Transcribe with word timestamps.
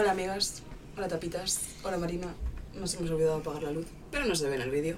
Hola 0.00 0.12
amigas, 0.12 0.62
hola 0.96 1.08
tapitas, 1.08 1.58
hola 1.82 1.98
Marina. 1.98 2.32
Nos 2.78 2.94
hemos 2.94 3.10
olvidado 3.10 3.38
apagar 3.38 3.64
la 3.64 3.72
luz, 3.72 3.86
pero 4.12 4.26
no 4.26 4.36
se 4.36 4.46
ve 4.46 4.54
en 4.54 4.62
el 4.62 4.70
vídeo. 4.70 4.96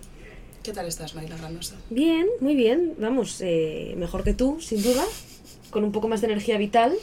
¿Qué 0.63 0.75
tal 0.75 0.85
estás, 0.85 1.15
Marina 1.15 1.39
Grandosa? 1.39 1.77
Bien, 1.89 2.27
muy 2.41 2.55
bien. 2.55 2.97
Vamos, 2.99 3.39
eh, 3.41 3.95
mejor 3.97 4.25
que 4.25 4.35
tú, 4.35 4.61
sin 4.61 4.83
duda. 4.83 5.03
Con 5.71 5.85
un 5.85 5.93
poco 5.93 6.07
más 6.07 6.21
de 6.21 6.27
energía 6.27 6.59
vital. 6.59 6.95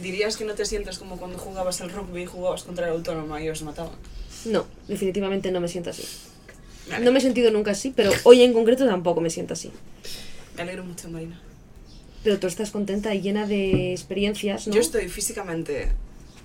¿Dirías 0.00 0.36
que 0.36 0.44
no 0.44 0.54
te 0.54 0.64
sientes 0.64 1.00
como 1.00 1.16
cuando 1.16 1.36
jugabas 1.36 1.80
al 1.80 1.90
rugby 1.90 2.22
y 2.22 2.26
jugabas 2.26 2.62
contra 2.62 2.86
el 2.86 2.92
autónoma 2.92 3.42
y 3.42 3.48
os 3.48 3.60
mataban? 3.64 3.96
No, 4.44 4.64
definitivamente 4.86 5.50
no 5.50 5.58
me 5.58 5.66
siento 5.66 5.90
así. 5.90 6.04
Vale. 6.88 7.04
No 7.04 7.10
me 7.10 7.18
he 7.18 7.22
sentido 7.22 7.50
nunca 7.50 7.72
así, 7.72 7.90
pero 7.90 8.12
hoy 8.22 8.42
en 8.42 8.52
concreto 8.52 8.86
tampoco 8.86 9.20
me 9.20 9.30
siento 9.30 9.54
así. 9.54 9.72
Me 10.54 10.62
alegro 10.62 10.84
mucho, 10.84 11.10
Marina. 11.10 11.40
Pero 12.22 12.38
tú 12.38 12.46
estás 12.46 12.70
contenta 12.70 13.12
y 13.16 13.20
llena 13.20 13.48
de 13.48 13.90
experiencias, 13.90 14.68
¿no? 14.68 14.74
Yo 14.74 14.80
estoy 14.80 15.08
físicamente, 15.08 15.90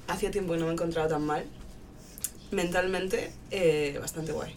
hacía 0.07 0.31
tiempo 0.31 0.53
que 0.53 0.59
no 0.59 0.67
me 0.67 0.73
encontraba 0.73 1.07
tan 1.07 1.23
mal. 1.25 1.45
Mentalmente, 2.51 3.31
eh, 3.51 3.97
bastante 3.99 4.31
guay. 4.31 4.53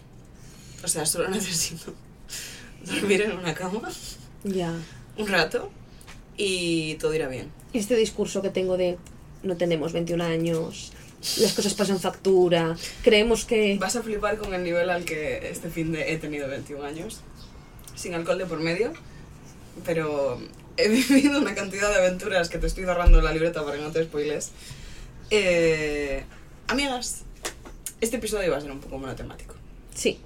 O 0.83 0.87
sea, 0.87 1.05
solo 1.05 1.29
necesito 1.29 1.93
dormir 2.85 3.21
en 3.21 3.37
una 3.37 3.53
cama 3.53 3.89
Ya. 4.43 4.73
un 5.17 5.27
rato 5.27 5.69
y 6.37 6.95
todo 6.95 7.13
irá 7.13 7.27
bien. 7.27 7.51
Este 7.73 7.95
discurso 7.95 8.41
que 8.41 8.49
tengo 8.49 8.77
de 8.77 8.97
no 9.43 9.57
tenemos 9.57 9.93
21 9.93 10.23
años, 10.23 10.91
las 11.37 11.53
cosas 11.53 11.73
pasan 11.73 11.99
factura, 11.99 12.75
creemos 13.03 13.45
que... 13.45 13.77
Vas 13.79 13.95
a 13.95 14.03
flipar 14.03 14.37
con 14.37 14.53
el 14.53 14.63
nivel 14.63 14.89
al 14.89 15.03
que 15.03 15.49
este 15.49 15.69
fin 15.69 15.91
de 15.91 16.13
he 16.13 16.17
tenido 16.17 16.47
21 16.47 16.83
años, 16.83 17.21
sin 17.95 18.13
alcohol 18.13 18.37
de 18.37 18.45
por 18.45 18.59
medio, 18.59 18.93
pero 19.85 20.39
he 20.77 20.89
vivido 20.89 21.39
una 21.39 21.55
cantidad 21.55 21.89
de 21.89 21.95
aventuras 22.05 22.49
que 22.49 22.57
te 22.57 22.67
estoy 22.67 22.85
cerrando 22.85 23.21
la 23.21 23.31
libreta 23.33 23.63
para 23.63 23.77
que 23.77 23.83
no 23.83 23.91
te 23.91 24.03
spoiles. 24.03 24.51
Eh, 25.33 26.25
amigas, 26.67 27.23
este 28.01 28.17
episodio 28.17 28.51
va 28.51 28.57
a 28.57 28.61
ser 28.61 28.69
un 28.69 28.81
poco 28.81 28.97
monotemático, 28.97 29.55
Sí, 29.95 30.19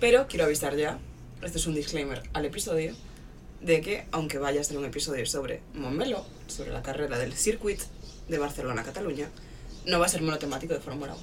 pero 0.00 0.26
quiero 0.26 0.44
avisar 0.44 0.76
ya, 0.76 0.98
este 1.42 1.58
es 1.58 1.66
un 1.68 1.76
disclaimer 1.76 2.22
al 2.32 2.44
episodio, 2.44 2.94
de 3.60 3.80
que 3.80 4.06
aunque 4.10 4.38
vaya 4.38 4.60
a 4.60 4.64
ser 4.64 4.76
un 4.76 4.84
episodio 4.84 5.24
sobre 5.24 5.60
Montmeló, 5.74 6.26
sobre 6.48 6.72
la 6.72 6.82
carrera 6.82 7.16
del 7.16 7.32
circuit 7.32 7.80
de 8.28 8.38
Barcelona-Cataluña, 8.38 9.28
no 9.86 10.00
va 10.00 10.06
a 10.06 10.08
ser 10.08 10.22
monotemático 10.22 10.74
de 10.74 10.80
Fórmula 10.80 11.14
1. 11.14 11.22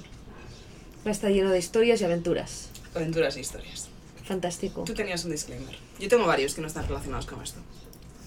va 1.04 1.10
a 1.10 1.12
estar 1.12 1.30
lleno 1.30 1.50
de 1.50 1.58
historias 1.58 2.00
y 2.00 2.04
aventuras. 2.04 2.70
Aventuras 2.94 3.36
e 3.36 3.40
historias. 3.40 3.88
Fantástico. 4.24 4.84
Tú 4.84 4.94
tenías 4.94 5.22
un 5.24 5.32
disclaimer. 5.32 5.76
Yo 6.00 6.08
tengo 6.08 6.26
varios 6.26 6.54
que 6.54 6.62
no 6.62 6.66
están 6.66 6.88
relacionados 6.88 7.26
con 7.26 7.42
esto. 7.42 7.60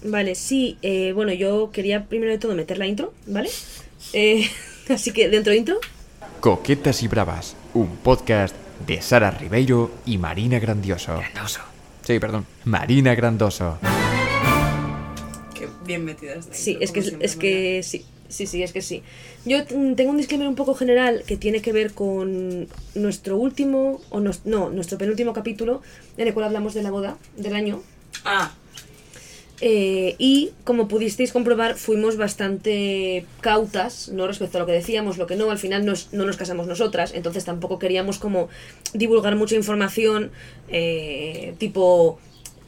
Vale, 0.04 0.34
sí, 0.36 0.78
eh, 0.80 1.12
bueno, 1.12 1.32
yo 1.32 1.70
quería 1.72 2.06
primero 2.06 2.30
de 2.32 2.38
todo 2.38 2.54
meter 2.54 2.78
la 2.78 2.86
intro, 2.86 3.12
¿vale? 3.26 3.50
Eh, 4.12 4.48
así 4.88 5.12
que 5.12 5.28
dentro 5.28 5.52
intro, 5.54 5.78
Coquetas 6.40 7.02
y 7.02 7.08
Bravas, 7.08 7.54
un 7.74 7.96
podcast 7.96 8.54
de 8.86 9.02
Sara 9.02 9.30
Ribeiro 9.30 9.90
y 10.06 10.18
Marina 10.18 10.58
Grandioso. 10.58 11.16
Grandoso. 11.18 11.60
Sí, 12.02 12.18
perdón, 12.18 12.46
Marina 12.64 13.14
Grandoso. 13.14 13.78
Qué 15.54 15.68
bien 15.84 16.04
metida 16.04 16.34
esta 16.34 16.54
sí, 16.54 16.72
intro, 16.72 16.84
es 16.84 16.92
que, 16.92 17.16
es 17.20 17.36
que 17.36 17.82
sí, 17.82 18.04
sí, 18.28 18.46
sí, 18.46 18.62
es 18.62 18.72
que 18.72 18.80
sí. 18.80 19.02
Yo 19.44 19.64
tengo 19.66 20.10
un 20.10 20.16
disclaimer 20.16 20.48
un 20.48 20.54
poco 20.54 20.74
general 20.74 21.22
que 21.26 21.36
tiene 21.36 21.60
que 21.60 21.72
ver 21.72 21.92
con 21.92 22.66
nuestro 22.94 23.36
último, 23.36 24.00
o 24.10 24.20
nos- 24.20 24.46
no, 24.46 24.70
nuestro 24.70 24.96
penúltimo 24.96 25.32
capítulo, 25.34 25.82
en 26.16 26.28
el 26.28 26.34
cual 26.34 26.46
hablamos 26.46 26.72
de 26.74 26.82
la 26.82 26.90
boda 26.90 27.16
del 27.36 27.54
año. 27.54 27.82
Ah, 28.24 28.52
Eh, 29.62 30.14
y 30.18 30.52
como 30.64 30.88
pudisteis 30.88 31.32
comprobar, 31.32 31.76
fuimos 31.76 32.16
bastante 32.16 33.26
cautas, 33.42 34.08
¿no? 34.08 34.26
Respecto 34.26 34.56
a 34.56 34.60
lo 34.60 34.66
que 34.66 34.72
decíamos, 34.72 35.18
lo 35.18 35.26
que 35.26 35.36
no, 35.36 35.50
al 35.50 35.58
final 35.58 35.84
nos- 35.84 36.12
no 36.12 36.24
nos 36.24 36.38
casamos 36.38 36.66
nosotras, 36.66 37.12
entonces 37.14 37.44
tampoco 37.44 37.78
queríamos 37.78 38.18
como 38.18 38.48
divulgar 38.94 39.36
mucha 39.36 39.56
información, 39.56 40.30
eh, 40.68 41.54
tipo, 41.58 42.18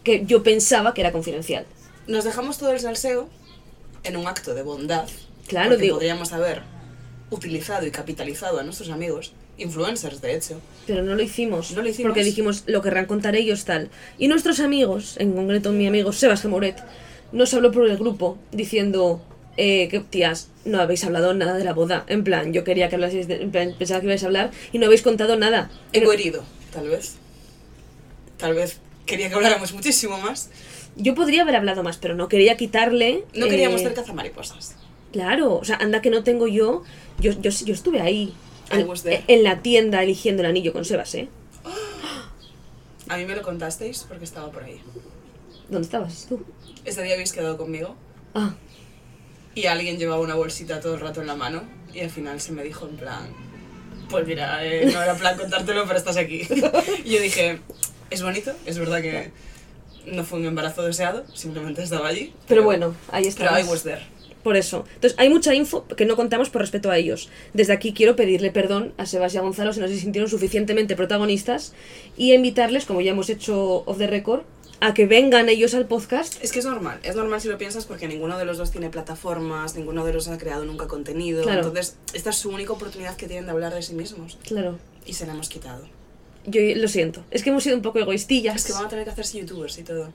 que 0.05 0.25
yo 0.27 0.43
pensaba 0.43 0.93
que 0.95 1.01
era 1.01 1.13
confidencial. 1.13 1.65
nos 2.09 2.25
dejamos 2.25 2.59
todo 2.59 2.73
el 2.73 2.81
salseo 2.81 3.29
en 4.03 4.17
un 4.17 4.27
acto 4.27 4.55
de 4.55 4.63
bondad. 4.63 5.09
Claro, 5.47 5.77
digo. 5.77 5.95
podríamos 5.97 6.33
haber 6.33 6.63
utilizado 7.31 7.87
y 7.87 7.91
capitalizado 7.93 8.59
a 8.59 8.65
nuestros 8.65 8.91
amigos, 8.91 9.33
influencers 9.63 10.21
de 10.21 10.35
hecho. 10.37 10.61
Pero 10.87 11.03
no 11.03 11.15
lo 11.15 11.23
hicimos. 11.23 11.73
No 11.73 11.83
lo 11.83 11.89
hicimos. 11.89 12.11
Porque 12.11 12.25
dijimos, 12.25 12.65
lo 12.67 12.83
querrán 12.83 13.07
contar 13.07 13.37
ellos 13.37 13.65
tal. 13.65 13.89
Y 14.19 14.29
nuestros 14.29 14.61
amigos, 14.61 15.17
en 15.19 15.33
concreto 15.33 15.73
mi 15.73 15.87
amigo 15.87 16.13
Sebas 16.13 16.43
Gemoret, 16.43 16.77
nos 17.33 17.55
habló 17.55 17.73
por 17.73 17.89
el 17.89 17.97
grupo 17.97 18.39
diciendo 18.51 19.23
eh, 19.57 19.89
que, 19.89 20.01
tías, 20.01 20.49
no 20.65 20.81
habéis 20.81 21.05
hablado 21.05 21.33
nada 21.35 21.55
de 21.55 21.65
la 21.65 21.73
boda. 21.73 22.05
En 22.09 22.25
plan, 22.25 22.53
yo 22.53 22.65
quería 22.65 22.89
que 22.89 22.97
hablaseis, 22.97 23.29
de- 23.29 23.43
en 23.43 23.51
plan, 23.51 23.75
pensaba 23.79 24.01
que 24.01 24.07
ibais 24.07 24.23
a 24.23 24.27
hablar 24.27 24.51
y 24.73 24.79
no 24.79 24.87
habéis 24.87 25.03
contado 25.03 25.37
nada. 25.37 25.71
Ego 25.93 26.13
herido, 26.13 26.45
tal 26.73 26.89
vez. 26.89 27.15
Tal 28.37 28.55
vez 28.55 28.79
quería 29.07 29.29
que 29.29 29.35
habláramos 29.35 29.73
muchísimo 29.73 30.19
más. 30.19 30.51
Yo 30.97 31.15
podría 31.15 31.43
haber 31.43 31.57
hablado 31.57 31.83
más, 31.83 31.97
pero 31.99 32.15
no 32.15 32.29
quería 32.29 32.57
quitarle. 32.57 33.25
No 33.35 33.49
queríamos 33.49 33.81
eh, 33.81 33.85
ser 33.85 33.95
cazamariposas. 33.95 34.75
Claro, 35.13 35.55
o 35.57 35.65
sea, 35.65 35.77
anda 35.77 36.03
que 36.03 36.11
no 36.11 36.23
tengo 36.25 36.47
yo. 36.49 36.83
Yo, 37.21 37.33
yo, 37.41 37.51
yo 37.51 37.75
estuve 37.75 38.01
ahí. 38.01 38.33
En, 38.71 39.43
la 39.45 39.61
tienda 39.61 40.03
eligiendo 40.03 40.43
el 40.43 40.49
anillo 40.49 40.73
con 40.73 40.85
Sebas, 40.85 41.15
¿eh? 41.15 41.29
A 43.09 43.17
mí 43.17 43.25
me 43.25 43.35
lo 43.35 43.43
contasteis 43.43 44.05
porque 44.09 44.25
estaba 44.25 44.51
por 44.51 44.65
ahí. 44.65 44.81
¿Dónde 45.69 45.85
estabas 45.85 46.27
tú? 46.29 46.45
Ese 46.85 47.03
día 47.03 47.15
habéis 47.15 47.33
quedado 47.33 47.57
conmigo 47.57 47.97
Ah, 48.35 48.55
y 49.55 49.67
alguien 49.67 49.99
llevaba 49.99 50.23
una 50.23 50.35
bolsita 50.35 50.81
todo 50.81 50.95
el 50.95 51.01
rato 51.01 51.21
en 51.21 51.27
la 51.27 51.35
mano 51.35 51.63
y 51.93 52.01
al 52.01 52.11
final 52.11 52.41
se 52.41 52.53
me 52.53 52.63
dijo 52.63 52.89
en 52.89 52.97
plan, 52.97 53.29
pues 54.09 54.27
mira, 54.27 54.65
eh, 54.65 54.91
no 54.91 55.03
era 55.03 55.15
plan 55.15 55.37
contártelo, 55.37 55.85
pero 55.87 55.99
estás 55.99 56.17
aquí. 56.17 56.49
y 57.05 57.11
yo 57.11 57.21
dije, 57.21 57.61
es 58.11 58.23
bonito, 58.23 58.53
es 58.65 58.79
verdad 58.79 59.03
que 59.03 59.31
no 60.07 60.25
fue 60.25 60.39
un 60.39 60.47
embarazo 60.47 60.83
deseado, 60.83 61.25
simplemente 61.35 61.83
estaba 61.83 62.09
allí. 62.09 62.33
pero 62.49 62.63
bueno, 62.63 62.95
ahí 63.11 63.27
está. 63.27 63.49
Pero 63.51 63.61
I 63.61 63.71
was 63.71 63.83
there. 63.83 64.03
Por 64.43 64.57
eso. 64.57 64.85
Entonces, 64.95 65.19
hay 65.19 65.29
mucha 65.29 65.55
info 65.55 65.87
que 65.87 66.05
no 66.05 66.17
contamos 66.17 66.51
por 66.51 66.63
respeto 66.63 66.91
a 66.91 66.99
ellos. 66.99 67.29
Desde 67.53 67.73
aquí 67.73 67.93
quiero 67.93 68.17
pedirle 68.17 68.51
perdón 68.51 68.93
a 68.97 69.07
Sebas 69.07 69.35
y 69.35 69.39
a 69.39 69.41
Gonzalo 69.41 69.73
si 69.73 69.81
no 69.81 69.89
se 69.89 69.99
sintieron 69.99 70.29
suficientemente 70.29 70.97
protagonistas 70.97 71.75
y 72.17 72.33
invitarles, 72.33 72.85
como 72.85 73.01
ya 73.01 73.13
hemos 73.13 73.31
hecho 73.31 73.85
off 73.87 73.99
the 73.99 74.07
record, 74.07 74.43
a 74.81 74.95
que 74.95 75.07
vengan 75.07 75.49
ellos 75.49 75.75
al 75.75 75.87
podcast. 75.87 76.43
Es 76.43 76.51
que 76.51 76.59
es 76.59 76.65
normal, 76.65 76.99
es 77.05 77.15
normal 77.15 77.41
si 77.41 77.47
lo 77.47 77.57
piensas 77.57 77.87
porque 77.87 78.09
ninguno 78.09 78.37
de 78.37 78.45
los 78.45 78.59
dos 78.59 78.73
tiene 78.73 78.91
plataformas, 78.91 79.77
ninguno 79.77 80.05
de 80.05 80.13
los 80.13 80.27
ha 80.27 80.37
creado 80.39 80.65
nunca 80.65 80.89
contenido. 80.89 81.45
Claro. 81.45 81.69
Entonces, 81.69 81.97
esta 82.15 82.31
es 82.31 82.37
su 82.37 82.51
única 82.51 82.73
oportunidad 82.73 83.17
que 83.17 83.29
tienen 83.29 83.45
de 83.45 83.53
hablar 83.53 83.73
de 83.73 83.83
sí 83.83 83.95
mismos. 83.95 84.39
Claro. 84.45 84.79
Y 85.07 85.13
se 85.13 85.25
la 85.25 85.35
hemos 85.35 85.49
quitado. 85.49 85.87
Yo 86.47 86.61
lo 86.75 86.89
siento. 86.89 87.25
Es 87.31 87.45
que 87.45 87.51
hemos 87.51 87.63
sido 87.63 87.77
un 87.77 87.83
poco 87.83 88.01
egoístillas. 88.01 88.57
Es 88.57 88.65
que 88.65 88.73
van 88.73 88.87
a 88.87 88.89
tener 88.89 89.05
que 89.05 89.13
hacerse 89.13 89.39
youtubers 89.39 89.79
y 89.79 89.85
todo. 89.85 90.13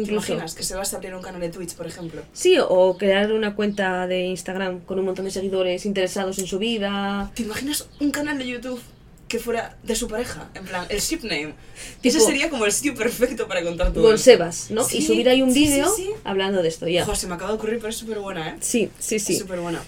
¿Te 0.00 0.10
imaginas 0.10 0.54
que 0.54 0.62
se 0.62 0.74
va 0.74 0.82
a 0.82 0.96
abrir 0.96 1.14
un 1.14 1.22
canal 1.22 1.40
de 1.40 1.50
Twitch, 1.50 1.74
por 1.74 1.86
ejemplo? 1.86 2.22
Sí, 2.32 2.56
o 2.60 2.96
crear 2.96 3.32
una 3.32 3.54
cuenta 3.54 4.06
de 4.06 4.22
Instagram 4.22 4.80
con 4.80 4.98
un 4.98 5.04
montón 5.04 5.26
de 5.26 5.30
seguidores 5.30 5.84
interesados 5.86 6.38
en 6.38 6.46
su 6.46 6.58
vida. 6.58 7.30
¿Te 7.34 7.42
imaginas 7.42 7.88
un 8.00 8.10
canal 8.10 8.38
de 8.38 8.46
YouTube 8.48 8.80
que 9.28 9.38
fuera 9.38 9.76
de 9.82 9.94
su 9.94 10.08
pareja? 10.08 10.48
En 10.54 10.64
plan, 10.64 10.86
el 10.88 10.98
ship 11.00 11.20
name. 11.24 11.52
Tipo- 12.00 12.08
Ese 12.16 12.20
sería 12.20 12.48
como 12.48 12.64
el 12.64 12.72
sitio 12.72 12.94
perfecto 12.94 13.46
para 13.46 13.62
contar 13.62 13.92
todo 13.92 14.02
Con. 14.04 14.18
Sebas, 14.18 14.70
¿no? 14.70 14.82
Sí, 14.84 14.98
y 14.98 15.02
subir 15.02 15.28
ahí 15.28 15.42
un 15.42 15.52
sí, 15.52 15.60
vídeo 15.66 15.88
sí. 15.94 16.08
hablando 16.24 16.62
de 16.62 16.68
esto, 16.68 16.88
ya. 16.88 17.04
Joder, 17.04 17.18
se 17.18 17.26
me 17.26 17.34
acaba 17.34 17.50
de 17.50 17.56
ocurrir, 17.58 17.76
pero 17.78 17.88
es 17.90 17.96
súper 17.96 18.18
buena, 18.18 18.48
¿eh? 18.50 18.56
Sí, 18.60 18.90
sí, 18.98 19.16
Es 19.16 19.24
sí. 19.24 19.36
súper 19.36 19.60
buena. 19.60 19.82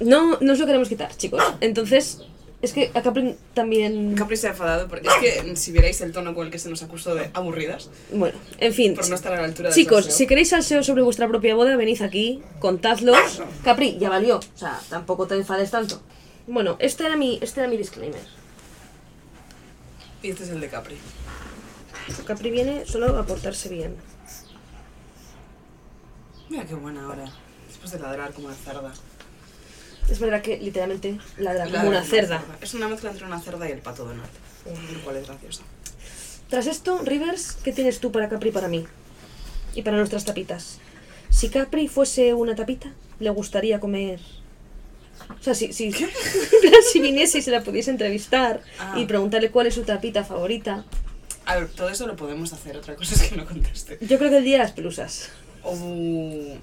No, 0.00 0.38
no 0.40 0.52
os 0.52 0.58
lo 0.58 0.66
queremos 0.66 0.88
quitar, 0.88 1.14
chicos. 1.16 1.42
Entonces, 1.60 2.22
es 2.62 2.72
que 2.74 2.90
a 2.94 3.00
Capri 3.02 3.36
también... 3.54 4.14
Capri 4.14 4.36
se 4.36 4.48
ha 4.48 4.50
enfadado 4.50 4.86
porque 4.88 5.08
es 5.08 5.14
que 5.14 5.56
si 5.56 5.72
vierais 5.72 6.00
el 6.02 6.12
tono 6.12 6.34
con 6.34 6.46
el 6.46 6.52
que 6.52 6.58
se 6.58 6.68
nos 6.68 6.82
acusó 6.82 7.14
de 7.14 7.30
aburridas, 7.32 7.88
Bueno, 8.12 8.38
en 8.58 8.74
fin. 8.74 8.94
por 8.94 9.08
no 9.08 9.14
estar 9.14 9.32
a 9.32 9.36
la 9.40 9.44
altura 9.44 9.70
Chicos, 9.70 10.04
si 10.06 10.26
queréis 10.26 10.50
salseo 10.50 10.82
sobre 10.82 11.02
vuestra 11.02 11.26
propia 11.26 11.54
boda, 11.54 11.76
venid 11.76 12.02
aquí, 12.02 12.42
contadlos. 12.58 13.42
Capri, 13.64 13.96
ya 13.98 14.10
valió. 14.10 14.38
O 14.38 14.58
sea, 14.58 14.78
tampoco 14.90 15.26
te 15.26 15.36
enfades 15.36 15.70
tanto. 15.70 16.02
Bueno, 16.46 16.76
este 16.80 17.06
era 17.06 17.16
mi, 17.16 17.38
este 17.40 17.60
era 17.60 17.68
mi 17.68 17.76
disclaimer. 17.78 18.20
Y 20.22 20.30
este 20.30 20.44
es 20.44 20.50
el 20.50 20.60
de 20.60 20.68
Capri. 20.68 20.96
Capri 22.26 22.50
viene 22.50 22.84
solo 22.84 23.16
a 23.18 23.24
portarse 23.24 23.68
bien. 23.70 23.96
Mira 26.50 26.64
qué 26.66 26.74
buena 26.74 27.04
ahora. 27.04 27.24
Después 27.68 27.92
de 27.92 28.00
ladrar 28.00 28.32
como 28.32 28.48
una 28.48 28.56
cerda. 28.56 28.92
Es 30.08 30.18
verdad 30.18 30.42
que 30.42 30.58
literalmente 30.58 31.18
ladra 31.38 31.66
como 31.68 31.88
una 31.88 32.02
cerda. 32.02 32.42
Es 32.60 32.74
una 32.74 32.88
mezcla 32.88 33.10
entre 33.10 33.26
una 33.26 33.40
cerda 33.40 33.68
y 33.68 33.72
el 33.72 33.78
pato 33.78 34.04
Donald. 34.04 34.28
Lo 34.94 35.00
cual 35.02 35.16
es 35.16 35.26
gracioso. 35.26 35.62
Tras 36.48 36.66
esto, 36.66 36.98
Rivers, 37.04 37.52
¿qué 37.62 37.72
tienes 37.72 38.00
tú 38.00 38.10
para 38.10 38.28
Capri 38.28 38.48
y 38.48 38.52
para 38.52 38.68
mí? 38.68 38.86
Y 39.74 39.82
para 39.82 39.96
nuestras 39.96 40.24
tapitas. 40.24 40.78
Si 41.30 41.48
Capri 41.48 41.86
fuese 41.86 42.34
una 42.34 42.56
tapita, 42.56 42.92
le 43.20 43.30
gustaría 43.30 43.78
comer. 43.78 44.18
O 45.38 45.42
sea, 45.42 45.54
si, 45.54 45.72
si, 45.72 45.92
si 46.92 47.00
viniese 47.00 47.38
y 47.38 47.42
se 47.42 47.50
la 47.52 47.62
pudiese 47.62 47.90
entrevistar 47.90 48.62
Ah. 48.80 48.94
y 48.98 49.06
preguntarle 49.06 49.50
cuál 49.52 49.68
es 49.68 49.74
su 49.74 49.82
tapita 49.82 50.24
favorita. 50.24 50.84
A 51.46 51.56
ver, 51.56 51.68
todo 51.68 51.88
eso 51.88 52.06
lo 52.08 52.16
podemos 52.16 52.52
hacer. 52.52 52.76
Otra 52.76 52.96
cosa 52.96 53.14
es 53.14 53.22
que 53.30 53.36
no 53.36 53.46
conteste. 53.46 53.98
Yo 54.00 54.18
creo 54.18 54.30
que 54.30 54.38
el 54.38 54.44
día 54.44 54.58
de 54.58 54.64
las 54.64 54.72
pelusas. 54.72 55.28
O- 55.62 55.76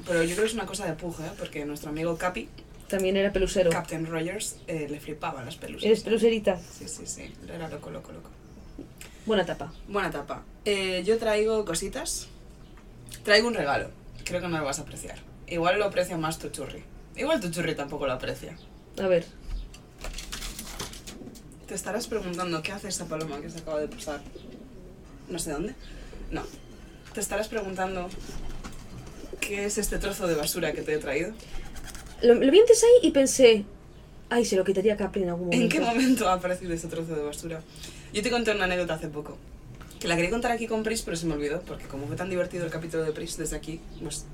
pero 0.06 0.24
yo 0.24 0.32
creo 0.32 0.42
que 0.44 0.48
es 0.48 0.54
una 0.54 0.66
cosa 0.66 0.86
de 0.86 0.94
puje, 0.94 1.24
¿eh? 1.24 1.32
porque 1.40 1.64
nuestro 1.66 1.90
amigo 1.92 2.18
Capi 2.18 2.50
También 2.88 3.18
era 3.18 3.34
pelusero. 3.34 3.70
Captain 3.70 4.06
Rogers 4.06 4.58
eh, 4.68 4.88
le 4.90 5.00
flipaban 5.00 5.46
las 5.46 5.58
pelusas. 5.58 5.86
¿Eres 5.86 6.04
peluserita? 6.04 6.58
Sí, 6.58 6.88
sí, 6.88 7.06
sí. 7.06 7.34
Era 7.48 7.68
loco, 7.68 7.90
loco, 7.90 8.12
loco. 8.14 8.30
Buena 9.26 9.46
tapa. 9.46 9.74
Buena 9.90 10.10
tapa. 10.10 10.44
Eh, 10.64 11.04
yo 11.06 11.18
traigo 11.18 11.66
cositas. 11.66 12.28
Traigo 13.24 13.48
un 13.48 13.56
regalo. 13.56 13.90
Creo 14.24 14.40
que 14.40 14.48
no 14.48 14.58
lo 14.58 14.64
vas 14.64 14.80
a 14.80 14.84
apreciar. 14.84 15.20
Igual 15.48 15.80
lo 15.80 15.86
aprecia 15.86 16.18
más 16.18 16.40
tu 16.40 16.50
churri. 16.50 16.84
Igual 17.18 17.42
tu 17.42 17.50
churri 17.50 17.76
tampoco 17.76 18.08
lo 18.08 18.14
aprecia. 18.14 18.58
A 19.02 19.08
ver. 19.08 19.26
Te 21.68 21.76
estarás 21.76 22.08
preguntando 22.08 22.62
qué 22.62 22.72
hace 22.72 22.88
esta 22.88 23.06
paloma 23.06 23.42
que 23.42 23.50
se 23.50 23.60
acaba 23.60 23.82
de 23.82 23.90
posar. 23.90 24.22
No 25.28 25.40
sé 25.40 25.52
dónde. 25.52 25.76
No. 26.32 26.44
Te 27.14 27.20
estarás 27.20 27.50
preguntando 27.50 28.10
qué 29.42 29.66
es 29.66 29.78
este 29.78 29.98
trozo 29.98 30.28
de 30.28 30.36
basura 30.36 30.72
que 30.72 30.84
te 30.84 30.94
he 30.94 30.98
traído. 31.00 31.34
Lo, 32.22 32.34
lo 32.34 32.52
vi 32.52 32.60
antes 32.60 32.84
ahí 32.84 33.08
y 33.08 33.12
pensé, 33.12 33.66
ay, 34.30 34.46
se 34.46 34.56
lo 34.56 34.64
quitaría 34.64 34.94
a 34.94 34.98
Capri 34.98 35.24
en 35.24 35.30
algún 35.30 35.46
momento. 35.48 35.64
¿En 35.64 35.70
qué 35.70 35.80
momento 35.80 36.28
ha 36.30 36.34
aparecido 36.34 36.74
este 36.74 36.88
trozo 36.88 37.16
de 37.16 37.24
basura? 37.24 37.62
Yo 38.14 38.22
te 38.24 38.30
conté 38.32 38.52
una 38.52 38.66
anécdota 38.66 38.96
hace 38.96 39.08
poco. 39.08 39.38
Que 40.00 40.08
la 40.08 40.16
quería 40.16 40.30
contar 40.30 40.52
aquí 40.52 40.68
con 40.68 40.84
Pris, 40.84 41.02
pero 41.02 41.18
se 41.18 41.26
me 41.26 41.34
olvidó. 41.34 41.62
Porque 41.62 41.86
como 41.86 42.08
fue 42.08 42.16
tan 42.16 42.30
divertido 42.30 42.66
el 42.66 42.72
capítulo 42.72 43.04
de 43.04 43.12
Pris 43.12 43.38
desde 43.38 43.56
aquí, 43.56 43.80
pues 44.02 44.26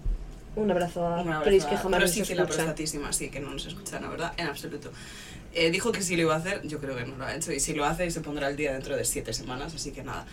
Un 0.55 0.69
abrazo 0.69 1.05
a 1.07 1.41
Pris, 1.43 1.65
que 1.65 1.77
jamás 1.77 1.99
pero 1.99 2.01
nos 2.01 2.11
sí 2.11 2.19
la 2.19 2.43
escucha. 2.43 2.45
prostatísima, 2.45 3.13
sí, 3.13 3.29
que 3.29 3.39
no 3.39 3.49
nos 3.49 3.65
escucha, 3.65 3.99
la 3.99 4.09
verdad, 4.09 4.33
en 4.37 4.47
absoluto. 4.47 4.91
Eh, 5.53 5.71
dijo 5.71 5.91
que 5.91 6.01
sí 6.01 6.15
lo 6.15 6.23
iba 6.23 6.33
a 6.35 6.37
hacer, 6.37 6.61
yo 6.67 6.79
creo 6.79 6.95
que 6.95 7.05
no 7.05 7.15
lo 7.15 7.25
ha 7.25 7.35
hecho, 7.35 7.51
y 7.53 7.59
si 7.59 7.73
lo 7.73 7.85
hace 7.85 8.09
se 8.11 8.21
pondrá 8.21 8.49
el 8.49 8.55
día 8.55 8.73
dentro 8.73 8.95
de 8.97 9.05
siete 9.05 9.33
semanas, 9.33 9.73
así 9.73 9.91
que 9.91 10.03
nada. 10.03 10.25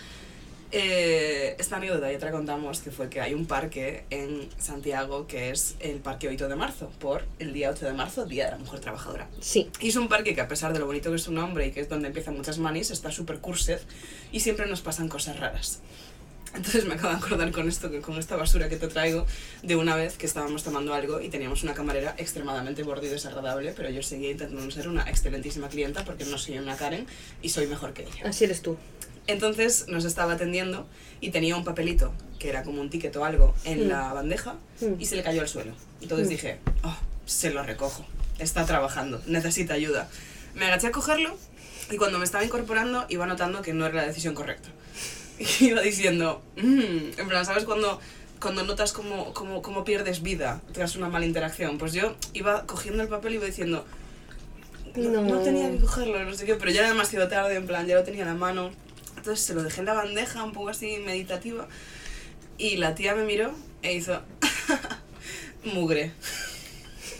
Eh, 0.72 1.56
esta 1.58 1.76
anécdota 1.76 2.10
ya 2.10 2.18
te 2.18 2.24
la 2.26 2.30
contamos, 2.30 2.80
que 2.80 2.90
fue 2.90 3.08
que 3.08 3.20
hay 3.20 3.34
un 3.34 3.46
parque 3.46 4.04
en 4.10 4.48
Santiago 4.58 5.26
que 5.26 5.50
es 5.50 5.74
el 5.80 5.96
Parque 5.96 6.28
8 6.28 6.48
de 6.48 6.54
marzo, 6.54 6.90
por 7.00 7.24
el 7.40 7.52
día 7.52 7.70
8 7.70 7.86
de 7.86 7.92
marzo, 7.92 8.24
Día 8.24 8.44
de 8.44 8.52
la 8.52 8.58
Mujer 8.58 8.80
Trabajadora. 8.80 9.28
Sí, 9.40 9.68
Y 9.80 9.88
es 9.88 9.96
un 9.96 10.08
parque 10.08 10.34
que 10.34 10.40
a 10.40 10.48
pesar 10.48 10.72
de 10.72 10.78
lo 10.78 10.86
bonito 10.86 11.10
que 11.10 11.16
es 11.16 11.22
su 11.22 11.32
nombre 11.32 11.66
y 11.66 11.72
que 11.72 11.80
es 11.80 11.88
donde 11.88 12.08
empiezan 12.08 12.36
muchas 12.36 12.58
manis, 12.58 12.90
está 12.90 13.10
súper 13.10 13.38
cursed 13.38 13.80
y 14.30 14.40
siempre 14.40 14.66
nos 14.66 14.80
pasan 14.80 15.08
cosas 15.08 15.40
raras. 15.40 15.80
Entonces 16.54 16.84
me 16.84 16.94
acabo 16.94 17.10
de 17.10 17.18
acordar 17.18 17.50
con 17.52 17.68
esto, 17.68 17.90
que 17.90 18.00
con 18.00 18.18
esta 18.18 18.36
basura 18.36 18.68
que 18.68 18.76
te 18.76 18.88
traigo, 18.88 19.24
de 19.62 19.76
una 19.76 19.94
vez 19.94 20.16
que 20.16 20.26
estábamos 20.26 20.64
tomando 20.64 20.94
algo 20.94 21.20
y 21.20 21.28
teníamos 21.28 21.62
una 21.62 21.74
camarera 21.74 22.14
extremadamente 22.18 22.82
borde 22.82 23.06
y 23.06 23.10
desagradable, 23.10 23.72
pero 23.76 23.88
yo 23.90 24.02
seguía 24.02 24.32
intentando 24.32 24.68
ser 24.70 24.88
una 24.88 25.02
excelentísima 25.08 25.68
clienta 25.68 26.04
porque 26.04 26.24
no 26.24 26.38
soy 26.38 26.58
una 26.58 26.76
Karen 26.76 27.06
y 27.40 27.50
soy 27.50 27.66
mejor 27.68 27.92
que 27.92 28.02
ella. 28.02 28.22
así 28.24 28.44
eres 28.44 28.62
tú. 28.62 28.76
Entonces 29.26 29.86
nos 29.88 30.04
estaba 30.04 30.34
atendiendo 30.34 30.86
y 31.20 31.30
tenía 31.30 31.56
un 31.56 31.64
papelito, 31.64 32.12
que 32.38 32.48
era 32.48 32.62
como 32.62 32.80
un 32.80 32.90
ticket 32.90 33.14
o 33.16 33.24
algo, 33.24 33.54
en 33.64 33.86
Mm. 33.86 33.88
la 33.88 34.12
bandeja 34.12 34.54
Mm. 34.80 34.94
y 35.00 35.06
se 35.06 35.16
le 35.16 35.22
cayó 35.22 35.42
al 35.42 35.48
suelo. 35.48 35.72
Entonces 36.00 36.26
Mm. 36.26 36.30
dije, 36.30 36.58
oh, 36.82 36.96
se 37.26 37.50
lo 37.50 37.62
recojo, 37.62 38.04
está 38.38 38.64
trabajando, 38.64 39.20
necesita 39.26 39.74
ayuda. 39.74 40.08
Me 40.54 40.66
agaché 40.66 40.88
a 40.88 40.90
cogerlo 40.92 41.36
y 41.90 41.96
cuando 41.96 42.18
me 42.18 42.24
estaba 42.24 42.44
incorporando 42.44 43.06
iba 43.08 43.26
notando 43.26 43.62
que 43.62 43.72
no 43.72 43.86
era 43.86 43.94
la 43.96 44.06
decisión 44.06 44.34
correcta. 44.34 44.68
Y 45.38 45.44
iba 45.70 45.80
diciendo, 45.82 46.42
"Mm", 46.56 47.18
en 47.20 47.28
plan, 47.28 47.44
¿sabes 47.46 47.64
cuando, 47.64 48.00
cuando 48.40 48.64
notas 48.64 48.92
cómo, 48.92 49.32
cómo, 49.34 49.62
cómo 49.62 49.84
pierdes 49.84 50.22
vida 50.22 50.60
tras 50.72 50.96
una 50.96 51.08
mala 51.08 51.26
interacción? 51.26 51.78
Pues 51.78 51.92
yo 51.92 52.16
iba 52.32 52.66
cogiendo 52.66 53.02
el 53.02 53.08
papel 53.08 53.32
y 53.32 53.36
iba 53.36 53.44
diciendo, 53.46 53.84
no, 54.96 55.08
no 55.10 55.22
No. 55.22 55.38
tenía 55.40 55.70
que 55.70 55.76
cogerlo, 55.78 56.24
no 56.24 56.34
sé 56.34 56.46
qué, 56.46 56.54
pero 56.56 56.70
ya 56.72 56.80
era 56.80 56.88
demasiado 56.88 57.28
tarde, 57.28 57.54
en 57.54 57.66
plan, 57.66 57.86
ya 57.86 57.94
lo 57.96 58.02
tenía 58.02 58.22
en 58.22 58.28
la 58.28 58.34
mano. 58.34 58.70
Entonces 59.20 59.44
se 59.44 59.52
lo 59.52 59.62
dejé 59.62 59.80
en 59.80 59.86
la 59.86 59.92
bandeja, 59.92 60.42
un 60.42 60.52
poco 60.52 60.70
así 60.70 60.96
meditativa, 60.96 61.68
y 62.56 62.78
la 62.78 62.94
tía 62.94 63.14
me 63.14 63.24
miró 63.24 63.54
e 63.82 63.92
hizo, 63.92 64.18
mugre. 65.64 66.12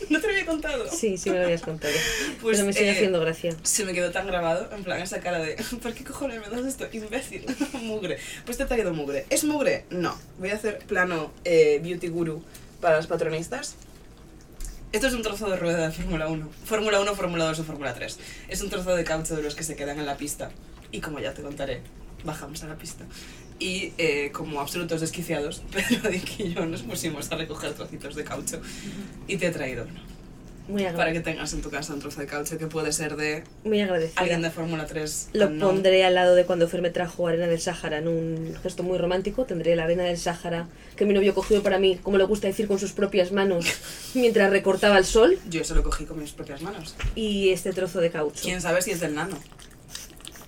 No 0.09 0.19
te 0.19 0.25
lo 0.25 0.33
había 0.33 0.47
contado. 0.47 0.89
Sí, 0.89 1.15
sí 1.15 1.29
me 1.29 1.37
lo 1.37 1.45
habías 1.45 1.61
contado. 1.61 1.93
Pues, 2.41 2.57
Pero 2.57 2.65
me 2.65 2.73
sigue 2.73 2.89
eh, 2.89 2.91
haciendo 2.93 3.19
gracia. 3.19 3.55
Se 3.61 3.85
me 3.85 3.93
quedó 3.93 4.09
tan 4.09 4.25
grabado, 4.25 4.67
en 4.75 4.83
plan, 4.83 4.99
esa 4.99 5.19
cara 5.19 5.37
de, 5.37 5.63
¿por 5.81 5.93
qué 5.93 6.03
cojones 6.03 6.39
me 6.41 6.49
das 6.49 6.65
esto? 6.65 6.87
Imbécil, 6.91 7.45
mugre. 7.83 8.17
Pues 8.43 8.57
te 8.57 8.63
he 8.63 8.65
traído 8.65 8.95
mugre. 8.95 9.27
¿Es 9.29 9.43
mugre? 9.43 9.85
No. 9.91 10.17
Voy 10.39 10.49
a 10.49 10.55
hacer 10.55 10.79
plano 10.79 11.31
eh, 11.45 11.79
beauty 11.83 12.07
guru 12.07 12.43
para 12.81 12.97
los 12.97 13.05
patronistas. 13.05 13.75
Esto 14.91 15.05
es 15.05 15.13
un 15.13 15.21
trozo 15.21 15.47
de 15.51 15.55
rueda 15.55 15.87
de 15.87 15.93
Fórmula 15.93 16.27
1. 16.27 16.49
Fórmula 16.65 16.99
1, 16.99 17.15
Fórmula 17.15 17.45
2 17.45 17.59
o 17.59 17.63
Fórmula 17.63 17.93
3. 17.93 18.17
Es 18.49 18.61
un 18.61 18.71
trozo 18.71 18.95
de 18.95 19.03
caucho 19.03 19.35
de 19.35 19.43
los 19.43 19.53
que 19.53 19.63
se 19.63 19.75
quedan 19.75 19.99
en 19.99 20.07
la 20.07 20.17
pista. 20.17 20.49
Y 20.91 20.99
como 20.99 21.19
ya 21.19 21.33
te 21.33 21.41
contaré, 21.41 21.81
bajamos 22.23 22.63
a 22.63 22.67
la 22.67 22.75
pista. 22.75 23.05
Y 23.59 23.93
eh, 23.97 24.31
como 24.33 24.59
absolutos 24.59 25.01
desquiciados, 25.01 25.61
Pedro, 25.71 26.09
Dick 26.09 26.39
y 26.39 26.53
yo 26.53 26.65
nos 26.65 26.81
pusimos 26.81 27.31
a 27.31 27.35
recoger 27.37 27.73
trocitos 27.73 28.15
de 28.15 28.23
caucho. 28.23 28.61
Y 29.27 29.37
te 29.37 29.47
he 29.47 29.51
traído 29.51 29.85
uno. 29.89 30.11
Muy, 30.67 30.83
Para 30.85 31.11
que 31.11 31.19
tengas 31.19 31.51
en 31.53 31.61
tu 31.61 31.69
casa 31.69 31.93
un 31.93 31.99
trozo 31.99 32.21
de 32.21 32.27
caucho 32.27 32.57
que 32.57 32.67
puede 32.67 32.93
ser 32.93 33.17
de 33.17 33.43
muy 33.65 33.81
agradecida. 33.81 34.21
alguien 34.21 34.41
de 34.41 34.51
Fórmula 34.51 34.85
3. 34.85 35.29
Lo 35.33 35.49
no. 35.49 35.67
pondré 35.67 36.05
al 36.05 36.13
lado 36.15 36.33
de 36.35 36.45
cuando 36.45 36.67
Fer 36.69 36.81
me 36.81 36.91
trajo 36.91 37.27
arena 37.27 37.47
del 37.47 37.59
Sáhara 37.59 37.97
en 37.97 38.07
un 38.07 38.55
gesto 38.61 38.81
muy 38.83 38.97
romántico. 38.97 39.43
Tendré 39.45 39.75
la 39.75 39.83
arena 39.83 40.03
del 40.03 40.17
Sáhara 40.17 40.69
que 40.95 41.05
mi 41.05 41.13
novio 41.13 41.33
cogió 41.33 41.61
para 41.61 41.77
mí, 41.77 41.99
como 42.01 42.17
le 42.17 42.23
gusta 42.23 42.47
decir, 42.47 42.67
con 42.67 42.79
sus 42.79 42.93
propias 42.93 43.31
manos 43.33 43.65
mientras 44.13 44.49
recortaba 44.49 44.97
el 44.97 45.03
sol. 45.05 45.37
Yo 45.49 45.61
eso 45.61 45.75
lo 45.75 45.83
cogí 45.83 46.05
con 46.05 46.19
mis 46.19 46.31
propias 46.31 46.61
manos. 46.61 46.95
Y 47.15 47.49
este 47.49 47.73
trozo 47.73 47.99
de 47.99 48.11
caucho. 48.11 48.41
¿Quién 48.41 48.61
sabe 48.61 48.81
si 48.81 48.91
es 48.91 48.99
del 49.01 49.15
nano? 49.15 49.37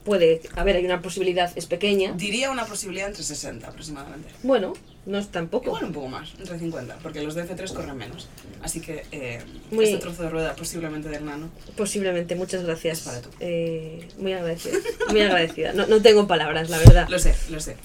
Puede, 0.04 0.42
a 0.56 0.64
ver, 0.66 0.76
hay 0.76 0.86
una 0.86 1.02
posibilidad, 1.02 1.52
es 1.56 1.66
pequeña. 1.66 2.12
Diría 2.14 2.52
una 2.52 2.66
posibilidad 2.66 3.08
entre 3.08 3.24
60 3.24 3.68
aproximadamente. 3.68 4.28
Bueno, 4.44 4.74
no 5.06 5.18
es 5.18 5.30
tampoco. 5.30 5.68
Igual 5.68 5.86
un 5.86 5.94
poco 5.94 6.08
más, 6.10 6.34
entre 6.40 6.60
50, 6.60 6.98
porque 7.02 7.22
los 7.22 7.36
de 7.36 7.46
F3 7.48 7.74
corren 7.74 7.96
menos. 7.96 8.28
Así 8.62 8.82
que 8.82 9.06
eh, 9.14 9.42
Muy- 9.72 9.86
este 9.86 10.00
trozo 10.00 10.24
de 10.24 10.30
rueda 10.30 10.56
posiblemente 10.56 11.08
del 11.08 11.24
nano. 11.26 11.50
Posiblemente, 11.78 12.36
muchas 12.36 12.64
gracias. 12.64 13.00
Para 13.02 13.22
tú. 13.22 13.30
Eh, 13.40 14.08
muy 14.18 14.34
agradecida. 14.34 14.78
Muy 15.10 15.22
agradecida. 15.22 15.72
No, 15.74 15.88
no 15.88 16.02
tengo 16.02 16.28
palabras, 16.28 16.70
la 16.70 16.80
verdad. 16.80 17.08
Lo 17.08 17.18
sé, 17.20 17.34
lo 17.50 17.60
sé. 17.62 17.78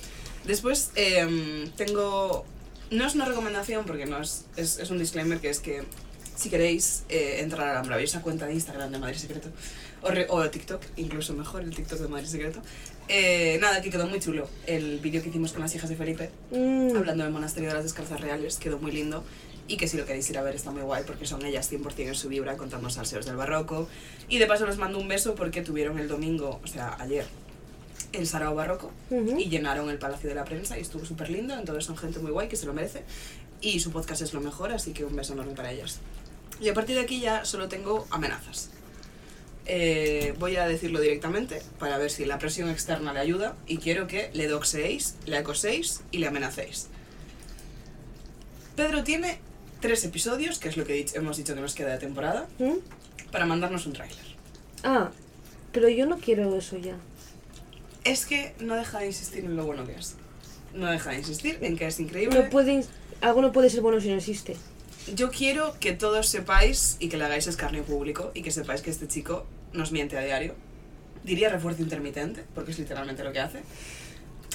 Después 0.44 0.90
em, 0.96 1.70
tengo... 1.76 2.44
No 2.90 3.06
es 3.06 3.14
una 3.14 3.26
recomendación 3.26 3.84
porque 3.84 4.06
no 4.06 4.20
es, 4.20 4.46
es, 4.56 4.78
es 4.78 4.90
un 4.90 4.98
disclaimer 4.98 5.38
que 5.40 5.50
es 5.50 5.60
que 5.60 5.82
si 6.36 6.48
queréis 6.50 7.02
eh, 7.10 7.40
entrar 7.40 7.68
a 7.68 7.74
la 7.74 7.82
maravillosa 7.82 8.22
cuenta 8.22 8.46
de 8.46 8.54
Instagram 8.54 8.90
de 8.90 8.98
Madrid 8.98 9.18
Secreto 9.18 9.50
o, 10.02 10.10
re- 10.10 10.26
o 10.28 10.48
TikTok, 10.50 10.82
incluso 10.96 11.34
mejor 11.34 11.62
el 11.62 11.74
TikTok 11.74 11.98
de 11.98 12.08
Madrid 12.08 12.28
Secreto, 12.28 12.60
eh, 13.08 13.58
nada, 13.60 13.80
que 13.80 13.90
quedó 13.90 14.06
muy 14.06 14.20
chulo 14.20 14.48
el 14.66 14.98
vídeo 15.00 15.22
que 15.22 15.28
hicimos 15.30 15.52
con 15.52 15.62
las 15.62 15.74
hijas 15.74 15.88
de 15.88 15.96
Felipe 15.96 16.30
Mm, 16.50 16.96
hablando 16.96 17.24
del 17.24 17.32
monasterio 17.32 17.68
de 17.70 17.74
las 17.76 17.84
descalzas 17.84 18.20
reales, 18.20 18.56
quedó 18.58 18.78
muy 18.78 18.92
lindo 18.92 19.24
y 19.66 19.76
que 19.76 19.86
si 19.88 19.96
lo 19.96 20.04
queréis 20.06 20.28
ir 20.30 20.38
a 20.38 20.42
ver 20.42 20.54
está 20.54 20.70
muy 20.70 20.82
guay 20.82 21.04
porque 21.06 21.26
son 21.26 21.44
ellas 21.44 21.70
100% 21.70 22.08
en 22.08 22.14
su 22.14 22.28
vibra 22.28 22.56
contando 22.56 22.88
salseos 22.90 23.26
del 23.26 23.36
barroco 23.36 23.88
y 24.28 24.38
de 24.38 24.46
paso 24.46 24.66
les 24.66 24.78
mando 24.78 24.98
un 24.98 25.08
beso 25.08 25.34
porque 25.34 25.62
tuvieron 25.62 25.98
el 25.98 26.08
domingo, 26.08 26.60
o 26.62 26.66
sea, 26.66 26.96
ayer, 27.00 27.26
el 28.12 28.26
sarao 28.26 28.54
barroco 28.54 28.90
ujú. 29.10 29.38
y 29.38 29.48
llenaron 29.50 29.90
el 29.90 29.98
Palacio 29.98 30.28
de 30.28 30.34
la 30.34 30.44
Prensa 30.44 30.78
y 30.78 30.80
estuvo 30.82 31.04
súper 31.04 31.28
lindo, 31.30 31.54
entonces 31.54 31.84
son 31.84 31.96
gente 31.98 32.18
muy 32.20 32.30
guay 32.30 32.48
que 32.48 32.56
se 32.56 32.64
lo 32.66 32.72
merece 32.72 33.02
y 33.60 33.80
su 33.80 33.90
podcast 33.90 34.22
es 34.22 34.32
lo 34.32 34.40
mejor, 34.40 34.72
así 34.72 34.92
que 34.92 35.04
un 35.04 35.14
beso 35.16 35.32
enorme 35.34 35.52
para 35.54 35.72
ellas. 35.72 35.98
Y 36.60 36.68
a 36.70 36.74
partir 36.74 36.96
de 36.96 37.02
aquí 37.02 37.20
ya 37.20 37.44
solo 37.44 37.68
tengo 37.68 38.06
amenazas. 38.10 38.70
Eh, 39.70 40.34
voy 40.38 40.56
a 40.56 40.66
decirlo 40.66 40.98
directamente 40.98 41.60
para 41.78 41.98
ver 41.98 42.10
si 42.10 42.24
la 42.24 42.38
presión 42.38 42.70
externa 42.70 43.12
le 43.12 43.20
ayuda 43.20 43.54
y 43.66 43.76
quiero 43.76 44.06
que 44.06 44.30
le 44.32 44.48
doxeéis, 44.48 45.16
le 45.26 45.36
acoséis 45.36 46.00
y 46.10 46.18
le 46.18 46.26
amenacéis. 46.26 46.88
Pedro 48.76 49.04
tiene 49.04 49.40
tres 49.80 50.04
episodios, 50.04 50.58
que 50.58 50.70
es 50.70 50.78
lo 50.78 50.86
que 50.86 51.04
hemos 51.12 51.36
dicho 51.36 51.54
que 51.54 51.60
nos 51.60 51.74
queda 51.74 51.90
de 51.92 51.98
temporada, 51.98 52.48
¿Mm? 52.58 52.76
para 53.30 53.44
mandarnos 53.44 53.84
un 53.84 53.92
tráiler. 53.92 54.24
Ah, 54.84 55.10
pero 55.72 55.90
yo 55.90 56.06
no 56.06 56.16
quiero 56.18 56.56
eso 56.56 56.78
ya. 56.78 56.96
Es 58.04 58.24
que 58.24 58.54
no 58.60 58.74
deja 58.74 59.00
de 59.00 59.06
insistir 59.08 59.44
en 59.44 59.54
lo 59.54 59.66
bueno 59.66 59.86
que 59.86 59.92
es. 59.96 60.14
No 60.72 60.90
deja 60.90 61.10
de 61.10 61.18
insistir 61.18 61.58
en 61.60 61.76
que 61.76 61.86
es 61.86 62.00
increíble. 62.00 62.42
No 62.42 62.48
puede, 62.48 62.84
algo 63.20 63.42
no 63.42 63.52
puede 63.52 63.68
ser 63.68 63.82
bueno 63.82 64.00
si 64.00 64.08
no 64.08 64.16
existe. 64.16 64.56
Yo 65.14 65.30
quiero 65.30 65.74
que 65.78 65.92
todos 65.92 66.26
sepáis 66.26 66.96
y 67.00 67.08
que 67.08 67.18
le 67.18 67.24
hagáis 67.24 67.46
escarnio 67.46 67.82
público 67.82 68.30
y 68.32 68.42
que 68.42 68.50
sepáis 68.50 68.80
que 68.80 68.90
este 68.90 69.08
chico 69.08 69.46
nos 69.72 69.92
miente 69.92 70.16
a 70.18 70.22
diario. 70.22 70.54
Diría 71.24 71.48
refuerzo 71.48 71.82
intermitente, 71.82 72.44
porque 72.54 72.70
es 72.72 72.78
literalmente 72.78 73.22
lo 73.24 73.32
que 73.32 73.40
hace. 73.40 73.60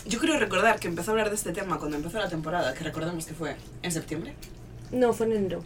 Yo 0.06 0.20
quiero 0.20 0.38
recordar 0.40 0.80
que 0.80 0.88
empezó 0.88 1.12
a 1.12 1.14
hablar 1.14 1.30
de 1.30 1.36
este 1.36 1.52
tema 1.54 1.78
cuando 1.80 1.98
empezó 1.98 2.20
la 2.20 2.30
temporada, 2.30 2.74
que 2.74 2.84
recordemos 2.84 3.26
que 3.26 3.34
fue 3.34 3.56
en 3.82 3.92
septiembre, 3.92 4.34
No, 4.92 5.14
fue 5.14 5.28
en 5.28 5.34
enero. 5.34 5.64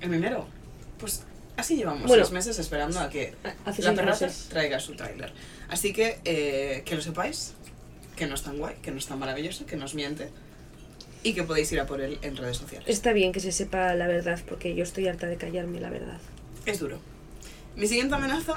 en 0.00 0.14
enero. 0.14 0.46
Pues 0.98 1.22
así 1.56 1.76
llevamos 1.76 2.06
Bueno. 2.06 2.24
seis 2.24 2.32
meses 2.32 2.58
esperando 2.58 2.98
a 3.00 3.08
que 3.10 3.34
Hace 3.64 3.82
la 3.82 3.94
perrata 3.94 4.26
meses. 4.26 4.46
traiga 4.48 4.80
su 4.80 4.94
tráiler. 4.96 5.32
Así 5.68 5.92
que 5.92 6.18
eh, 6.24 6.82
que 6.84 6.94
lo 6.96 7.02
sepáis, 7.02 7.54
que 8.16 8.26
no 8.26 8.34
es 8.34 8.42
tan 8.42 8.58
guay, 8.58 8.76
que 8.82 8.90
no 8.90 8.98
es 8.98 9.06
tan 9.06 9.18
maravilloso, 9.18 9.66
que 9.66 9.76
nos 9.76 9.94
miente 9.94 10.30
y 11.22 11.34
que 11.34 11.42
podéis 11.42 11.70
ir 11.72 11.80
a 11.80 11.86
por 11.86 12.00
él 12.00 12.18
en 12.22 12.36
redes 12.36 12.56
sociales. 12.56 12.88
Está 12.88 13.12
bien 13.12 13.32
que 13.32 13.40
se 13.40 13.52
sepa 13.52 13.94
la 13.94 14.06
verdad, 14.06 14.40
porque 14.48 14.74
yo 14.74 14.82
estoy 14.84 15.06
harta 15.08 15.26
de 15.26 15.36
callarme 15.36 15.80
la 15.80 15.90
verdad. 15.90 16.18
Es 16.64 16.78
duro. 16.80 16.98
Mi 17.76 17.86
siguiente 17.86 18.14
amenaza 18.14 18.54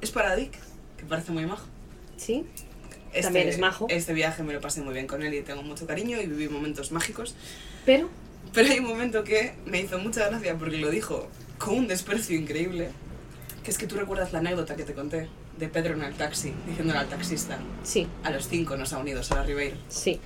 es 0.00 0.10
para 0.10 0.36
Dick, 0.36 0.52
que 0.96 1.04
parece 1.04 1.32
muy 1.32 1.46
majo. 1.46 1.66
¿Sí? 2.16 2.44
También 3.22 3.48
es 3.48 3.58
majo. 3.58 3.86
Este 3.88 4.12
viaje 4.12 4.42
me 4.42 4.52
lo 4.52 4.60
pasé 4.60 4.82
muy 4.82 4.92
bien 4.92 5.06
con 5.06 5.22
él 5.22 5.32
y 5.34 5.40
tengo 5.42 5.62
mucho 5.62 5.86
cariño 5.86 6.20
y 6.20 6.26
viví 6.26 6.48
momentos 6.48 6.92
mágicos. 6.92 7.34
Pero, 7.86 8.08
Pero 8.52 8.70
hay 8.70 8.78
un 8.80 8.86
momento 8.86 9.24
que 9.24 9.54
me 9.66 9.80
hizo 9.80 9.98
mucha 9.98 10.28
gracia 10.28 10.56
porque 10.58 10.76
lo 10.76 10.90
dijo 10.90 11.28
con 11.58 11.74
un 11.74 11.88
desprecio 11.88 12.36
increíble, 12.36 12.90
que 13.64 13.70
es 13.70 13.78
que 13.78 13.86
tú 13.86 13.96
recuerdas 13.96 14.32
la 14.32 14.40
anécdota 14.40 14.76
que 14.76 14.84
te 14.84 14.92
conté 14.94 15.28
de 15.58 15.68
Pedro 15.68 15.94
en 15.94 16.02
el 16.02 16.14
taxi, 16.14 16.52
diciéndole 16.66 16.98
al 17.00 17.08
taxista, 17.08 17.58
Sí, 17.82 18.06
a 18.22 18.30
los 18.30 18.46
cinco 18.48 18.76
nos 18.76 18.92
ha 18.92 18.98
unido 18.98 19.22
Sara 19.24 19.42
Ribeiro. 19.42 19.76
sí, 19.88 20.20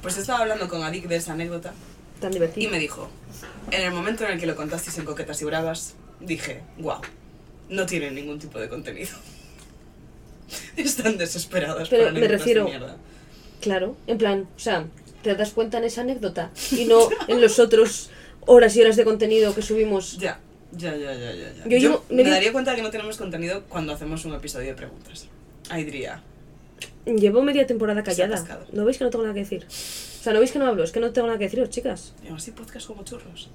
Pues 0.00 0.16
estaba 0.16 0.40
hablando 0.40 0.66
con 0.68 0.82
Adik 0.82 1.06
de 1.06 1.16
esa 1.16 1.34
anécdota 1.34 1.74
tan 2.20 2.30
y 2.30 2.34
divertido. 2.34 2.70
me 2.72 2.78
dijo, 2.80 3.08
en 3.70 3.82
el 3.82 3.92
momento 3.92 4.24
en 4.24 4.32
el 4.32 4.40
que 4.40 4.46
lo 4.46 4.56
contasteis 4.56 4.98
en 4.98 5.04
Coquetas 5.04 5.40
y 5.42 5.44
Bravas, 5.44 5.94
dije, 6.20 6.62
wow, 6.78 7.00
no 7.72 7.86
tienen 7.86 8.14
ningún 8.14 8.38
tipo 8.38 8.58
de 8.60 8.68
contenido. 8.68 9.10
Están 10.76 11.18
desesperados 11.18 11.88
Pero 11.88 12.04
por 12.04 12.12
me 12.12 12.20
de 12.20 12.28
refiero-. 12.28 12.68
Claro, 13.60 13.96
en 14.06 14.18
plan, 14.18 14.48
o 14.56 14.58
sea, 14.58 14.86
te 15.22 15.34
das 15.34 15.50
cuenta 15.52 15.78
en 15.78 15.84
esa 15.84 16.00
anécdota 16.02 16.50
y 16.72 16.84
no 16.84 17.08
en 17.28 17.40
los 17.40 17.58
otros 17.58 18.10
horas 18.46 18.74
y 18.76 18.82
horas 18.82 18.96
de 18.96 19.04
contenido 19.04 19.54
que 19.54 19.62
subimos. 19.62 20.18
Ya, 20.18 20.40
ya, 20.72 20.96
ya, 20.96 21.14
ya, 21.14 21.32
ya. 21.32 21.52
Yo 21.68 21.78
llevo- 21.78 22.04
me, 22.10 22.16
me 22.16 22.24
di- 22.24 22.30
daría 22.30 22.52
cuenta 22.52 22.72
de 22.72 22.78
que 22.78 22.82
no 22.82 22.90
tenemos 22.90 23.16
contenido 23.16 23.62
cuando 23.68 23.92
hacemos 23.92 24.24
un 24.24 24.34
episodio 24.34 24.68
de 24.68 24.74
preguntas. 24.74 25.26
Ahí 25.70 25.84
diría, 25.84 26.22
Llevo 27.06 27.42
media 27.42 27.66
temporada 27.66 28.02
callada. 28.02 28.44
¿No 28.72 28.84
veis 28.84 28.98
que 28.98 29.04
no 29.04 29.10
tengo 29.10 29.22
nada 29.24 29.34
que 29.34 29.40
decir? 29.40 29.64
O 29.68 30.22
sea, 30.22 30.32
¿no 30.32 30.38
veis 30.40 30.50
que 30.52 30.58
no 30.60 30.66
hablo? 30.66 30.82
Es 30.84 30.90
que 30.92 31.00
no 31.00 31.12
tengo 31.12 31.26
nada 31.28 31.38
que 31.38 31.44
deciros, 31.44 31.68
chicas. 31.70 32.14
"Digo, 32.22 32.36
así 32.36 32.50
podcast 32.52 32.86
como 32.86 33.02
churros. 33.04 33.50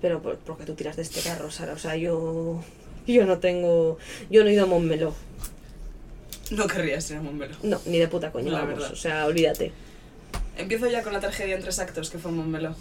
Pero 0.00 0.20
por- 0.22 0.38
porque 0.38 0.64
tú 0.64 0.74
tiras 0.74 0.96
de 0.96 1.02
este 1.02 1.20
carro, 1.20 1.50
Sara. 1.50 1.72
O 1.74 1.78
sea, 1.78 1.96
yo. 1.96 2.62
Yo 3.06 3.26
no 3.26 3.38
tengo. 3.38 3.98
Yo 4.30 4.42
no 4.44 4.50
he 4.50 4.52
ido 4.54 4.64
a 4.64 4.66
Montmeló. 4.66 5.14
No 6.50 6.66
querrías 6.66 7.04
ser 7.04 7.20
Montmeló. 7.20 7.56
No, 7.62 7.80
ni 7.86 7.98
de 7.98 8.08
puta 8.08 8.30
coña, 8.32 8.50
La 8.52 8.58
vamos. 8.60 8.74
verdad. 8.74 8.92
O 8.92 8.96
sea, 8.96 9.26
olvídate. 9.26 9.72
Empiezo 10.56 10.86
ya 10.88 11.02
con 11.02 11.12
la 11.12 11.20
tragedia 11.20 11.54
en 11.56 11.62
tres 11.62 11.78
actos 11.78 12.10
que 12.10 12.18
fue 12.18 12.30
Montmeló. 12.30 12.74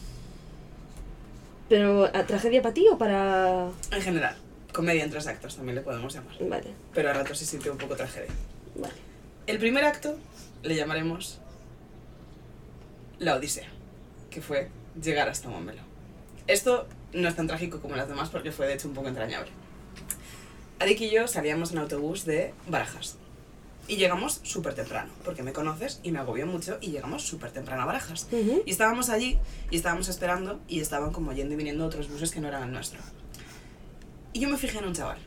Pero, 1.70 2.04
¿a 2.14 2.26
¿tragedia 2.26 2.62
para 2.62 2.74
ti 2.74 2.86
o 2.92 2.98
para.? 2.98 3.70
En 3.92 4.02
general, 4.02 4.36
comedia 4.74 5.04
en 5.06 5.10
tres 5.10 5.26
actos 5.28 5.56
también 5.56 5.76
le 5.76 5.82
podemos 5.82 6.14
llamar. 6.14 6.36
Vale, 6.42 6.68
Pero 6.94 7.10
a 7.10 7.14
ratos 7.14 7.38
se 7.38 7.46
sintió 7.46 7.72
un 7.72 7.78
poco 7.78 7.96
tragedia. 7.96 8.30
vale. 8.76 8.94
El 9.48 9.58
primer 9.58 9.86
acto 9.86 10.18
le 10.64 10.76
llamaremos 10.76 11.40
la 13.20 13.36
Odisea, 13.38 13.68
que 14.30 14.42
fue 14.42 14.70
llegar 15.02 15.30
hasta 15.30 15.48
Montmeló. 15.48 15.82
Esto 16.48 16.88
no 17.14 17.28
es 17.30 17.36
tan 17.36 17.48
trágico 17.48 17.80
como 17.80 17.96
las 17.96 18.08
demás 18.10 18.30
porque 18.30 18.52
fue 18.52 18.68
de 18.68 18.74
hecho 18.74 18.88
un 18.90 18.94
poco 18.94 19.08
entrañable. 19.08 19.50
Adik 20.82 21.00
y 21.02 21.12
yo 21.12 21.28
salíamos 21.28 21.72
en 21.74 21.78
autobús 21.78 22.26
de 22.26 22.56
Barajas 22.68 23.18
y 23.88 23.98
llegamos 23.98 24.40
súper 24.42 24.74
temprano, 24.74 25.12
porque 25.24 25.44
me 25.44 25.54
conoces 25.54 26.00
y 26.02 26.12
me 26.12 26.18
agobió 26.18 26.48
mucho 26.48 26.80
y 26.82 26.90
llegamos 26.90 27.22
súper 27.22 27.52
temprano 27.52 27.84
a 27.84 27.86
Barajas. 27.86 28.28
Ujú. 28.32 28.64
Y 28.66 28.72
estábamos 28.72 29.10
allí 29.10 29.38
y 29.70 29.76
estábamos 29.76 30.10
esperando 30.10 30.60
y 30.68 30.80
estaban 30.80 31.12
como 31.12 31.34
yendo 31.34 31.54
y 31.54 31.58
viniendo 31.58 31.86
otros 31.86 32.10
buses 32.10 32.32
que 32.32 32.40
no 32.40 32.48
eran 32.48 32.64
el 32.64 32.72
nuestro. 32.72 33.00
Y 34.34 34.40
yo 34.40 34.50
me 34.50 34.58
fijé 34.58 34.80
en 34.80 34.86
un 34.86 34.94
chaval. 34.94 35.20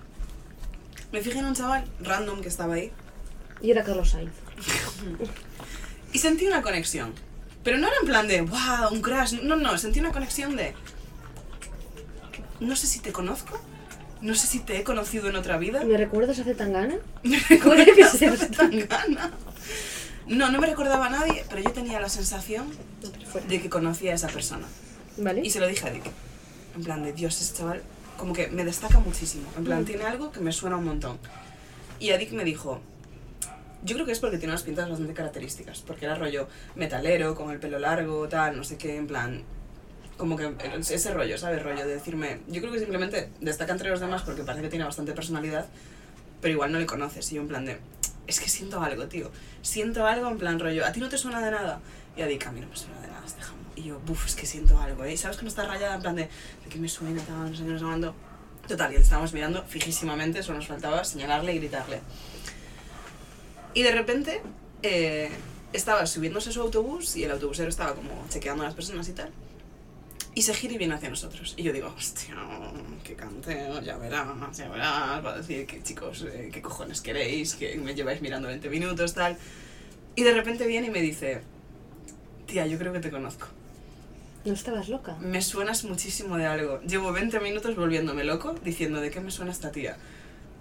Me 1.12 1.20
fijé 1.20 1.38
en 1.38 1.44
un 1.44 1.54
chaval 1.54 1.84
random 2.00 2.40
que 2.40 2.48
estaba 2.48 2.74
ahí 2.74 2.90
Y 3.60 3.70
era 3.70 3.84
Carlos 3.84 4.10
Sainz. 4.10 4.32
y 6.12 6.18
sentí 6.18 6.48
una 6.48 6.62
conexión. 6.62 7.12
Pero 7.62 7.78
no 7.78 7.86
era 7.86 7.96
en 8.00 8.06
plan 8.08 8.26
de, 8.26 8.40
wow, 8.40 8.90
un 8.90 9.02
crash. 9.02 9.34
No, 9.40 9.54
no, 9.54 9.78
sentí 9.78 10.00
una 10.00 10.10
conexión 10.10 10.56
de... 10.56 10.74
No 12.58 12.74
sé 12.74 12.88
si 12.88 12.98
te 12.98 13.12
conozco. 13.12 13.60
No 14.24 14.34
sé 14.34 14.46
si 14.46 14.60
te 14.60 14.78
he 14.78 14.84
conocido 14.84 15.28
en 15.28 15.36
otra 15.36 15.58
vida. 15.58 15.84
¿Me 15.84 15.98
recuerdas 15.98 16.38
a 16.38 16.44
Zetangana? 16.44 16.96
Me 17.22 17.38
Puede 17.38 17.84
que 17.84 17.90
recuerdas 17.92 18.12
sea 18.18 18.32
a 18.32 18.36
Zetangana. 18.36 19.32
No, 20.26 20.50
no 20.50 20.58
me 20.58 20.66
recordaba 20.66 21.06
a 21.06 21.10
nadie, 21.10 21.44
pero 21.50 21.60
yo 21.62 21.70
tenía 21.72 22.00
la 22.00 22.08
sensación 22.08 22.66
de 23.48 23.60
que 23.60 23.68
conocía 23.68 24.12
a 24.12 24.14
esa 24.14 24.28
persona. 24.28 24.66
¿Vale? 25.18 25.42
Y 25.44 25.50
se 25.50 25.60
lo 25.60 25.66
dije 25.66 25.86
a 25.86 25.90
Dick. 25.90 26.04
En 26.74 26.82
plan 26.84 27.02
de, 27.02 27.12
Dios, 27.12 27.38
ese 27.40 27.54
chaval 27.54 27.82
como 28.16 28.32
que 28.32 28.48
me 28.48 28.64
destaca 28.64 28.98
muchísimo. 29.00 29.46
En 29.58 29.64
plan, 29.64 29.82
Mm. 29.82 29.84
tiene 29.84 30.04
algo 30.04 30.32
que 30.32 30.40
me 30.40 30.52
suena 30.52 30.76
un 30.76 30.86
montón. 30.86 31.18
Y 32.00 32.10
a 32.12 32.16
Dick 32.16 32.32
me 32.32 32.44
dijo, 32.44 32.80
yo 33.84 33.94
creo 33.96 34.06
que 34.06 34.12
es 34.12 34.20
porque 34.20 34.38
tiene 34.38 34.52
unas 34.54 34.62
pintas 34.62 34.88
bastante 34.88 35.12
características. 35.12 35.82
Porque 35.82 36.06
era 36.06 36.14
rollo 36.14 36.48
metalero, 36.76 37.34
con 37.34 37.50
el 37.50 37.58
pelo 37.60 37.78
largo, 37.78 38.26
tal, 38.28 38.56
no 38.56 38.64
sé 38.64 38.78
qué, 38.78 38.96
en 38.96 39.06
plan... 39.06 39.42
Como 40.16 40.36
que 40.36 40.52
ese 40.78 41.12
rollo, 41.12 41.36
¿sabes? 41.38 41.62
Rollo 41.62 41.86
de 41.86 41.94
decirme... 41.94 42.40
Yo 42.48 42.60
creo 42.60 42.72
que 42.72 42.78
simplemente 42.78 43.30
destaca 43.40 43.72
entre 43.72 43.90
los 43.90 44.00
demás 44.00 44.22
porque 44.22 44.42
parece 44.42 44.62
que 44.62 44.70
tiene 44.70 44.84
bastante 44.84 45.12
personalidad, 45.12 45.66
pero 46.40 46.54
igual 46.54 46.72
no 46.72 46.78
le 46.78 46.86
conoces. 46.86 47.30
Y 47.32 47.36
yo 47.36 47.42
en 47.42 47.48
plan 47.48 47.64
de... 47.64 47.78
Es 48.26 48.40
que 48.40 48.48
siento 48.48 48.80
algo, 48.80 49.06
tío. 49.06 49.30
Siento 49.62 50.06
algo 50.06 50.28
en 50.28 50.38
plan 50.38 50.60
rollo. 50.60 50.86
¿A 50.86 50.92
ti 50.92 51.00
no 51.00 51.08
te 51.08 51.18
suena 51.18 51.40
de 51.44 51.50
nada? 51.50 51.80
Y 52.16 52.22
a 52.22 52.26
Dick, 52.26 52.46
a 52.46 52.52
mí 52.52 52.60
no 52.60 52.68
me 52.68 52.76
suena 52.76 53.00
de 53.00 53.08
nada 53.08 53.22
este 53.26 53.42
jamón. 53.42 53.64
Y 53.76 53.82
yo, 53.82 53.98
buf, 54.06 54.26
es 54.26 54.36
que 54.36 54.46
siento 54.46 54.78
algo, 54.78 55.04
¿eh? 55.04 55.16
¿Sabes 55.16 55.36
que 55.36 55.42
no 55.42 55.48
está 55.48 55.66
rayada 55.66 55.96
en 55.96 56.00
plan 56.00 56.14
de, 56.14 56.22
de 56.22 56.70
que 56.70 56.78
me 56.78 56.88
suena, 56.88 57.20
qué, 57.24 57.32
no 57.32 57.78
sé 57.78 57.84
cuándo? 57.84 58.14
Total, 58.68 58.92
y 58.92 58.96
le 58.96 59.02
estábamos 59.02 59.32
mirando 59.32 59.62
fijísimamente, 59.64 60.42
solo 60.42 60.58
nos 60.58 60.68
faltaba 60.68 61.04
señalarle 61.04 61.54
y 61.54 61.58
gritarle. 61.58 62.00
Y 63.74 63.82
de 63.82 63.90
repente 63.90 64.40
eh, 64.82 65.30
estaba 65.72 66.06
subiéndose 66.06 66.50
a 66.50 66.52
su 66.52 66.60
autobús 66.62 67.16
y 67.16 67.24
el 67.24 67.32
autobusero 67.32 67.68
estaba 67.68 67.94
como 67.94 68.26
chequeando 68.30 68.62
a 68.62 68.66
las 68.66 68.74
personas 68.74 69.08
y 69.08 69.12
tal. 69.12 69.30
Y 70.36 70.42
se 70.42 70.52
gira 70.52 70.74
y 70.74 70.78
viene 70.78 70.94
hacia 70.94 71.08
nosotros. 71.08 71.54
Y 71.56 71.62
yo 71.62 71.72
digo, 71.72 71.94
hostia, 71.96 72.34
qué 73.04 73.14
canteo, 73.14 73.80
ya 73.80 73.96
verás, 73.96 74.26
ya 74.56 74.68
verás. 74.68 75.24
Va 75.24 75.34
a 75.34 75.36
decir 75.38 75.66
que 75.66 75.82
chicos, 75.82 76.26
eh, 76.32 76.50
qué 76.52 76.60
cojones 76.60 77.00
queréis, 77.00 77.54
que 77.54 77.76
me 77.76 77.94
lleváis 77.94 78.20
mirando 78.20 78.48
20 78.48 78.68
minutos, 78.68 79.14
tal. 79.14 79.36
Y 80.16 80.22
de 80.24 80.32
repente 80.32 80.66
viene 80.66 80.88
y 80.88 80.90
me 80.90 81.00
dice, 81.00 81.42
tía, 82.46 82.66
yo 82.66 82.78
creo 82.78 82.92
que 82.92 83.00
te 83.00 83.10
conozco. 83.10 83.46
¿No 84.44 84.52
estabas 84.52 84.88
loca? 84.88 85.16
Me 85.20 85.40
suenas 85.40 85.84
muchísimo 85.84 86.36
de 86.36 86.46
algo. 86.46 86.80
Llevo 86.82 87.12
20 87.12 87.40
minutos 87.40 87.76
volviéndome 87.76 88.24
loco 88.24 88.54
diciendo 88.64 89.00
de 89.00 89.10
qué 89.10 89.20
me 89.20 89.30
suena 89.30 89.52
esta 89.52 89.70
tía. 89.70 89.96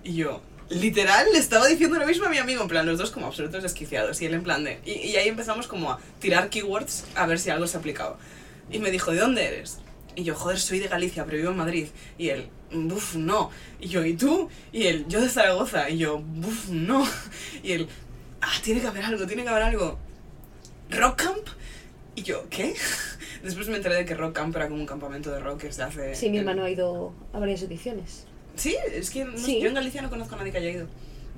Y 0.03 0.13
yo, 0.13 0.41
literal, 0.69 1.27
le 1.33 1.39
estaba 1.39 1.67
diciendo 1.67 1.97
lo 1.97 2.05
mismo 2.05 2.25
a 2.25 2.29
mi 2.29 2.37
amigo, 2.37 2.61
en 2.61 2.67
plan, 2.67 2.85
los 2.85 2.97
dos 2.97 3.11
como 3.11 3.25
absolutos 3.27 3.63
desquiciados. 3.63 4.21
Y 4.21 4.25
él 4.27 4.35
en 4.35 4.43
plan 4.43 4.63
de... 4.63 4.79
Y, 4.85 4.91
y 4.91 5.15
ahí 5.17 5.27
empezamos 5.27 5.67
como 5.67 5.91
a 5.91 5.99
tirar 6.19 6.49
keywords 6.49 7.05
a 7.15 7.25
ver 7.25 7.39
si 7.39 7.49
algo 7.49 7.67
se 7.67 7.77
aplicaba. 7.77 8.17
Y 8.71 8.79
me 8.79 8.91
dijo, 8.91 9.11
¿de 9.11 9.19
dónde 9.19 9.45
eres? 9.45 9.79
Y 10.15 10.23
yo, 10.23 10.35
joder, 10.35 10.59
soy 10.59 10.79
de 10.79 10.87
Galicia, 10.87 11.25
pero 11.25 11.37
vivo 11.37 11.51
en 11.51 11.57
Madrid. 11.57 11.87
Y 12.17 12.29
él, 12.29 12.47
buf, 12.71 13.15
no. 13.15 13.49
Y 13.79 13.87
yo, 13.87 14.05
¿y 14.05 14.13
tú? 14.15 14.49
Y 14.71 14.87
él, 14.87 15.05
yo 15.07 15.21
de 15.21 15.29
Zaragoza. 15.29 15.89
Y 15.89 15.97
yo, 15.97 16.19
buf, 16.19 16.69
no. 16.69 17.05
Y 17.63 17.71
él, 17.73 17.87
ah, 18.41 18.51
tiene 18.63 18.81
que 18.81 18.87
haber 18.87 19.05
algo, 19.05 19.25
tiene 19.25 19.43
que 19.43 19.49
haber 19.49 19.63
algo. 19.63 19.97
¿Rock 20.89 21.23
Camp? 21.23 21.47
Y 22.15 22.21
yo, 22.23 22.47
¿qué? 22.49 22.75
Después 23.43 23.67
me 23.69 23.77
enteré 23.77 23.95
de 23.95 24.05
que 24.05 24.13
Rock 24.13 24.33
Camp 24.35 24.55
era 24.55 24.67
como 24.69 24.79
un 24.79 24.85
campamento 24.85 25.31
de 25.31 25.39
rock 25.39 25.61
que 25.61 25.73
se 25.73 25.83
hace... 25.83 26.15
Sí, 26.15 26.29
mi 26.29 26.37
hermano 26.37 26.63
ha 26.63 26.69
ido 26.69 27.13
a 27.33 27.39
varias 27.39 27.61
ediciones. 27.63 28.25
Sí, 28.55 28.75
es 28.93 29.09
que 29.09 29.25
no 29.25 29.37
Sí. 29.37 29.59
yo 29.59 29.67
en 29.67 29.73
Galicia 29.73 30.01
no 30.01 30.09
conozco 30.09 30.35
a 30.35 30.37
nadie 30.37 30.51
que 30.51 30.59
haya 30.59 30.69
ido. 30.69 30.87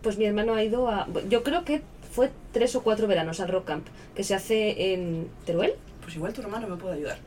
Pues 0.01 0.17
mi 0.17 0.25
hermano 0.25 0.53
ha 0.53 0.63
ido 0.63 0.89
a. 0.89 1.08
Yo 1.29 1.44
creo 1.44 1.63
que 1.63 1.82
fue 2.12 2.29
tres 2.51 2.75
o 2.75 2.84
cuatro 2.84 3.08
veranos 3.08 3.39
al 3.39 3.48
Rock 3.48 3.65
Camp, 3.65 3.88
que 4.13 4.24
se 4.24 4.36
hace 4.36 4.94
en 4.94 5.27
Teruel. 5.46 5.74
Pues 6.05 6.15
igual 6.15 6.31
tu 6.33 6.41
hermano 6.41 6.67
me 6.67 6.77
puede 6.77 6.95
ayudar. 6.95 7.17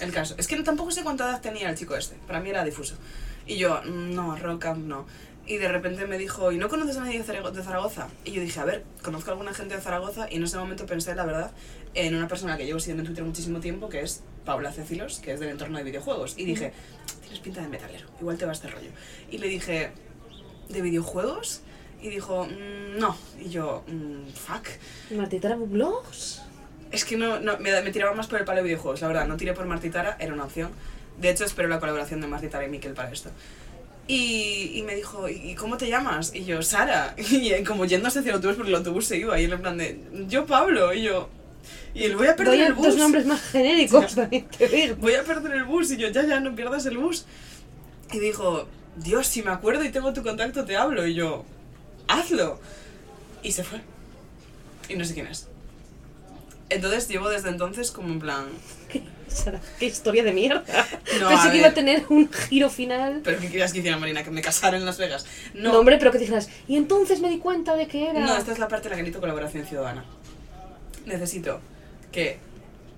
El 0.00 0.12
caso. 0.12 0.34
Es 0.38 0.46
que 0.48 0.56
tampoco 0.62 0.90
sé 0.92 1.02
cuánta 1.02 1.28
edad 1.28 1.40
tenía 1.42 1.68
el 1.68 1.76
chico 1.76 1.94
este. 1.96 2.16
Para 2.26 2.40
mí 2.40 2.48
era 2.50 2.64
difuso. 2.64 2.94
Y 3.46 3.56
yo, 3.56 3.80
"Mm, 3.84 4.14
no, 4.14 4.36
Rock 4.36 4.62
Camp 4.62 4.86
no. 4.86 5.06
Y 5.46 5.56
de 5.56 5.66
repente 5.68 6.06
me 6.06 6.18
dijo, 6.18 6.52
¿y 6.52 6.58
no 6.58 6.68
conoces 6.68 6.96
a 6.98 7.00
nadie 7.00 7.18
de 7.18 7.24
Zarago- 7.24 7.50
de 7.50 7.62
Zaragoza? 7.62 8.08
Y 8.24 8.32
yo 8.32 8.42
dije, 8.42 8.60
a 8.60 8.64
ver, 8.66 8.84
conozco 9.02 9.30
a 9.30 9.32
alguna 9.32 9.52
gente 9.54 9.74
de 9.74 9.80
Zaragoza. 9.80 10.28
Y 10.30 10.36
en 10.36 10.44
ese 10.44 10.56
momento 10.58 10.84
pensé, 10.86 11.14
la 11.14 11.24
verdad, 11.24 11.50
en 11.94 12.14
una 12.14 12.28
persona 12.28 12.56
que 12.58 12.66
llevo 12.66 12.78
siguiendo 12.80 13.02
en 13.02 13.06
Twitter 13.08 13.24
muchísimo 13.24 13.58
tiempo, 13.60 13.88
que 13.88 14.02
es 14.02 14.22
Paula 14.44 14.72
Cecilos, 14.72 15.18
que 15.20 15.32
es 15.32 15.40
del 15.40 15.48
entorno 15.48 15.78
de 15.78 15.84
videojuegos. 15.84 16.34
Y 16.38 16.44
dije, 16.44 16.72
tienes 17.22 17.40
pinta 17.40 17.62
de 17.62 17.68
metalero, 17.68 18.06
igual 18.20 18.36
te 18.36 18.44
va 18.46 18.52
este 18.52 18.68
rollo. 18.68 18.90
Y 19.30 19.38
le 19.38 19.48
dije, 19.48 19.90
¿de 20.68 20.82
videojuegos? 20.82 21.62
Y 22.00 22.10
dijo, 22.10 22.44
"Mm, 22.46 22.98
no. 23.00 23.16
Y 23.40 23.48
yo, 23.48 23.82
"Mm, 23.88 24.28
fuck. 24.28 24.66
Martitara 25.16 25.56
Blogs. 25.56 26.42
Es 26.90 27.04
que 27.04 27.16
no, 27.16 27.40
no 27.40 27.58
me, 27.58 27.80
me 27.82 27.90
tiraba 27.90 28.14
más 28.14 28.26
por 28.26 28.38
el 28.38 28.44
palo 28.44 28.58
de 28.58 28.64
videojuegos, 28.64 29.00
la 29.00 29.08
verdad. 29.08 29.26
No 29.26 29.36
tiré 29.36 29.52
por 29.52 29.66
Martitara, 29.66 30.16
era 30.18 30.32
una 30.32 30.44
opción. 30.44 30.70
De 31.18 31.30
hecho, 31.30 31.44
espero 31.44 31.68
la 31.68 31.80
colaboración 31.80 32.20
de 32.20 32.28
Martitara 32.28 32.64
y 32.64 32.68
Miquel 32.68 32.94
para 32.94 33.10
esto. 33.10 33.30
Y, 34.06 34.72
y 34.74 34.82
me 34.82 34.94
dijo, 34.94 35.28
¿y 35.28 35.54
cómo 35.54 35.76
te 35.76 35.88
llamas? 35.88 36.34
Y 36.34 36.44
yo, 36.44 36.62
Sara. 36.62 37.14
Y 37.18 37.52
eh, 37.52 37.62
como 37.64 37.84
yéndose 37.84 38.20
hacia 38.20 38.30
el 38.30 38.36
autobús 38.36 38.56
porque 38.56 38.70
el 38.70 38.76
autobús 38.76 39.06
se 39.06 39.18
iba. 39.18 39.38
Y 39.38 39.44
él 39.44 39.52
en 39.52 39.60
plan 39.60 39.76
de, 39.76 40.00
yo 40.28 40.46
Pablo. 40.46 40.94
Y 40.94 41.02
yo, 41.02 41.28
y 41.94 42.04
él, 42.04 42.16
voy 42.16 42.28
a 42.28 42.36
perder 42.36 42.54
Doy 42.54 42.66
el 42.66 42.72
bus. 42.74 42.86
dos 42.86 42.96
nombres 42.96 43.26
más 43.26 43.42
genéricos, 43.42 44.14
también 44.14 44.46
te 44.46 44.68
digo. 44.68 44.96
Voy 44.96 45.14
a 45.14 45.24
perder 45.24 45.52
el 45.52 45.64
bus. 45.64 45.90
Y 45.90 45.96
yo, 45.96 46.08
ya, 46.08 46.24
ya, 46.24 46.40
no 46.40 46.54
pierdas 46.54 46.86
el 46.86 46.96
bus. 46.96 47.26
Y 48.12 48.18
dijo, 48.18 48.66
Dios, 48.96 49.26
si 49.26 49.42
me 49.42 49.50
acuerdo 49.50 49.84
y 49.84 49.90
tengo 49.90 50.12
tu 50.12 50.22
contacto, 50.22 50.64
te 50.64 50.76
hablo. 50.76 51.06
Y 51.06 51.14
yo, 51.14 51.44
hazlo. 52.06 52.60
Y 53.42 53.52
se 53.52 53.64
fue. 53.64 53.80
Y 54.88 54.96
no 54.96 55.04
sé 55.04 55.14
quién 55.14 55.26
es. 55.26 55.48
Entonces 56.70 57.08
llevo 57.08 57.28
desde 57.30 57.48
entonces 57.48 57.90
como 57.90 58.08
en 58.12 58.18
plan, 58.20 58.46
¿Qué, 58.88 59.02
Sara, 59.28 59.60
qué 59.78 59.86
historia 59.86 60.22
de 60.24 60.32
mierda. 60.32 60.62
No, 61.20 61.28
Pensé 61.30 61.48
a 61.48 61.50
que 61.50 61.58
iba 61.58 61.68
a 61.68 61.74
tener 61.74 62.04
un 62.10 62.30
giro 62.30 62.68
final. 62.70 63.22
¿Pero 63.24 63.40
qué 63.40 63.48
querías 63.48 63.72
que 63.72 63.78
hiciera 63.80 63.96
Marina? 63.96 64.22
¿Que 64.22 64.30
me 64.30 64.42
casara 64.42 64.76
en 64.76 64.84
Las 64.84 64.98
Vegas? 64.98 65.26
No, 65.54 65.72
No, 65.72 65.78
hombre, 65.80 65.96
pero 65.98 66.12
que 66.12 66.18
dijeras. 66.18 66.48
Y 66.68 66.76
entonces 66.76 67.20
me 67.20 67.28
di 67.30 67.38
cuenta 67.38 67.74
de 67.74 67.88
que 67.88 68.08
era. 68.10 68.20
no, 68.20 68.36
esta 68.36 68.52
es 68.52 68.58
la 68.58 68.68
parte 68.68 68.86
en 68.88 68.90
la 68.90 68.96
que 68.96 69.02
necesito 69.02 69.20
colaboración 69.20 69.64
ciudadana. 69.66 70.04
Necesito 71.06 71.60
que 72.12 72.38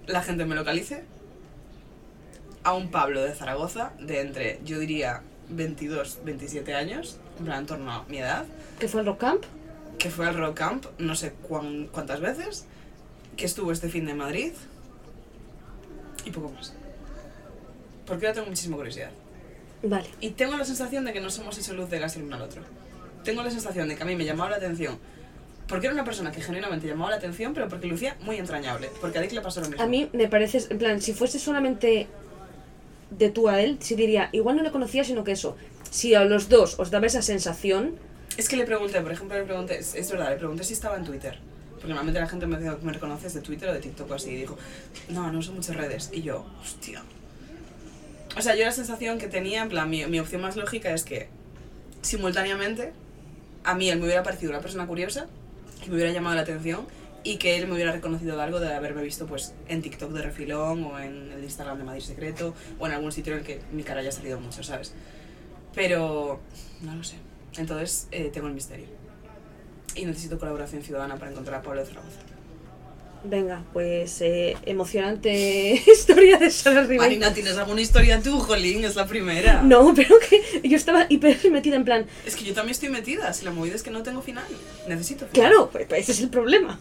la 0.06 0.22
gente 0.22 0.44
me 0.44 0.54
localice 0.56 1.04
a 2.64 2.74
un 2.74 2.90
Pablo 2.90 3.22
de 3.22 3.32
Zaragoza 3.34 3.92
de 4.00 4.20
entre, 4.20 4.60
yo 4.64 4.78
diría, 4.78 5.22
22, 5.48 6.18
27 6.24 6.74
años, 6.74 7.18
en 7.38 7.44
plan, 7.46 7.58
en 7.60 7.66
torno 7.66 7.90
a 7.92 8.04
mi 8.08 8.18
edad, 8.18 8.44
¿Qué 8.78 8.88
fue 8.88 9.00
el 9.00 9.06
Rock 9.06 9.20
Camp? 9.20 9.44
que 9.98 10.10
fue 10.10 10.26
al 10.26 10.36
Rock 10.36 10.56
Camp 10.56 10.86
no 10.98 11.14
sé 11.14 11.32
cuán- 11.48 11.88
cuántas 11.92 12.20
veces, 12.20 12.66
que 13.40 13.46
estuvo 13.46 13.72
este 13.72 13.88
fin 13.88 14.04
de 14.04 14.12
Madrid 14.12 14.52
y 16.26 16.30
poco 16.30 16.50
más. 16.50 16.74
Porque 18.06 18.26
ahora 18.26 18.34
tengo 18.34 18.48
muchísima 18.48 18.76
curiosidad. 18.76 19.10
Vale. 19.82 20.06
Y 20.20 20.30
tengo 20.32 20.58
la 20.58 20.64
sensación 20.66 21.06
de 21.06 21.14
que 21.14 21.20
no 21.22 21.30
somos 21.30 21.56
esa 21.56 21.72
luz 21.72 21.88
de 21.88 21.98
gas 21.98 22.16
el 22.16 22.24
uno 22.24 22.36
al 22.36 22.42
otro. 22.42 22.60
Tengo 23.24 23.42
la 23.42 23.50
sensación 23.50 23.88
de 23.88 23.96
que 23.96 24.02
a 24.02 24.06
mí 24.06 24.14
me 24.14 24.26
llamaba 24.26 24.50
la 24.50 24.56
atención. 24.56 24.98
Porque 25.66 25.86
era 25.86 25.94
una 25.94 26.04
persona 26.04 26.30
que 26.30 26.42
genuinamente 26.42 26.86
llamaba 26.86 27.12
la 27.12 27.16
atención, 27.16 27.54
pero 27.54 27.66
porque 27.68 27.86
lucía 27.86 28.14
muy 28.20 28.36
entrañable. 28.36 28.90
Porque 29.00 29.16
a 29.16 29.22
Dick 29.22 29.32
le 29.32 29.40
pasó 29.40 29.62
lo 29.62 29.68
mismo. 29.68 29.82
A 29.82 29.86
mí 29.86 30.10
me 30.12 30.28
parece, 30.28 30.58
en 30.68 30.76
plan, 30.76 31.00
si 31.00 31.14
fuese 31.14 31.38
solamente 31.38 32.08
de 33.10 33.30
tú 33.30 33.48
a 33.48 33.62
él, 33.62 33.78
sí 33.80 33.94
diría, 33.94 34.28
igual 34.32 34.56
no 34.56 34.62
le 34.62 34.70
conocía, 34.70 35.02
sino 35.02 35.24
que 35.24 35.32
eso. 35.32 35.56
Si 35.90 36.14
a 36.14 36.24
los 36.24 36.50
dos 36.50 36.78
os 36.78 36.90
daba 36.90 37.06
esa 37.06 37.22
sensación, 37.22 37.96
Es 38.36 38.50
que 38.50 38.56
le 38.56 38.66
pregunté, 38.66 39.00
por 39.00 39.12
ejemplo, 39.12 39.38
le 39.38 39.44
pregunté, 39.44 39.78
es, 39.78 39.94
es 39.94 40.10
verdad, 40.10 40.28
le 40.28 40.36
pregunté 40.36 40.62
si 40.62 40.74
estaba 40.74 40.98
en 40.98 41.04
Twitter. 41.04 41.38
Porque 41.80 41.88
normalmente 41.88 42.20
la 42.20 42.28
gente 42.28 42.46
me, 42.46 42.58
dice, 42.58 42.76
me 42.82 42.92
reconoce 42.92 43.28
de 43.28 43.40
Twitter 43.40 43.70
o 43.70 43.72
de 43.72 43.80
TikTok 43.80 44.10
o 44.10 44.14
así. 44.14 44.30
Y 44.30 44.36
dijo, 44.36 44.58
no, 45.08 45.32
no 45.32 45.38
uso 45.38 45.52
muchas 45.52 45.76
redes. 45.76 46.10
Y 46.12 46.22
yo, 46.22 46.46
hostia. 46.60 47.02
O 48.36 48.42
sea, 48.42 48.54
yo 48.54 48.64
la 48.64 48.72
sensación 48.72 49.18
que 49.18 49.26
tenía, 49.26 49.62
en 49.62 49.68
plan, 49.68 49.88
mi, 49.88 50.04
mi 50.06 50.20
opción 50.20 50.42
más 50.42 50.56
lógica 50.56 50.92
es 50.92 51.04
que 51.04 51.28
simultáneamente 52.02 52.92
a 53.64 53.74
mí 53.74 53.90
él 53.90 53.98
me 53.98 54.04
hubiera 54.04 54.22
parecido 54.22 54.50
una 54.50 54.60
persona 54.60 54.86
curiosa, 54.86 55.26
que 55.82 55.88
me 55.88 55.96
hubiera 55.96 56.12
llamado 56.12 56.36
la 56.36 56.42
atención 56.42 56.86
y 57.22 57.36
que 57.36 57.56
él 57.56 57.66
me 57.66 57.74
hubiera 57.74 57.92
reconocido 57.92 58.36
de 58.36 58.42
algo 58.42 58.60
de 58.60 58.72
haberme 58.72 59.02
visto 59.02 59.26
pues 59.26 59.54
en 59.68 59.82
TikTok 59.82 60.10
de 60.12 60.22
refilón 60.22 60.84
o 60.84 60.98
en 60.98 61.32
el 61.32 61.44
Instagram 61.44 61.78
de 61.78 61.84
Madrid 61.84 62.02
Secreto 62.02 62.54
o 62.78 62.86
en 62.86 62.92
algún 62.92 63.12
sitio 63.12 63.34
en 63.34 63.40
el 63.40 63.44
que 63.44 63.60
mi 63.72 63.82
cara 63.82 64.00
haya 64.00 64.12
salido 64.12 64.40
mucho, 64.40 64.62
¿sabes? 64.62 64.94
Pero 65.74 66.40
no 66.80 66.94
lo 66.94 67.04
sé. 67.04 67.16
Entonces 67.56 68.08
eh, 68.10 68.30
tengo 68.32 68.46
el 68.46 68.54
misterio. 68.54 68.86
Y 69.94 70.04
necesito 70.04 70.38
colaboración 70.38 70.82
ciudadana 70.82 71.16
para 71.16 71.30
encontrar 71.30 71.60
a 71.60 71.62
Pablo 71.62 71.80
de 71.80 71.86
Zaragoza. 71.86 72.18
venga, 73.24 73.62
pues 73.72 74.20
eh, 74.22 74.56
emocionante 74.64 75.72
historia 75.86 76.38
de 76.38 76.50
Sara 76.50 76.82
Ribeiro. 76.82 77.02
Marina, 77.02 77.34
¿tienes 77.34 77.56
alguna 77.58 77.80
historia 77.80 78.20
tú, 78.22 78.38
Jolín? 78.40 78.84
Es 78.84 78.96
la 78.96 79.06
primera. 79.06 79.62
No, 79.62 79.92
pero 79.94 80.16
que 80.20 80.66
yo 80.68 80.76
estaba 80.76 81.06
hiper 81.08 81.36
metida 81.50 81.76
en 81.76 81.84
plan, 81.84 82.06
Es 82.24 82.36
que 82.36 82.44
yo 82.44 82.54
también 82.54 82.70
estoy 82.72 82.88
metida. 82.88 83.32
Si 83.32 83.44
la 83.44 83.50
movida 83.50 83.74
es 83.74 83.82
que 83.82 83.90
no 83.90 84.02
tengo 84.02 84.22
final. 84.22 84.44
Necesito 84.88 85.26
final. 85.26 85.32
claro, 85.50 85.70
pues, 85.70 85.86
pues 85.86 86.00
ese 86.02 86.12
es 86.12 86.20
el 86.20 86.30
problema. 86.30 86.78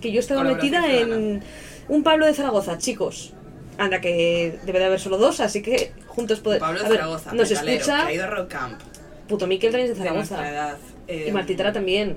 Que 0.00 0.10
yo 0.12 0.20
estaba 0.20 0.42
metida 0.44 0.90
en 0.92 1.42
un 1.88 2.02
Pablo 2.02 2.24
de 2.26 2.32
Zaragoza, 2.34 2.78
chicos. 2.78 3.34
Anda, 3.76 4.00
que 4.00 4.58
debe 4.64 4.78
de 4.78 4.86
haber 4.86 5.00
solo 5.00 5.18
dos, 5.18 5.40
así 5.40 5.62
que 5.62 5.92
juntos 6.06 6.40
podemos... 6.40 6.66
Pablo 6.66 6.80
de 6.80 6.86
A 6.86 6.88
ver, 6.88 6.98
Zaragoza, 6.98 7.32
nos 7.32 7.48
metalero, 7.50 7.76
escucha 7.80 8.02
que 8.06 8.08
ha 8.08 8.14
ido 8.14 8.24
a 8.24 8.26
Rock 8.26 8.48
Camp, 8.48 8.80
Puto 9.28 9.46
Miquel 9.46 9.70
también 9.70 9.90
es 9.90 9.96
de 9.96 10.02
de 10.02 10.08
Zaragoza. 10.08 10.50
edad. 10.50 10.76
eh, 11.06 11.26
Y 11.28 11.32
Martitara 11.32 11.72
también. 11.72 12.16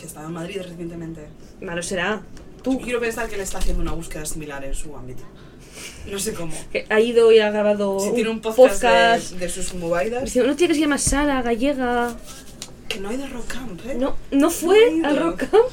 Que 0.00 0.06
ha 0.06 0.08
estado 0.08 0.28
en 0.28 0.32
Madrid 0.32 0.62
recientemente. 0.62 1.26
Malo 1.60 1.82
será. 1.82 2.22
Yo 2.56 2.62
Tú, 2.62 2.80
quiero 2.80 3.00
pensar 3.00 3.28
que 3.28 3.34
él 3.34 3.42
está 3.42 3.58
haciendo 3.58 3.82
una 3.82 3.92
búsqueda 3.92 4.24
similar 4.24 4.64
en 4.64 4.74
su 4.74 4.96
ámbito. 4.96 5.22
No 6.10 6.18
sé 6.18 6.32
cómo. 6.32 6.54
que 6.72 6.86
ha 6.88 7.00
ido 7.00 7.30
y 7.32 7.38
ha 7.38 7.50
grabado 7.50 8.00
Si 8.00 8.08
un 8.08 8.14
tiene 8.14 8.30
un 8.30 8.40
podcast, 8.40 8.56
podcast. 8.82 9.30
De, 9.32 9.38
de 9.40 9.48
sus 9.50 9.74
movidas. 9.74 10.34
Una 10.36 10.56
tía 10.56 10.68
que 10.68 10.74
se 10.74 10.80
llama 10.80 10.96
Sara, 10.96 11.42
gallega. 11.42 12.16
Que 12.88 12.98
no 12.98 13.10
ha 13.10 13.14
ido 13.14 13.24
a 13.24 13.28
Rock 13.28 13.46
Camp, 13.46 13.80
¿eh? 13.86 13.94
No, 13.94 14.16
no 14.30 14.50
fue 14.50 14.90
No 14.92 15.08
al. 15.08 15.16
Rock 15.18 15.36
Camp. 15.50 15.68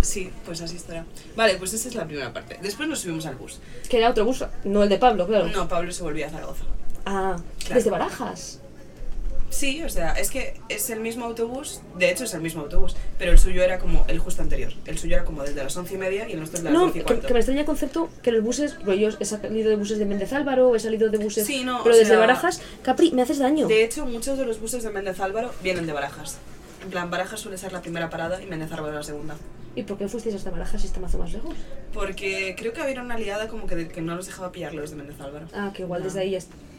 Sí, 0.00 0.30
pues 0.44 0.60
así 0.60 0.76
estará. 0.76 1.04
Vale, 1.36 1.54
pues 1.56 1.72
esa 1.72 1.88
es 1.88 1.94
la 1.94 2.04
primera 2.04 2.32
parte. 2.32 2.58
Después 2.60 2.88
nos 2.88 2.98
subimos 3.00 3.26
al 3.26 3.36
bus. 3.36 3.60
Que 3.88 3.98
era 3.98 4.10
otro 4.10 4.24
bus, 4.24 4.44
no 4.64 4.82
el 4.82 4.88
de 4.88 4.98
Pablo, 4.98 5.26
claro. 5.26 5.46
No, 5.48 5.68
Pablo 5.68 5.90
se 5.92 6.02
volvía 6.02 6.26
a 6.26 6.30
Zaragoza. 6.30 6.64
Ah, 7.06 7.36
Claro. 7.60 7.74
desde 7.76 7.90
Barajas. 7.90 8.60
Sí, 9.50 9.82
o 9.82 9.88
sea, 9.88 10.12
es 10.12 10.30
que 10.30 10.54
es 10.68 10.90
el 10.90 11.00
mismo 11.00 11.24
autobús, 11.24 11.80
de 11.96 12.10
hecho 12.10 12.24
es 12.24 12.34
el 12.34 12.42
mismo 12.42 12.60
autobús, 12.62 12.96
pero 13.18 13.32
el 13.32 13.38
suyo 13.38 13.62
era 13.64 13.78
como 13.78 14.04
el 14.06 14.18
justo 14.18 14.42
anterior. 14.42 14.72
El 14.84 14.98
suyo 14.98 15.16
era 15.16 15.24
como 15.24 15.42
desde 15.42 15.62
las 15.64 15.74
once 15.76 15.94
y 15.94 15.98
media 15.98 16.28
y 16.28 16.32
el 16.32 16.38
nuestro 16.38 16.58
es 16.58 16.64
de 16.64 16.70
las 16.70 16.78
No, 16.78 16.84
once 16.86 16.98
y 16.98 17.00
que, 17.00 17.06
cuarto. 17.06 17.26
que 17.26 17.32
me 17.32 17.40
extraña 17.40 17.60
el 17.60 17.66
concepto 17.66 18.10
que 18.22 18.30
los 18.30 18.44
buses, 18.44 18.76
yo 18.84 19.08
he 19.18 19.24
salido 19.24 19.70
de 19.70 19.76
buses 19.76 19.98
de 19.98 20.04
Méndez 20.04 20.32
Álvaro, 20.34 20.76
he 20.76 20.80
salido 20.80 21.08
de 21.08 21.18
buses, 21.18 21.46
Sí, 21.46 21.64
no, 21.64 21.82
pero 21.82 21.96
desde 21.96 22.10
sea- 22.10 22.18
Barajas, 22.18 22.60
Capri, 22.82 23.10
me 23.12 23.22
haces 23.22 23.38
daño. 23.38 23.66
De 23.68 23.84
hecho, 23.84 24.04
muchos 24.04 24.36
de 24.36 24.44
los 24.44 24.60
buses 24.60 24.82
de 24.82 24.90
Méndez 24.90 25.18
Álvaro 25.20 25.50
vienen 25.62 25.86
de 25.86 25.92
Barajas. 25.94 26.36
En 26.84 26.90
plan, 26.90 27.10
Barajas 27.10 27.40
suele 27.40 27.56
ser 27.58 27.72
la 27.72 27.80
primera 27.82 28.10
parada 28.10 28.42
y 28.42 28.46
Méndez 28.46 28.70
Álvaro 28.72 28.92
la 28.94 29.02
segunda. 29.02 29.36
¿Y 29.74 29.82
por 29.84 29.96
qué 29.98 30.08
fuisteis 30.08 30.34
hasta 30.34 30.50
Barajas 30.50 30.80
si 30.82 30.88
está 30.88 31.00
mazo 31.00 31.18
más 31.18 31.32
lejos? 31.32 31.54
Porque 31.92 32.54
creo 32.58 32.72
que 32.72 32.80
había 32.80 33.00
una 33.02 33.14
aliada 33.14 33.48
como 33.48 33.66
que, 33.66 33.76
de- 33.76 33.88
que 33.88 34.00
no 34.02 34.14
los 34.14 34.26
dejaba 34.26 34.52
pillar 34.52 34.74
los 34.74 34.90
de 34.90 34.96
Méndez 34.96 35.20
Álvaro. 35.20 35.46
Ah, 35.54 35.72
que 35.74 35.82
igual 35.82 36.00
No. 36.00 36.04
desde 36.06 36.20
ahí 36.20 36.30
ya... 36.32 36.38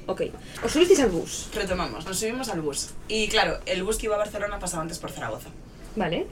Ok. 0.10 0.24
¿Os 0.64 0.72
subisteis 0.72 1.00
al 1.02 1.12
bus? 1.12 1.50
Retomamos, 1.54 2.04
nos 2.04 2.18
subimos 2.18 2.50
al 2.50 2.62
bus. 2.62 2.90
Y 3.08 3.28
claro, 3.28 3.60
el 3.68 3.84
bus 3.84 3.98
que 3.98 4.08
iba 4.08 4.16
a 4.16 4.18
Barcelona 4.18 4.58
pasaba 4.58 4.82
antes 4.82 4.98
por 4.98 5.12
Zaragoza. 5.12 5.50
Vale. 5.96 6.26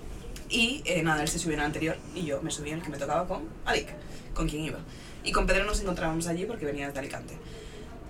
Y 0.49 0.81
eh, 0.85 1.03
nada, 1.03 1.21
él 1.21 1.27
se 1.27 1.37
subió 1.37 1.53
en 1.53 1.59
el 1.59 1.65
anterior 1.67 1.95
y 2.15 2.25
yo 2.25 2.41
me 2.41 2.49
subí 2.49 2.71
en 2.71 2.79
el 2.79 2.83
que 2.83 2.89
me 2.89 2.97
tocaba 2.97 3.27
con 3.27 3.43
Adik, 3.65 3.89
con 4.33 4.49
quien 4.49 4.63
iba. 4.63 4.79
Y 5.23 5.31
con 5.31 5.45
Pedro 5.45 5.65
nos 5.65 5.79
encontrábamos 5.79 6.25
allí 6.25 6.45
porque 6.45 6.65
venía 6.65 6.89
de 6.89 6.97
Alicante. 6.97 7.37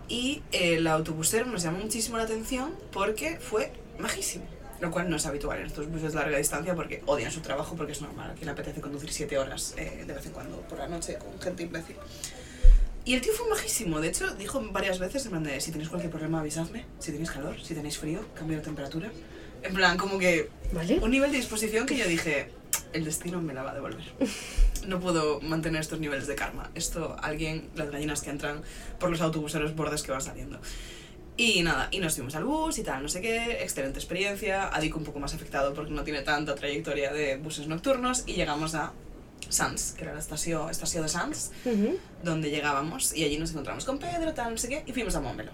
Y 0.07 0.41
eh, 0.53 0.75
el 0.75 0.87
autobusero 0.87 1.45
nos 1.47 1.63
llamó 1.63 1.79
muchísimo 1.79 2.15
la 2.15 2.23
atención 2.23 2.73
porque 2.93 3.37
fue 3.41 3.73
majísimo. 3.99 4.45
Lo 4.79 4.89
cual 4.89 5.09
no 5.09 5.17
es 5.17 5.25
habitual 5.25 5.59
en 5.59 5.65
estos 5.65 5.89
buses 5.91 6.13
de 6.13 6.19
larga 6.19 6.37
distancia 6.37 6.75
porque 6.75 7.03
odian 7.07 7.31
su 7.31 7.41
trabajo 7.41 7.75
porque 7.75 7.91
es 7.91 8.01
normal. 8.01 8.31
A 8.31 8.33
quien 8.35 8.45
le 8.45 8.51
apetece 8.53 8.79
conducir 8.79 9.11
siete 9.11 9.37
horas 9.37 9.73
eh, 9.75 10.05
de 10.07 10.13
vez 10.13 10.25
en 10.27 10.31
cuando 10.31 10.61
por 10.61 10.77
la 10.77 10.87
noche 10.87 11.17
con 11.17 11.41
gente 11.41 11.63
imbécil. 11.63 11.97
Y 13.07 13.13
el 13.13 13.21
tío 13.21 13.31
fue 13.31 13.47
majísimo. 13.47 14.01
De 14.01 14.09
hecho, 14.09 14.35
dijo 14.35 14.61
varias 14.73 14.99
veces 14.99 15.23
en 15.23 15.31
plan 15.31 15.43
de 15.43 15.61
si 15.61 15.71
tenéis 15.71 15.87
cualquier 15.87 16.11
problema 16.11 16.41
avisadme. 16.41 16.83
Si 16.99 17.13
tenéis 17.13 17.31
calor, 17.31 17.55
si 17.63 17.73
tenéis 17.73 17.97
frío, 17.97 18.19
cambio 18.35 18.57
de 18.57 18.63
temperatura. 18.63 19.09
En 19.63 19.73
plan, 19.73 19.97
como 19.97 20.19
que 20.19 20.49
Vale. 20.73 20.99
un 20.99 21.09
nivel 21.09 21.31
de 21.31 21.37
disposición 21.37 21.85
que 21.85 21.95
yo 21.95 22.05
dije, 22.05 22.51
el 22.91 23.05
destino 23.05 23.41
me 23.41 23.53
la 23.53 23.63
va 23.63 23.71
a 23.71 23.75
devolver. 23.75 24.03
No 24.87 24.99
puedo 24.99 25.39
mantener 25.39 25.79
estos 25.79 26.01
niveles 26.01 26.27
de 26.27 26.35
karma. 26.35 26.69
Esto, 26.75 27.15
alguien, 27.21 27.69
las 27.75 27.89
gallinas 27.89 28.21
que 28.21 28.29
entran 28.29 28.61
por 28.99 29.09
los 29.09 29.21
autobuseros 29.21 29.73
bordes 29.73 30.03
que 30.03 30.11
van 30.11 30.21
saliendo. 30.21 30.59
Y 31.37 31.63
nada, 31.63 31.87
y 31.91 31.99
nos 31.99 32.15
fuimos 32.15 32.35
al 32.35 32.43
bus 32.43 32.77
y 32.77 32.83
tal, 32.83 33.03
no 33.03 33.09
sé 33.09 33.21
qué, 33.21 33.63
excelente 33.63 33.99
experiencia. 33.99 34.67
Adik 34.67 34.97
un 34.97 35.05
poco 35.05 35.19
más 35.19 35.33
afectado 35.33 35.73
porque 35.73 35.91
no 35.91 36.03
tiene 36.03 36.23
tanta 36.23 36.55
trayectoria 36.55 37.13
de 37.13 37.37
buses 37.37 37.67
nocturnos. 37.67 38.23
Y 38.27 38.33
llegamos 38.33 38.75
a 38.75 38.91
Sants, 39.49 39.93
que 39.97 40.03
era 40.03 40.13
la 40.13 40.19
estación, 40.19 40.69
estación 40.69 41.03
de 41.03 41.09
Sants, 41.09 41.51
donde 42.23 42.49
llegábamos. 42.49 43.15
Y 43.15 43.23
allí 43.23 43.37
nos 43.37 43.51
encontramos 43.51 43.85
con 43.85 43.97
Pedro, 43.99 44.33
tal, 44.33 44.51
no 44.51 44.57
sé 44.57 44.69
qué, 44.69 44.83
y 44.85 44.93
fuimos 44.93 45.15
a 45.15 45.21
Montmeló. 45.21 45.51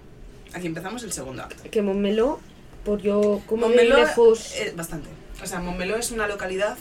Aquí 0.53 0.67
empezamos 0.67 1.03
el 1.03 1.12
segundo 1.12 1.43
acto. 1.43 1.69
Que 1.69 1.82
Montmeló, 1.82 2.39
por 2.86 3.01
yo, 3.01 3.41
como 3.47 3.67
Montmeló, 3.67 3.97
lejos... 3.97 4.53
eh, 4.56 4.73
bastante. 4.75 5.10
O 5.41 5.45
sea, 5.45 5.60
Montmeló 5.60 5.95
es 5.95 6.12
una 6.12 6.27
localidad 6.27 6.77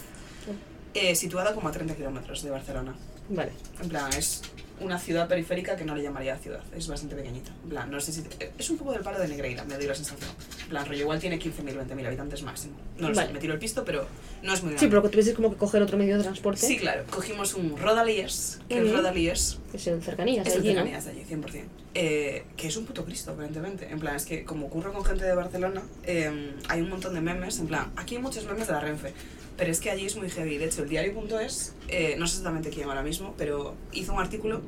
eh, 0.94 1.14
situada 1.14 1.54
como 1.54 1.68
a 1.68 1.72
30 1.72 1.94
kilómetros 1.94 2.42
de 2.42 2.50
Barcelona. 2.50 2.94
Vale. 3.28 3.52
En 3.80 3.88
plan, 3.88 4.12
es 4.12 4.42
una 4.82 4.98
ciudad 4.98 5.28
periférica 5.28 5.76
que 5.76 5.84
no 5.84 5.94
le 5.94 6.02
llamaría 6.02 6.36
ciudad. 6.36 6.60
Es 6.76 6.86
bastante 6.88 7.14
pequeñita. 7.16 7.50
En 7.64 7.70
plan, 7.70 7.90
no 7.90 8.00
sé 8.00 8.12
si... 8.12 8.22
Es 8.58 8.70
un 8.70 8.78
poco 8.78 8.92
del 8.92 9.02
palo 9.02 9.18
de 9.18 9.28
Negreira, 9.28 9.64
me 9.64 9.76
doy 9.76 9.86
la 9.86 9.94
sensación. 9.94 10.30
En 10.64 10.68
plan, 10.70 10.86
rollo, 10.86 11.00
igual 11.00 11.18
tiene 11.20 11.38
15.000, 11.38 11.86
20.000 11.86 12.06
habitantes 12.06 12.42
máximo. 12.42 12.74
No 12.98 13.08
lo 13.08 13.14
Vale. 13.14 13.28
sé, 13.28 13.34
me 13.34 13.40
tiro 13.40 13.54
el 13.54 13.58
pisto, 13.58 13.84
pero 13.84 14.06
no 14.42 14.52
es 14.52 14.60
muy 14.62 14.70
grande. 14.72 14.80
Sí, 14.80 14.86
pero 14.88 15.02
que 15.02 15.08
tuvieses 15.08 15.34
como 15.34 15.50
que 15.50 15.56
coger 15.56 15.82
otro 15.82 15.96
medio 15.96 16.16
de 16.16 16.22
transporte. 16.24 16.60
Sí, 16.66 16.78
claro. 16.78 17.04
Cogimos 17.10 17.54
un 17.54 17.76
Rodalíes, 17.78 18.60
que 18.68 18.78
el 18.78 18.86
Ujú. 18.86 18.96
Rodalíes 18.96 19.58
Es 19.72 19.86
en 19.86 20.02
cercanías, 20.02 20.46
es 20.46 20.54
el 20.54 20.60
allí, 20.60 20.68
¿no? 20.70 20.74
cercanías 20.76 21.04
de 21.04 21.10
allí, 21.12 21.24
100%. 21.28 21.64
Eh, 21.94 22.44
que 22.56 22.68
es 22.68 22.76
un 22.76 22.86
puto 22.86 23.04
Cristo, 23.04 23.32
aparentemente. 23.32 23.88
En 23.90 24.00
plan, 24.00 24.16
es 24.16 24.24
que 24.24 24.44
como 24.44 24.66
ocurre 24.66 24.92
con 24.92 25.04
gente 25.04 25.24
de 25.24 25.34
Barcelona, 25.34 25.82
eh, 26.04 26.54
hay 26.68 26.80
un 26.80 26.88
montón 26.88 27.14
de 27.14 27.20
memes. 27.20 27.58
En 27.58 27.66
plan, 27.66 27.92
aquí 27.96 28.16
hay 28.16 28.22
muchos 28.22 28.44
memes 28.46 28.66
de 28.66 28.72
la 28.72 28.80
Renfe, 28.80 29.12
pero 29.56 29.70
es 29.70 29.80
que 29.80 29.90
allí 29.90 30.06
es 30.06 30.16
muy 30.16 30.30
heavy. 30.30 30.58
De 30.58 30.66
hecho, 30.66 30.82
el 30.82 30.88
diario.es, 30.88 31.74
eh, 31.88 32.16
no 32.18 32.26
sé 32.26 32.32
exactamente 32.38 32.70
quién 32.70 32.88
ahora 32.88 33.02
mismo, 33.02 33.34
pero 33.36 33.74
hizo 33.92 34.12
un 34.12 34.20
artículo 34.20 34.62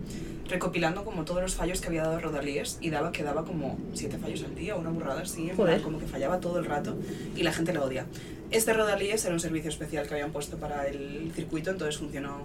recopilando 0.48 1.04
como 1.04 1.24
todos 1.24 1.40
los 1.40 1.54
fallos 1.54 1.80
que 1.80 1.88
había 1.88 2.02
dado 2.02 2.20
Rodalíes 2.20 2.78
y 2.80 2.90
daba 2.90 3.12
que 3.12 3.22
daba 3.22 3.44
como 3.44 3.78
siete 3.94 4.18
fallos 4.18 4.42
al 4.44 4.54
día, 4.54 4.76
una 4.76 4.90
burrada 4.90 5.22
así, 5.22 5.48
en 5.50 5.56
Joder. 5.56 5.76
plan, 5.76 5.82
como 5.82 5.98
que 5.98 6.06
fallaba 6.06 6.40
todo 6.40 6.58
el 6.58 6.66
rato 6.66 6.96
y 7.34 7.42
la 7.42 7.52
gente 7.52 7.72
lo 7.72 7.84
odia. 7.84 8.06
Este 8.50 8.72
Rodalíes 8.72 9.24
era 9.24 9.34
un 9.34 9.40
servicio 9.40 9.70
especial 9.70 10.06
que 10.06 10.14
habían 10.14 10.32
puesto 10.32 10.58
para 10.58 10.86
el 10.86 11.32
circuito, 11.34 11.70
entonces 11.70 11.98
funcionó 11.98 12.44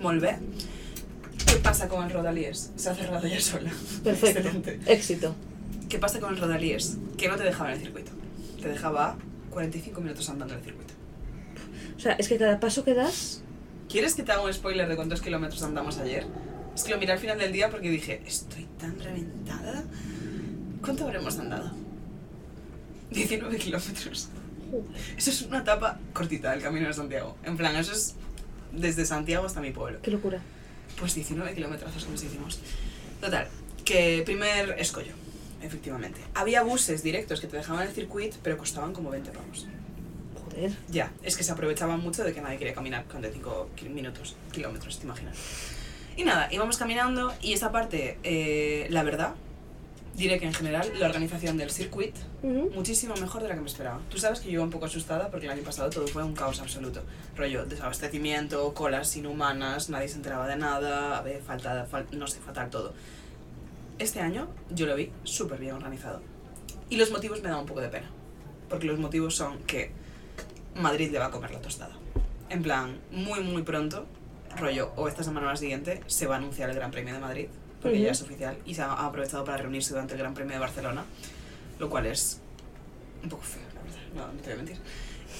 muy 0.00 0.18
bien. 0.18 0.38
¿Qué 1.46 1.56
pasa 1.56 1.88
con 1.88 2.04
el 2.04 2.10
Rodalíes? 2.10 2.70
Se 2.76 2.90
ha 2.90 2.94
cerrado 2.94 3.26
ya 3.26 3.40
sola. 3.40 3.70
Perfecto. 4.04 4.38
Excelente. 4.40 4.80
Éxito. 4.86 5.34
¿Qué 5.88 5.98
pasa 5.98 6.20
con 6.20 6.32
el 6.32 6.40
Rodalíes? 6.40 6.96
Que 7.18 7.28
no 7.28 7.36
te 7.36 7.42
dejaba 7.42 7.70
en 7.72 7.76
el 7.78 7.82
circuito. 7.84 8.12
Te 8.62 8.68
dejaba 8.68 9.16
45 9.50 10.00
minutos 10.00 10.28
andando 10.30 10.54
en 10.54 10.60
el 10.60 10.64
circuito. 10.64 10.91
O 12.02 12.04
sea, 12.04 12.14
es 12.14 12.26
que 12.26 12.36
cada 12.36 12.58
paso 12.58 12.82
que 12.82 12.94
das... 12.94 13.42
¿Quieres 13.88 14.16
que 14.16 14.24
te 14.24 14.32
haga 14.32 14.42
un 14.42 14.52
spoiler 14.52 14.88
de 14.88 14.96
cuántos 14.96 15.20
kilómetros 15.22 15.62
andamos 15.62 15.98
ayer? 15.98 16.26
Es 16.74 16.82
que 16.82 16.90
lo 16.90 16.98
miré 16.98 17.12
al 17.12 17.20
final 17.20 17.38
del 17.38 17.52
día 17.52 17.70
porque 17.70 17.90
dije, 17.90 18.20
estoy 18.26 18.64
tan 18.76 18.98
reventada. 18.98 19.84
¿Cuánto 20.80 21.04
habremos 21.04 21.38
andado? 21.38 21.70
19 23.10 23.56
kilómetros. 23.56 24.30
Eso 25.16 25.30
es 25.30 25.42
una 25.42 25.58
etapa 25.58 26.00
cortita 26.12 26.50
del 26.50 26.60
camino 26.60 26.88
de 26.88 26.92
Santiago. 26.92 27.36
En 27.44 27.56
plan, 27.56 27.76
eso 27.76 27.92
es 27.92 28.16
desde 28.72 29.06
Santiago 29.06 29.46
hasta 29.46 29.60
mi 29.60 29.70
pueblo. 29.70 30.00
Qué 30.02 30.10
locura. 30.10 30.40
Pues 30.98 31.14
19 31.14 31.54
kilómetros 31.54 31.92
que 32.04 32.10
nos 32.10 32.24
hicimos. 32.24 32.58
Total, 33.20 33.46
que 33.84 34.24
primer 34.26 34.70
escollo. 34.80 35.12
efectivamente. 35.62 36.20
Había 36.34 36.64
buses 36.64 37.04
directos 37.04 37.40
que 37.40 37.46
te 37.46 37.58
dejaban 37.58 37.86
el 37.86 37.94
circuito, 37.94 38.38
pero 38.42 38.58
costaban 38.58 38.92
como 38.92 39.10
20 39.10 39.30
pavos. 39.30 39.68
Joder. 40.54 40.72
Ya, 40.88 41.12
es 41.22 41.36
que 41.36 41.42
se 41.44 41.52
aprovechaban 41.52 42.00
mucho 42.00 42.24
de 42.24 42.32
que 42.32 42.40
nadie 42.40 42.58
quería 42.58 42.74
caminar 42.74 43.04
con 43.06 43.22
de 43.22 43.32
5 43.32 43.70
minutos, 43.90 44.36
kilómetros, 44.52 44.98
te 44.98 45.04
imaginas. 45.04 45.36
Y 46.16 46.24
nada, 46.24 46.48
íbamos 46.52 46.76
caminando 46.76 47.32
y 47.40 47.52
esta 47.54 47.72
parte, 47.72 48.18
eh, 48.22 48.86
la 48.90 49.02
verdad, 49.02 49.34
diré 50.14 50.38
que 50.38 50.44
en 50.44 50.52
general 50.52 50.92
la 50.98 51.06
organización 51.06 51.56
del 51.56 51.70
circuit 51.70 52.14
Ujú. 52.42 52.70
muchísimo 52.74 53.14
mejor 53.16 53.42
de 53.42 53.48
la 53.48 53.54
que 53.54 53.62
me 53.62 53.66
esperaba. 53.66 53.98
Tú 54.10 54.18
sabes 54.18 54.40
que 54.40 54.48
yo 54.48 54.54
iba 54.54 54.62
un 54.64 54.68
poco 54.68 54.84
asustada 54.84 55.30
porque 55.30 55.46
el 55.46 55.52
año 55.52 55.62
pasado 55.62 55.88
todo 55.88 56.06
fue 56.06 56.22
un 56.22 56.34
caos 56.34 56.60
absoluto. 56.60 57.02
Rollo, 57.34 57.64
desabastecimiento, 57.64 58.74
colas 58.74 59.16
inhumanas, 59.16 59.88
nadie 59.88 60.08
se 60.08 60.16
enteraba 60.16 60.46
de 60.46 60.56
nada, 60.56 61.16
había 61.16 61.38
falta, 61.40 61.86
fal- 61.90 62.10
no 62.12 62.26
sé, 62.26 62.40
fatal 62.40 62.68
todo. 62.68 62.92
Este 63.98 64.20
año 64.20 64.48
yo 64.70 64.84
lo 64.86 64.94
vi 64.96 65.10
súper 65.24 65.58
bien 65.60 65.74
organizado. 65.76 66.20
Y 66.90 66.96
los 66.96 67.10
motivos 67.10 67.40
me 67.42 67.48
dan 67.48 67.60
un 67.60 67.66
poco 67.66 67.80
de 67.80 67.88
pena. 67.88 68.10
Porque 68.68 68.86
los 68.86 68.98
motivos 68.98 69.34
son 69.34 69.60
que 69.60 69.92
Madrid 70.74 71.10
le 71.10 71.18
va 71.18 71.26
a 71.26 71.30
comer 71.30 71.50
la 71.50 71.60
tostada. 71.60 71.96
En 72.50 72.62
plan, 72.62 72.98
muy, 73.10 73.40
muy 73.40 73.62
pronto, 73.62 74.06
rollo, 74.56 74.92
o 74.96 75.08
esta 75.08 75.22
semana 75.22 75.46
o 75.46 75.50
la 75.50 75.56
siguiente, 75.56 76.02
se 76.06 76.26
va 76.26 76.34
a 76.34 76.38
anunciar 76.38 76.70
el 76.70 76.76
Gran 76.76 76.90
Premio 76.90 77.14
de 77.14 77.20
Madrid, 77.20 77.46
porque 77.80 78.00
ya 78.00 78.10
es 78.10 78.22
oficial, 78.22 78.58
y 78.64 78.74
se 78.74 78.82
ha 78.82 78.92
ha 78.92 79.06
aprovechado 79.06 79.44
para 79.44 79.58
reunirse 79.58 79.90
durante 79.90 80.14
el 80.14 80.20
Gran 80.20 80.34
Premio 80.34 80.54
de 80.54 80.60
Barcelona, 80.60 81.04
lo 81.78 81.88
cual 81.88 82.06
es 82.06 82.40
un 83.22 83.28
poco 83.28 83.42
feo, 83.42 83.62
la 83.74 83.82
verdad, 83.82 84.00
no, 84.14 84.32
no 84.32 84.40
te 84.40 84.44
voy 84.44 84.52
a 84.52 84.56
mentir. 84.56 84.76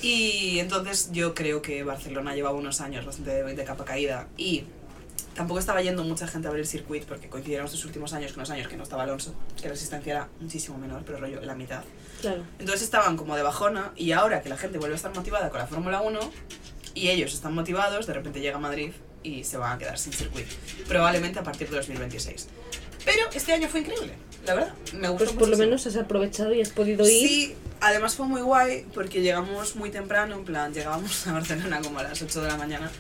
Y 0.03 0.59
entonces 0.59 1.11
yo 1.13 1.35
creo 1.35 1.63
que 1.63 1.85
Barcelona 1.85 2.35
llevaba 2.35 2.57
unos 2.57 2.81
años 2.81 3.05
bastante 3.05 3.31
de, 3.31 3.55
de 3.55 3.65
capa 3.65 3.85
caída 3.85 4.27
y 4.37 4.65
tampoco 5.35 5.61
estaba 5.61 5.81
yendo 5.81 6.03
mucha 6.03 6.27
gente 6.27 6.49
a 6.49 6.51
ver 6.51 6.61
el 6.61 6.67
circuito 6.67 7.07
porque 7.07 7.29
coincidieron 7.29 7.67
estos 7.67 7.85
últimos 7.85 8.13
años 8.13 8.33
con 8.33 8.41
los 8.41 8.51
años 8.51 8.67
que 8.67 8.77
no 8.77 8.83
estaba 8.83 9.05
Alonso, 9.05 9.35
que 9.61 9.69
la 9.69 9.75
asistencia 9.75 10.13
era 10.13 10.29
muchísimo 10.41 10.79
menor, 10.79 11.03
pero 11.05 11.19
rollo 11.19 11.41
la 11.43 11.55
mitad. 11.55 11.85
Claro. 12.23 12.43
Entonces 12.59 12.83
estaban 12.83 13.17
como 13.17 13.37
de 13.37 13.43
bajona 13.43 13.93
y 13.97 14.13
ahora 14.13 14.41
que 14.41 14.49
la 14.49 14.57
gente 14.57 14.79
vuelve 14.79 14.95
a 14.95 14.97
estar 14.97 15.15
motivada 15.15 15.51
con 15.51 15.59
la 15.59 15.67
Fórmula 15.67 16.01
1 16.01 16.19
y 16.95 17.11
ellos 17.11 17.35
están 17.35 17.55
motivados, 17.55 18.07
de 18.07 18.15
repente 18.15 18.41
llega 18.41 18.57
a 18.57 18.61
Madrid 18.61 18.93
y 19.23 19.45
se 19.45 19.57
van 19.57 19.73
a 19.73 19.79
quedar 19.79 19.99
sin 19.99 20.13
circuito. 20.13 20.55
Probablemente 20.89 21.39
a 21.39 21.43
partir 21.43 21.69
de 21.69 21.77
2026. 21.77 22.49
Pero 23.05 23.29
este 23.35 23.53
año 23.53 23.69
fue 23.69 23.81
increíble, 23.81 24.15
la 24.47 24.55
verdad. 24.55 24.75
Me 24.95 25.09
gustó 25.09 25.25
Pues 25.25 25.37
por 25.37 25.49
lo 25.49 25.57
menos 25.57 25.87
has 25.87 25.97
aprovechado 25.97 26.55
y 26.55 26.61
has 26.61 26.71
podido 26.71 27.05
ir. 27.05 27.29
Sí, 27.29 27.55
además 27.81 28.15
fue 28.15 28.27
muy 28.27 28.41
guay 28.41 28.87
porque 28.95 29.21
llegamos 29.21 29.75
muy 29.77 29.91
temprano, 29.91 30.37
en 30.37 30.45
plan, 30.45 30.73
llegábamos 30.73 31.27
a 31.27 31.33
Barcelona 31.33 31.81
como 31.83 31.99
a 31.99 32.05
las 32.05 32.23
8 32.23 32.43
de 32.43 32.49
la 32.49 32.57
mañana 32.57 32.91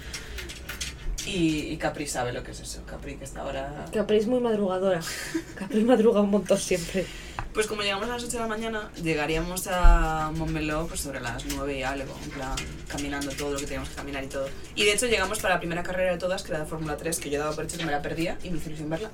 y, 1.27 1.69
y 1.69 1.77
Capri 1.77 2.07
sabe 2.07 2.33
lo 2.33 2.43
que 2.43 2.51
es 2.51 2.61
eso, 2.61 2.83
Capri 2.85 3.17
que 3.17 3.25
está 3.25 3.43
ahora... 3.43 3.87
Capri 3.93 4.17
es 4.17 4.27
muy 4.27 4.41
madrugadora. 4.41 5.01
Capri 5.55 5.85
madruga 5.85 6.21
un 6.21 6.31
montón 6.31 6.59
siempre. 6.59 7.07
Pues 7.55 7.67
como 7.67 7.83
llegamos 7.83 8.09
a 8.09 8.15
las 8.15 8.25
8 8.25 8.33
de 8.33 8.39
la 8.39 8.47
mañana, 8.47 8.91
llegaríamos 9.03 9.67
a 9.67 10.33
Montmeló 10.35 10.87
pues 10.87 11.01
sobre 11.01 11.21
las 11.21 11.45
9 11.45 11.79
y 11.79 11.83
algo, 11.83 12.15
en 12.25 12.31
plan, 12.31 12.57
caminando 12.89 13.31
todo 13.33 13.53
lo 13.53 13.59
que 13.59 13.67
teníamos 13.67 13.91
que 13.91 13.95
caminar 13.95 14.25
y 14.25 14.29
todo. 14.29 14.49
Y 14.75 14.85
de 14.85 14.95
hecho 14.95 15.07
llegamos 15.07 15.39
para 15.41 15.55
la 15.55 15.61
primera 15.61 15.83
carrera 15.83 16.13
de 16.13 16.19
todas, 16.19 16.43
que 16.43 16.53
era 16.53 16.61
de 16.61 16.67
Fórmula 16.67 16.97
3, 16.97 17.21
que 17.21 17.29
yo 17.29 17.39
daba 17.39 17.55
por 17.55 17.65
hecho 17.65 17.77
que 17.77 17.85
me 17.85 17.93
la 17.93 18.01
perdía 18.01 18.39
y 18.43 18.49
me 18.49 18.57
hicieron 18.57 18.79
sin 18.79 18.89
verla. 18.89 19.11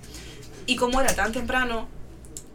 Y 0.67 0.77
como 0.77 1.01
era 1.01 1.13
tan 1.17 1.33
temprano, 1.33 1.89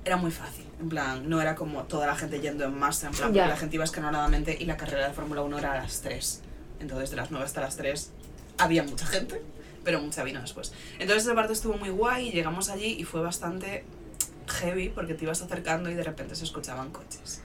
era 0.06 0.16
muy 0.16 0.32
fácil. 0.32 0.64
En 0.80 0.88
plan, 0.88 1.30
no 1.30 1.42
era 1.42 1.56
como 1.56 1.84
toda 1.84 2.08
la 2.08 2.16
gente 2.16 2.40
yendo 2.40 2.64
en 2.64 2.80
masa, 2.80 3.08
en 3.08 3.14
plan, 3.14 3.34
porque 3.34 3.48
la 3.48 3.58
gente 3.58 3.76
iba 3.76 3.84
escaloradamente 3.84 4.58
y 4.58 4.64
la 4.64 4.78
carrera 4.78 5.10
de 5.10 5.14
Fórmula 5.14 5.42
1 5.42 5.60
era 5.60 5.74
a 5.74 5.82
las 5.82 6.00
3. 6.00 6.42
Entonces 6.80 7.10
de 7.10 7.18
las 7.18 7.30
9 7.30 7.46
hasta 7.46 7.60
las 7.60 7.76
3 7.76 8.10
había 8.58 8.84
mucha 8.84 9.06
gente, 9.06 9.42
pero 9.84 10.00
mucha 10.00 10.24
vino 10.24 10.40
después. 10.40 10.72
Entonces 11.00 11.26
esa 11.26 11.36
parte 11.36 11.52
estuvo 11.52 11.78
muy 11.78 11.90
guay 11.90 12.30
y 12.30 12.32
llegamos 12.32 12.70
allí 12.70 12.96
y 12.98 13.04
fue 13.04 13.20
bastante 13.20 13.84
heavy 14.48 14.90
porque 14.90 15.14
te 15.14 15.26
ibas 15.26 15.42
acercando 15.42 15.90
y 15.90 15.94
de 15.96 16.04
repente 16.04 16.36
se 16.36 16.44
escuchaban 16.44 16.92
coches. 16.92 17.42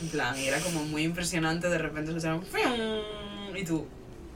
En 0.00 0.08
plan, 0.08 0.38
y 0.38 0.46
era 0.46 0.60
como 0.60 0.84
muy 0.84 1.02
impresionante, 1.04 1.68
de 1.68 1.78
repente 1.78 2.10
se 2.12 2.18
escuchaban 2.18 2.42
"Fium", 2.42 3.56
y 3.56 3.64
tú... 3.64 3.86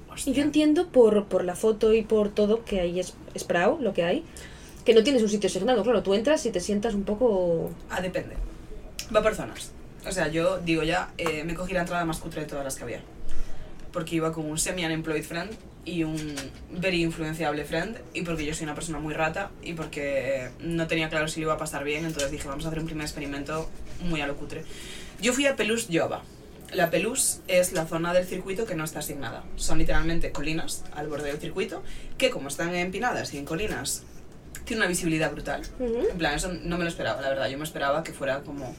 Y 0.08 0.12
"Hostia". 0.12 0.32
yo 0.34 0.42
entiendo 0.42 0.88
por, 0.88 1.26
por 1.26 1.44
la 1.44 1.54
foto 1.54 1.92
y 1.92 2.02
por 2.02 2.30
todo 2.30 2.64
que 2.64 2.80
ahí 2.80 2.98
es 2.98 3.14
Sprout, 3.38 3.80
lo 3.80 3.92
que 3.92 4.04
hay, 4.04 4.24
que 4.84 4.94
no 4.94 5.02
tienes 5.02 5.22
un 5.22 5.28
sitio 5.28 5.48
asignado. 5.48 5.82
Claro, 5.82 6.02
tú 6.02 6.14
entras 6.14 6.44
y 6.46 6.50
te 6.50 6.60
sientas 6.60 6.94
un 6.94 7.04
poco. 7.04 7.70
Ah, 7.90 8.00
depende. 8.00 8.36
Va 9.14 9.22
por 9.22 9.34
zonas. 9.34 9.72
O 10.06 10.12
sea, 10.12 10.28
yo 10.28 10.58
digo 10.58 10.82
ya, 10.82 11.12
eh, 11.18 11.44
me 11.44 11.54
cogí 11.54 11.74
la 11.74 11.80
entrada 11.80 12.04
más 12.06 12.18
cutre 12.18 12.40
de 12.40 12.46
todas 12.46 12.64
las 12.64 12.76
que 12.76 12.84
había. 12.84 13.02
Porque 13.92 14.16
iba 14.16 14.32
con 14.32 14.46
un 14.46 14.58
semi-unemployed 14.58 15.22
friend 15.24 15.50
y 15.84 16.04
un 16.04 16.34
very 16.72 17.02
influenciable 17.02 17.64
friend. 17.64 17.98
Y 18.14 18.22
porque 18.22 18.44
yo 18.44 18.54
soy 18.54 18.64
una 18.64 18.74
persona 18.74 18.98
muy 18.98 19.14
rata 19.14 19.50
y 19.62 19.74
porque 19.74 20.50
no 20.60 20.86
tenía 20.86 21.08
claro 21.08 21.28
si 21.28 21.40
lo 21.40 21.46
iba 21.46 21.54
a 21.54 21.58
pasar 21.58 21.84
bien. 21.84 22.04
Entonces 22.04 22.30
dije, 22.30 22.48
vamos 22.48 22.64
a 22.64 22.68
hacer 22.68 22.80
un 22.80 22.86
primer 22.86 23.04
experimento 23.04 23.68
muy 24.02 24.20
a 24.20 24.26
lo 24.26 24.36
cutre. 24.36 24.64
Yo 25.20 25.32
fui 25.32 25.46
a 25.46 25.56
Pelús 25.56 25.88
Jova. 25.92 26.22
La 26.72 26.88
Pelús 26.90 27.40
es 27.48 27.72
la 27.72 27.84
zona 27.86 28.14
del 28.14 28.24
circuito 28.26 28.64
que 28.64 28.76
no 28.76 28.84
está 28.84 29.00
asignada. 29.00 29.42
Son 29.56 29.78
literalmente 29.78 30.30
colinas 30.30 30.84
al 30.94 31.08
borde 31.08 31.28
del 31.28 31.38
circuito 31.40 31.82
que 32.16 32.30
como 32.30 32.48
están 32.48 32.74
empinadas 32.74 33.34
y 33.34 33.38
en 33.38 33.44
colinas, 33.44 34.04
tiene 34.64 34.82
una 34.82 34.88
visibilidad 34.88 35.32
brutal. 35.32 35.62
En 35.80 36.16
plan, 36.16 36.34
eso 36.36 36.52
no 36.52 36.78
me 36.78 36.84
lo 36.84 36.90
esperaba, 36.90 37.20
la 37.22 37.28
verdad. 37.28 37.48
Yo 37.48 37.58
me 37.58 37.64
esperaba 37.64 38.04
que 38.04 38.12
fuera 38.12 38.42
como, 38.42 38.72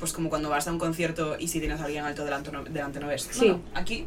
pues 0.00 0.12
como 0.12 0.30
cuando 0.30 0.48
vas 0.48 0.66
a 0.66 0.72
un 0.72 0.80
concierto 0.80 1.36
y 1.38 1.46
si 1.46 1.60
tienes 1.60 1.80
a 1.80 1.84
alguien 1.84 2.04
alto 2.04 2.24
delante 2.24 2.50
no, 2.50 2.64
delante 2.64 2.98
no 2.98 3.06
ves. 3.06 3.28
No, 3.28 3.32
Sí. 3.34 3.48
no, 3.48 3.62
aquí, 3.74 4.06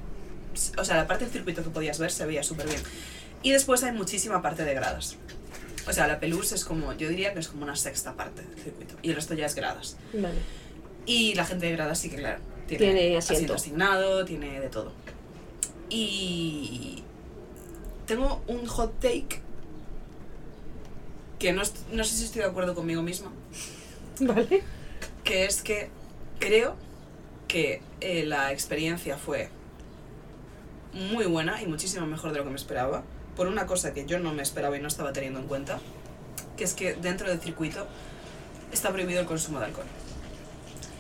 o 0.78 0.84
sea, 0.86 0.98
la 0.98 1.08
parte 1.08 1.26
del 1.26 1.34
circuito 1.34 1.64
que 1.64 1.70
podías 1.70 2.00
ver 2.00 2.12
se 2.12 2.26
veía 2.26 2.44
súper 2.44 2.68
bien. 2.68 2.82
Y 3.44 3.52
después 3.52 3.84
hay 3.84 3.92
muchísima 3.92 4.42
parte 4.42 4.64
de 4.64 4.74
gradas. 4.74 5.18
O 5.88 5.94
sea, 5.94 6.08
la 6.08 6.20
Pelús 6.20 6.52
es 6.52 6.64
como, 6.64 6.94
yo 6.94 7.10
diría 7.10 7.34
que 7.34 7.40
es 7.40 7.48
como 7.48 7.64
una 7.64 7.76
sexta 7.76 8.14
parte 8.16 8.44
del 8.44 8.60
circuito. 8.60 8.96
Y 9.02 9.10
el 9.10 9.16
resto 9.16 9.34
ya 9.34 9.48
es 9.48 9.56
gradas. 9.56 9.98
Vale. 10.14 10.38
Y 11.08 11.34
la 11.34 11.46
gente 11.46 11.66
de 11.66 11.72
gradas 11.72 11.98
sí 12.00 12.10
que, 12.10 12.18
claro, 12.18 12.40
tiene, 12.68 12.86
Tiene 12.94 13.18
asiento. 13.18 13.56
asignado, 13.56 14.24
tiene 14.26 14.60
de 14.62 14.70
todo. 14.70 14.94
Y 15.90 17.04
tengo 18.06 18.42
un 18.48 18.66
hot 18.68 19.00
take 19.00 19.42
que 21.40 21.54
no, 21.54 21.64
no 21.92 22.04
sé 22.04 22.16
si 22.16 22.26
estoy 22.26 22.42
de 22.44 22.48
acuerdo 22.48 22.76
conmigo 22.76 23.02
misma, 23.02 23.32
Vale. 24.20 24.62
que 25.24 25.46
es 25.46 25.64
que 25.64 25.90
creo 26.40 26.76
que 27.48 27.82
eh, 28.00 28.24
la 28.26 28.52
experiencia 28.52 29.18
fue 29.18 29.50
muy 30.94 31.26
buena 31.26 31.62
y 31.62 31.68
muchísimo 31.68 32.06
mejor 32.06 32.32
de 32.32 32.40
lo 32.40 32.44
que 32.44 32.50
me 32.50 32.56
esperaba, 32.56 33.04
por 33.36 33.48
una 33.48 33.66
cosa 33.66 33.94
que 33.94 34.06
yo 34.06 34.20
no 34.20 34.34
me 34.34 34.44
esperaba 34.44 34.78
y 34.78 34.82
no 34.82 34.88
estaba 34.88 35.14
teniendo 35.14 35.40
en 35.40 35.48
cuenta, 35.48 35.80
que 36.58 36.64
es 36.64 36.74
que 36.74 36.94
dentro 36.96 37.30
del 37.30 37.40
circuito 37.40 37.88
está 38.72 38.92
prohibido 38.92 39.22
el 39.22 39.26
consumo 39.26 39.60
de 39.60 39.66
alcohol. 39.66 39.86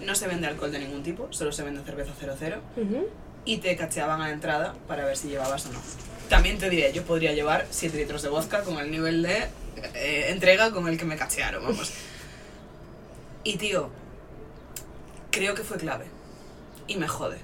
No 0.05 0.15
se 0.15 0.27
vende 0.27 0.47
alcohol 0.47 0.71
de 0.71 0.79
ningún 0.79 1.03
tipo, 1.03 1.27
solo 1.31 1.51
se 1.51 1.63
vende 1.63 1.81
cerveza 1.83 2.11
00 2.15 2.57
Ujú. 2.77 3.07
y 3.45 3.57
te 3.57 3.75
cacheaban 3.75 4.21
a 4.21 4.27
la 4.27 4.33
entrada 4.33 4.73
para 4.87 5.05
ver 5.05 5.17
si 5.17 5.27
llevabas 5.29 5.65
o 5.67 5.73
no. 5.73 5.79
También 6.29 6.57
te 6.57 6.69
diré, 6.69 6.91
yo 6.93 7.03
podría 7.03 7.33
llevar 7.33 7.67
7 7.69 7.97
litros 7.97 8.21
de 8.21 8.29
vodka 8.29 8.63
con 8.63 8.77
el 8.79 8.89
nivel 8.89 9.21
de 9.21 9.49
eh, 9.93 10.27
entrega 10.29 10.71
con 10.71 10.87
el 10.87 10.97
que 10.97 11.05
me 11.05 11.17
cachearon, 11.17 11.63
vamos. 11.63 11.91
Y 13.43 13.57
tío, 13.57 13.89
creo 15.31 15.53
que 15.55 15.63
fue 15.63 15.77
clave. 15.77 16.05
Y 16.87 16.95
me 16.97 17.07
jode. 17.07 17.37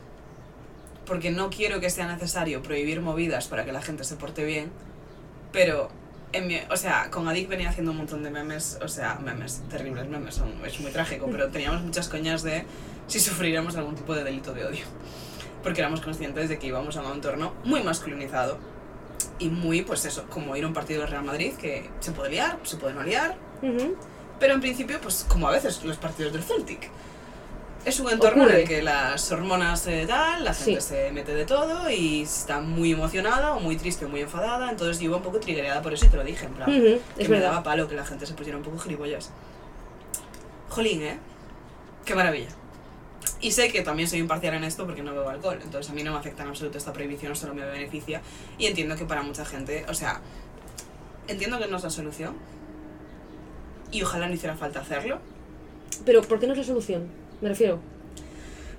Porque 1.08 1.32
no 1.32 1.50
quiero 1.50 1.80
que 1.80 1.90
sea 1.90 2.08
necesario 2.08 2.62
prohibir 2.62 3.02
movidas 3.02 3.48
para 3.48 3.64
que 3.66 3.72
la 3.72 3.82
gente 3.82 4.04
se 4.04 4.16
porte 4.18 4.44
bien, 4.44 4.70
pero, 5.52 5.90
en 6.34 6.48
mi- 6.48 6.60
o 6.70 6.76
sea, 6.78 7.10
con 7.10 7.28
Adik 7.28 7.48
venía 7.48 7.70
haciendo 7.70 7.92
un 7.92 7.98
montón 7.98 8.24
de 8.24 8.30
memes, 8.30 8.78
o 8.84 8.88
sea, 8.88 9.16
memes, 9.16 9.62
terribles 9.70 10.08
memes, 10.10 10.36
son, 10.36 10.54
es 10.66 10.80
muy 10.82 10.92
trágico, 10.92 11.28
pero 11.32 11.48
teníamos 11.48 11.82
muchas 11.82 12.10
coñas 12.10 12.44
de 12.44 12.66
si 13.08 13.20
sufriríamos 13.22 13.78
algún 13.78 13.96
tipo 13.96 14.14
de 14.14 14.24
delito 14.26 14.54
de 14.54 14.66
odio. 14.66 14.86
Porque 15.64 15.80
éramos 15.82 16.02
conscientes 16.02 16.50
de 16.50 16.60
que 16.60 16.68
íbamos 16.68 16.98
a 16.98 17.02
un 17.02 17.14
entorno 17.14 17.54
muy 17.64 17.82
masculinizado 17.84 18.58
y 19.40 19.50
muy, 19.50 19.82
pues 19.84 20.04
eso, 20.06 20.26
como 20.30 20.56
ir 20.58 20.66
a 20.66 20.68
un 20.68 20.74
partido 20.74 21.02
del 21.02 21.10
Real 21.10 21.24
Madrid, 21.24 21.54
que 21.54 21.90
se 22.02 22.12
puede 22.12 22.32
liar, 22.32 22.60
se 22.64 22.76
puede 22.78 22.94
no 22.94 23.04
liar, 23.04 23.36
pero 24.40 24.54
en 24.54 24.62
principio, 24.62 25.00
pues 25.02 25.26
como 25.28 25.48
a 25.48 25.52
veces 25.52 25.84
los 25.84 25.98
partidos 25.98 26.34
del 26.34 26.44
Celtic. 26.44 26.90
Es 27.86 28.00
un 28.02 28.10
entorno 28.10 28.50
en 28.50 28.56
el 28.58 28.68
que 28.68 28.82
las 28.82 29.32
hormonas 29.32 29.88
eh, 29.88 30.04
tal, 30.06 30.44
la 30.44 30.54
gente 30.54 30.82
Sí. 30.82 30.88
se 30.90 31.12
mete 31.14 31.34
de 31.34 31.46
todo 31.46 31.90
y 31.90 32.24
está 32.24 32.60
muy 32.60 32.92
emocionada 32.92 33.54
o 33.54 33.62
muy 33.62 33.78
triste 33.78 34.04
o 34.06 34.10
muy 34.10 34.22
enfadada. 34.22 34.70
Entonces 34.70 35.00
yo 35.00 35.06
iba 35.06 35.18
un 35.18 35.24
poco 35.24 35.40
triggerada 35.40 35.82
por 35.82 35.94
eso 35.94 36.06
y 36.06 36.10
te 36.10 36.18
lo 36.18 36.24
dije, 36.26 36.46
en 36.48 36.54
plan, 36.54 36.70
Ujú, 36.70 36.82
que 37.16 37.24
Es 37.24 37.30
me 37.30 37.36
verdad. 37.38 37.52
daba 37.52 37.64
palo 37.64 37.88
que 37.88 37.96
la 37.96 38.06
gente 38.06 38.26
se 38.26 38.34
pusiera 38.34 38.58
un 38.58 38.64
poco 38.64 38.78
gilipollas. 38.80 39.32
Jolín, 40.70 41.02
¿eh? 41.02 41.18
Qué 42.04 42.14
maravilla. 42.14 42.50
Y 43.40 43.52
sé 43.52 43.72
que 43.72 43.82
también 43.84 44.10
soy 44.10 44.20
imparcial 44.20 44.56
en 44.56 44.66
esto 44.66 44.86
porque 44.86 45.02
no 45.02 45.14
bebo 45.14 45.30
alcohol, 45.30 45.60
entonces 45.64 45.90
a 45.92 45.94
mí 45.94 46.04
no 46.04 46.12
me 46.12 46.18
afecta 46.18 46.44
en 46.44 46.50
absoluto 46.50 46.78
esta 46.78 46.92
prohibición, 46.92 47.36
solo 47.38 47.54
me 47.54 47.64
beneficia. 47.66 48.22
Y 48.58 48.66
entiendo 48.66 48.96
que 48.98 49.06
para 49.06 49.22
mucha 49.22 49.46
gente, 49.46 49.86
o 49.88 49.94
sea, 49.94 50.20
entiendo 51.28 51.58
que 51.58 51.68
no 51.68 51.78
es 51.78 51.84
la 51.84 51.90
solución. 51.90 52.36
Y 53.92 54.02
ojalá 54.04 54.28
no 54.28 54.34
hiciera 54.34 54.56
falta 54.58 54.82
hacerlo. 54.82 55.20
Pero 56.06 56.22
¿por 56.22 56.40
qué 56.40 56.48
no 56.48 56.54
es 56.54 56.60
la 56.60 56.66
solución? 56.66 57.08
Me 57.42 57.50
refiero. 57.50 57.80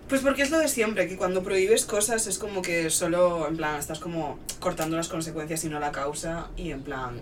Pues 0.09 0.23
porque 0.23 0.42
es 0.42 0.51
lo 0.51 0.59
de 0.59 0.68
siempre, 0.68 1.07
que 1.07 1.16
cuando 1.16 1.42
prohíbes 1.42 1.85
cosas 1.85 2.27
es 2.27 2.38
como 2.38 2.62
que 2.62 2.88
solo, 2.88 3.47
en 3.47 3.57
plan, 3.59 3.79
estás 3.79 3.99
como 3.99 4.38
cortando 4.59 4.97
las 4.97 5.09
consecuencias 5.09 5.64
y 5.64 5.68
no 5.68 5.79
la 5.81 5.92
causa. 5.92 6.49
Y 6.57 6.71
en 6.71 6.83
plan, 6.83 7.21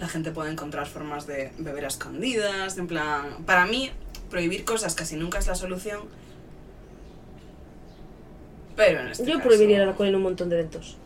la 0.00 0.08
gente 0.08 0.30
puede 0.32 0.50
encontrar 0.50 0.86
formas 0.86 1.26
de 1.26 1.52
beber 1.58 1.84
a 1.84 1.88
escondidas, 1.88 2.78
en 2.78 2.86
plan... 2.86 3.44
Para 3.44 3.66
mí, 3.66 3.90
prohibir 4.30 4.64
cosas 4.64 4.94
casi 4.94 5.16
nunca 5.16 5.38
es 5.38 5.46
la 5.46 5.54
solución. 5.54 6.00
Pero 8.76 9.00
en 9.00 9.08
este 9.08 9.26
Yo 9.26 9.34
caso- 9.34 9.48
prohibiría 9.48 9.82
el 9.82 9.88
alcohol 9.90 10.08
en 10.08 10.14
un 10.14 10.22
montón 10.22 10.48
de 10.48 10.58
eventos. 10.58 10.96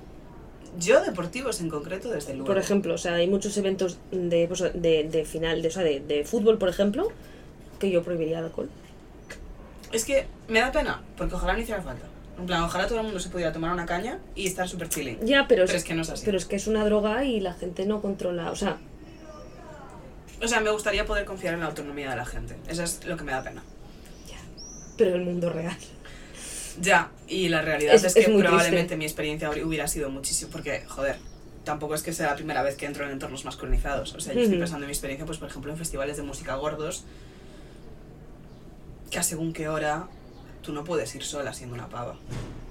Yo 0.79 1.03
deportivos 1.03 1.61
en 1.61 1.71
concreto, 1.71 2.11
desde 2.11 2.35
luego. 2.35 2.47
Por 2.47 2.59
ejemplo, 2.59 2.95
o 2.95 2.99
sea, 2.99 3.15
hay 3.15 3.27
muchos 3.29 3.57
eventos 3.57 3.99
de, 4.13 4.47
pues, 4.47 4.61
de, 4.75 5.09
de 5.11 5.25
final, 5.25 5.63
de, 5.63 5.69
o 5.69 5.71
sea, 5.71 5.83
de, 5.83 6.01
de 6.01 6.25
fútbol, 6.25 6.59
por 6.59 6.69
ejemplo, 6.69 7.09
que 7.81 7.91
yo 7.91 8.03
prohibiría 8.05 8.39
el 8.39 8.45
alcohol. 8.45 8.69
Es 9.97 10.05
que 10.05 10.27
me 10.49 10.61
da 10.61 10.71
pena, 10.73 11.03
porque 11.17 11.35
ojalá 11.35 11.55
no 11.55 11.59
hiciera 11.61 11.83
falta. 11.83 12.07
En 12.39 12.45
plan, 12.47 12.63
ojalá 12.63 12.87
todo 12.87 12.99
el 12.99 13.05
mundo 13.05 13.19
se 13.19 13.31
pudiera 13.31 13.51
tomar 13.53 13.73
una 13.73 13.87
caña 13.87 14.19
y 14.35 14.47
estar 14.47 14.69
súper 14.69 14.89
chilling. 14.91 15.19
Ya, 15.25 15.47
pero, 15.49 15.65
Pero 15.65 15.79
es 15.79 15.85
que 15.85 15.95
no 15.95 16.03
es 16.03 16.11
así. 16.11 16.23
Pero 16.27 16.37
es 16.37 16.45
que 16.45 16.57
es 16.57 16.67
una 16.67 16.85
droga 16.85 17.25
y 17.25 17.41
la 17.41 17.55
gente 17.55 17.87
no 17.87 18.03
controla, 18.03 18.51
o 18.51 18.57
sea, 18.57 18.77
O 20.43 20.47
sea, 20.47 20.61
me 20.61 20.69
gustaría 20.71 21.07
poder 21.07 21.25
confiar 21.25 21.55
en 21.55 21.61
la 21.61 21.67
autonomía 21.67 22.11
de 22.11 22.17
la 22.17 22.27
gente. 22.27 22.57
Eso 22.69 22.83
es 22.83 23.07
lo 23.07 23.17
que 23.17 23.25
me 23.25 23.33
da 23.33 23.43
pena. 23.43 23.63
pero 24.99 25.15
el 25.15 25.23
mundo 25.25 25.51
real. 25.51 25.77
Ya, 26.81 27.11
y 27.29 27.49
la 27.49 27.61
realidad 27.63 27.95
Es- 27.95 28.05
es, 28.05 28.15
que 28.15 28.23
probablemente 28.25 28.77
triste. 28.79 28.97
mi 28.97 29.05
experiencia 29.07 29.51
hubiera 29.51 29.89
sido 29.89 30.09
muchísimo, 30.11 30.51
porque, 30.51 30.85
joder, 30.87 31.17
tampoco 31.65 31.95
es 31.95 32.03
que 32.03 32.13
sea 32.15 32.29
la 32.29 32.35
primera 32.37 32.63
vez 32.63 32.77
que 32.77 32.87
entro 32.87 33.05
en 33.07 33.13
entornos 33.13 33.45
masculinizados. 33.45 34.15
O 34.15 34.21
sea, 34.21 34.33
yo 34.35 34.41
estoy 34.41 34.59
pensando 34.59 34.85
en 34.85 34.89
mi 34.89 34.93
experiencia, 34.93 35.27
pues, 35.27 35.37
por 35.39 35.49
ejemplo, 35.49 35.71
en 35.73 35.79
festivales 35.79 36.17
de 36.19 36.23
música 36.23 36.55
gordos, 36.57 37.05
que 39.11 39.19
a 39.19 39.23
según 39.23 39.53
qué 39.53 39.69
hora 39.69 40.09
tú 40.63 40.73
no 40.73 40.85
puedes 40.85 41.15
ir 41.15 41.23
sola 41.23 41.53
siendo 41.53 41.75
una 41.75 41.89
pava, 41.89 42.17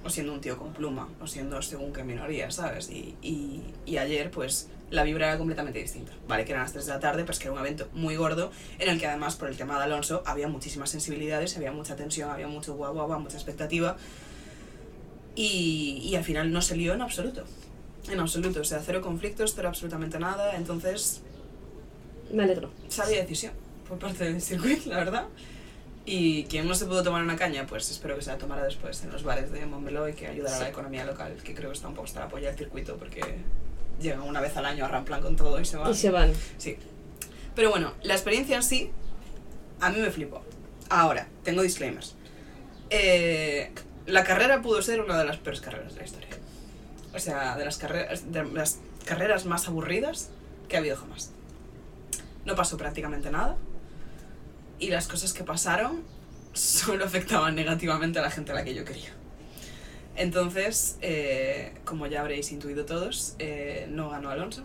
o 0.03 0.09
siendo 0.09 0.33
un 0.33 0.41
tío 0.41 0.57
con 0.57 0.73
pluma, 0.73 1.07
o 1.21 1.27
siendo 1.27 1.61
según 1.61 1.93
qué 1.93 2.03
minoría, 2.03 2.51
¿sabes? 2.51 2.89
Y, 2.89 3.15
y, 3.21 3.61
y 3.85 3.97
ayer, 3.97 4.29
pues, 4.31 4.67
la 4.91 5.03
vibra 5.03 5.27
era 5.29 5.37
completamente 5.37 5.79
distinta. 5.79 6.11
Vale, 6.27 6.45
que 6.45 6.51
eran 6.51 6.63
las 6.63 6.73
3 6.73 6.85
de 6.85 6.91
la 6.91 6.99
tarde, 6.99 7.23
pues 7.23 7.39
que 7.39 7.45
era 7.45 7.53
un 7.53 7.59
evento 7.59 7.87
muy 7.93 8.15
gordo, 8.17 8.51
en 8.79 8.89
el 8.89 8.99
que 8.99 9.07
además, 9.07 9.35
por 9.35 9.47
el 9.47 9.55
tema 9.57 9.77
de 9.77 9.85
Alonso, 9.85 10.21
había 10.25 10.47
muchísimas 10.47 10.89
sensibilidades, 10.89 11.55
había 11.57 11.71
mucha 11.71 11.95
tensión, 11.95 12.29
había 12.29 12.47
mucho 12.47 12.75
guau, 12.75 12.93
guau, 12.93 13.07
guau, 13.07 13.19
mucha 13.19 13.37
expectativa. 13.37 13.95
Y, 15.35 16.01
y 16.03 16.15
al 16.15 16.23
final 16.23 16.51
no 16.51 16.61
se 16.61 16.75
lió 16.77 16.93
en 16.93 17.01
absoluto. 17.01 17.43
En 18.09 18.19
absoluto, 18.19 18.61
o 18.61 18.63
sea, 18.63 18.81
cero 18.85 19.01
conflictos, 19.01 19.53
cero 19.55 19.69
absolutamente 19.69 20.19
nada. 20.19 20.55
Entonces, 20.55 21.21
Me 22.31 22.43
alegro. 22.43 22.69
sabia 22.89 23.21
decisión 23.21 23.53
por 23.87 23.97
parte 23.99 24.25
del 24.25 24.41
circuito, 24.41 24.89
la 24.89 24.97
verdad. 24.97 25.25
Y 26.05 26.43
quien 26.45 26.67
no 26.67 26.75
se 26.75 26.85
pudo 26.85 27.01
tomar 27.01 27.23
una 27.23 27.35
caña, 27.35 27.65
pues 27.65 27.89
espero 27.89 28.15
que 28.15 28.21
se 28.21 28.29
la 28.29 28.37
tomara 28.37 28.63
después 28.63 29.03
en 29.03 29.11
los 29.11 29.23
bares 29.23 29.51
de 29.51 29.65
Montmeló 29.65 30.07
y 30.07 30.13
que 30.13 30.27
ayudara 30.27 30.57
a 30.57 30.59
la 30.59 30.69
economía 30.69 31.03
local, 31.03 31.35
que 31.43 31.55
creo 31.55 31.69
que 31.69 31.75
está 31.75 31.87
un 31.87 31.95
poco 31.95 32.05
hasta 32.05 32.19
la 32.19 32.27
polla 32.27 32.49
del 32.49 32.57
circuito 32.57 32.95
porque 32.97 33.21
llegan 33.99 34.21
una 34.21 34.39
vez 34.39 34.55
al 34.55 34.65
año 34.65 34.85
a 34.85 34.87
ramplan 34.87 35.21
con 35.21 35.35
todo 35.35 35.59
y 35.59 35.65
se 35.65 35.77
van. 35.77 35.91
Y 35.91 35.95
se 35.95 36.11
van. 36.11 36.31
Sí. 36.57 36.77
Pero 37.55 37.71
bueno, 37.71 37.93
la 38.03 38.13
experiencia 38.13 38.55
en 38.55 38.63
sí, 38.63 38.91
a 39.79 39.89
mí 39.89 39.99
me 39.99 40.11
flipó. 40.11 40.43
Ahora, 40.89 41.27
tengo 41.43 41.63
disclaimers. 41.63 42.15
Eh, 42.91 43.71
la 44.05 44.23
carrera 44.23 44.61
pudo 44.61 44.81
ser 44.81 45.01
una 45.01 45.17
de 45.17 45.25
las 45.25 45.37
peores 45.37 45.61
carreras 45.61 45.93
de 45.93 45.99
la 46.01 46.05
historia. 46.05 46.29
O 47.15 47.19
sea, 47.19 47.55
de 47.55 47.65
las, 47.65 47.77
carreras, 47.77 48.31
de 48.31 48.43
las 48.43 48.79
carreras 49.05 49.45
más 49.45 49.67
aburridas 49.67 50.29
que 50.67 50.75
ha 50.75 50.79
habido 50.79 50.97
jamás. 50.97 51.31
No 52.45 52.55
pasó 52.55 52.77
prácticamente 52.77 53.31
nada. 53.31 53.57
Y 54.79 54.89
las 54.89 55.07
cosas 55.07 55.33
que 55.33 55.43
pasaron 55.43 56.03
solo 56.53 57.05
afectaban 57.05 57.55
negativamente 57.55 58.19
a 58.19 58.21
la 58.21 58.31
gente 58.31 58.51
a 58.51 58.55
la 58.55 58.63
que 58.63 58.73
yo 58.73 58.85
quería. 58.85 59.09
Entonces, 60.15 60.97
eh, 61.01 61.73
como 61.83 62.07
ya 62.07 62.21
habréis 62.21 62.51
intuido 62.51 62.85
todos, 62.85 63.35
eh, 63.39 63.87
no 63.89 64.09
ganó 64.09 64.29
Alonso. 64.29 64.63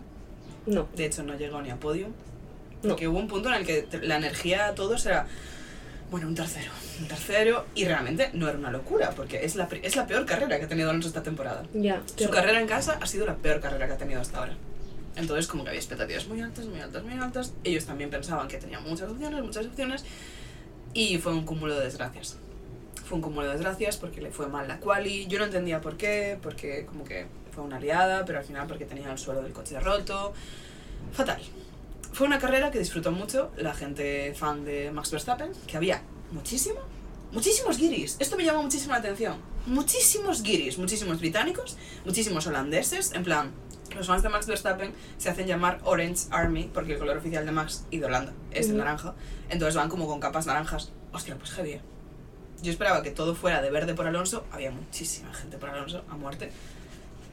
No. 0.65 0.87
De 0.95 1.05
hecho, 1.05 1.23
no 1.23 1.35
llegó 1.35 1.61
ni 1.61 1.69
a 1.69 1.77
podium. 1.77 2.11
No. 2.83 2.89
Porque 2.89 3.07
hubo 3.07 3.19
un 3.19 3.27
punto 3.27 3.49
en 3.49 3.55
el 3.55 3.65
que 3.65 3.87
la 4.01 4.17
energía 4.17 4.67
a 4.67 4.75
todos 4.75 5.05
era, 5.05 5.27
bueno, 6.09 6.27
un 6.27 6.35
tercero, 6.35 6.71
un 6.99 7.07
tercero, 7.07 7.65
y 7.75 7.85
realmente 7.85 8.29
no 8.33 8.47
era 8.47 8.57
una 8.57 8.71
locura, 8.71 9.11
porque 9.11 9.45
es 9.45 9.55
la, 9.55 9.67
es 9.83 9.95
la 9.95 10.07
peor 10.07 10.25
carrera 10.25 10.57
que 10.57 10.65
ha 10.65 10.67
tenido 10.67 10.89
Alonso 10.89 11.09
esta 11.09 11.23
temporada. 11.23 11.63
Ya. 11.73 12.01
Su 12.15 12.29
carrera 12.29 12.59
en 12.59 12.67
casa 12.67 12.97
ha 13.01 13.05
sido 13.05 13.25
la 13.25 13.35
peor 13.35 13.59
carrera 13.59 13.87
que 13.87 13.93
ha 13.93 13.97
tenido 13.97 14.21
hasta 14.21 14.39
ahora. 14.39 14.53
Entonces, 15.15 15.47
como 15.47 15.63
que 15.63 15.69
había 15.69 15.79
expectativas 15.79 16.27
muy 16.27 16.41
altas, 16.41 16.65
muy 16.65 16.79
altas, 16.79 17.03
muy 17.03 17.13
altas. 17.13 17.53
Ellos 17.63 17.85
también 17.85 18.09
pensaban 18.09 18.47
que 18.47 18.57
tenían 18.57 18.83
muchas 18.83 19.09
opciones, 19.09 19.43
muchas 19.43 19.65
opciones, 19.65 20.05
y 20.93 21.17
fue 21.17 21.33
un 21.33 21.45
cúmulo 21.45 21.75
de 21.75 21.85
desgracias. 21.85 22.37
Fue 23.05 23.17
un 23.17 23.21
cúmulo 23.21 23.47
de 23.47 23.53
desgracias 23.53 23.97
porque 23.97 24.21
le 24.21 24.31
fue 24.31 24.47
mal 24.47 24.67
la 24.67 24.79
quali. 24.79 25.27
Yo 25.27 25.39
no 25.39 25.45
entendía 25.45 25.81
por 25.81 25.97
qué, 25.97 26.39
porque 26.41 26.85
como 26.85 27.03
que 27.03 27.27
fue 27.53 27.63
una 27.63 27.79
liada, 27.79 28.25
pero 28.25 28.39
al 28.39 28.45
final 28.45 28.67
porque 28.67 28.85
tenía 28.85 29.11
el 29.11 29.17
suelo 29.17 29.41
del 29.41 29.51
coche 29.51 29.79
roto. 29.79 30.33
Fatal. 31.11 31.41
Fue 32.13 32.27
una 32.27 32.39
carrera 32.39 32.71
que 32.71 32.79
disfrutó 32.79 33.11
mucho 33.11 33.51
la 33.57 33.73
gente 33.73 34.33
fan 34.33 34.65
de 34.65 34.91
Max 34.91 35.11
Verstappen, 35.11 35.51
que 35.67 35.77
había 35.77 36.01
muchísimo, 36.31 36.79
muchísimos 37.31 37.77
guiris. 37.77 38.17
Esto 38.19 38.37
me 38.37 38.43
llamó 38.43 38.63
muchísimo 38.63 38.93
la 38.93 38.99
atención. 38.99 39.37
Muchísimos 39.65 40.43
guiris, 40.43 40.77
muchísimos 40.77 41.19
británicos, 41.19 41.77
muchísimos 42.05 42.47
holandeses, 42.47 43.13
en 43.13 43.23
plan, 43.23 43.51
los 43.95 44.07
fans 44.07 44.23
de 44.23 44.29
Max 44.29 44.47
Verstappen 44.47 44.91
se 45.17 45.29
hacen 45.29 45.47
llamar 45.47 45.79
Orange 45.83 46.25
Army 46.31 46.69
porque 46.73 46.93
el 46.93 46.99
color 46.99 47.17
oficial 47.17 47.45
de 47.45 47.51
Max 47.51 47.85
y 47.91 47.97
de 47.99 48.05
Holanda 48.05 48.33
es 48.51 48.69
el 48.69 48.77
naranja. 48.77 49.13
Entonces 49.49 49.75
van 49.75 49.89
como 49.89 50.07
con 50.07 50.19
capas 50.19 50.45
naranjas. 50.45 50.91
Hostia, 51.13 51.35
pues 51.37 51.51
heavy. 51.51 51.71
eh. 51.73 51.81
Yo 52.63 52.71
esperaba 52.71 53.01
que 53.03 53.11
todo 53.11 53.33
fuera 53.35 53.61
de 53.61 53.71
verde 53.71 53.93
por 53.95 54.05
Alonso. 54.07 54.45
Había 54.51 54.71
muchísima 54.71 55.33
gente 55.33 55.57
por 55.57 55.69
Alonso 55.69 56.03
a 56.09 56.15
muerte. 56.15 56.51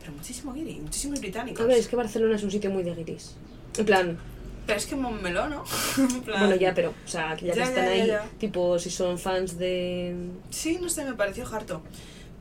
Pero 0.00 0.12
muchísimo 0.12 0.52
guiri, 0.54 0.76
muchísimos 0.80 1.20
británicos. 1.20 1.62
A 1.64 1.68
ver, 1.68 1.76
es 1.76 1.86
que 1.88 1.96
Barcelona 1.96 2.36
es 2.36 2.42
un 2.42 2.50
sitio 2.50 2.70
muy 2.70 2.82
de 2.82 2.94
guiris. 2.94 3.36
En 3.76 3.84
plan, 3.84 4.18
Pero 4.66 4.78
es 4.78 4.86
que 4.86 4.96
Montmeló, 4.96 5.48
¿no? 5.48 5.64
En 5.98 6.22
plan- 6.22 6.40
bueno, 6.40 6.56
ya, 6.56 6.74
pero, 6.74 6.90
o 6.90 7.08
sea, 7.08 7.36
que 7.36 7.46
ya, 7.46 7.54
Ya, 7.54 7.62
que 7.64 7.68
están 7.68 7.84
ya, 7.98 8.04
ya, 8.06 8.22
ahí, 8.22 8.28
tipo, 8.38 8.78
si 8.78 8.90
son 8.90 9.18
fans 9.18 9.58
de. 9.58 10.14
Sí, 10.50 10.78
no 10.80 10.88
sé, 10.88 11.04
me 11.04 11.14
pareció 11.14 11.46
harto. 11.46 11.82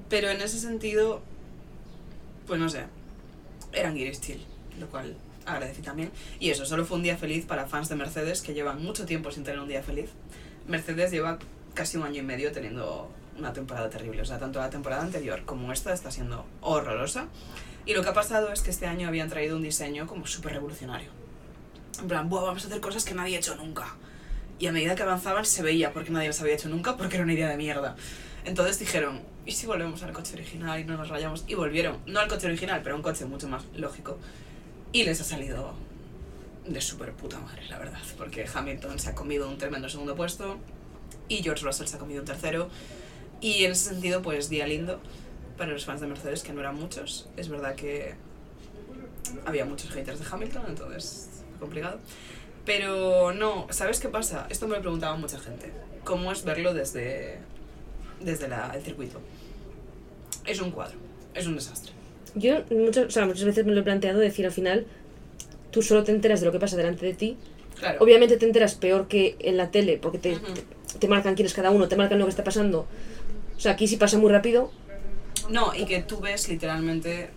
Pero 0.10 0.30
en 0.30 0.40
ese 0.42 0.58
sentido, 0.60 1.22
pues 2.48 2.60
no 2.60 2.70
sé, 2.70 2.84
eran 3.80 3.96
guiris 3.96 4.22
chill, 4.22 4.44
lo 4.80 4.88
cual 4.88 5.16
agradecí 5.46 5.82
también. 5.82 6.12
Y 6.40 6.50
eso, 6.50 6.66
solo 6.66 6.86
fue 6.86 6.98
un 6.98 7.04
día 7.04 7.18
feliz 7.18 7.46
para 7.46 7.68
fans 7.68 7.90
de 7.90 7.96
Mercedes 7.96 8.42
que 8.42 8.54
llevan 8.54 8.84
mucho 8.84 9.06
tiempo 9.06 9.32
sin 9.32 9.44
tener 9.44 9.60
un 9.60 9.68
día 9.68 9.82
feliz. 9.82 10.10
Mercedes 10.68 11.12
lleva 11.12 11.40
casi 11.74 11.98
un 11.98 12.04
año 12.04 12.20
y 12.22 12.26
medio 12.26 12.52
teniendo 12.52 13.10
una 13.38 13.54
temporada 13.54 13.90
terrible. 13.90 14.22
O 14.22 14.26
sea, 14.26 14.40
tanto 14.40 14.60
la 14.60 14.70
temporada 14.70 15.04
anterior 15.04 15.44
como 15.46 15.72
esta 15.72 15.94
está 15.94 16.12
siendo 16.12 16.46
horrorosa. 16.62 17.28
Y 17.86 17.94
lo 17.94 18.04
que 18.04 18.10
ha 18.10 18.14
pasado 18.14 18.52
es 18.52 18.62
que 18.62 18.70
este 18.70 18.86
año 18.86 19.08
habían 19.08 19.30
traído 19.30 19.56
un 19.56 19.64
diseño 19.64 20.08
como 20.08 20.28
súper 20.28 20.54
revolucionario. 20.54 21.10
En 22.02 22.08
plan, 22.08 22.30
Buah, 22.30 22.44
vamos 22.44 22.64
a 22.64 22.68
hacer 22.68 22.82
cosas 22.82 23.06
que 23.06 23.14
nadie 23.14 23.38
ha 23.38 23.40
hecho 23.40 23.56
nunca. 23.56 23.96
Y 24.60 24.68
a 24.68 24.72
medida 24.72 24.96
que 24.96 25.04
avanzaban 25.04 25.46
se 25.46 25.64
veía 25.64 25.94
porque 25.94 26.10
nadie 26.10 26.28
las 26.28 26.42
había 26.42 26.56
hecho 26.56 26.68
nunca 26.68 26.98
porque 26.98 27.16
era 27.16 27.24
una 27.24 27.34
idea 27.34 27.48
de 27.48 27.58
mierda. 27.58 27.96
Entonces 28.48 28.80
dijeron, 28.80 29.20
¿y 29.46 29.52
si 29.52 29.68
volvemos 29.68 30.02
al 30.04 30.14
coche 30.14 30.34
original 30.36 30.80
y 30.80 30.86
no 30.86 30.96
nos 30.96 31.10
rayamos? 31.10 31.44
Y 31.48 31.56
volvieron, 31.56 31.98
no 32.06 32.22
al 32.22 32.30
coche 32.30 32.48
original, 32.48 32.80
pero 32.82 32.96
a 32.96 32.98
un 32.98 33.04
coche 33.04 33.26
mucho 33.26 33.50
más 33.50 33.66
lógico. 33.76 34.18
Y 34.94 35.04
les 35.04 35.20
ha 35.20 35.26
salido 35.26 35.74
de 36.66 36.80
súper 36.80 37.12
puta 37.12 37.40
madre, 37.40 37.68
la 37.68 37.78
verdad. 37.78 38.00
Porque 38.18 38.48
Hamilton 38.52 39.00
se 39.00 39.10
ha 39.10 39.16
comido 39.16 39.50
un 39.50 39.58
tremendo 39.58 39.90
segundo 39.90 40.16
puesto 40.16 40.58
y 41.28 41.44
George 41.44 41.66
Russell 41.66 41.88
se 41.88 41.98
ha 41.98 42.00
comido 42.00 42.22
un 42.22 42.26
tercero. 42.26 42.70
Y 43.42 43.66
en 43.66 43.74
ese 43.74 43.90
sentido, 43.90 44.22
pues 44.22 44.48
día 44.48 44.66
lindo 44.66 45.02
para 45.58 45.74
los 45.74 45.84
fans 45.84 46.00
de 46.00 46.08
Mercedes, 46.08 46.42
que 46.42 46.54
no 46.54 46.62
eran 46.62 46.76
muchos. 46.76 47.28
Es 47.36 47.50
verdad 47.50 47.76
que 47.76 48.16
había 49.46 49.66
muchos 49.66 49.92
haters 49.92 50.20
de 50.20 50.26
Hamilton, 50.32 50.64
entonces 50.70 51.44
complicado. 51.60 52.00
Pero 52.66 53.34
no, 53.34 53.68
¿sabes 53.72 54.00
qué 54.00 54.08
pasa? 54.08 54.48
Esto 54.50 54.70
me 54.70 54.78
lo 54.78 54.82
preguntaba 54.82 55.18
mucha 55.18 55.38
gente. 55.38 55.74
¿Cómo 56.06 56.32
es 56.32 56.46
verlo 56.46 56.74
desde, 56.74 57.40
desde 58.22 58.48
la- 58.48 58.72
el 58.76 58.82
circuito? 58.84 59.20
Es 60.46 60.62
un 60.62 60.72
cuadro, 60.72 60.98
es 61.34 61.46
un 61.48 61.56
desastre. 61.56 61.92
Yo 62.36 62.64
muchas, 62.72 63.06
o 63.08 63.12
sea, 63.12 63.26
muchas 63.26 63.44
veces 63.46 63.66
me 63.66 63.74
lo 63.74 63.82
he 63.82 63.84
planteado 63.84 64.20
decir 64.20 64.46
al 64.46 64.52
final, 64.52 64.86
tú 65.72 65.82
solo 65.82 66.04
te 66.04 66.12
enteras 66.12 66.40
de 66.40 66.46
lo 66.46 66.52
que 66.52 66.60
pasa 66.60 66.78
delante 66.78 67.06
de 67.06 67.14
ti. 67.14 67.38
Claro. 67.80 67.98
Obviamente 68.04 68.38
te 68.38 68.46
enteras 68.46 68.76
peor 68.76 69.08
que 69.08 69.36
en 69.40 69.58
la 69.58 69.70
tele, 69.72 69.98
porque 70.02 70.18
te, 70.18 70.34
Ujú. 70.36 70.46
te, 70.94 71.00
te 71.00 71.08
marcan 71.08 71.36
quién 71.36 71.46
es 71.46 71.54
cada 71.54 71.70
uno, 71.72 71.88
te 71.88 71.96
marcan 71.96 72.18
lo 72.20 72.26
que 72.26 72.32
está 72.32 72.44
pasando. 72.44 72.88
O 73.56 73.60
sea, 73.60 73.74
aquí 73.74 73.88
sí 73.88 73.98
pasa 73.98 74.18
muy 74.18 74.32
rápido. 74.32 74.72
No, 75.50 75.74
y 75.76 75.86
que 75.86 76.02
tú 76.02 76.20
ves 76.20 76.48
literalmente 76.50 77.30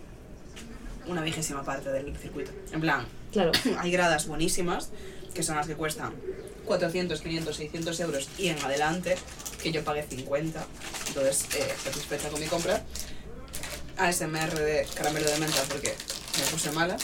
una 1.07 1.23
vigésima 1.23 1.62
parte 1.62 1.90
del 1.90 2.16
circuito. 2.16 2.51
En 2.73 2.81
plan, 2.81 3.05
Claro. 3.33 3.53
hay 3.79 3.90
gradas 3.90 4.27
buenísimas, 4.27 4.90
que 5.35 5.43
son 5.43 5.57
las 5.57 5.66
que 5.66 5.75
cuestan 5.75 6.12
400, 6.66 7.21
500, 7.21 7.57
600 7.57 8.01
euros 8.01 8.29
y 8.38 8.49
en 8.49 8.59
adelante, 8.61 9.16
que 9.61 9.73
yo 9.73 9.85
pagué 9.85 10.03
50, 10.03 10.64
entonces 11.09 11.46
eh, 11.57 11.75
satisfecha 11.85 12.29
con 12.29 12.40
mi 12.40 12.46
compra. 12.46 12.83
ASMR 13.99 14.59
de 14.59 14.87
caramelo 14.94 15.31
de 15.31 15.38
menta 15.38 15.61
porque 15.68 15.94
me 16.38 16.44
puse 16.51 16.70
mala. 16.73 16.96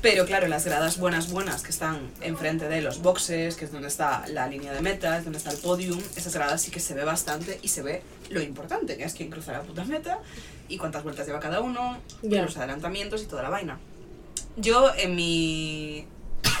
Pero 0.00 0.26
claro, 0.26 0.46
las 0.46 0.64
gradas 0.64 0.96
buenas, 0.98 1.28
buenas 1.28 1.62
que 1.64 1.70
están 1.70 2.12
enfrente 2.20 2.68
de 2.68 2.80
los 2.82 3.02
boxes, 3.02 3.56
que 3.56 3.64
es 3.64 3.72
donde 3.72 3.88
está 3.88 4.24
la 4.28 4.46
línea 4.46 4.72
de 4.72 4.80
meta, 4.80 5.18
es 5.18 5.24
donde 5.24 5.38
está 5.38 5.50
el 5.50 5.58
podium, 5.58 6.00
esas 6.14 6.32
gradas 6.32 6.62
sí 6.62 6.70
que 6.70 6.78
se 6.78 6.94
ve 6.94 7.02
bastante 7.02 7.58
y 7.62 7.68
se 7.68 7.82
ve 7.82 8.02
lo 8.30 8.40
importante, 8.40 8.96
que 8.96 9.02
es 9.02 9.12
quién 9.14 9.28
cruza 9.28 9.50
la 9.50 9.62
puta 9.62 9.84
meta 9.84 10.20
y 10.68 10.78
cuántas 10.78 11.02
vueltas 11.02 11.26
lleva 11.26 11.40
cada 11.40 11.60
uno, 11.60 11.98
y 12.22 12.28
Ya. 12.28 12.42
los 12.42 12.56
adelantamientos 12.56 13.22
y 13.24 13.26
toda 13.26 13.42
la 13.42 13.48
vaina. 13.50 13.80
Yo 14.56 14.92
en 14.94 15.16
mi 15.16 16.06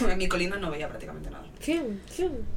en 0.00 0.18
mi 0.18 0.26
colina 0.26 0.56
no 0.56 0.68
veía 0.72 0.88
prácticamente 0.88 1.30
nada. 1.30 1.44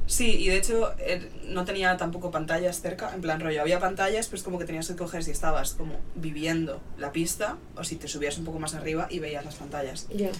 Sí, 0.06 0.36
y 0.38 0.48
de 0.48 0.56
hecho 0.56 0.94
eh, 0.98 1.28
no 1.46 1.64
tenía 1.64 1.96
tampoco 1.96 2.30
pantallas 2.30 2.80
cerca, 2.80 3.12
en 3.14 3.20
plan 3.20 3.40
rollo, 3.40 3.60
había 3.60 3.80
pantallas, 3.80 4.28
pues 4.28 4.42
como 4.42 4.58
que 4.58 4.64
tenías 4.64 4.88
que 4.88 4.96
coger 4.96 5.24
si 5.24 5.30
estabas 5.30 5.72
como 5.74 5.98
viviendo 6.14 6.80
la 6.98 7.12
pista 7.12 7.58
o 7.76 7.84
si 7.84 7.96
te 7.96 8.08
subías 8.08 8.38
un 8.38 8.44
poco 8.44 8.58
más 8.58 8.74
arriba 8.74 9.08
y 9.10 9.18
veías 9.18 9.44
las 9.44 9.56
pantallas. 9.56 10.08
Ya. 10.14 10.30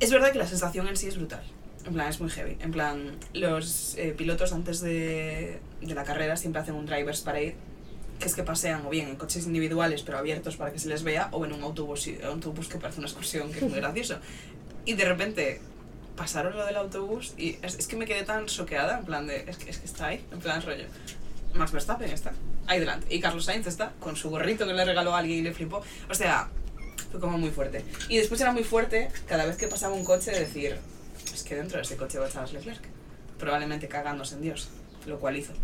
Es 0.00 0.10
verdad 0.10 0.32
que 0.32 0.38
la 0.38 0.46
sensación 0.46 0.88
en 0.88 0.96
sí 0.96 1.08
es 1.08 1.16
brutal. 1.16 1.42
En 1.86 1.94
plan, 1.94 2.08
es 2.08 2.20
muy 2.20 2.30
heavy. 2.30 2.58
En 2.60 2.72
plan, 2.72 3.16
los 3.32 3.94
eh, 3.96 4.14
pilotos 4.16 4.52
antes 4.52 4.80
de, 4.80 5.60
de 5.80 5.94
la 5.94 6.04
carrera 6.04 6.36
siempre 6.36 6.60
hacen 6.60 6.74
un 6.74 6.84
driver's 6.84 7.22
parade, 7.22 7.56
que 8.18 8.26
es 8.26 8.34
que 8.34 8.42
pasean 8.42 8.84
o 8.84 8.90
bien 8.90 9.08
en 9.08 9.16
coches 9.16 9.46
individuales 9.46 10.02
pero 10.02 10.18
abiertos 10.18 10.56
para 10.56 10.72
que 10.72 10.78
se 10.78 10.88
les 10.88 11.02
vea, 11.02 11.28
o 11.32 11.44
en 11.46 11.52
un 11.54 11.62
autobús, 11.62 12.06
un 12.06 12.24
autobús 12.26 12.68
que 12.68 12.76
parece 12.78 13.00
una 13.00 13.08
excursión, 13.08 13.50
que 13.50 13.58
es 13.58 13.64
muy 13.64 13.80
gracioso. 13.80 14.18
Y 14.84 14.92
de 14.92 15.04
repente 15.06 15.60
pasaron 16.20 16.54
lo 16.54 16.66
del 16.66 16.76
autobús 16.76 17.32
y 17.38 17.56
es, 17.62 17.76
es 17.76 17.86
que 17.86 17.96
me 17.96 18.04
quedé 18.04 18.24
tan 18.24 18.44
choqueada, 18.44 18.98
en 18.98 19.06
plan 19.06 19.26
de, 19.26 19.42
es 19.48 19.56
que, 19.56 19.70
es 19.70 19.78
que 19.78 19.86
está 19.86 20.08
ahí, 20.08 20.22
en 20.30 20.38
plan 20.38 20.60
rollo. 20.60 20.84
Max 21.54 21.72
Verstappen 21.72 22.10
está 22.10 22.32
ahí 22.66 22.78
delante. 22.78 23.06
Y 23.12 23.20
Carlos 23.20 23.46
Sainz 23.46 23.66
está 23.66 23.94
con 23.98 24.16
su 24.16 24.28
gorrito 24.28 24.66
que 24.66 24.74
le 24.74 24.84
regaló 24.84 25.14
a 25.14 25.18
alguien 25.20 25.38
y 25.38 25.42
le 25.42 25.54
flipó. 25.54 25.82
O 26.10 26.14
sea, 26.14 26.50
fue 27.10 27.20
como 27.20 27.38
muy 27.38 27.48
fuerte. 27.48 27.86
Y 28.10 28.18
después 28.18 28.38
era 28.42 28.52
muy 28.52 28.64
fuerte 28.64 29.08
cada 29.26 29.46
vez 29.46 29.56
que 29.56 29.66
pasaba 29.66 29.94
un 29.94 30.04
coche 30.04 30.30
decir, 30.30 30.76
es 31.32 31.42
que 31.42 31.54
dentro 31.54 31.78
de 31.78 31.84
ese 31.84 31.96
coche 31.96 32.18
va 32.18 32.28
Charles 32.28 32.52
Leclerc. 32.52 32.82
Probablemente 33.38 33.88
cagándose 33.88 34.34
en 34.34 34.42
Dios, 34.42 34.68
lo 35.06 35.18
cual 35.20 35.38
hizo. 35.38 35.54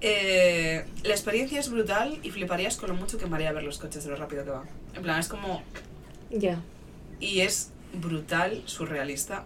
Eh, 0.00 0.84
la 1.02 1.10
experiencia 1.12 1.58
es 1.58 1.68
brutal 1.70 2.20
y 2.22 2.30
fliparías 2.30 2.76
con 2.76 2.90
lo 2.90 2.94
mucho 2.94 3.18
que 3.18 3.26
marea 3.26 3.50
ver 3.50 3.64
los 3.64 3.78
coches 3.78 4.04
de 4.04 4.10
lo 4.10 4.16
rápido 4.16 4.44
que 4.44 4.50
van. 4.50 4.68
En 4.94 5.02
plan, 5.02 5.18
es 5.18 5.26
como 5.26 5.64
Ya. 6.30 6.60
y 7.18 7.40
es 7.40 7.70
brutal, 7.94 8.62
surrealista, 8.66 9.44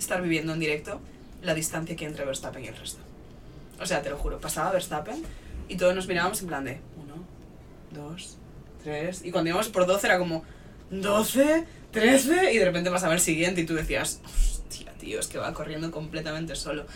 estar 0.00 0.20
viviendo 0.22 0.52
en 0.52 0.60
directo 0.60 1.00
la 1.42 1.54
distancia 1.54 1.94
que 1.96 2.04
hay 2.04 2.10
entre 2.10 2.24
Verstappen 2.24 2.64
y 2.64 2.68
el 2.68 2.76
resto. 2.76 3.00
O 3.80 3.86
sea, 3.86 4.02
te 4.02 4.10
lo 4.10 4.18
juro, 4.18 4.40
pasaba 4.40 4.72
Verstappen 4.72 5.22
y 5.68 5.76
todos 5.76 5.94
nos 5.94 6.08
mirábamos 6.08 6.40
en 6.42 6.48
plan 6.48 6.64
de 6.64 6.80
uno, 6.96 7.24
dos, 7.92 8.36
tres. 8.82 9.24
Y 9.24 9.30
cuando 9.30 9.50
íbamos 9.50 9.68
por 9.68 9.86
12 9.86 10.06
era 10.06 10.18
como 10.18 10.44
12, 10.90 11.64
13 11.92 12.52
y 12.52 12.58
de 12.58 12.64
repente 12.64 12.90
pasaba 12.90 13.14
el 13.14 13.20
siguiente 13.20 13.60
y 13.60 13.66
tú 13.66 13.74
decías, 13.74 14.20
hostia, 14.24 14.92
tío, 14.94 15.20
es 15.20 15.28
que 15.28 15.38
va 15.38 15.52
corriendo 15.54 15.90
completamente 15.90 16.56
solo. 16.56 16.86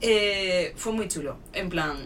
Eh, 0.00 0.72
fue 0.76 0.92
muy 0.92 1.08
chulo, 1.08 1.38
en 1.52 1.68
plan, 1.68 1.96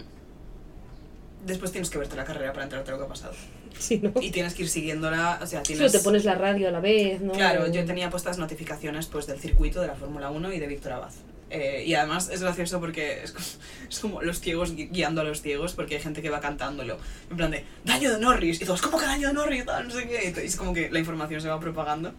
después 1.44 1.73
tienes 1.73 1.90
que 1.90 1.99
verte 1.99 2.16
la 2.16 2.25
carrera 2.25 2.53
para 2.53 2.64
enterarte 2.64 2.90
lo 2.90 2.99
que 2.99 3.05
ha 3.05 3.09
pasado. 3.09 3.35
Sí, 3.79 4.01
¿no? 4.03 4.13
Y 4.21 4.31
tienes 4.31 4.55
que 4.55 4.63
ir 4.63 4.69
siguiéndola, 4.69 5.41
o 5.43 5.47
sea, 5.47 5.63
tienes... 5.63 5.93
te 5.93 5.99
pones 5.99 6.25
la 6.25 6.35
radio 6.37 6.69
a 6.69 6.71
la 6.71 6.81
vez, 6.81 7.21
¿no? 7.21 7.33
Claro, 7.33 7.67
yo 7.71 7.85
tenía 7.85 8.09
puestas 8.11 8.39
notificaciones 8.39 9.07
pues 9.07 9.27
del 9.27 9.39
circuito 9.41 9.81
de 9.81 9.89
la 9.89 9.95
Fórmula 9.95 10.31
1 10.31 10.53
y 10.53 10.59
de 10.61 10.67
Víctor 10.67 10.93
Abad. 10.93 11.11
Eh, 11.51 11.85
y 11.87 11.95
además 11.95 12.31
es 12.33 12.41
gracioso 12.41 12.81
porque 12.81 13.23
es 13.23 13.33
como, 13.33 13.47
es 13.91 13.99
como 14.01 14.23
los 14.23 14.41
ciegos 14.41 14.75
gui- 14.75 14.91
guiando 14.91 15.21
a 15.21 15.25
los 15.25 15.43
ciegos 15.43 15.75
porque 15.75 15.97
hay 15.97 16.03
gente 16.03 16.23
que 16.23 16.31
va 16.31 16.41
cantándolo. 16.41 16.99
En 17.31 17.37
plan 17.37 17.51
de, 17.51 17.65
daño 17.85 18.13
de 18.13 18.19
Norris. 18.19 18.61
Y 18.63 18.65
todos, 18.65 18.81
¿cómo 18.83 18.99
que 18.99 19.07
daño 19.07 19.29
de 19.29 19.35
Norris? 19.35 19.65
Tal, 19.65 19.87
no 19.89 19.95
sé 19.95 20.09
qué. 20.09 20.35
Y 20.43 20.47
es 20.47 20.57
como 20.57 20.73
que 20.73 20.91
la 20.91 20.99
información 20.99 21.41
se 21.41 21.49
va 21.49 21.61
propagando. 21.61 22.13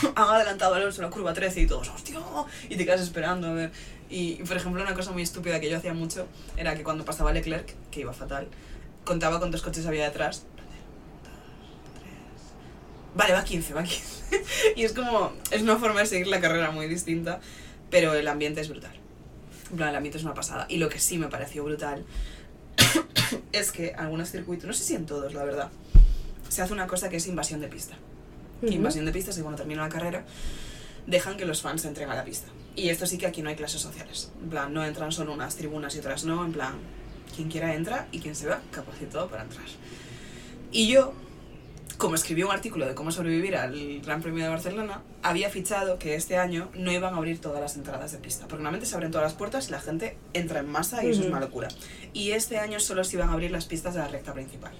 Han 0.16 0.28
adelantado 0.28 0.74
a 0.74 0.78
Alonso 0.78 1.02
en 1.02 1.08
la 1.08 1.10
curva 1.14 1.32
13 1.34 1.60
y 1.60 1.66
todos, 1.66 1.88
hostia. 1.88 2.18
Y 2.68 2.76
te 2.76 2.84
quedas 2.84 3.00
esperando 3.00 3.48
a 3.48 3.52
ver. 3.52 3.70
Y, 4.08 4.34
por 4.44 4.56
ejemplo, 4.56 4.82
una 4.82 4.94
cosa 4.94 5.10
muy 5.12 5.22
estúpida 5.22 5.60
que 5.60 5.68
yo 5.70 5.76
hacía 5.76 5.92
mucho 5.94 6.26
era 6.56 6.74
que 6.74 6.82
cuando 6.82 7.04
pasaba 7.04 7.32
Leclerc, 7.32 7.74
que 7.90 8.00
iba 8.00 8.12
fatal, 8.12 8.48
contaba 9.06 9.38
cuántos 9.38 9.62
coches 9.62 9.86
había 9.86 10.04
detrás. 10.04 10.44
Vale, 13.14 13.32
va 13.32 13.42
15, 13.42 13.72
va 13.72 13.82
15. 13.82 14.44
y 14.76 14.84
es 14.84 14.92
como, 14.92 15.32
es 15.50 15.62
una 15.62 15.76
forma 15.76 16.00
de 16.00 16.06
seguir 16.06 16.26
la 16.26 16.40
carrera 16.40 16.70
muy 16.70 16.86
distinta, 16.86 17.40
pero 17.90 18.12
el 18.12 18.28
ambiente 18.28 18.60
es 18.60 18.68
brutal. 18.68 18.92
En 19.70 19.76
plan, 19.78 19.88
el 19.88 19.96
ambiente 19.96 20.18
es 20.18 20.24
una 20.24 20.34
pasada. 20.34 20.66
Y 20.68 20.76
lo 20.76 20.90
que 20.90 20.98
sí 20.98 21.16
me 21.16 21.28
pareció 21.28 21.64
brutal 21.64 22.04
es 23.52 23.72
que 23.72 23.94
algunos 23.94 24.30
circuitos, 24.30 24.66
no 24.66 24.74
sé 24.74 24.84
si 24.84 24.94
en 24.94 25.06
todos, 25.06 25.32
la 25.32 25.44
verdad, 25.44 25.70
se 26.50 26.60
hace 26.60 26.74
una 26.74 26.86
cosa 26.86 27.08
que 27.08 27.16
es 27.16 27.26
invasión 27.26 27.60
de 27.60 27.68
pista. 27.68 27.96
Invasión 28.62 29.04
de 29.04 29.12
pista 29.12 29.30
es 29.30 29.36
que 29.36 29.42
cuando 29.42 29.58
termina 29.58 29.82
la 29.82 29.88
carrera 29.88 30.24
dejan 31.06 31.36
que 31.36 31.44
los 31.44 31.62
fans 31.62 31.84
entren 31.84 32.10
a 32.10 32.14
la 32.14 32.24
pista. 32.24 32.48
Y 32.74 32.90
esto 32.90 33.06
sí 33.06 33.16
que 33.16 33.26
aquí 33.26 33.40
no 33.40 33.48
hay 33.48 33.56
clases 33.56 33.80
sociales. 33.80 34.30
En 34.42 34.50
plan, 34.50 34.74
no 34.74 34.84
entran 34.84 35.12
solo 35.12 35.32
unas 35.32 35.56
tribunas 35.56 35.94
y 35.94 36.00
otras 36.00 36.24
no. 36.24 36.44
En 36.44 36.52
plan, 36.52 36.74
quien 37.36 37.48
quiera 37.48 37.74
entra 37.74 38.08
y 38.10 38.20
quien 38.20 38.34
se 38.34 38.48
va 38.48 38.60
capacitado 38.72 39.28
para 39.28 39.42
entrar. 39.42 39.66
Y 40.72 40.88
yo, 40.88 41.12
como 41.98 42.14
escribí 42.14 42.42
un 42.42 42.50
artículo 42.50 42.86
de 42.86 42.94
cómo 42.94 43.12
sobrevivir 43.12 43.56
al 43.56 44.00
Gran 44.00 44.22
Premio 44.22 44.42
de 44.42 44.50
Barcelona, 44.50 45.02
había 45.22 45.50
fichado 45.50 45.98
que 45.98 46.14
este 46.14 46.38
año 46.38 46.68
no 46.74 46.90
iban 46.90 47.14
a 47.14 47.18
abrir 47.18 47.40
todas 47.40 47.60
las 47.60 47.76
entradas 47.76 48.12
de 48.12 48.18
pista. 48.18 48.48
Porque 48.48 48.62
normalmente 48.62 48.86
se 48.86 48.94
abren 48.94 49.10
todas 49.10 49.26
las 49.26 49.34
puertas 49.34 49.68
y 49.68 49.70
la 49.70 49.80
gente 49.80 50.16
entra 50.32 50.60
en 50.60 50.68
masa 50.68 51.04
y 51.04 51.10
eso 51.10 51.22
es 51.22 51.28
una 51.28 51.40
locura. 51.40 51.68
Y 52.12 52.32
este 52.32 52.58
año 52.58 52.80
solo 52.80 53.04
se 53.04 53.16
iban 53.16 53.28
a 53.28 53.34
abrir 53.34 53.50
las 53.50 53.66
pistas 53.66 53.94
de 53.94 54.00
la 54.00 54.08
recta 54.08 54.32
principal. 54.32 54.72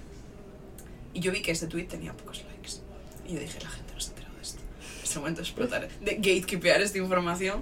Y 1.13 1.19
yo 1.19 1.31
vi 1.31 1.41
que 1.41 1.51
ese 1.51 1.67
tweet 1.67 1.85
tenía 1.85 2.13
pocos 2.13 2.43
likes. 2.43 2.81
Y 3.27 3.35
yo 3.35 3.39
dije, 3.39 3.59
la 3.61 3.69
gente 3.69 3.93
no 3.93 3.99
se 3.99 4.09
ha 4.09 4.13
enterado 4.13 4.35
de 4.35 4.41
esto. 4.41 4.59
Este 5.03 5.19
momento 5.19 5.41
explotar, 5.41 5.87
de 5.87 6.15
gatekeeper 6.15 6.81
esta 6.81 6.97
información. 6.97 7.61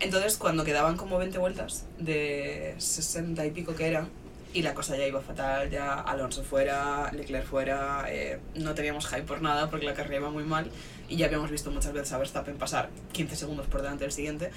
Entonces, 0.00 0.38
cuando 0.38 0.64
quedaban 0.64 0.96
como 0.96 1.18
20 1.18 1.38
vueltas 1.38 1.84
de 1.98 2.74
60 2.78 3.44
y 3.46 3.50
pico 3.50 3.74
que 3.74 3.86
eran, 3.86 4.08
y 4.52 4.62
la 4.62 4.74
cosa 4.74 4.96
ya 4.96 5.06
iba 5.06 5.20
fatal, 5.20 5.70
ya 5.70 5.94
Alonso 5.94 6.42
fuera, 6.42 7.10
Leclerc 7.12 7.46
fuera, 7.46 8.06
eh, 8.08 8.40
no 8.54 8.74
teníamos 8.74 9.06
hype 9.06 9.22
por 9.22 9.42
nada 9.42 9.70
porque 9.70 9.86
la 9.86 9.94
carrera 9.94 10.16
iba 10.16 10.30
muy 10.30 10.44
mal 10.44 10.70
y 11.08 11.16
ya 11.16 11.26
habíamos 11.26 11.50
visto 11.50 11.70
muchas 11.70 11.92
veces 11.92 12.12
a 12.12 12.18
Verstappen 12.18 12.56
pasar 12.56 12.90
15 13.12 13.36
segundos 13.36 13.66
por 13.66 13.82
delante 13.82 14.04
del 14.04 14.12
siguiente, 14.12 14.50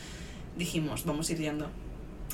dijimos, 0.57 1.05
vamos 1.05 1.29
a 1.29 1.33
ir 1.33 1.39
yendo 1.39 1.67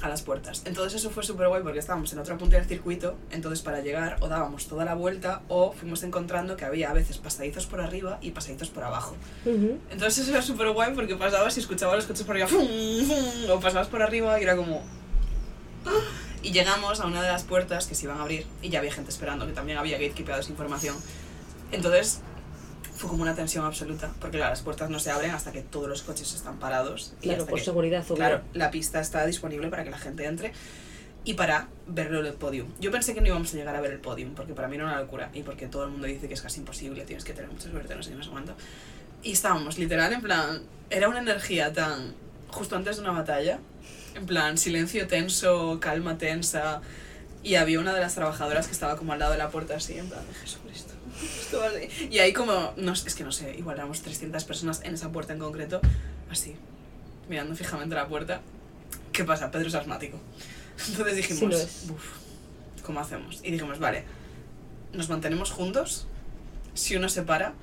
a 0.01 0.07
las 0.07 0.21
puertas. 0.21 0.61
Entonces 0.65 1.01
eso 1.01 1.09
fue 1.09 1.23
súper 1.23 1.49
guay 1.49 1.61
porque 1.61 1.79
estábamos 1.79 2.13
en 2.13 2.19
otra 2.19 2.37
punta 2.37 2.55
del 2.55 2.65
circuito, 2.65 3.17
entonces 3.31 3.61
para 3.61 3.81
llegar 3.81 4.17
o 4.21 4.29
dábamos 4.29 4.67
toda 4.67 4.85
la 4.85 4.93
vuelta 4.93 5.41
o 5.49 5.73
fuimos 5.73 6.03
encontrando 6.03 6.55
que 6.55 6.63
había 6.63 6.89
a 6.89 6.93
veces 6.93 7.17
pasadizos 7.17 7.65
por 7.65 7.81
arriba 7.81 8.17
y 8.21 8.31
pasadizos 8.31 8.69
por 8.69 8.83
abajo. 8.83 9.17
Ujú. 9.45 9.77
Entonces 9.91 10.19
eso 10.23 10.31
era 10.31 10.41
súper 10.41 10.69
guay 10.71 10.93
porque 10.93 11.15
pasabas 11.15 11.57
y 11.57 11.59
escuchabas 11.59 11.97
los 11.97 12.05
coches 12.05 12.23
por 12.23 12.35
arriba, 12.35 12.47
¡fum! 12.47 12.65
¡fum! 13.05 13.49
o 13.51 13.59
pasabas 13.59 13.87
por 13.87 14.01
arriba 14.01 14.39
y 14.39 14.43
era 14.43 14.55
como... 14.55 14.81
¡ah! 15.85 16.18
Y 16.41 16.51
llegamos 16.51 16.99
a 17.01 17.05
una 17.05 17.21
de 17.21 17.27
las 17.29 17.43
puertas 17.43 17.87
que 17.87 17.95
se 17.95 18.05
iban 18.05 18.17
a 18.17 18.21
abrir 18.21 18.45
y 18.61 18.69
ya 18.69 18.79
había 18.79 18.91
gente 18.93 19.11
esperando, 19.11 19.45
que 19.45 19.53
también 19.53 19.77
había 19.77 19.97
gatekeepeado 19.97 20.41
esa 20.41 20.51
información. 20.51 20.95
Entonces 21.71 22.21
fue 22.95 23.09
como 23.09 23.21
una 23.23 23.35
tensión 23.35 23.65
absoluta, 23.65 24.11
porque 24.19 24.37
claro, 24.37 24.51
las 24.51 24.61
puertas 24.61 24.89
no 24.89 24.99
se 24.99 25.11
abren 25.11 25.31
hasta 25.31 25.51
que 25.51 25.61
todos 25.61 25.87
los 25.87 26.01
coches 26.01 26.33
están 26.33 26.59
parados. 26.59 27.13
Claro, 27.21 27.45
por 27.45 27.59
que- 27.59 27.65
seguridad, 27.65 28.03
obvio. 28.05 28.15
Claro, 28.15 28.41
la 28.53 28.71
pista 28.71 28.99
está 28.99 29.25
disponible 29.25 29.69
para 29.69 29.83
que 29.83 29.89
la 29.89 29.97
gente 29.97 30.25
entre 30.25 30.51
y 31.25 31.33
para 31.33 31.67
verlo 31.87 32.19
en 32.21 32.25
el 32.27 32.33
podium. 32.33 32.67
Yo 32.79 32.91
pensé 32.91 33.13
que 33.13 33.21
no 33.21 33.27
íbamos 33.27 33.53
a 33.53 33.57
llegar 33.57 33.75
a 33.75 33.81
ver 33.81 33.91
el 33.91 33.99
podium, 33.99 34.33
porque 34.33 34.53
para 34.53 34.67
mí 34.67 34.75
era 34.75 34.85
una 34.85 34.99
locura 34.99 35.29
y 35.33 35.43
porque 35.43 35.67
todo 35.67 35.83
el 35.85 35.91
mundo 35.91 36.07
dice 36.07 36.27
que 36.27 36.33
es 36.33 36.41
casi 36.41 36.59
imposible, 36.59 37.03
tienes 37.05 37.23
que 37.25 37.33
tener 37.33 37.51
mucha 37.51 37.69
suerte, 37.69 37.95
no 37.95 38.03
sé 38.03 38.11
qué, 38.11 38.15
no 38.17 38.23
sé 38.23 38.29
cuánto. 38.29 38.55
Y 39.23 39.33
estábamos 39.33 39.77
literal 39.77 40.11
en 40.13 40.21
plan, 40.21 40.61
era 40.89 41.07
una 41.09 41.19
energía 41.19 41.71
tan 41.73 42.15
justo 42.49 42.75
antes 42.75 42.95
de 42.97 43.01
una 43.03 43.11
batalla, 43.11 43.59
en 44.19 44.25
plan 44.25 44.57
silencio 44.57 45.07
tenso, 45.07 45.79
calma 45.79 46.17
tensa, 46.17 46.81
y 47.41 47.55
había 47.55 47.79
una 47.79 47.93
de 47.93 48.01
las 48.01 48.15
trabajadoras 48.15 48.67
que 48.67 48.73
estaba 48.73 48.97
como 48.97 49.13
al 49.13 49.19
lado 49.19 49.31
de 49.31 49.37
la 49.37 49.49
puerta 49.49 49.75
así, 49.75 49.97
en 49.97 50.09
plan, 50.09 50.21
Jesucristo. 50.41 50.93
esto 51.41 51.59
va 51.59 51.67
así". 51.67 52.07
Y 52.11 52.19
ahí 52.19 52.33
como, 52.33 52.73
no, 52.77 52.93
es 52.93 53.15
que 53.15 53.23
no 53.23 53.31
sé, 53.31 53.55
igual 53.57 53.77
éramos 53.77 54.01
300 54.01 54.43
personas 54.43 54.81
en 54.83 54.93
esa 54.93 55.11
puerta 55.11 55.33
en 55.33 55.39
concreto, 55.39 55.81
así, 56.29 56.55
mirando 57.29 57.55
fijamente 57.55 57.95
a 57.95 58.03
la 58.03 58.07
puerta. 58.07 58.41
¿Qué 59.11 59.23
pasa? 59.23 59.51
Pedro 59.51 59.67
es 59.67 59.75
asmático. 59.75 60.19
Entonces 60.89 61.15
dijimos, 61.15 61.39
Sí 61.39 61.45
lo 61.47 61.57
es. 61.57 61.85
"Uf, 61.89 62.83
¿cómo 62.83 62.99
hacemos? 62.99 63.39
Y 63.43 63.51
dijimos, 63.51 63.79
vale, 63.79 64.03
nos 64.93 65.09
mantenemos 65.09 65.51
juntos, 65.51 66.07
si 66.73 66.95
uno 66.95 67.09
se 67.09 67.23
para, 67.23 67.53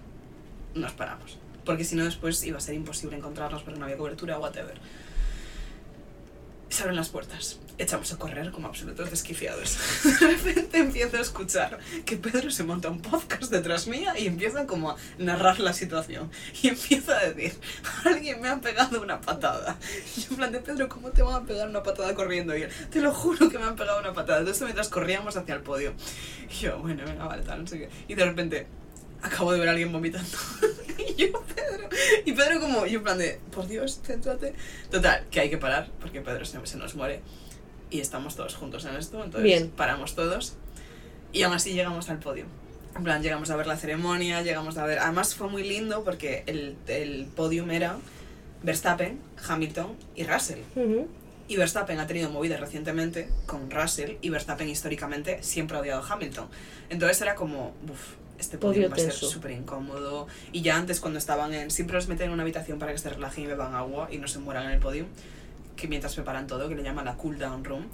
nos 0.74 0.92
paramos. 0.92 1.38
Porque 1.64 1.84
si 1.84 1.96
no 1.96 2.04
después 2.04 2.42
iba 2.44 2.58
a 2.58 2.60
ser 2.60 2.74
imposible 2.74 3.16
encontrarnos 3.16 3.62
porque 3.62 3.78
no 3.78 3.84
había 3.86 3.96
cobertura 3.96 4.38
o 4.38 4.42
whatever. 4.42 4.78
Se 6.68 6.82
abren 6.82 6.96
las 6.96 7.08
puertas. 7.10 7.60
Echamos 7.78 8.12
a 8.12 8.18
correr 8.18 8.50
como 8.50 8.66
absolutos 8.66 9.10
desquiciados. 9.10 9.78
De 10.20 10.26
repente 10.26 10.78
empiezo 10.78 11.16
a 11.16 11.20
escuchar 11.20 11.78
que 12.04 12.16
Pedro 12.16 12.50
se 12.50 12.64
monta 12.64 12.90
un 12.90 13.00
podcast 13.00 13.52
detrás 13.52 13.86
mía 13.86 14.18
y 14.18 14.26
empieza 14.26 14.66
como 14.66 14.90
a 14.90 14.96
narrar 15.18 15.60
la 15.60 15.72
situación. 15.72 16.30
Y 16.62 16.68
empieza 16.68 17.18
a 17.18 17.30
decir, 17.30 17.58
alguien 18.04 18.40
me 18.40 18.48
ha 18.48 18.60
pegado 18.60 19.00
una 19.00 19.20
patada. 19.20 19.78
Y 20.16 20.22
yo 20.22 20.26
en 20.30 20.36
plan 20.36 20.52
de 20.52 20.60
Pedro, 20.60 20.88
¿cómo 20.88 21.10
te 21.10 21.22
van 21.22 21.42
a 21.42 21.46
pegar 21.46 21.68
una 21.68 21.82
patada 21.82 22.14
corriendo? 22.14 22.56
Y 22.56 22.62
él, 22.62 22.70
te 22.90 23.00
lo 23.00 23.14
juro 23.14 23.48
que 23.48 23.58
me 23.58 23.64
han 23.64 23.76
pegado 23.76 24.00
una 24.00 24.12
patada. 24.12 24.40
Entonces 24.40 24.62
mientras 24.62 24.88
corríamos 24.88 25.36
hacia 25.36 25.54
el 25.54 25.62
podio. 25.62 25.94
Y 26.50 26.54
yo, 26.54 26.78
bueno, 26.78 27.04
venga, 27.06 27.26
vale, 27.26 27.42
tal, 27.42 27.60
no 27.60 27.66
sé 27.66 27.78
qué. 27.78 27.90
Y 28.08 28.14
de 28.14 28.24
repente 28.24 28.66
acabo 29.26 29.52
de 29.52 29.58
ver 29.58 29.68
a 29.68 29.72
alguien 29.72 29.92
vomitando. 29.92 30.28
y 30.98 31.14
yo, 31.14 31.42
Pedro. 31.54 31.88
Y 32.24 32.32
Pedro 32.32 32.60
como, 32.60 32.86
yo 32.86 32.98
en 32.98 33.04
plan 33.04 33.18
de, 33.18 33.40
por 33.52 33.66
Dios, 33.66 34.00
céntrate. 34.04 34.54
Total, 34.90 35.26
que 35.30 35.40
hay 35.40 35.50
que 35.50 35.58
parar 35.58 35.90
porque 36.00 36.20
Pedro 36.20 36.44
se, 36.44 36.64
se 36.66 36.76
nos 36.76 36.94
muere. 36.94 37.20
Y 37.90 38.00
estamos 38.00 38.34
todos 38.36 38.54
juntos 38.54 38.84
en 38.84 38.96
esto, 38.96 39.22
entonces 39.22 39.42
Bien. 39.42 39.70
paramos 39.70 40.14
todos. 40.14 40.56
Y 41.32 41.42
aún 41.42 41.54
así 41.54 41.72
llegamos 41.72 42.08
al 42.08 42.18
podio. 42.18 42.46
En 42.96 43.04
plan, 43.04 43.22
llegamos 43.22 43.50
a 43.50 43.56
ver 43.56 43.66
la 43.66 43.76
ceremonia, 43.76 44.42
llegamos 44.42 44.78
a 44.78 44.86
ver... 44.86 44.98
Además 44.98 45.34
fue 45.34 45.48
muy 45.48 45.62
lindo 45.62 46.02
porque 46.02 46.44
el, 46.46 46.76
el 46.86 47.26
podium 47.26 47.70
era 47.70 47.98
Verstappen, 48.62 49.20
Hamilton 49.46 49.94
y 50.14 50.24
Russell. 50.24 50.60
Ujú. 50.74 51.06
Y 51.48 51.56
Verstappen 51.56 52.00
ha 52.00 52.06
tenido 52.06 52.30
movidas 52.30 52.58
recientemente 52.58 53.28
con 53.46 53.70
Russell 53.70 54.16
y 54.22 54.30
Verstappen 54.30 54.68
históricamente 54.68 55.42
siempre 55.42 55.76
ha 55.76 55.80
odiado 55.80 56.02
a 56.02 56.12
Hamilton. 56.12 56.48
Entonces 56.88 57.20
era 57.20 57.34
como, 57.34 57.74
uff, 57.88 58.14
este 58.38 58.58
Podio 58.58 58.88
podio 58.88 58.90
va 58.90 58.96
a 58.96 58.98
ser 58.98 59.12
súper 59.12 59.52
incómodo. 59.52 60.26
Y 60.52 60.62
ya 60.62 60.76
antes 60.76 61.00
cuando 61.00 61.18
estaban 61.18 61.54
en... 61.54 61.70
Siempre 61.70 61.96
los 61.96 62.08
meten 62.08 62.26
en 62.28 62.32
una 62.32 62.42
habitación 62.42 62.78
para 62.78 62.92
que 62.92 62.98
se 62.98 63.10
relajen 63.10 63.44
y 63.44 63.46
beban 63.46 63.74
agua 63.74 64.08
y 64.10 64.18
no 64.18 64.28
se 64.28 64.38
mueran 64.38 64.66
en 64.66 64.72
el 64.72 64.78
podio. 64.80 65.06
Que 65.76 65.88
mientras 65.88 66.14
preparan 66.14 66.46
todo, 66.46 66.68
que 66.68 66.74
le 66.74 66.82
llaman 66.82 67.04
la 67.04 67.16
cool 67.16 67.38
down 67.38 67.64
room. 67.64 67.86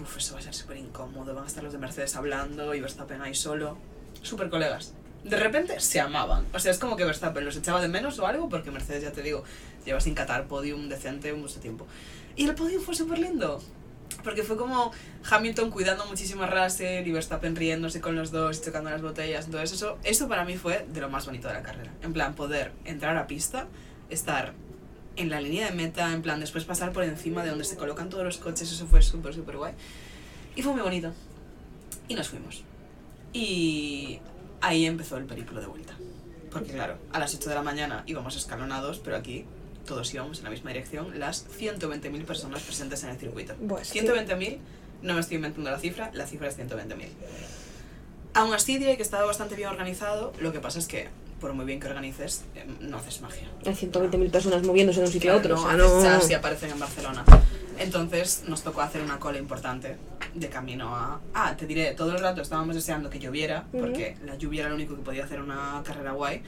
Uff, 0.00 0.18
eso 0.18 0.34
va 0.34 0.40
a 0.40 0.42
ser 0.42 0.54
súper 0.54 0.76
incómodo. 0.76 1.34
Van 1.34 1.44
a 1.44 1.46
estar 1.46 1.62
los 1.62 1.72
de 1.72 1.78
Mercedes 1.78 2.16
hablando 2.16 2.74
y 2.74 2.80
Verstappen 2.80 3.22
ahí 3.22 3.34
solo. 3.34 3.76
Súper 4.22 4.50
colegas. 4.50 4.94
De 5.22 5.38
repente 5.38 5.80
se 5.80 6.00
amaban. 6.00 6.46
O 6.52 6.58
sea, 6.58 6.70
es 6.70 6.78
como 6.78 6.96
que 6.96 7.04
Verstappen 7.04 7.44
los 7.44 7.56
echaba 7.56 7.80
de 7.80 7.88
menos 7.88 8.18
o 8.18 8.26
algo 8.26 8.48
porque 8.48 8.70
Mercedes, 8.70 9.02
ya 9.02 9.12
te 9.12 9.22
digo, 9.22 9.42
lleva 9.84 10.00
sin 10.00 10.14
catar 10.14 10.46
podium 10.46 10.88
decente 10.88 11.32
mucho 11.32 11.60
tiempo. 11.60 11.86
Y 12.36 12.44
el 12.44 12.54
podium 12.54 12.82
fue 12.82 12.94
súper 12.94 13.18
lindo. 13.18 13.62
Porque 14.22 14.42
fue 14.42 14.56
como 14.56 14.90
Hamilton 15.28 15.70
cuidando 15.70 16.06
muchísimo 16.06 16.44
a 16.44 16.46
Russell 16.46 17.06
y 17.06 17.12
Verstappen 17.12 17.56
riéndose 17.56 18.00
con 18.00 18.16
los 18.16 18.30
dos 18.30 18.58
y 18.58 18.64
chocando 18.64 18.90
las 18.90 19.02
botellas. 19.02 19.46
Entonces 19.46 19.72
eso, 19.72 19.98
eso 20.02 20.28
para 20.28 20.44
mí 20.44 20.56
fue 20.56 20.86
de 20.88 21.00
lo 21.00 21.10
más 21.10 21.26
bonito 21.26 21.48
de 21.48 21.54
la 21.54 21.62
carrera. 21.62 21.92
En 22.02 22.12
plan, 22.12 22.34
poder 22.34 22.72
entrar 22.84 23.16
a 23.16 23.26
pista, 23.26 23.66
estar 24.08 24.54
en 25.16 25.30
la 25.30 25.40
línea 25.40 25.66
de 25.66 25.76
meta, 25.76 26.12
en 26.12 26.22
plan, 26.22 26.40
después 26.40 26.64
pasar 26.64 26.92
por 26.92 27.04
encima 27.04 27.42
de 27.42 27.50
donde 27.50 27.64
se 27.64 27.76
colocan 27.76 28.08
todos 28.08 28.24
los 28.24 28.38
coches, 28.38 28.70
eso 28.70 28.86
fue 28.86 29.02
súper, 29.02 29.34
súper 29.34 29.56
guay. 29.56 29.74
Y 30.56 30.62
fue 30.62 30.72
muy 30.72 30.82
bonito. 30.82 31.12
Y 32.08 32.14
nos 32.14 32.28
fuimos. 32.28 32.64
Y 33.32 34.20
ahí 34.60 34.86
empezó 34.86 35.16
el 35.16 35.24
periplo 35.24 35.60
de 35.60 35.66
vuelta. 35.66 35.94
Porque 36.50 36.72
claro, 36.72 36.98
a 37.12 37.18
las 37.18 37.34
8 37.34 37.48
de 37.48 37.54
la 37.54 37.62
mañana 37.62 38.04
íbamos 38.06 38.36
escalonados, 38.36 39.00
pero 39.00 39.16
aquí 39.16 39.44
todos 39.86 40.12
íbamos 40.14 40.38
en 40.38 40.44
la 40.44 40.50
misma 40.50 40.70
dirección, 40.70 41.18
las 41.18 41.46
120.000 41.58 42.24
personas 42.24 42.62
presentes 42.62 43.02
en 43.04 43.10
el 43.10 43.18
circuito. 43.18 43.54
Buah, 43.60 43.82
es 43.82 43.90
que- 43.92 44.00
120.000, 44.02 44.58
no 45.02 45.14
me 45.14 45.20
estoy 45.20 45.36
inventando 45.36 45.70
la 45.70 45.78
cifra, 45.78 46.10
la 46.14 46.26
cifra 46.26 46.48
es 46.48 46.56
120.000. 46.56 47.08
Aún 48.34 48.52
así 48.52 48.78
diré 48.78 48.96
que 48.96 49.02
estaba 49.02 49.24
bastante 49.26 49.54
bien 49.54 49.68
organizado, 49.68 50.32
lo 50.40 50.52
que 50.52 50.60
pasa 50.60 50.78
es 50.78 50.86
que 50.88 51.08
por 51.40 51.52
muy 51.52 51.66
bien 51.66 51.78
que 51.78 51.88
organices, 51.88 52.44
eh, 52.54 52.64
no 52.80 52.96
haces 52.96 53.20
magia. 53.20 53.46
Hay 53.66 53.74
120.000 53.74 54.30
personas 54.30 54.62
moviéndose 54.62 55.00
de 55.00 55.06
un 55.06 55.12
sitio 55.12 55.32
a 55.32 55.36
otro. 55.36 55.56
no, 55.56 56.00
sea, 56.00 56.18
no... 56.18 56.26
y 56.26 56.32
aparecen 56.32 56.70
en 56.70 56.80
Barcelona. 56.80 57.22
Entonces 57.78 58.44
nos 58.48 58.62
tocó 58.62 58.80
hacer 58.80 59.02
una 59.02 59.18
cola 59.18 59.36
importante 59.36 59.96
de 60.34 60.48
camino 60.48 60.96
a... 60.96 61.20
Ah, 61.34 61.54
te 61.54 61.66
diré, 61.66 61.92
todo 61.92 62.12
el 62.12 62.20
rato 62.20 62.40
estábamos 62.40 62.74
deseando 62.74 63.10
que 63.10 63.18
lloviera, 63.18 63.66
porque 63.72 64.16
la 64.24 64.36
lluvia 64.36 64.60
era 64.60 64.70
lo 64.70 64.76
único 64.76 64.96
que 64.96 65.02
podía 65.02 65.24
hacer 65.24 65.40
una 65.40 65.82
carrera 65.84 66.12
guay. 66.12 66.42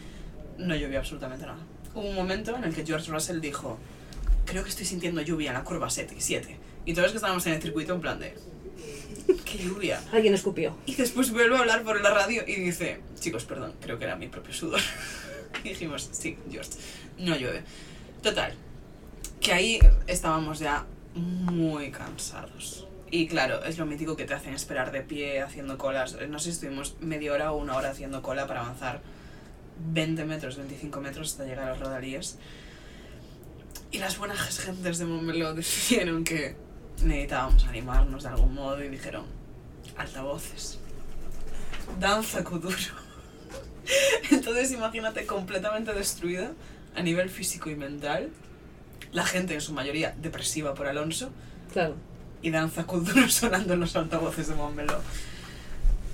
No 0.56 0.74
llovió 0.74 0.98
absolutamente 0.98 1.44
nada. 1.44 1.58
Hubo 1.96 2.10
un 2.10 2.14
momento 2.14 2.54
en 2.54 2.64
el 2.64 2.74
que 2.74 2.84
George 2.84 3.10
Russell 3.10 3.40
dijo, 3.40 3.78
creo 4.44 4.62
que 4.62 4.68
estoy 4.68 4.84
sintiendo 4.84 5.22
lluvia 5.22 5.48
en 5.48 5.54
la 5.54 5.64
curva 5.64 5.88
7 5.88 6.14
7. 6.18 6.56
Y 6.84 6.92
todos 6.92 7.04
los 7.04 7.12
que 7.12 7.16
estábamos 7.16 7.46
en 7.46 7.54
el 7.54 7.62
circuito 7.62 7.94
en 7.94 8.02
plan 8.02 8.20
de... 8.20 8.34
¡Qué 9.46 9.56
lluvia! 9.56 10.02
Alguien 10.12 10.34
escupió. 10.34 10.76
Y 10.84 10.94
después 10.94 11.32
vuelve 11.32 11.56
a 11.56 11.60
hablar 11.60 11.84
por 11.84 11.98
la 12.02 12.10
radio 12.10 12.44
y 12.46 12.56
dice, 12.56 13.00
chicos, 13.18 13.46
perdón, 13.46 13.72
creo 13.80 13.98
que 13.98 14.04
era 14.04 14.14
mi 14.14 14.28
propio 14.28 14.52
sudor. 14.52 14.80
y 15.64 15.70
dijimos, 15.70 16.10
sí, 16.12 16.36
George, 16.50 16.72
no 17.18 17.34
llueve. 17.34 17.64
Total, 18.22 18.52
que 19.40 19.54
ahí 19.54 19.78
estábamos 20.06 20.58
ya 20.58 20.84
muy 21.14 21.90
cansados. 21.92 22.86
Y 23.10 23.26
claro, 23.26 23.64
es 23.64 23.78
lo 23.78 23.86
mítico 23.86 24.16
que 24.16 24.26
te 24.26 24.34
hacen 24.34 24.52
esperar 24.52 24.92
de 24.92 25.00
pie 25.00 25.40
haciendo 25.40 25.78
colas. 25.78 26.14
No 26.28 26.38
sé 26.40 26.50
si 26.50 26.56
estuvimos 26.56 26.96
media 27.00 27.32
hora 27.32 27.52
o 27.52 27.56
una 27.56 27.74
hora 27.74 27.88
haciendo 27.88 28.20
cola 28.20 28.46
para 28.46 28.60
avanzar 28.60 29.00
20 29.92 30.24
metros, 30.24 30.56
25 30.56 31.00
metros 31.00 31.32
hasta 31.32 31.44
llegar 31.44 31.68
a 31.68 31.70
los 31.70 31.80
rodalíes. 31.80 32.38
Y 33.92 33.98
las 33.98 34.18
buenas 34.18 34.58
gentes 34.60 34.98
de 34.98 35.04
Montmeló 35.04 35.54
decidieron 35.54 36.24
que 36.24 36.56
necesitábamos 37.02 37.64
animarnos 37.66 38.22
de 38.22 38.28
algún 38.30 38.54
modo 38.54 38.82
y 38.82 38.88
dijeron, 38.88 39.24
altavoces, 39.96 40.78
danza 42.00 42.42
kuduro. 42.42 42.76
Entonces 44.30 44.72
imagínate 44.72 45.26
completamente 45.26 45.92
destruida 45.92 46.52
a 46.94 47.02
nivel 47.02 47.28
físico 47.30 47.70
y 47.70 47.76
mental, 47.76 48.30
la 49.12 49.24
gente 49.24 49.54
en 49.54 49.60
su 49.60 49.72
mayoría 49.72 50.14
depresiva 50.20 50.74
por 50.74 50.86
Alonso 50.86 51.30
Claro. 51.72 51.94
y 52.42 52.50
danza 52.50 52.84
kuduro 52.84 53.28
sonando 53.28 53.74
en 53.74 53.80
los 53.80 53.94
altavoces 53.94 54.48
de 54.48 54.54
Montmeló. 54.54 54.98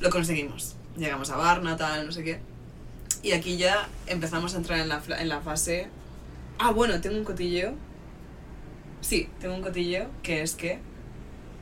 Lo 0.00 0.10
conseguimos. 0.10 0.74
Llegamos 0.96 1.30
a 1.30 1.36
Varna, 1.36 1.76
tal, 1.76 2.04
no 2.06 2.12
sé 2.12 2.24
qué. 2.24 2.40
Y 3.22 3.32
aquí 3.32 3.56
ya 3.56 3.88
empezamos 4.06 4.54
a 4.54 4.56
entrar 4.58 4.78
en 4.80 4.88
la, 4.88 5.00
en 5.18 5.28
la 5.28 5.40
fase... 5.40 5.88
Ah, 6.58 6.70
bueno, 6.72 7.00
tengo 7.00 7.16
un 7.16 7.24
cotilleo. 7.24 7.74
Sí, 9.00 9.28
tengo 9.40 9.54
un 9.54 9.62
cotilleo 9.62 10.10
que 10.22 10.42
es 10.42 10.54
que... 10.54 10.78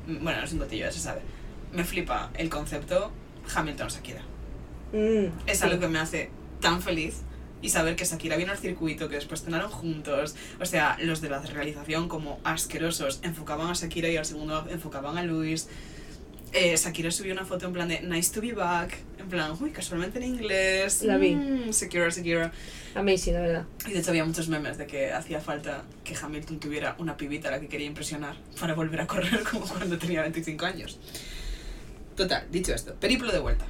Bueno, 0.07 0.39
no 0.39 0.45
es 0.45 0.53
un 0.53 0.59
cotilleo, 0.59 0.87
ya 0.87 0.93
se 0.93 1.01
sabe. 1.01 1.21
Me 1.73 1.85
flipa 1.85 2.31
el 2.35 2.49
concepto 2.49 3.11
Hamilton-Shakira. 3.55 4.23
Mm, 4.93 5.27
Es 5.47 5.59
sí. 5.59 5.65
algo 5.65 5.79
que 5.81 5.89
me 5.89 5.99
hace 5.99 6.31
tan 6.61 6.83
feliz. 6.83 7.21
Y 7.63 7.69
saber 7.69 7.95
que 7.95 8.07
Shakira 8.07 8.37
vino 8.37 8.53
al 8.53 8.59
circuito, 8.59 9.09
que 9.11 9.17
después 9.17 9.43
cenaron 9.43 9.71
juntos. 9.71 10.35
O 10.61 10.65
sea, 10.65 10.97
los 11.01 11.21
de 11.21 11.29
la 11.29 11.41
realización 11.41 12.09
como 12.09 12.41
asquerosos 12.43 13.21
enfocaban 13.23 13.69
a 13.69 13.75
Shakira 13.75 14.09
y 14.09 14.17
al 14.17 14.25
segundo 14.25 14.67
enfocaban 14.71 15.19
a 15.19 15.23
Luis. 15.23 15.69
Eh, 16.53 16.77
Shakira 16.77 17.11
subió 17.13 17.33
una 17.33 17.45
foto 17.45 17.67
en 17.67 17.73
plan 17.73 17.89
de 17.89 18.01
nice 18.01 18.33
to 18.33 18.41
be 18.41 18.53
back. 18.53 18.99
En 19.19 19.29
plan, 19.29 19.53
uy, 19.61 19.71
casualmente 19.71 20.19
en 20.19 20.25
inglés. 20.25 21.03
La 21.03 21.17
vi. 21.17 21.37
Mm, 21.37 21.71
Shakira, 21.71 22.09
Shakira. 22.09 22.53
Amazing, 22.95 23.35
la 23.35 23.41
verdad. 23.41 23.67
Y 23.87 23.93
de 23.93 24.01
hecho 24.01 24.11
había 24.11 24.25
muchos 24.25 24.49
memes 24.49 24.77
de 24.77 24.87
que 24.87 25.13
hacía 25.13 25.41
falta 25.41 25.85
que 26.03 26.17
Hamilton 26.21 26.59
tuviera 26.59 26.97
una 26.99 27.17
pibita 27.17 27.49
a 27.49 27.53
la 27.53 27.61
que 27.61 27.69
quería 27.69 27.87
impresionar 27.87 28.35
para 28.59 28.75
volver 28.75 29.01
a 29.01 29.07
correr 29.07 29.45
como 29.51 29.65
cuando 29.67 29.97
tenía 29.97 30.23
25 30.23 30.67
años. 30.67 30.99
Total, 32.17 32.47
dicho 32.51 32.75
esto, 32.75 32.95
periplo 32.95 33.31
de 33.31 33.39
vuelta. 33.39 33.65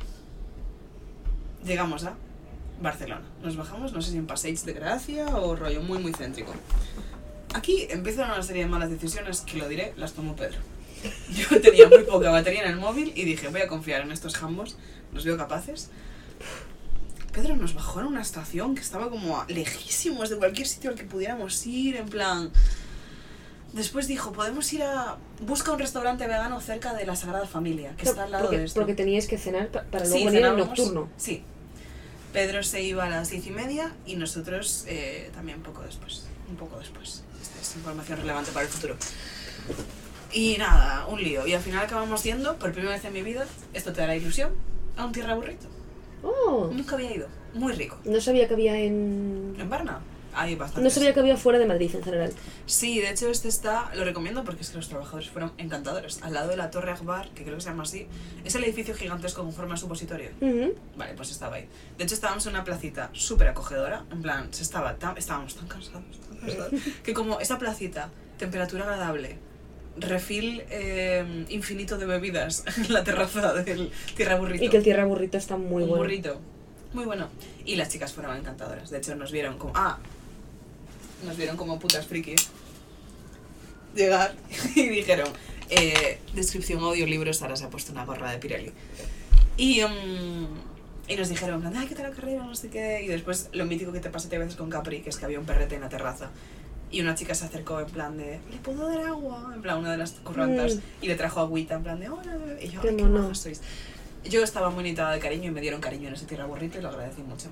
Llegamos 1.64 2.05
a 2.05 2.14
Barcelona. 2.81 3.26
Nos 3.43 3.57
bajamos, 3.57 3.93
no 3.93 4.01
sé 4.01 4.12
si 4.12 4.16
en 4.16 4.26
Passeig 4.26 4.59
de 4.61 4.72
Gracia 4.72 5.26
o 5.26 5.55
rollo 5.55 5.83
muy 5.83 5.99
muy 5.99 6.12
céntrico. 6.12 6.55
Aquí 7.53 7.87
empiezan 7.91 8.31
una 8.31 8.43
serie 8.43 8.62
de 8.62 8.70
malas 8.70 8.91
decisiones 8.91 9.43
que 9.43 9.59
lo 9.59 9.68
diré, 9.68 9.93
las 9.97 10.14
tomó 10.14 10.35
Pedro. 10.35 10.59
Yo 11.30 11.61
tenía 11.61 11.88
muy 11.88 12.05
poca 12.05 12.30
batería 12.30 12.62
en 12.64 12.70
el 12.70 12.76
móvil 12.76 13.12
y 13.14 13.24
dije, 13.24 13.48
voy 13.48 13.61
a 13.62 13.68
confiar 13.68 14.03
en 14.03 14.12
estos 14.12 14.36
jambos, 14.36 14.76
los 15.12 15.24
veo 15.24 15.36
capaces. 15.36 15.88
Pedro 17.32 17.57
nos 17.57 17.74
bajó 17.74 18.01
en 18.01 18.07
una 18.07 18.22
estación 18.22 18.74
que 18.74 18.80
estaba 18.80 19.09
como 19.09 19.44
lejísimos 19.48 20.30
de 20.30 20.36
cualquier 20.36 20.66
sitio 20.66 20.90
al 20.90 20.96
que 20.96 21.05
pudiéramos 21.05 21.66
ir, 21.66 21.96
en 21.96 22.09
plan... 22.09 22.51
Después 23.72 24.09
dijo, 24.09 24.32
podemos 24.32 24.72
ir 24.72 24.82
a... 24.82 25.16
Busca 25.46 25.70
un 25.70 25.78
restaurante 25.78 26.26
vegano 26.26 26.61
cerca 26.61 26.92
de 26.92 27.07
la 27.07 27.14
Sagrada 27.14 27.46
Familia, 27.46 27.94
que 27.96 28.03
está 28.05 28.24
al 28.24 28.32
lado 28.32 28.46
porque, 28.46 28.59
de 28.59 28.64
esto. 28.64 28.80
porque 28.80 28.94
teníais 28.94 29.28
que 29.28 29.38
cenar 29.38 29.68
pa- 29.68 29.84
para 29.84 30.05
Sí, 30.07 30.11
luego 30.11 30.26
venir 30.26 30.44
al 30.44 30.57
cenábamos- 30.57 30.66
nocturno. 30.76 31.09
Sí. 31.16 31.44
Pedro 32.32 32.64
se 32.64 32.82
iba 32.82 33.05
a 33.05 33.09
las 33.09 33.30
diez 33.30 33.46
y 33.46 33.51
media 33.51 33.94
y 34.07 34.16
nosotros 34.16 34.84
eh, 34.88 35.30
también 35.34 35.62
poco 35.62 35.82
después. 35.82 36.24
Un 36.48 36.57
poco 36.57 36.80
después. 36.80 37.22
Esta 37.40 37.61
es 37.61 37.76
información 37.76 38.18
relevante 38.18 38.51
para 38.51 38.66
el 38.66 38.72
futuro. 38.72 38.96
Y 40.33 40.57
nada, 40.59 41.07
un 41.07 41.22
lío. 41.22 41.47
Y 41.47 41.55
al 41.55 41.61
final 41.62 41.85
acabamos 41.85 42.22
yendo, 42.22 42.57
por 42.57 42.72
primera 42.72 42.95
vez 42.95 43.05
en 43.05 43.12
mi 43.12 43.22
vida, 43.22 43.47
esto 43.74 43.93
te 43.93 44.01
dará 44.01 44.16
ilusión, 44.16 44.53
a 44.97 45.05
un 45.05 45.12
tierra 45.12 45.35
burrito. 45.35 45.66
Oh, 46.22 46.70
Nunca 46.72 46.97
había 46.97 47.14
ido. 47.14 47.28
Muy 47.55 47.72
rico. 47.72 47.99
no 48.05 48.20
sabía 48.20 48.47
que 48.47 48.55
había 48.55 48.78
en... 48.78 49.57
En 49.59 49.68
Varna 49.68 50.01
hay 50.35 50.55
bastante. 50.55 50.83
No 50.83 50.91
sabía 50.91 51.12
que 51.12 51.20
había 51.20 51.37
fuera 51.37 51.59
de 51.59 51.66
Madrid 51.66 51.91
en 51.95 52.03
general. 52.03 52.33
Sí, 52.66 53.01
de 53.01 53.11
hecho 53.11 53.28
este 53.28 53.49
está, 53.49 53.91
lo 53.95 54.05
recomiendo 54.05 54.45
porque 54.45 54.62
es 54.62 54.70
que 54.70 54.76
los 54.76 54.89
trabajadores 54.89 55.28
fueron 55.28 55.53
encantadores. 55.59 56.22
Al 56.22 56.35
lado 56.35 56.49
de 56.51 56.57
la 56.57 56.70
Torre 56.70 56.93
Akbar, 56.93 57.31
que 57.31 57.43
creo 57.43 57.57
que 57.57 57.61
se 57.61 57.68
llama 57.70 57.83
así, 57.83 58.07
es 58.45 58.55
el 58.55 58.64
edificio 58.64 58.95
gigantesco 58.95 59.43
con 59.43 59.53
forma 59.53 59.74
de 59.74 59.81
supositorio. 59.81 60.31
Ujú. 60.41 60.74
Vale, 60.97 61.14
pues 61.14 61.31
estaba 61.31 61.57
ahí. 61.57 61.68
De 61.99 62.05
hecho 62.05 62.14
estábamos 62.14 62.47
en 62.47 62.53
una 62.55 62.64
placita 62.64 63.11
súper 63.12 63.49
acogedora, 63.49 64.05
en 64.11 64.22
plan, 64.22 64.53
se 64.53 64.62
estaba 64.62 64.95
tan, 64.97 65.16
estábamos 65.16 65.57
tan 65.57 65.66
cansados, 65.66 66.20
tan 66.20 66.39
cansados, 66.39 66.72
que 67.03 67.12
como 67.12 67.41
esa 67.41 67.59
placita, 67.59 68.11
temperatura 68.39 68.85
agradable, 68.85 69.39
refil 70.01 70.62
eh, 70.70 71.46
infinito 71.48 71.98
de 71.98 72.07
bebidas 72.07 72.64
en 72.76 72.92
la 72.92 73.05
terraza 73.05 73.53
del 73.55 73.90
Tierra 74.16 74.36
Burrito. 74.36 74.64
Y 74.64 74.68
que 74.68 74.76
el 74.78 74.82
tierra 74.82 75.05
burrito 75.05 75.38
está 75.38 75.57
muy 75.57 75.82
un 75.82 75.88
bueno. 75.90 76.05
burrito. 76.05 76.40
Muy 76.92 77.05
bueno. 77.05 77.28
Y 77.64 77.76
las 77.76 77.88
chicas 77.88 78.12
fueron 78.12 78.36
encantadoras. 78.36 78.90
De 78.90 78.98
hecho, 78.98 79.14
nos 79.14 79.30
vieron 79.30 79.59
como. 79.59 79.72
Ah, 79.76 79.98
nos 81.24 81.36
vieron 81.36 81.57
como 81.57 81.78
putas 81.78 82.07
frikis. 82.07 82.48
Llegar 83.94 84.34
y 84.74 84.88
dijeron: 84.88 85.28
eh, 85.68 86.18
Descripción 86.34 86.80
audiolibros. 86.80 87.42
Ahora 87.42 87.57
se 87.57 87.64
ha 87.64 87.70
puesto 87.70 87.92
una 87.92 88.05
gorra 88.05 88.32
de 88.32 88.38
Pirelli. 88.38 88.72
Y, 89.57 89.82
mm, 89.82 90.46
y 91.09 91.16
nos 91.16 91.28
dijeron: 91.28 91.64
Ay, 91.76 91.86
¿qué 91.86 91.94
tal 91.94 92.11
la 92.11 92.16
carrera? 92.16 92.44
No 92.44 92.55
sé 92.55 92.70
qué. 92.70 93.03
Y 93.05 93.09
después, 93.09 93.51
lo 93.53 93.66
mítico 93.66 93.92
que 93.92 94.01
te 94.01 94.11
pasa 94.11 94.28
a 94.34 94.38
veces 94.38 94.57
con 94.57 94.68
Capri, 94.70 95.01
que 95.01 95.11
es 95.11 95.16
que 95.16 95.24
había 95.24 95.38
un 95.38 95.46
perrete 95.46 95.76
en 95.76 95.82
la 95.82 95.88
terraza. 95.88 96.30
Y 96.93 97.01
una 97.01 97.14
chica 97.14 97.34
se 97.34 97.45
acercó 97.45 97.78
en 97.80 97.86
plan 97.86 98.16
de, 98.16 98.41
¿le 98.51 98.57
puedo 98.59 98.88
dar 98.88 99.07
agua? 99.07 99.53
En 99.55 99.62
plan, 99.62 99.78
una 99.78 99.93
de 99.93 99.99
las 99.99 100.12
currantas. 100.12 100.76
Mm. 100.76 100.80
Y 101.03 101.07
le 101.09 101.14
trajo 101.14 101.41
agüita 101.41 101.74
en 101.76 101.82
plan 101.84 102.01
de, 102.01 102.09
hola. 102.09 102.36
bebé". 102.36 102.64
Y 102.64 102.68
yo, 102.70 102.80
Qué 102.80 102.88
ay, 102.91 102.97
qué 102.97 103.03
mono. 103.05 103.20
majos 103.22 103.38
sois. 103.38 103.61
Yo 104.24 104.43
estaba 104.43 104.70
muy 104.70 104.82
necesitada 104.82 105.12
de 105.12 105.20
cariño 105.20 105.49
y 105.49 105.51
me 105.53 105.61
dieron 105.61 105.80
cariño 105.80 106.09
en 106.09 106.14
ese 106.14 106.26
tierra 106.26 106.47
burrito 106.47 106.78
y 106.78 106.82
lo 106.82 106.88
agradecí 106.88 107.22
mucho. 107.22 107.49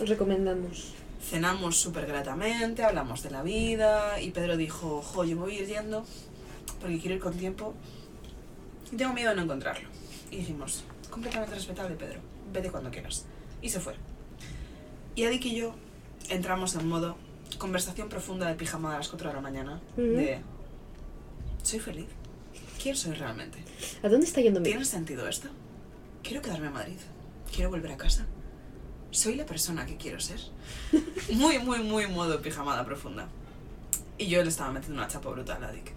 Os 0.00 0.08
recomendamos. 0.08 0.94
cenamos 1.20 1.76
súper 1.80 2.06
gratamente, 2.06 2.84
hablamos 2.84 3.22
de 3.24 3.30
la 3.30 3.42
vida 3.42 4.20
y 4.20 4.30
Pedro 4.30 4.56
dijo, 4.56 5.02
jo, 5.02 5.24
yo 5.24 5.34
me 5.34 5.42
voy 5.42 5.56
a 5.56 5.60
ir 5.62 5.66
yendo 5.66 6.04
porque 6.80 7.00
quiero 7.00 7.16
ir 7.16 7.20
con 7.20 7.34
tiempo 7.34 7.74
y 8.92 8.96
tengo 8.96 9.12
miedo 9.12 9.30
de 9.30 9.36
no 9.36 9.42
encontrarlo. 9.42 9.88
Y 10.30 10.36
dijimos, 10.36 10.84
completamente 11.10 11.54
respetable 11.56 11.96
Pedro, 11.96 12.20
vete 12.52 12.70
cuando 12.70 12.90
quieras. 12.90 13.24
Y 13.60 13.70
se 13.70 13.80
fue. 13.80 13.94
Y 15.16 15.24
Adik 15.24 15.44
y 15.46 15.56
yo 15.56 15.74
entramos 16.28 16.76
en 16.76 16.86
modo 16.86 17.16
conversación 17.56 18.08
profunda 18.08 18.46
de 18.46 18.54
pijama 18.54 18.94
a 18.94 18.98
las 18.98 19.08
4 19.08 19.28
de 19.28 19.34
la 19.34 19.40
mañana 19.40 19.80
de, 19.96 20.40
¿soy 21.62 21.78
feliz? 21.78 22.08
¿Quién 22.80 22.96
soy 22.96 23.14
realmente? 23.14 23.58
¿A 24.02 24.08
dónde 24.08 24.26
está 24.26 24.40
yendo 24.40 24.60
mi 24.60 24.66
¿Tiene 24.68 24.84
sentido 24.84 25.26
esto? 25.26 25.48
Quiero 26.22 26.42
quedarme 26.42 26.68
a 26.68 26.70
Madrid. 26.70 26.98
Quiero 27.52 27.70
volver 27.70 27.92
a 27.92 27.96
casa. 27.96 28.26
¿Soy 29.10 29.34
la 29.34 29.46
persona 29.46 29.86
que 29.86 29.96
quiero 29.96 30.20
ser? 30.20 30.38
Muy, 31.32 31.58
muy, 31.58 31.80
muy 31.80 32.06
modo 32.06 32.40
pijamada 32.40 32.84
profunda. 32.84 33.28
Y 34.16 34.26
yo 34.28 34.42
le 34.42 34.48
estaba 34.48 34.72
metiendo 34.72 34.98
una 34.98 35.08
chapa 35.08 35.30
brutal 35.30 35.62
a 35.62 35.72
Dick. 35.72 35.92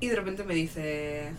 Y 0.00 0.08
de 0.08 0.16
repente 0.16 0.42
me 0.42 0.54
dice, 0.54 1.32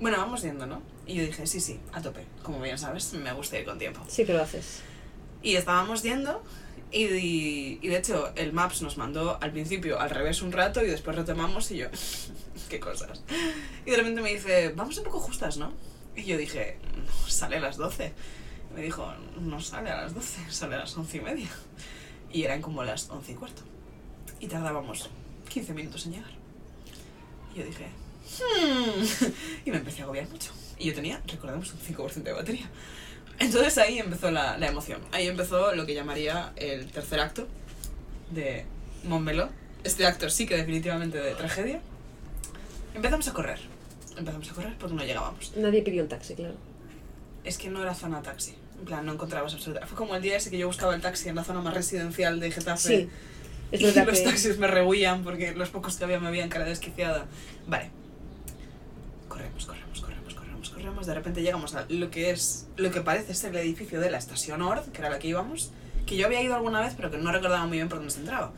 bueno, 0.00 0.18
vamos 0.18 0.42
yendo, 0.42 0.66
¿no? 0.66 0.82
Y 1.06 1.14
yo 1.14 1.24
dije, 1.24 1.46
sí, 1.46 1.60
sí, 1.60 1.80
a 1.92 2.02
tope. 2.02 2.24
Como 2.42 2.60
bien 2.60 2.78
sabes, 2.78 3.12
me 3.14 3.32
gusta 3.32 3.58
ir 3.58 3.64
con 3.64 3.78
tiempo. 3.78 4.00
Sí 4.08 4.24
que 4.24 4.32
lo 4.32 4.42
haces. 4.42 4.82
Y 5.42 5.56
estábamos 5.56 6.02
yendo 6.02 6.42
y, 6.92 7.78
y, 7.80 7.88
de 7.88 7.96
hecho 7.96 8.32
el 8.36 8.52
Maps 8.52 8.82
nos 8.82 8.98
mandó 8.98 9.38
al 9.40 9.52
principio 9.52 9.98
al 9.98 10.10
revés 10.10 10.42
un 10.42 10.52
rato 10.52 10.84
y 10.84 10.88
después 10.88 11.16
retomamos 11.16 11.70
y 11.70 11.78
yo, 11.78 11.88
qué 12.68 12.78
cosas. 12.78 13.22
Y 13.86 13.90
de 13.90 13.96
repente 13.96 14.20
me 14.20 14.32
dice, 14.32 14.72
vamos 14.76 14.98
un 14.98 15.04
poco 15.04 15.20
justas, 15.20 15.56
¿no? 15.56 15.72
Y 16.14 16.24
yo 16.24 16.36
dije, 16.36 16.78
no, 16.96 17.28
sale 17.28 17.56
a 17.56 17.60
las 17.60 17.76
12. 17.76 18.12
Y 18.70 18.74
me 18.74 18.82
dijo, 18.82 19.12
no 19.40 19.60
sale 19.60 19.90
a 19.90 20.02
las 20.02 20.14
12, 20.14 20.50
sale 20.50 20.74
a 20.74 20.78
las 20.78 20.96
once 20.96 21.16
y 21.16 21.20
media. 21.20 21.48
Y 22.30 22.44
eran 22.44 22.60
como 22.60 22.84
las 22.84 23.08
once 23.10 23.32
y 23.32 23.34
cuarto. 23.34 23.62
Y 24.40 24.46
tardábamos 24.46 25.10
15 25.48 25.74
minutos 25.74 26.06
en 26.06 26.12
llegar. 26.12 26.30
Y 27.54 27.58
yo 27.58 27.64
dije, 27.64 27.88
hmm. 28.38 29.32
Y 29.66 29.70
me 29.70 29.78
empecé 29.78 30.02
a 30.02 30.04
agobiar 30.04 30.28
mucho. 30.28 30.52
Y 30.78 30.86
yo 30.86 30.94
tenía, 30.94 31.22
recordemos, 31.26 31.72
un 31.72 31.80
5% 31.80 32.22
de 32.22 32.32
batería. 32.32 32.70
Entonces 33.42 33.76
ahí 33.78 33.98
empezó 33.98 34.30
la, 34.30 34.56
la 34.56 34.68
emoción. 34.68 35.00
Ahí 35.10 35.26
empezó 35.26 35.74
lo 35.74 35.84
que 35.84 35.94
llamaría 35.94 36.52
el 36.56 36.90
tercer 36.90 37.20
acto 37.20 37.48
de 38.30 38.64
Montmeló. 39.04 39.48
Este 39.84 40.06
acto 40.06 40.30
sí 40.30 40.46
que 40.46 40.56
definitivamente 40.56 41.18
de 41.18 41.34
tragedia. 41.34 41.80
Empezamos 42.94 43.26
a 43.28 43.32
correr. 43.32 43.58
Empezamos 44.16 44.50
a 44.50 44.54
correr 44.54 44.76
porque 44.78 44.94
no 44.94 45.04
llegábamos. 45.04 45.56
Nadie 45.56 45.82
pidió 45.82 46.02
un 46.02 46.08
taxi, 46.08 46.34
claro. 46.34 46.54
Es 47.44 47.58
que 47.58 47.68
no 47.68 47.82
era 47.82 47.94
zona 47.94 48.22
taxi. 48.22 48.54
En 48.78 48.84
plan, 48.84 49.04
no 49.04 49.12
encontrabas 49.12 49.54
absolutamente. 49.54 49.88
Fue 49.88 49.96
como 49.96 50.14
el 50.14 50.22
día 50.22 50.36
ese 50.36 50.50
que 50.50 50.58
yo 50.58 50.66
buscaba 50.66 50.94
el 50.94 51.00
taxi 51.00 51.28
en 51.28 51.36
la 51.36 51.44
zona 51.44 51.60
más 51.60 51.74
residencial 51.74 52.38
de 52.38 52.50
Getafe. 52.50 52.88
Sí. 52.88 53.08
Es 53.72 53.80
y 53.80 53.84
los 53.84 53.94
que... 53.94 54.24
taxis 54.24 54.58
me 54.58 54.66
rehuían 54.66 55.24
porque 55.24 55.52
los 55.52 55.70
pocos 55.70 55.96
que 55.96 56.04
había 56.04 56.20
me 56.20 56.28
habían 56.28 56.48
cara 56.48 56.64
desquiciada. 56.64 57.26
Vale. 57.66 57.90
Corremos, 59.28 59.64
corremos, 59.66 59.81
De 60.82 61.14
repente 61.14 61.42
llegamos 61.42 61.76
a 61.76 61.86
lo 61.88 62.10
que 62.10 62.30
es, 62.30 62.66
lo 62.76 62.90
que 62.90 63.00
parece 63.02 63.34
ser 63.34 63.50
el 63.50 63.58
edificio 63.58 64.00
de 64.00 64.10
la 64.10 64.18
estación 64.18 64.58
Nord, 64.58 64.90
que 64.90 64.98
era 64.98 65.10
la 65.10 65.20
que 65.20 65.28
íbamos, 65.28 65.70
que 66.06 66.16
yo 66.16 66.26
había 66.26 66.42
ido 66.42 66.56
alguna 66.56 66.80
vez, 66.80 66.94
pero 66.96 67.08
que 67.08 67.18
no 67.18 67.30
recordaba 67.30 67.64
muy 67.66 67.76
bien 67.78 67.88
por 67.88 67.98
dónde 67.98 68.12
se 68.12 68.18
entraba. 68.20 68.52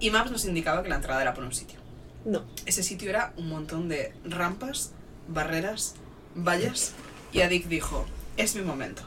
Y 0.00 0.10
Maps 0.10 0.32
nos 0.32 0.44
indicaba 0.46 0.82
que 0.82 0.88
la 0.88 0.96
entrada 0.96 1.22
era 1.22 1.32
por 1.32 1.44
un 1.44 1.52
sitio. 1.52 1.78
No. 2.24 2.42
Ese 2.66 2.82
sitio 2.82 3.08
era 3.08 3.32
un 3.36 3.48
montón 3.48 3.88
de 3.88 4.12
rampas, 4.24 4.90
barreras, 5.28 5.94
vallas, 6.34 6.92
y 7.32 7.42
Adik 7.42 7.66
dijo, 7.68 8.04
es 8.36 8.56
mi 8.56 8.62
momento. 8.62 9.02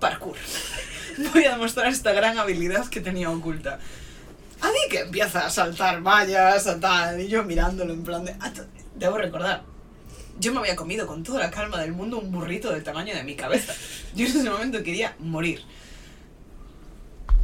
Parkour. 0.00 0.36
Voy 1.32 1.44
a 1.44 1.52
demostrar 1.52 1.86
esta 1.86 2.12
gran 2.12 2.38
habilidad 2.38 2.88
que 2.88 3.00
tenía 3.00 3.30
oculta. 3.30 3.78
Adik 4.60 4.94
empieza 4.94 5.46
a 5.46 5.50
saltar 5.50 6.02
vallas, 6.02 6.66
a 6.66 6.80
tal, 6.80 7.20
y 7.20 7.28
yo 7.28 7.44
mirándolo 7.44 7.92
en 7.92 8.02
plan 8.02 8.24
de... 8.24 8.34
"Ah, 8.40 8.52
Debo 8.96 9.16
recordar, 9.18 9.62
yo 10.38 10.52
me 10.52 10.60
había 10.60 10.76
comido 10.76 11.06
con 11.06 11.22
toda 11.22 11.40
la 11.40 11.50
calma 11.50 11.80
del 11.80 11.92
mundo 11.92 12.18
un 12.18 12.30
burrito 12.32 12.70
del 12.72 12.82
tamaño 12.82 13.14
de 13.14 13.22
mi 13.24 13.34
cabeza. 13.36 13.74
Yo 14.14 14.26
en 14.26 14.32
ese 14.36 14.50
momento 14.50 14.82
quería 14.82 15.14
morir. 15.18 15.62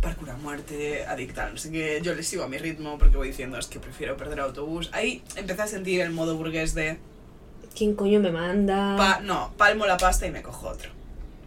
Parkour 0.02 0.30
a 0.30 0.36
muerte, 0.36 1.04
adicta, 1.06 1.50
sé 1.56 1.70
qué. 1.72 2.00
Yo 2.02 2.14
les 2.14 2.26
sigo 2.28 2.44
a 2.44 2.48
mi 2.48 2.56
ritmo 2.58 2.98
porque 2.98 3.16
voy 3.16 3.28
diciendo 3.28 3.58
es 3.58 3.66
que 3.66 3.80
prefiero 3.80 4.16
perder 4.16 4.40
autobús. 4.40 4.90
Ahí 4.92 5.22
empecé 5.36 5.62
a 5.62 5.66
sentir 5.66 6.00
el 6.00 6.10
modo 6.10 6.36
burgués 6.36 6.74
de 6.74 6.98
¿Quién 7.76 7.94
coño 7.94 8.20
me 8.20 8.30
manda? 8.30 8.96
pa- 8.96 9.20
no, 9.20 9.52
palmo 9.56 9.86
la 9.86 9.96
pasta 9.96 10.26
y 10.26 10.30
me 10.30 10.42
cojo 10.42 10.68
otro. 10.68 10.90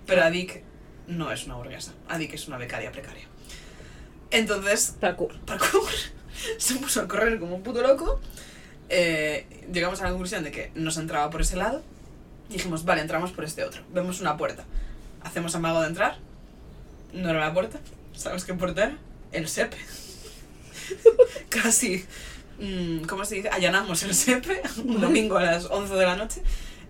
Pero 0.06 0.24
Adik 0.24 0.64
no 1.08 1.32
es 1.32 1.46
una 1.46 1.56
burguesa. 1.56 1.94
Adik 2.10 2.34
es 2.34 2.48
una 2.48 2.58
becaria 2.58 2.92
precaria. 2.92 3.24
Entonces, 4.32 4.96
Parkour. 5.00 5.38
parkour 5.46 5.90
se 6.58 6.76
puso 6.76 7.02
a 7.02 7.08
correr 7.08 7.40
como 7.40 7.56
un 7.56 7.64
puto 7.64 7.82
loco. 7.82 8.20
Eh, 8.94 9.48
llegamos 9.72 10.02
a 10.02 10.04
la 10.04 10.10
conclusión 10.10 10.44
de 10.44 10.52
que 10.52 10.70
nos 10.76 10.98
entraba 10.98 11.30
por 11.30 11.42
ese 11.42 11.56
lado. 11.56 11.82
Y 12.50 12.54
dijimos, 12.54 12.84
vale, 12.84 13.02
entramos 13.02 13.32
por 13.32 13.46
este 13.46 13.64
otro. 13.64 13.82
Vemos 13.94 14.20
una 14.20 14.36
puerta. 14.36 14.66
Hacemos 15.24 15.56
amago 15.56 15.82
de 15.82 15.88
entrar. 15.88 16.18
No 17.14 17.30
era 17.30 17.40
la 17.40 17.54
puerta. 17.54 17.80
¿Sabes 18.14 18.44
qué 18.44 18.54
puerta 18.54 18.84
era? 18.84 18.98
El 19.32 19.48
SEPE. 19.48 19.78
Casi, 21.50 22.06
mm, 22.60 23.04
¿cómo 23.06 23.24
se 23.24 23.36
dice? 23.36 23.50
Allanamos 23.50 24.04
el 24.04 24.14
SEPE 24.14 24.62
un 24.86 25.00
domingo 25.00 25.38
a 25.38 25.44
las 25.44 25.66
11 25.66 25.94
de 25.96 26.06
la 26.06 26.16
noche. 26.18 26.42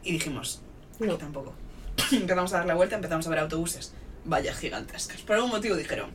Y 0.04 0.14
dijimos, 0.14 0.62
No. 1.00 1.18
tampoco. 1.18 1.54
empezamos 2.12 2.52
a 2.54 2.58
dar 2.58 2.66
la 2.66 2.74
vuelta, 2.74 2.96
empezamos 2.96 3.28
a 3.28 3.30
ver 3.30 3.40
autobuses. 3.40 3.94
Vallas 4.26 4.58
gigantescas. 4.58 5.22
Por 5.22 5.36
algún 5.36 5.52
motivo 5.52 5.76
dijeron, 5.76 6.10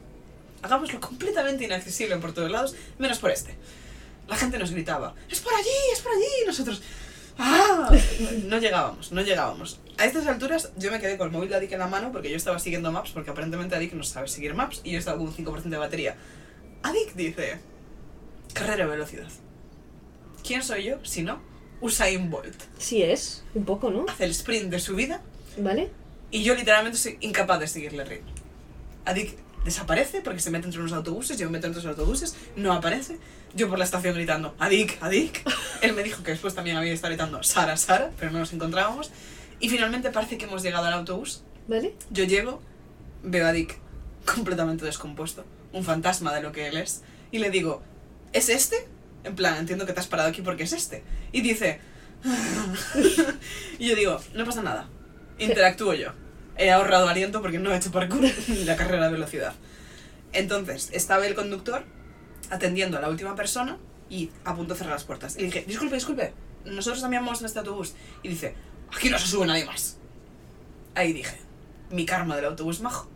hagámoslo 0.62 1.00
completamente 1.00 1.64
inaccesible 1.64 2.16
por 2.16 2.32
todos 2.32 2.50
lados, 2.50 2.74
menos 2.98 3.18
por 3.20 3.30
este. 3.30 3.54
La 4.28 4.36
gente 4.36 4.58
nos 4.58 4.72
gritaba, 4.72 5.14
es 5.30 5.40
por 5.40 5.54
allí, 5.54 5.68
es 5.92 6.00
por 6.00 6.12
allí, 6.12 6.24
y 6.42 6.46
nosotros, 6.46 6.82
¡ah! 7.38 7.90
No 8.44 8.58
llegábamos, 8.58 9.12
no 9.12 9.22
llegábamos. 9.22 9.80
A 9.98 10.04
estas 10.04 10.26
alturas 10.26 10.72
yo 10.76 10.90
me 10.90 11.00
quedé 11.00 11.16
con 11.16 11.28
el 11.28 11.32
móvil 11.32 11.48
de 11.48 11.56
Adik 11.56 11.72
en 11.72 11.78
la 11.78 11.86
mano 11.86 12.12
porque 12.12 12.30
yo 12.30 12.36
estaba 12.36 12.58
siguiendo 12.58 12.90
Maps, 12.92 13.12
porque 13.12 13.30
aparentemente 13.30 13.76
Adik 13.76 13.92
no 13.92 14.02
sabe 14.02 14.28
seguir 14.28 14.54
Maps, 14.54 14.80
y 14.84 14.92
yo 14.92 14.98
estaba 14.98 15.18
con 15.18 15.28
un 15.28 15.34
5% 15.34 15.62
de 15.62 15.76
batería. 15.76 16.16
Adik 16.82 17.14
dice, 17.14 17.60
carrera 18.52 18.84
de 18.84 18.90
velocidad. 18.90 19.28
¿Quién 20.44 20.62
soy 20.62 20.84
yo 20.84 21.04
si 21.04 21.22
no 21.22 21.40
Usain 21.80 22.30
Bolt? 22.30 22.62
Sí 22.78 23.02
es, 23.02 23.44
un 23.54 23.64
poco, 23.64 23.90
¿no? 23.90 24.06
Hace 24.08 24.24
el 24.24 24.30
sprint 24.30 24.70
de 24.70 24.78
su 24.80 24.94
vida 24.94 25.20
¿Vale? 25.58 25.90
y 26.30 26.42
yo 26.42 26.54
literalmente 26.54 26.98
soy 26.98 27.18
incapaz 27.20 27.60
de 27.60 27.68
seguirle 27.68 28.02
el 28.02 28.08
ritmo. 28.08 28.30
Adik 29.04 29.36
desaparece 29.66 30.22
porque 30.22 30.40
se 30.40 30.50
mete 30.50 30.64
entre 30.64 30.80
unos 30.80 30.92
autobuses, 30.92 31.36
yo 31.36 31.46
me 31.46 31.58
meto 31.58 31.66
entre 31.66 31.82
los 31.82 31.90
autobuses, 31.90 32.34
no 32.56 32.72
aparece. 32.72 33.18
Yo 33.54 33.68
por 33.68 33.78
la 33.78 33.84
estación 33.84 34.14
gritando, 34.14 34.54
Adik, 34.58 34.96
Adik. 35.02 35.42
Él 35.82 35.92
me 35.92 36.02
dijo 36.02 36.22
que 36.22 36.30
después 36.30 36.54
también 36.54 36.76
había 36.76 36.92
estado 36.92 37.10
gritando, 37.12 37.42
Sara, 37.42 37.76
Sara, 37.76 38.10
pero 38.18 38.30
no 38.30 38.38
nos 38.38 38.52
encontrábamos. 38.52 39.10
Y 39.60 39.68
finalmente 39.68 40.10
parece 40.10 40.38
que 40.38 40.46
hemos 40.46 40.62
llegado 40.62 40.86
al 40.86 40.94
autobús. 40.94 41.42
¿Vale? 41.68 41.94
Yo 42.10 42.24
llego, 42.24 42.62
veo 43.22 43.46
a 43.46 43.52
Dick 43.52 43.78
completamente 44.24 44.84
descompuesto, 44.84 45.44
un 45.72 45.84
fantasma 45.84 46.34
de 46.34 46.42
lo 46.42 46.52
que 46.52 46.68
él 46.68 46.76
es, 46.76 47.02
y 47.32 47.38
le 47.38 47.50
digo, 47.50 47.82
¿es 48.32 48.48
este? 48.48 48.86
En 49.24 49.34
plan, 49.34 49.56
entiendo 49.58 49.84
que 49.84 49.92
te 49.92 50.00
has 50.00 50.06
parado 50.06 50.28
aquí 50.28 50.42
porque 50.42 50.62
es 50.64 50.72
este. 50.72 51.02
Y 51.32 51.40
dice, 51.40 51.80
y 53.78 53.88
yo 53.88 53.96
digo, 53.96 54.20
no 54.34 54.44
pasa 54.44 54.62
nada, 54.62 54.88
interactúo 55.38 55.94
yo. 55.94 56.12
He 56.58 56.70
ahorrado 56.70 57.08
aliento 57.08 57.42
porque 57.42 57.58
no 57.58 57.72
he 57.72 57.76
hecho 57.76 57.90
parkour 57.90 58.22
ni 58.48 58.64
la 58.64 58.76
carrera 58.76 59.06
de 59.06 59.12
velocidad. 59.12 59.54
Entonces, 60.32 60.90
estaba 60.92 61.26
el 61.26 61.34
conductor 61.34 61.84
atendiendo 62.50 62.98
a 62.98 63.00
la 63.00 63.08
última 63.08 63.34
persona 63.34 63.78
y 64.08 64.30
a 64.44 64.54
punto 64.54 64.74
de 64.74 64.78
cerrar 64.78 64.94
las 64.94 65.04
puertas. 65.04 65.36
Y 65.36 65.40
le 65.40 65.46
dije, 65.46 65.64
disculpe, 65.66 65.94
disculpe, 65.94 66.32
nosotros 66.64 67.00
también 67.00 67.24
vamos 67.24 67.40
en 67.40 67.46
este 67.46 67.58
autobús. 67.58 67.94
Y 68.22 68.28
dice, 68.28 68.54
aquí 68.94 69.10
no 69.10 69.18
se 69.18 69.26
sube 69.26 69.46
nadie 69.46 69.64
más. 69.64 69.98
Ahí 70.94 71.12
dije, 71.12 71.36
mi 71.90 72.06
karma 72.06 72.36
del 72.36 72.46
autobús 72.46 72.80
majo 72.80 73.10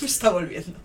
me 0.00 0.06
está 0.06 0.30
volviendo. 0.30 0.78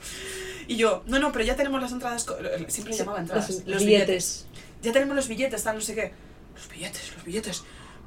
Y 0.68 0.76
yo, 0.76 1.03
no, 1.07 1.20
no, 1.20 1.32
pero 1.32 1.45
ya 1.45 1.55
tenemos 1.55 1.82
las 1.82 1.91
entradas, 1.91 2.28
siempre 2.68 2.95
llamaba 2.95 3.20
entradas, 3.20 3.49
los 3.49 3.66
los, 3.66 3.84
billetes. 3.84 3.86
billetes. 3.86 4.45
Ya 4.84 4.91
tenemos 4.91 5.16
los 5.16 5.28
billetes, 5.28 5.64
tal, 5.64 5.76
no 5.76 5.82
sé 5.82 5.95
qué. 5.95 6.14
Los 6.55 6.70
billetes, 6.70 7.14
los 7.16 7.26
billetes. 7.26 7.64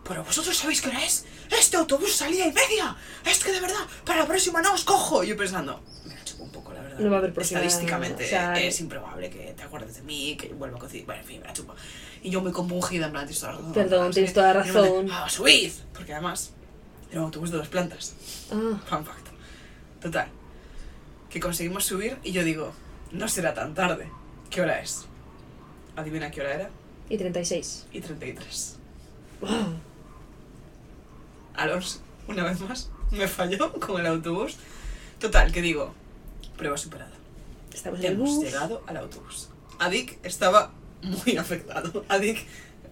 Pero 0.07 0.25
vosotros 0.25 0.57
sabéis 0.57 0.81
qué 0.83 0.89
hora 0.89 1.05
es. 1.05 1.25
Este 1.51 1.77
autobús 1.77 2.13
salía 2.15 2.47
y 2.47 2.53
media. 2.53 2.97
Es 3.25 3.43
que 3.43 3.53
de 3.53 3.61
verdad, 3.61 3.87
para 4.05 4.21
la 4.21 4.27
próxima 4.27 4.61
no 4.61 4.75
os 4.75 4.85
cojo. 4.85 5.23
Y 5.23 5.29
yo 5.29 5.37
pensando, 5.37 5.81
me 6.05 6.15
la 6.15 6.25
chupo 6.25 6.43
un 6.45 6.51
poco, 6.51 6.73
la 6.73 6.81
verdad. 6.83 6.99
No 6.99 7.11
va 7.11 7.17
a 7.17 7.19
haber 7.21 7.33
Estadísticamente 7.39 8.25
o 8.25 8.29
sea, 8.29 8.55
es 8.61 8.81
improbable 8.81 9.31
que 9.31 9.55
te 9.57 9.63
acuerdes 9.63 9.95
de 9.97 10.03
mí, 10.03 10.37
que 10.37 10.49
vuelva 10.49 10.77
a 10.79 10.81
cocinar. 10.81 11.07
Bueno, 11.07 11.21
en 11.23 11.27
fin, 11.29 11.41
me 11.41 11.47
la 11.47 11.53
chupo. 11.53 11.75
Y 12.23 12.31
yo 12.31 12.41
muy 12.41 12.53
compungida, 12.53 13.07
en 13.07 13.13
plan, 13.13 13.27
tienes 13.27 13.41
toda 13.41 13.53
la 13.53 13.59
razón. 13.59 13.73
Perdón, 13.73 14.11
tienes 14.13 14.31
qué. 14.31 14.35
toda 14.35 14.47
la 14.55 14.63
razón. 14.63 15.09
Ah, 15.11 15.29
subid. 15.29 15.73
Porque 15.95 16.13
además, 16.13 16.51
era 17.11 17.21
un 17.21 17.27
autobús 17.27 17.51
de 17.51 17.59
dos 17.59 17.69
plantas. 17.69 18.15
Ah, 18.51 18.81
Fun 18.89 19.05
fact. 19.05 19.29
Total. 20.01 20.29
Que 21.31 21.39
conseguimos 21.41 21.85
subir 21.85 22.19
y 22.25 22.33
yo 22.33 22.43
digo, 22.45 22.73
no 23.13 23.29
será 23.29 23.55
tan 23.55 23.75
tarde. 23.75 24.09
¿Qué 24.51 24.61
hora 24.61 24.81
es? 24.81 25.07
Adivina 25.97 26.31
qué 26.31 26.41
hora 26.41 26.55
era. 26.55 26.71
y 27.09 27.17
36. 27.19 27.87
Y 27.93 28.01
33. 28.01 28.77
Wow. 29.41 29.51
Alonso, 31.55 32.01
una 32.29 32.45
vez 32.45 32.61
más, 32.61 32.91
me 33.11 33.29
falló 33.29 33.73
con 33.75 34.01
el 34.01 34.07
autobús. 34.07 34.57
Total, 35.19 35.53
que 35.53 35.63
digo, 35.63 35.95
prueba 36.57 36.77
superada. 36.77 37.13
Estamos 37.73 38.01
en 38.01 38.07
el 38.07 38.13
Hemos 38.15 38.31
bus. 38.37 38.45
llegado 38.45 38.83
al 38.87 38.97
autobús. 38.97 39.49
Adik 39.79 40.19
estaba 40.25 40.73
muy 41.03 41.37
afectado. 41.39 42.05
Adik 42.09 42.45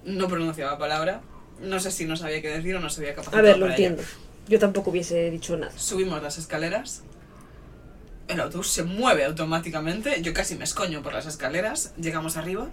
no 0.04 0.28
pronunciaba 0.28 0.78
palabra. 0.78 1.22
No 1.60 1.78
sé 1.80 1.90
si 1.90 2.06
no 2.06 2.16
sabía 2.16 2.40
qué 2.40 2.48
decir 2.48 2.74
o 2.76 2.80
no 2.80 2.88
sabía 2.88 3.14
capaz 3.14 3.34
A 3.36 3.42
ver, 3.42 3.58
lo 3.58 3.66
entiendo. 3.68 4.02
Yo 4.48 4.58
tampoco 4.58 4.90
hubiese 4.90 5.30
dicho 5.30 5.56
nada. 5.56 5.76
Subimos 5.78 6.22
las 6.22 6.38
escaleras. 6.38 7.02
El 8.28 8.40
autobús 8.40 8.68
se 8.68 8.82
mueve 8.84 9.24
automáticamente. 9.24 10.22
Yo 10.22 10.32
casi 10.32 10.54
me 10.54 10.64
escoño 10.64 11.02
por 11.02 11.12
las 11.12 11.26
escaleras. 11.26 11.92
Llegamos 11.96 12.36
arriba. 12.36 12.68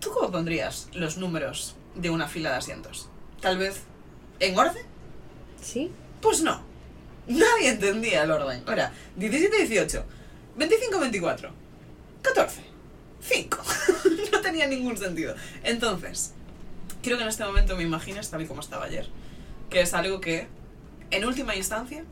¿Tú 0.00 0.10
cómo 0.10 0.30
pondrías 0.30 0.88
los 0.92 1.16
números 1.16 1.76
de 1.94 2.10
una 2.10 2.28
fila 2.28 2.50
de 2.50 2.56
asientos? 2.56 3.08
Tal 3.44 3.58
vez 3.58 3.82
en 4.40 4.58
orden. 4.58 4.82
¿Sí? 5.60 5.92
Pues 6.22 6.40
no. 6.40 6.62
Nadie 7.26 7.68
entendía 7.68 8.22
el 8.22 8.30
orden. 8.30 8.62
Era 8.66 8.90
17-18, 9.18 10.02
25-24, 10.56 11.50
14, 12.22 12.62
5. 13.20 13.58
no 14.32 14.40
tenía 14.40 14.66
ningún 14.66 14.96
sentido. 14.96 15.34
Entonces, 15.62 16.32
quiero 17.02 17.18
que 17.18 17.24
en 17.24 17.28
este 17.28 17.44
momento 17.44 17.76
me 17.76 17.82
imagines 17.82 18.30
tal 18.30 18.40
y 18.40 18.46
como 18.46 18.62
estaba 18.62 18.86
ayer. 18.86 19.10
Que 19.68 19.82
es 19.82 19.92
algo 19.92 20.22
que, 20.22 20.46
en 21.10 21.26
última 21.26 21.54
instancia, 21.54 22.02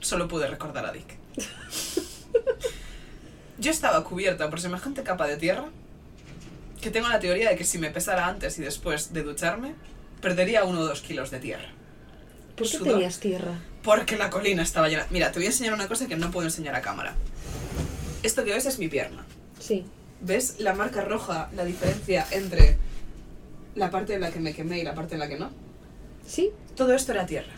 solo 0.00 0.28
pude 0.28 0.46
recordar 0.46 0.84
a 0.84 0.92
Dick. 0.92 1.16
Yo 3.58 3.70
estaba 3.70 4.04
cubierta 4.04 4.50
por 4.50 4.60
semejante 4.60 5.02
capa 5.04 5.26
de 5.26 5.38
tierra 5.38 5.70
que 6.82 6.90
tengo 6.90 7.08
la 7.08 7.18
teoría 7.18 7.48
de 7.48 7.56
que 7.56 7.64
si 7.64 7.78
me 7.78 7.90
pesara 7.90 8.26
antes 8.26 8.58
y 8.58 8.62
después 8.62 9.14
de 9.14 9.22
ducharme, 9.22 9.74
perdería 10.20 10.64
uno 10.64 10.80
o 10.80 10.84
dos 10.84 11.00
kilos 11.00 11.30
de 11.30 11.38
tierra. 11.40 11.68
¿Por 12.56 12.66
qué 12.66 12.76
Sudor. 12.78 12.94
tenías 12.94 13.18
tierra? 13.20 13.58
Porque 13.82 14.16
la 14.16 14.30
colina 14.30 14.62
estaba 14.62 14.88
llena. 14.88 15.06
Mira, 15.10 15.32
te 15.32 15.38
voy 15.38 15.46
a 15.46 15.50
enseñar 15.50 15.72
una 15.74 15.88
cosa 15.88 16.06
que 16.06 16.16
no 16.16 16.30
puedo 16.30 16.46
enseñar 16.46 16.74
a 16.74 16.82
cámara. 16.82 17.14
Esto 18.22 18.44
que 18.44 18.52
ves 18.52 18.66
es 18.66 18.78
mi 18.78 18.88
pierna. 18.88 19.24
Sí. 19.58 19.84
¿Ves 20.20 20.56
la 20.58 20.74
marca 20.74 21.00
roja, 21.02 21.48
la 21.56 21.64
diferencia 21.64 22.26
entre 22.30 22.76
la 23.74 23.90
parte 23.90 24.14
en 24.14 24.20
la 24.20 24.30
que 24.30 24.40
me 24.40 24.52
quemé 24.54 24.78
y 24.80 24.82
la 24.84 24.94
parte 24.94 25.14
en 25.14 25.20
la 25.20 25.28
que 25.28 25.38
no? 25.38 25.50
¿Sí? 26.26 26.50
Todo 26.76 26.92
esto 26.94 27.12
era 27.12 27.24
tierra. 27.24 27.52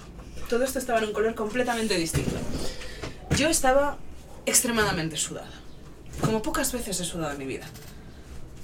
Todo 0.48 0.62
esto 0.64 0.78
estaba 0.78 1.00
en 1.00 1.06
un 1.06 1.12
color 1.12 1.34
completamente 1.34 1.96
distinto. 1.96 2.36
Yo 3.36 3.48
estaba 3.48 3.98
extremadamente 4.46 5.16
sudada. 5.16 5.50
Como 6.20 6.42
pocas 6.42 6.72
veces 6.72 7.00
he 7.00 7.04
sudado 7.04 7.32
en 7.32 7.38
mi 7.38 7.46
vida. 7.46 7.66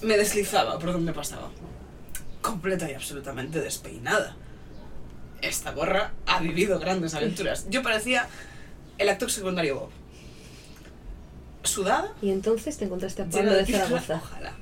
Me 0.02 0.16
deslizaba 0.16 0.78
por 0.78 0.92
donde 0.92 1.12
pasaba. 1.12 1.50
Completa 2.48 2.90
y 2.90 2.94
absolutamente 2.94 3.60
despeinada. 3.60 4.34
Esta 5.42 5.72
gorra 5.72 6.12
ha 6.26 6.40
vivido 6.40 6.78
grandes 6.78 7.14
aventuras. 7.14 7.66
Yo 7.68 7.82
parecía 7.82 8.26
el 8.96 9.08
actor 9.10 9.30
secundario 9.30 9.80
Bob. 9.80 9.90
Sudada, 11.62 12.14
Y 12.22 12.30
entonces 12.30 12.78
te 12.78 12.86
encontraste 12.86 13.22
a 13.22 13.26
Pablo 13.26 13.52
de 13.52 13.66
Zaragoza. 13.66 14.16
ojalá. 14.16 14.54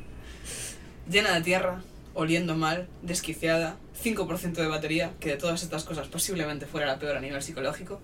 Llena 1.09 1.33
de 1.35 1.43
tierra, 1.43 1.83
oliendo 2.15 2.57
mal, 2.57 2.89
desquiciada, 3.03 3.77
5% 4.03 4.55
de 4.55 4.67
batería, 4.67 5.13
que 5.21 5.29
de 5.31 5.37
todas 5.37 5.63
estas 5.63 5.85
cosas 5.85 6.09
posiblemente 6.09 6.67
fuera 6.67 6.87
la 6.87 6.99
peor 6.99 7.17
a 7.17 7.21
nivel 7.21 7.41
psicológico, 7.43 8.01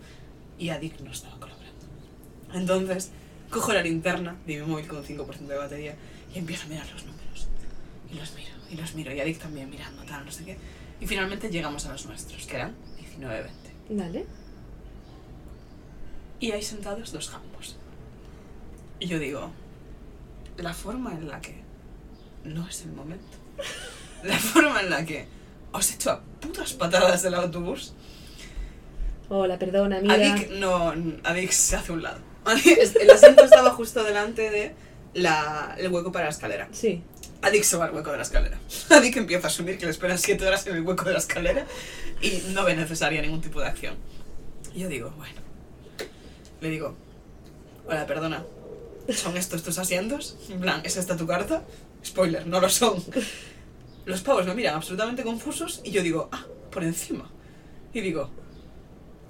y 0.59 0.69
Adik 0.69 1.01
no 1.01 1.11
estaba 1.11 1.35
colaborando. 1.41 1.87
Entonces, 2.55 3.11
cojo 3.51 3.73
la 3.73 3.83
linterna 3.83 4.37
de 4.47 4.61
mi 4.61 4.67
móvil 4.67 4.87
con 4.87 5.03
5% 5.05 5.39
de 5.47 5.57
batería 5.57 5.97
y 6.33 6.39
empiezo 6.39 6.67
a 6.67 6.69
mirar 6.69 6.87
los 6.93 7.05
números. 7.05 7.49
Y 8.13 8.15
los 8.15 8.33
miro, 8.35 8.52
y 8.73 8.77
los 8.77 8.95
miro, 8.95 9.13
y 9.15 9.21
Adik 9.21 9.39
también 9.39 9.69
mirando, 9.71 10.03
tal, 10.05 10.25
no 10.25 10.33
sé 10.33 10.45
qué. 10.45 10.57
Y 11.01 11.07
finalmente 11.07 11.51
llegamos 11.51 11.85
a 11.87 11.93
los 11.93 12.07
nuestros, 12.07 12.47
que 12.47 12.57
eran 12.57 12.75
19-20. 13.21 13.47
Vale. 13.91 14.27
Y 16.41 16.51
hay 16.53 16.63
sentados 16.63 17.13
dos 17.13 17.29
jambos. 17.29 17.77
Y 18.99 19.07
yo 19.07 19.19
digo, 19.19 19.51
la 20.57 20.73
forma 20.75 21.13
en 21.13 21.29
la 21.29 21.41
que 21.41 21.61
no 22.45 22.67
es 22.69 22.83
el 22.83 22.93
momento, 22.93 23.37
la 24.25 24.39
forma 24.39 24.81
en 24.81 24.91
la 24.91 25.05
que 25.05 25.27
os 25.73 25.93
echo 25.93 26.11
a 26.11 26.21
putas 26.41 26.73
patadas 26.75 27.23
del 27.23 27.35
autobús, 27.35 27.95
Hola, 29.29 29.59
perdona, 29.59 29.99
mira. 30.01 30.15
Adik 30.15 30.51
no, 30.51 30.93
Adik 31.25 31.51
se 31.53 31.77
hace 31.77 31.93
un 31.93 32.03
lado. 32.03 32.19
Adik- 32.45 32.97
El 33.01 33.11
asiento 33.11 33.45
estaba 33.45 33.71
justo 33.71 34.05
delante 34.05 34.51
de 34.51 34.75
la, 35.15 35.75
el 35.79 35.89
hueco 35.91 36.13
para 36.13 36.27
la 36.27 36.31
escalera. 36.33 36.69
Sí. 36.73 37.03
Adik 37.43 37.65
se 37.65 37.77
va 37.77 37.87
al 37.87 37.95
hueco 37.95 38.11
de 38.11 38.17
la 38.17 38.23
escalera. 38.23 38.59
Adik 38.91 39.17
empieza 39.17 39.49
a 39.49 39.51
asumir 39.51 39.79
que 39.79 39.85
le 39.85 39.91
esperan 39.91 40.19
7 40.19 40.47
horas 40.47 40.67
en 40.67 40.77
el 40.77 40.83
hueco 40.83 41.05
de 41.05 41.13
la 41.13 41.19
escalera 41.19 41.67
y 42.21 42.43
no 42.55 42.65
ve 42.65 42.77
necesaria 42.77 43.21
ningún 43.21 43.41
tipo 43.41 43.61
de 43.61 43.67
acción. 43.67 43.97
Yo 44.75 44.89
digo, 44.89 45.11
bueno. 45.17 45.41
Le 46.61 46.71
digo, 46.71 46.95
hola, 47.87 48.07
perdona. 48.07 48.45
¿Son 49.13 49.37
estos 49.37 49.65
tus 49.65 49.79
asientos? 49.79 50.37
En 50.49 50.61
plan, 50.61 50.81
¿es 50.85 50.97
esta 50.97 51.17
tu 51.17 51.27
carta? 51.27 51.65
Spoiler, 52.05 52.47
no 52.47 52.61
lo 52.61 52.69
son. 52.69 53.03
Los 54.05 54.23
pavos 54.23 54.47
me 54.47 54.55
miran 54.55 54.77
absolutamente 54.77 55.25
confusos 55.25 55.81
y 55.85 55.91
yo 55.91 56.03
digo, 56.03 56.29
ah, 56.31 56.47
por 56.71 56.85
encima. 56.85 57.29
Y 57.93 58.01
digo, 58.01 58.31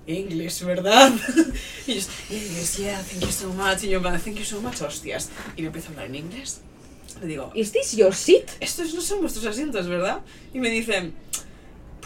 English, 0.07 0.63
¿verdad? 0.65 1.13
y 1.87 1.93
ellos, 1.93 2.09
English, 2.31 2.77
yeah, 2.77 3.03
thank 3.03 3.23
you 3.23 3.33
so 3.33 3.49
much. 3.49 3.85
Y 3.85 3.89
yo, 3.89 4.01
thank 4.03 4.35
you 4.35 4.45
so 4.45 4.61
much, 4.61 4.81
hostias. 4.83 5.31
Y 5.57 5.63
le 5.63 5.69
empiezo 5.69 5.89
a 5.89 5.91
hablar 5.93 6.07
en 6.07 6.17
inglés. 6.17 6.61
Le 7.21 7.27
digo, 7.27 7.51
¿Is 7.55 7.73
this 7.73 7.93
your 7.97 8.15
seat? 8.15 8.49
estos 8.61 8.95
no 8.95 9.01
son 9.01 9.21
vuestros 9.21 9.45
asientos, 9.47 9.87
¿verdad? 9.89 10.21
Y 10.55 10.59
me 10.59 10.71
dicen, 10.71 11.15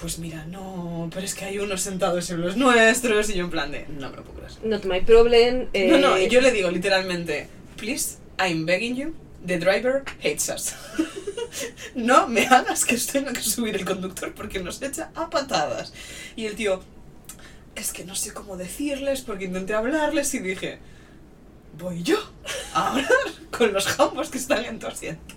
pues 0.00 0.18
mira, 0.18 0.44
no, 0.46 1.08
pero 1.12 1.24
es 1.24 1.34
que 1.34 1.44
hay 1.46 1.58
unos 1.58 1.80
sentados 1.82 2.28
en 2.30 2.40
los 2.40 2.56
nuestros. 2.56 3.30
Y 3.30 3.34
yo 3.34 3.44
en 3.44 3.50
plan 3.50 3.70
de, 3.72 3.86
no 3.88 4.10
me 4.10 4.16
lo 4.16 4.24
puedo 4.24 4.38
creer. 4.40 4.52
Not 4.64 4.84
my 4.84 5.00
problem. 5.00 5.68
eh, 5.72 5.88
No, 5.90 5.98
no, 5.98 6.18
y 6.18 6.28
yo 6.28 6.40
le 6.40 6.50
digo 6.52 6.70
literalmente, 6.70 7.48
please, 7.76 8.16
I'm 8.38 8.66
begging 8.66 8.96
you, 8.96 9.14
the 9.46 9.58
driver 9.58 10.02
hates 10.22 10.48
us. 10.48 10.74
no 11.94 12.26
me 12.28 12.46
hagas 12.46 12.84
que 12.84 12.96
tenga 12.98 13.32
que 13.32 13.40
subir 13.40 13.74
el 13.76 13.84
conductor 13.84 14.34
porque 14.34 14.60
nos 14.60 14.82
echa 14.82 15.10
a 15.14 15.30
patadas. 15.30 15.92
Y 16.36 16.44
el 16.46 16.56
tío, 16.56 16.82
es 17.74 17.92
que 17.92 18.04
no 18.04 18.14
sé 18.14 18.32
cómo 18.32 18.56
decirles 18.56 19.22
porque 19.22 19.44
intenté 19.46 19.74
hablarles 19.74 20.32
y 20.34 20.38
dije, 20.40 20.78
voy 21.78 22.02
yo 22.02 22.18
a 22.74 22.90
hablar 22.90 23.08
con 23.56 23.72
los 23.72 23.86
jambos 23.86 24.30
que 24.30 24.38
están 24.38 24.64
en 24.64 24.78
tu 24.78 24.86
asiento. 24.86 25.34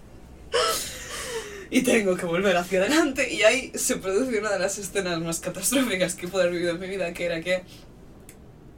Y 1.69 1.83
tengo 1.83 2.15
que 2.15 2.25
volver 2.25 2.57
hacia 2.57 2.79
adelante 2.79 3.31
y 3.31 3.43
ahí 3.43 3.71
se 3.75 3.97
produce 3.97 4.39
una 4.39 4.51
de 4.51 4.59
las 4.59 4.77
escenas 4.77 5.19
más 5.19 5.39
catastróficas 5.39 6.15
que 6.15 6.27
puedo 6.27 6.43
haber 6.43 6.55
vivido 6.55 6.71
en 6.73 6.79
mi 6.79 6.87
vida, 6.87 7.13
que 7.13 7.25
era 7.25 7.41
que 7.41 7.63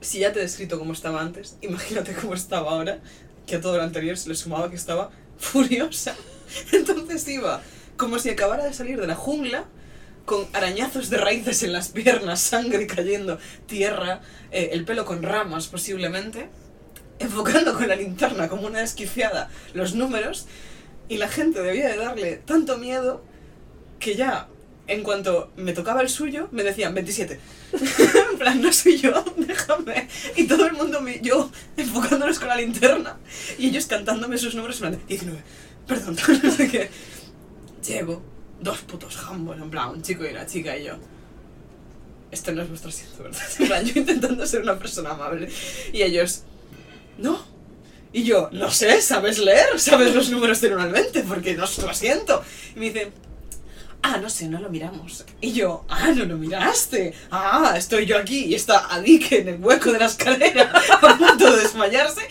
si 0.02 0.20
ya 0.20 0.34
te 0.34 0.40
he 0.40 0.42
descrito 0.42 0.78
cómo 0.78 0.94
estaba 0.94 1.22
antes, 1.22 1.58
imagínate 1.62 2.14
cómo 2.14 2.34
estaba 2.34 2.72
ahora, 2.72 3.00
que 3.46 3.56
a 3.56 3.62
todo 3.62 3.78
lo 3.78 3.84
anterior 3.84 4.18
se 4.18 4.30
le 4.30 4.36
sumaba 4.36 4.70
que 4.70 4.76
estaba 4.76 5.12
furiosa. 5.38 6.16
Entonces 6.74 7.26
iba 7.30 7.62
como 7.96 8.20
si 8.20 8.30
acabara 8.30 8.66
de 8.66 8.74
salir 8.74 9.00
de 9.00 9.08
la 9.08 9.16
jungla, 9.16 9.66
con 10.26 10.48
arañazos 10.54 11.10
de 11.10 11.18
raíces 11.18 11.64
en 11.64 11.74
las 11.74 11.90
piernas, 11.90 12.40
sangre 12.42 12.88
cayendo, 12.88 13.40
tierra, 13.68 14.22
eh, 14.52 14.70
el 14.74 14.86
pelo 14.86 15.06
con 15.06 15.24
ramas 15.24 15.68
posiblemente, 15.68 16.50
enfocando 17.22 17.74
con 17.74 17.88
la 17.88 17.96
linterna 17.96 18.48
como 18.48 18.68
una 18.68 18.80
desquiciada 18.80 19.50
los 19.74 19.96
números, 19.96 20.48
y 21.10 21.18
la 21.18 21.28
gente 21.28 21.62
debía 21.62 21.90
de 21.90 21.98
darle 21.98 22.38
tanto 22.38 22.78
miedo 22.78 23.24
que 24.00 24.16
ya, 24.16 24.48
en 24.88 25.04
cuanto 25.04 25.52
me 25.58 25.74
tocaba 25.74 26.02
el 26.02 26.10
suyo, 26.10 26.48
me 26.52 26.64
decían 26.64 26.94
27. 26.94 27.40
en 28.32 28.38
plan, 28.38 28.62
no 28.62 28.72
soy 28.72 28.98
yo, 28.98 29.24
déjame. 29.38 30.08
Y 30.36 30.48
todo 30.48 30.66
el 30.66 30.74
mundo, 30.74 31.02
me, 31.02 31.20
yo 31.22 31.52
enfocándolos 31.78 32.40
con 32.40 32.48
la 32.48 32.56
linterna 32.56 33.18
y 33.58 33.68
ellos 33.68 33.86
cantándome 33.88 34.38
sus 34.38 34.56
números, 34.56 34.78
en 34.78 34.82
plan, 34.82 34.92
de, 34.94 35.00
19, 35.08 35.44
perdón, 35.88 36.16
no 38.06 38.22
dos 38.62 38.80
putos 38.82 39.18
jambos, 39.18 39.58
en 39.58 39.70
plan, 39.70 39.90
un 39.90 40.02
chico 40.02 40.24
y 40.26 40.30
una 40.30 40.46
chica 40.46 40.78
y 40.78 40.86
yo. 40.86 40.94
Esto 42.32 42.54
no 42.54 42.62
es 42.62 42.70
vuestro 42.70 42.90
asiento, 42.90 43.24
¿verdad? 43.24 43.42
En 43.60 43.68
plan, 43.68 43.84
yo 43.86 44.00
intentando 44.00 44.46
ser 44.48 44.62
una 44.62 44.80
persona 44.80 45.12
amable. 45.12 45.50
Y 45.92 46.04
ellos, 46.04 46.44
no. 47.18 47.52
Y 48.14 48.24
yo, 48.24 48.50
no 48.52 48.70
sé, 48.72 49.02
¿sabes 49.02 49.40
leer? 49.40 49.80
¿Sabes 49.80 50.14
los 50.14 50.30
números 50.30 50.60
del 50.60 50.74
1 50.74 50.82
al 50.82 50.92
20? 50.92 51.24
Porque 51.24 51.56
no 51.56 51.64
es 51.64 51.76
tu 51.76 51.88
asiento. 51.88 52.44
Y 52.76 52.80
me 52.80 52.86
dicen, 52.90 53.14
ah, 54.02 54.18
no 54.18 54.30
sé, 54.30 54.48
no 54.48 54.60
lo 54.60 54.70
miramos. 54.70 55.26
Y 55.40 55.54
yo, 55.54 55.86
ah, 55.88 56.12
no 56.16 56.26
lo 56.26 56.38
miraste. 56.38 57.14
Ah, 57.30 57.74
estoy 57.78 58.06
yo 58.06 58.18
aquí 58.18 58.46
y 58.46 58.56
está 58.56 58.94
Adik 58.94 59.32
en 59.32 59.48
el 59.48 59.64
hueco 59.64 59.92
de 59.92 60.00
la 60.00 60.06
escalera 60.08 60.72
a 61.02 61.18
punto 61.18 61.56
de 61.56 61.62
desmayarse. 61.62 62.22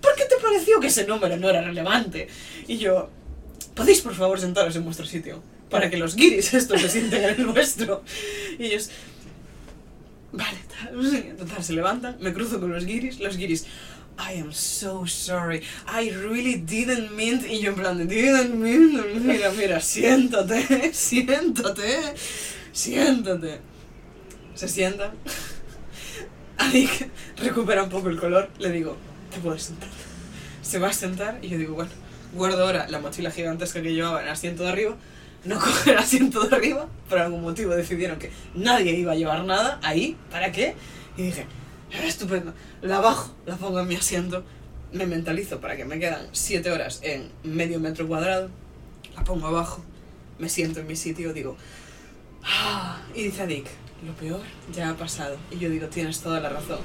¿Por 0.00 0.14
qué 0.14 0.24
te 0.24 0.36
pareció 0.36 0.80
que 0.80 0.86
ese 0.86 1.06
número 1.06 1.36
no 1.36 1.48
era 1.50 1.62
relevante? 1.62 2.28
Y 2.66 2.78
yo, 2.78 3.10
¿podéis 3.74 4.00
por 4.00 4.14
favor 4.14 4.40
sentaros 4.40 4.74
en 4.76 4.84
vuestro 4.84 5.04
sitio? 5.04 5.42
Para 5.68 5.90
que 5.90 5.98
los 5.98 6.16
guiris 6.16 6.54
estos 6.54 6.80
se 6.80 6.88
sienten 6.88 7.22
en 7.24 7.40
el 7.40 7.46
vuestro. 7.46 8.02
Y 8.58 8.66
ellos, 8.66 8.90
vale, 10.32 10.58
tal. 10.68 11.36
Total, 11.36 11.62
se 11.62 11.74
levantan, 11.74 12.16
me 12.20 12.32
cruzo 12.32 12.58
con 12.58 12.72
los 12.72 12.84
guiris, 12.84 13.20
los 13.20 13.36
guiris, 13.36 13.66
I 14.20 14.34
am 14.34 14.52
so 14.52 15.06
sorry, 15.06 15.62
I 15.86 16.10
really 16.10 16.56
didn't 16.56 17.10
mean, 17.16 17.40
y 17.48 17.60
yo 17.60 17.70
en 17.70 17.76
plan, 17.76 18.06
didn't 18.06 18.54
mean, 18.54 19.26
mira, 19.26 19.50
mira, 19.50 19.80
siéntate, 19.80 20.92
siéntate, 20.92 22.14
siéntate. 22.72 23.60
Se 24.54 24.68
sientan. 24.68 25.12
Adik 26.58 27.08
recupera 27.38 27.82
un 27.82 27.88
poco 27.88 28.10
el 28.10 28.18
color, 28.18 28.50
le 28.58 28.70
digo, 28.70 28.96
te 29.30 29.38
puedes 29.38 29.62
sentar. 29.62 29.88
Se 30.60 30.78
va 30.78 30.88
a 30.88 30.92
sentar 30.92 31.38
y 31.40 31.48
yo 31.48 31.56
digo, 31.56 31.74
bueno, 31.74 31.90
guardo 32.34 32.62
ahora 32.64 32.86
la 32.88 32.98
mochila 32.98 33.30
gigantesca 33.30 33.80
que 33.80 33.94
llevaba 33.94 34.20
en 34.20 34.26
el 34.26 34.32
asiento 34.32 34.64
de 34.64 34.68
arriba, 34.68 34.96
no 35.44 35.58
coger 35.58 35.94
el 35.94 35.98
asiento 35.98 36.44
de 36.44 36.54
arriba, 36.54 36.86
por 37.08 37.18
algún 37.18 37.40
motivo 37.40 37.74
decidieron 37.74 38.18
que 38.18 38.30
nadie 38.54 38.92
iba 38.92 39.12
a 39.12 39.16
llevar 39.16 39.44
nada 39.44 39.80
ahí, 39.82 40.18
¿para 40.30 40.52
qué? 40.52 40.74
Y 41.16 41.22
dije, 41.22 41.46
"Ah, 41.48 41.59
estupendo, 41.90 42.54
la 42.82 43.00
bajo, 43.00 43.34
la 43.46 43.56
pongo 43.56 43.80
en 43.80 43.88
mi 43.88 43.96
asiento, 43.96 44.44
me 44.92 45.06
mentalizo 45.06 45.60
para 45.60 45.76
que 45.76 45.84
me 45.84 45.98
quedan 45.98 46.28
7 46.32 46.70
horas 46.70 47.00
en 47.02 47.30
medio 47.42 47.80
metro 47.80 48.06
cuadrado, 48.06 48.50
la 49.14 49.24
pongo 49.24 49.46
abajo, 49.46 49.84
me 50.38 50.48
siento 50.48 50.80
en 50.80 50.86
mi 50.86 50.96
sitio, 50.96 51.32
digo, 51.32 51.56
"Ah", 52.42 53.00
y 53.14 53.24
dice 53.24 53.42
a 53.42 53.46
Dick, 53.46 53.66
lo 54.06 54.14
peor 54.14 54.40
ya 54.72 54.90
ha 54.90 54.96
pasado. 54.96 55.36
Y 55.50 55.58
yo 55.58 55.68
digo, 55.68 55.88
tienes 55.88 56.20
toda 56.20 56.40
la 56.40 56.48
razón. 56.48 56.78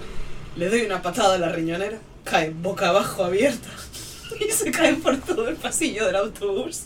Le 0.55 0.69
doy 0.69 0.81
una 0.81 1.01
patada 1.01 1.35
a 1.35 1.37
la 1.37 1.49
riñonera, 1.49 1.99
cae 2.23 2.49
boca 2.49 2.89
abajo 2.89 3.23
abierta 3.23 3.69
y 4.39 4.51
se 4.51 4.71
cae 4.71 4.95
por 4.95 5.17
todo 5.17 5.47
el 5.47 5.55
pasillo 5.55 6.05
del 6.05 6.15
autobús. 6.15 6.83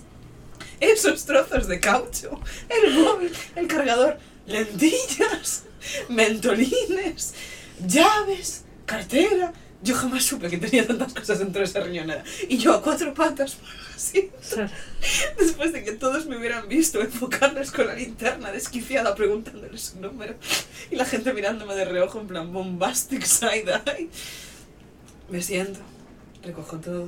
Esos 0.80 1.26
trozos 1.26 1.68
de 1.68 1.80
caucho, 1.80 2.40
el 2.70 2.94
móvil, 2.94 3.32
el 3.56 3.68
cargador, 3.68 4.18
lentillas, 4.46 5.64
mentolines, 6.08 7.34
llaves, 7.86 8.64
cartera. 8.86 9.54
Yo 9.82 9.96
jamás 9.96 10.26
supe 10.26 10.50
que 10.50 10.58
tenía 10.58 10.86
tantas 10.86 11.14
cosas 11.14 11.40
dentro 11.40 11.62
de 11.62 11.66
esa 11.66 11.80
riñonera. 11.80 12.24
Y 12.50 12.58
yo 12.58 12.74
a 12.74 12.82
cuatro 12.82 13.14
patas, 13.14 13.56
así, 13.96 14.30
después 15.38 15.72
de 15.72 15.86
que 15.86 15.94
todos 15.94 16.26
me 16.26 16.38
hubieran 16.38 16.68
visto 16.68 17.00
enfocarles 17.00 17.72
con 17.72 17.88
la 17.88 17.96
linterna 17.96 18.52
desquiciada 18.52 19.16
preguntándoles 19.16 19.82
su 19.82 20.02
número 20.02 20.36
y 20.92 20.98
la 20.98 21.06
gente 21.06 21.32
mirándome 21.32 21.76
de 21.76 21.86
reojo 21.86 22.20
en 22.20 22.28
plan 22.28 22.52
bombastic 22.52 23.24
side-eye. 23.24 24.10
Me 25.30 25.42
siento, 25.42 25.80
recojo 26.44 26.78
todo. 26.80 27.08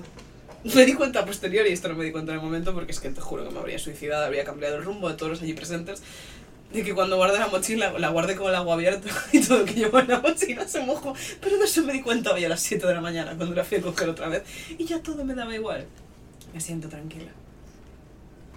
Me 0.64 0.86
di 0.86 0.94
cuenta 0.94 1.22
a 1.22 1.26
posteriori, 1.26 1.72
y 1.72 1.74
esto 1.74 1.90
no 1.90 1.96
me 1.96 2.06
di 2.06 2.12
cuenta 2.12 2.32
en 2.32 2.38
el 2.38 2.44
momento 2.44 2.74
porque 2.74 2.94
es 2.94 3.00
que 3.00 3.10
te 3.10 3.20
juro 3.20 3.44
que 3.44 3.52
me 3.52 3.60
habría 3.60 3.80
suicidado, 3.80 4.26
habría 4.26 4.46
cambiado 4.46 4.78
el 4.78 4.84
rumbo 4.86 5.10
de 5.10 5.16
todos 5.16 5.32
los 5.32 5.42
allí 5.42 5.54
presentes, 5.54 6.04
de 6.74 6.84
que 6.84 6.94
cuando 6.94 7.18
guardé 7.18 7.40
la 7.40 7.48
mochila, 7.48 7.98
la 7.98 8.10
guardé 8.10 8.36
con 8.36 8.50
el 8.50 8.56
agua 8.56 8.76
abierta 8.76 9.10
y 9.32 9.42
todo 9.42 9.60
lo 9.60 9.66
que 9.66 9.74
llevaba 9.74 10.02
en 10.02 10.08
la 10.10 10.20
mochila 10.20 10.68
se 10.68 10.82
mojó. 10.82 11.14
Pero 11.40 11.58
de 11.58 11.66
eso 11.66 11.84
me 11.84 11.94
di 11.94 12.02
cuenta 12.02 12.34
hoy 12.34 12.46
a 12.46 12.50
las 12.50 12.62
7 12.62 12.86
de 12.88 12.94
la 12.94 13.02
mañana 13.02 13.36
cuando 13.36 13.56
la 13.56 13.64
fui 13.64 13.78
a 13.78 13.82
coger 13.82 14.10
otra 14.10 14.28
vez 14.28 14.44
y 14.78 14.86
ya 14.86 15.02
todo 15.02 15.24
me 15.26 15.34
daba 15.34 15.54
igual. 15.54 15.86
Me 16.54 16.62
siento 16.62 16.90
tranquila. 16.90 17.32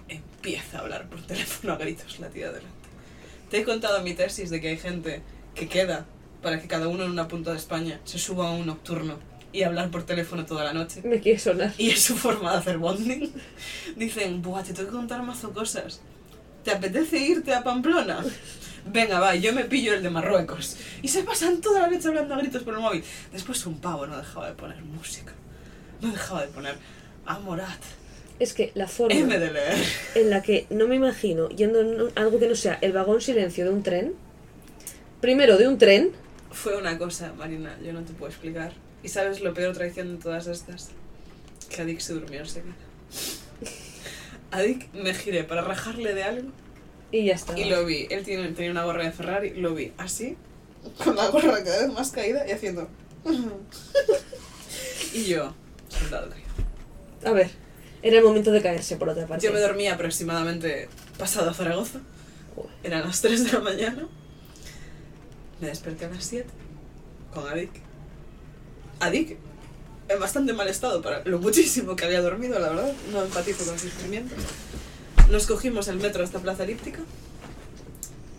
Empieza 0.07 0.77
a 0.77 0.81
hablar 0.81 1.07
por 1.07 1.21
teléfono 1.21 1.73
a 1.73 1.77
gritos 1.77 2.19
la 2.19 2.29
tía 2.29 2.47
delante. 2.47 2.69
Te 3.49 3.59
he 3.59 3.63
contado 3.63 4.01
mi 4.01 4.13
tesis 4.13 4.49
de 4.49 4.61
que 4.61 4.69
hay 4.69 4.77
gente 4.77 5.21
que 5.53 5.67
queda 5.67 6.05
para 6.41 6.61
que 6.61 6.67
cada 6.67 6.87
uno 6.87 7.03
en 7.03 7.11
una 7.11 7.27
punta 7.27 7.51
de 7.51 7.57
España 7.57 7.99
se 8.03 8.19
suba 8.19 8.49
a 8.49 8.51
un 8.51 8.65
nocturno 8.65 9.17
y 9.51 9.63
hablar 9.63 9.89
por 9.89 10.03
teléfono 10.03 10.45
toda 10.45 10.63
la 10.65 10.73
noche. 10.73 11.01
me 11.03 11.19
quiere 11.21 11.39
sonar. 11.39 11.73
Y 11.77 11.89
es 11.89 12.03
su 12.03 12.17
forma 12.17 12.51
de 12.51 12.57
hacer 12.57 12.77
bonding. 12.77 13.31
Dicen, 13.95 14.41
buah, 14.41 14.63
te 14.63 14.73
tengo 14.73 14.89
que 14.89 14.95
contar 14.95 15.23
mazo 15.23 15.53
cosas. 15.53 16.01
¿Te 16.65 16.71
apetece 16.71 17.17
irte 17.19 17.53
a 17.53 17.63
Pamplona? 17.63 18.25
Venga, 18.87 19.19
va, 19.19 19.35
yo 19.35 19.53
me 19.53 19.63
pillo 19.63 19.93
el 19.93 20.03
de 20.03 20.09
Marruecos. 20.09 20.75
Y 21.01 21.07
se 21.07 21.23
pasan 21.23 21.61
toda 21.61 21.81
la 21.81 21.87
noche 21.89 22.07
hablando 22.09 22.33
a 22.35 22.37
gritos 22.39 22.63
por 22.63 22.73
el 22.73 22.81
móvil. 22.81 23.03
Después 23.31 23.65
un 23.65 23.79
pavo 23.79 24.05
no 24.07 24.17
dejaba 24.17 24.47
de 24.47 24.53
poner 24.53 24.81
música. 24.83 25.31
No 26.01 26.11
dejaba 26.11 26.41
de 26.41 26.47
poner 26.49 26.75
Amorat. 27.25 27.79
Es 28.37 28.53
que 28.53 28.71
la 28.75 28.87
forma 28.87 29.15
en 30.15 30.29
la 30.29 30.41
que 30.43 30.67
no 30.69 30.87
me 30.87 30.95
imagino 30.95 31.47
yendo 31.49 31.79
en 31.81 32.01
un- 32.01 32.11
algo 32.15 32.37
que 32.37 32.47
no 32.49 32.55
sea 32.55 32.77
el 32.81 32.91
vagón 32.91 33.21
silencio 33.21 33.63
de 33.63 33.69
un 33.71 33.81
tren. 33.81 34.13
Primero 35.21 35.57
de 35.57 35.67
un 35.67 35.77
tren. 35.77 36.11
Fue 36.51 36.75
una 36.77 36.97
cosa, 36.97 37.31
Marina, 37.33 37.77
yo 37.83 37.93
no 37.93 38.01
te 38.01 38.13
puedo 38.13 38.29
explicar. 38.31 38.73
¿Y 39.03 39.07
sabes 39.09 39.39
lo 39.41 39.53
peor 39.53 39.73
traición 39.75 40.15
de 40.17 40.21
todas 40.21 40.47
estas? 40.47 40.89
Que 41.69 41.81
Adik 41.83 41.99
se 41.99 42.13
durmió 42.13 42.41
enseguida. 42.41 42.73
Adik 44.55 44.93
me 44.93 45.13
giré 45.13 45.43
para 45.43 45.61
rajarle 45.61 46.13
de 46.13 46.23
algo 46.23 46.49
Y 47.11 47.25
ya 47.25 47.33
está. 47.35 47.57
y 47.57 47.65
lo 47.69 47.85
vi. 47.85 48.07
Él 48.09 48.23
tiene, 48.23 48.47
tenía 48.49 48.71
una 48.71 48.83
gorra 48.85 49.03
de 49.03 49.11
Ferrari, 49.11 49.51
lo 49.55 49.73
vi 49.75 49.91
así, 49.97 50.37
con 51.03 51.15
la 51.15 51.27
gorra 51.29 51.63
cada 51.63 51.81
vez 51.85 51.93
más 51.93 52.11
caída 52.11 52.47
y 52.47 52.51
haciendo. 52.51 52.87
y 55.13 55.25
yo, 55.25 55.53
soldado. 55.89 56.29
A 57.25 57.31
ver, 57.31 57.49
era 58.01 58.17
el 58.17 58.23
momento 58.23 58.51
de 58.51 58.61
caerse 58.61 58.97
por 58.97 59.09
otra 59.09 59.25
parte. 59.27 59.45
Yo 59.45 59.51
me 59.53 59.59
dormí 59.59 59.87
aproximadamente 59.87 60.89
pasado 61.17 61.49
a 61.49 61.53
Zaragoza. 61.53 61.99
Eran 62.83 63.03
las 63.03 63.21
3 63.21 63.45
de 63.45 63.51
la 63.53 63.59
mañana. 63.59 64.07
Me 65.59 65.67
desperté 65.67 66.05
a 66.05 66.09
las 66.09 66.23
7 66.25 66.47
con 67.33 67.47
Adik. 67.47 67.71
Adik 68.99 69.37
en 70.07 70.19
bastante 70.19 70.53
mal 70.53 70.67
estado 70.67 71.01
para 71.01 71.23
lo 71.25 71.39
muchísimo 71.39 71.95
que 71.95 72.05
había 72.05 72.21
dormido, 72.21 72.59
la 72.59 72.69
verdad. 72.69 72.93
No 73.11 73.23
empatizo 73.23 73.65
con 73.65 73.79
su 73.79 73.89
sufrimiento. 73.89 74.35
Nos 75.31 75.47
cogimos 75.47 75.87
el 75.87 75.97
metro 75.97 76.23
hasta 76.23 76.39
Plaza 76.39 76.63
Elíptica. 76.63 76.99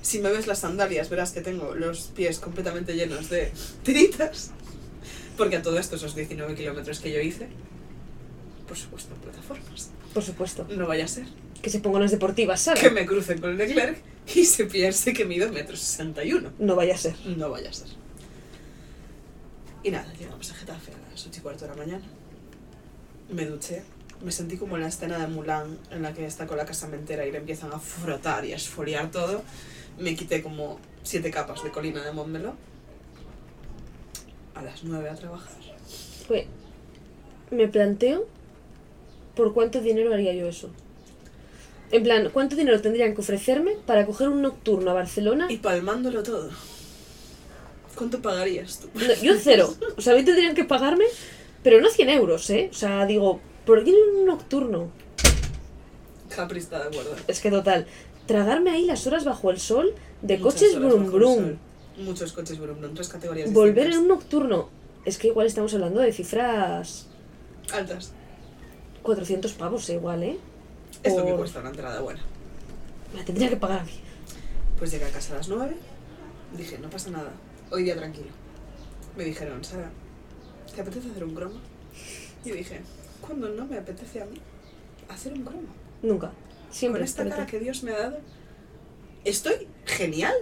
Si 0.03 0.21
me 0.21 0.31
ves 0.31 0.47
las 0.47 0.61
sandalias, 0.61 1.11
verás 1.11 1.33
que 1.33 1.41
tengo 1.41 1.75
los 1.75 2.03
pies 2.15 2.39
completamente 2.39 2.95
llenos 2.95 3.29
de 3.29 3.53
tiritas. 3.83 4.53
Porque 5.37 5.57
a 5.57 5.63
todo 5.63 5.79
esto, 5.79 5.97
esos 5.97 6.15
19 6.15 6.55
kilómetros 6.55 7.01
que 7.01 7.13
yo 7.13 7.21
hice, 7.21 7.49
por 8.69 8.77
supuesto, 8.77 9.15
en 9.15 9.21
plataformas. 9.21 9.91
Por 10.15 10.23
supuesto. 10.23 10.67
No 10.71 10.87
vaya 10.87 11.05
a 11.05 11.09
ser 11.09 11.27
Que 11.61 11.69
se 11.69 11.81
pongan 11.81 12.03
las 12.03 12.11
deportivas, 12.11 12.61
¿sabes? 12.63 12.81
que 12.81 12.91
me 12.91 13.05
cruce 13.05 13.39
con 13.39 13.59
Leclerc 13.59 13.99
y 14.35 14.45
se 14.47 14.65
piense 14.65 15.13
que 15.13 15.25
mido 15.25 15.51
metro 15.53 15.77
sesenta 15.77 16.25
y 16.25 16.33
uno. 16.33 16.53
No 16.59 16.77
vaya 16.77 16.95
a 16.95 16.99
ser. 16.99 17.15
No 17.37 17.51
vaya 17.51 17.69
a 17.69 17.73
ser. 17.73 17.89
Y 19.83 19.91
nada, 19.91 20.11
llegamos 20.19 20.51
a 20.51 20.55
Getafe 20.55 20.93
a 20.93 21.06
las 21.17 21.27
8 21.27 21.39
y 21.39 21.43
cuarto 21.43 21.65
de 21.65 21.71
la 21.71 21.77
mañana. 21.77 22.05
Me 23.31 23.47
duché. 23.47 23.83
Me 24.23 24.31
sentí 24.31 24.59
como 24.59 24.77
en 24.77 24.83
la 24.83 24.89
escena 24.89 25.19
de 25.19 25.27
Mulan, 25.27 25.79
en 25.91 26.03
la 26.03 26.13
que 26.13 26.27
está 26.27 26.47
con 26.47 26.59
la 26.59 26.67
casamentera 26.67 27.25
y 27.27 27.33
le 27.33 27.39
empiezan 27.39 27.73
a 27.73 27.79
frotar 27.79 28.45
y 28.45 28.53
a 28.53 28.57
esfoliar 28.57 29.11
todo. 29.11 29.43
Me 29.99 30.15
quité 30.15 30.43
como 30.43 30.79
siete 31.03 31.31
capas 31.31 31.65
de 31.65 31.71
colina 31.71 32.05
de 32.05 32.13
Montmeló. 32.13 32.55
A 34.55 34.63
las 34.63 34.85
9 34.85 35.09
a 35.09 35.15
trabajar. 35.15 35.57
Pues, 36.29 36.47
me 37.51 37.67
planteo 37.69 38.27
por 39.35 39.55
cuánto 39.55 39.81
dinero 39.81 40.13
haría 40.13 40.35
yo 40.35 40.49
eso. 40.49 40.71
En 41.93 42.03
plan, 42.03 42.29
¿cuánto 42.31 42.57
dinero 42.57 42.83
tendrían 42.83 43.15
que 43.15 43.21
ofrecerme 43.21 43.73
para 43.87 44.05
coger 44.05 44.29
un 44.29 44.43
nocturno 44.43 44.91
a 44.91 44.95
Barcelona? 44.95 45.47
Y 45.49 45.59
palmándolo 45.59 46.23
todo. 46.23 46.51
¿Cuánto 47.97 48.21
pagarías 48.21 48.81
tú? 48.81 48.89
No, 48.95 49.15
yo 49.23 49.35
cero. 49.41 49.75
O 49.97 50.01
sea, 50.01 50.13
a 50.13 50.17
mí 50.17 50.25
tendrían 50.25 50.55
que 50.55 50.65
pagarme, 50.65 51.05
pero 51.63 51.81
no 51.81 51.89
100 51.89 52.11
euros, 52.11 52.49
¿eh? 52.51 52.69
O 52.71 52.75
sea, 52.75 53.07
digo, 53.07 53.41
¿por 53.65 53.83
qué 53.85 53.93
un 53.93 54.27
nocturno? 54.27 54.91
Capri 56.29 56.59
está 56.59 56.79
de 56.81 56.89
acuerdo. 56.89 57.17
Es 57.27 57.41
que 57.41 57.51
total, 57.51 57.87
tragarme 58.27 58.71
ahí 58.71 58.85
las 58.85 59.07
horas 59.07 59.25
bajo 59.25 59.51
el 59.51 59.59
sol 59.59 59.95
de 60.23 60.39
Muchas 60.39 60.55
coches 60.61 60.79
brum 60.79 61.11
brum. 61.11 61.57
Muchos 61.99 62.33
coches 62.33 62.59
brum 62.59 62.79
brum, 62.79 62.95
tres 62.95 63.09
categorías 63.09 63.53
Volver 63.53 63.87
en 63.87 63.99
un 63.99 64.09
nocturno. 64.09 64.69
Es 65.07 65.19
que 65.19 65.29
igual 65.29 65.47
estamos 65.47 65.73
hablando 65.73 66.01
de 66.01 66.13
cifras 66.13 67.07
Altas. 67.73 68.13
400 69.03 69.53
pavos, 69.53 69.89
eh, 69.89 69.95
igual, 69.95 70.23
¿eh? 70.23 70.37
Es 71.03 71.15
lo 71.17 71.25
que 71.25 71.31
Por- 71.31 71.39
cuesta 71.41 71.61
una 71.61 71.71
entrada 71.71 72.01
buena. 72.01 72.21
La 73.15 73.25
tendría 73.25 73.49
que 73.49 73.57
pagar 73.57 73.81
a 73.81 73.85
mí. 73.85 73.93
Pues 74.79 74.91
llegué 74.91 75.05
a 75.07 75.11
casa 75.11 75.35
a 75.35 75.37
las 75.39 75.49
9. 75.49 75.75
Dije, 76.57 76.79
no 76.79 76.91
pasa 76.91 77.11
nada. 77.11 77.31
Hoy 77.71 77.83
día 77.83 77.97
tranquilo. 77.97 78.29
Me 79.17 79.25
dijeron, 79.25 79.65
Sara, 79.65 79.91
¿te 80.75 80.81
apetece 80.81 81.11
hacer 81.11 81.25
un 81.25 81.35
croma? 81.35 81.61
Y 82.45 82.51
dije, 82.53 82.81
¿cuándo 83.21 83.49
no 83.49 83.67
me 83.67 83.77
apetece 83.77 84.23
a 84.23 84.27
mí 84.27 84.41
hacer 85.09 85.33
un 85.33 85.43
croma? 85.43 85.69
Nunca. 86.03 86.33
Siempre. 86.71 87.01
Con 87.01 87.05
esta 87.05 87.29
cara 87.29 87.47
que 87.47 87.59
Dios 87.59 87.83
me 87.83 87.93
ha 87.93 87.99
dado, 87.99 88.19
estoy 89.25 89.67
genial 89.85 90.35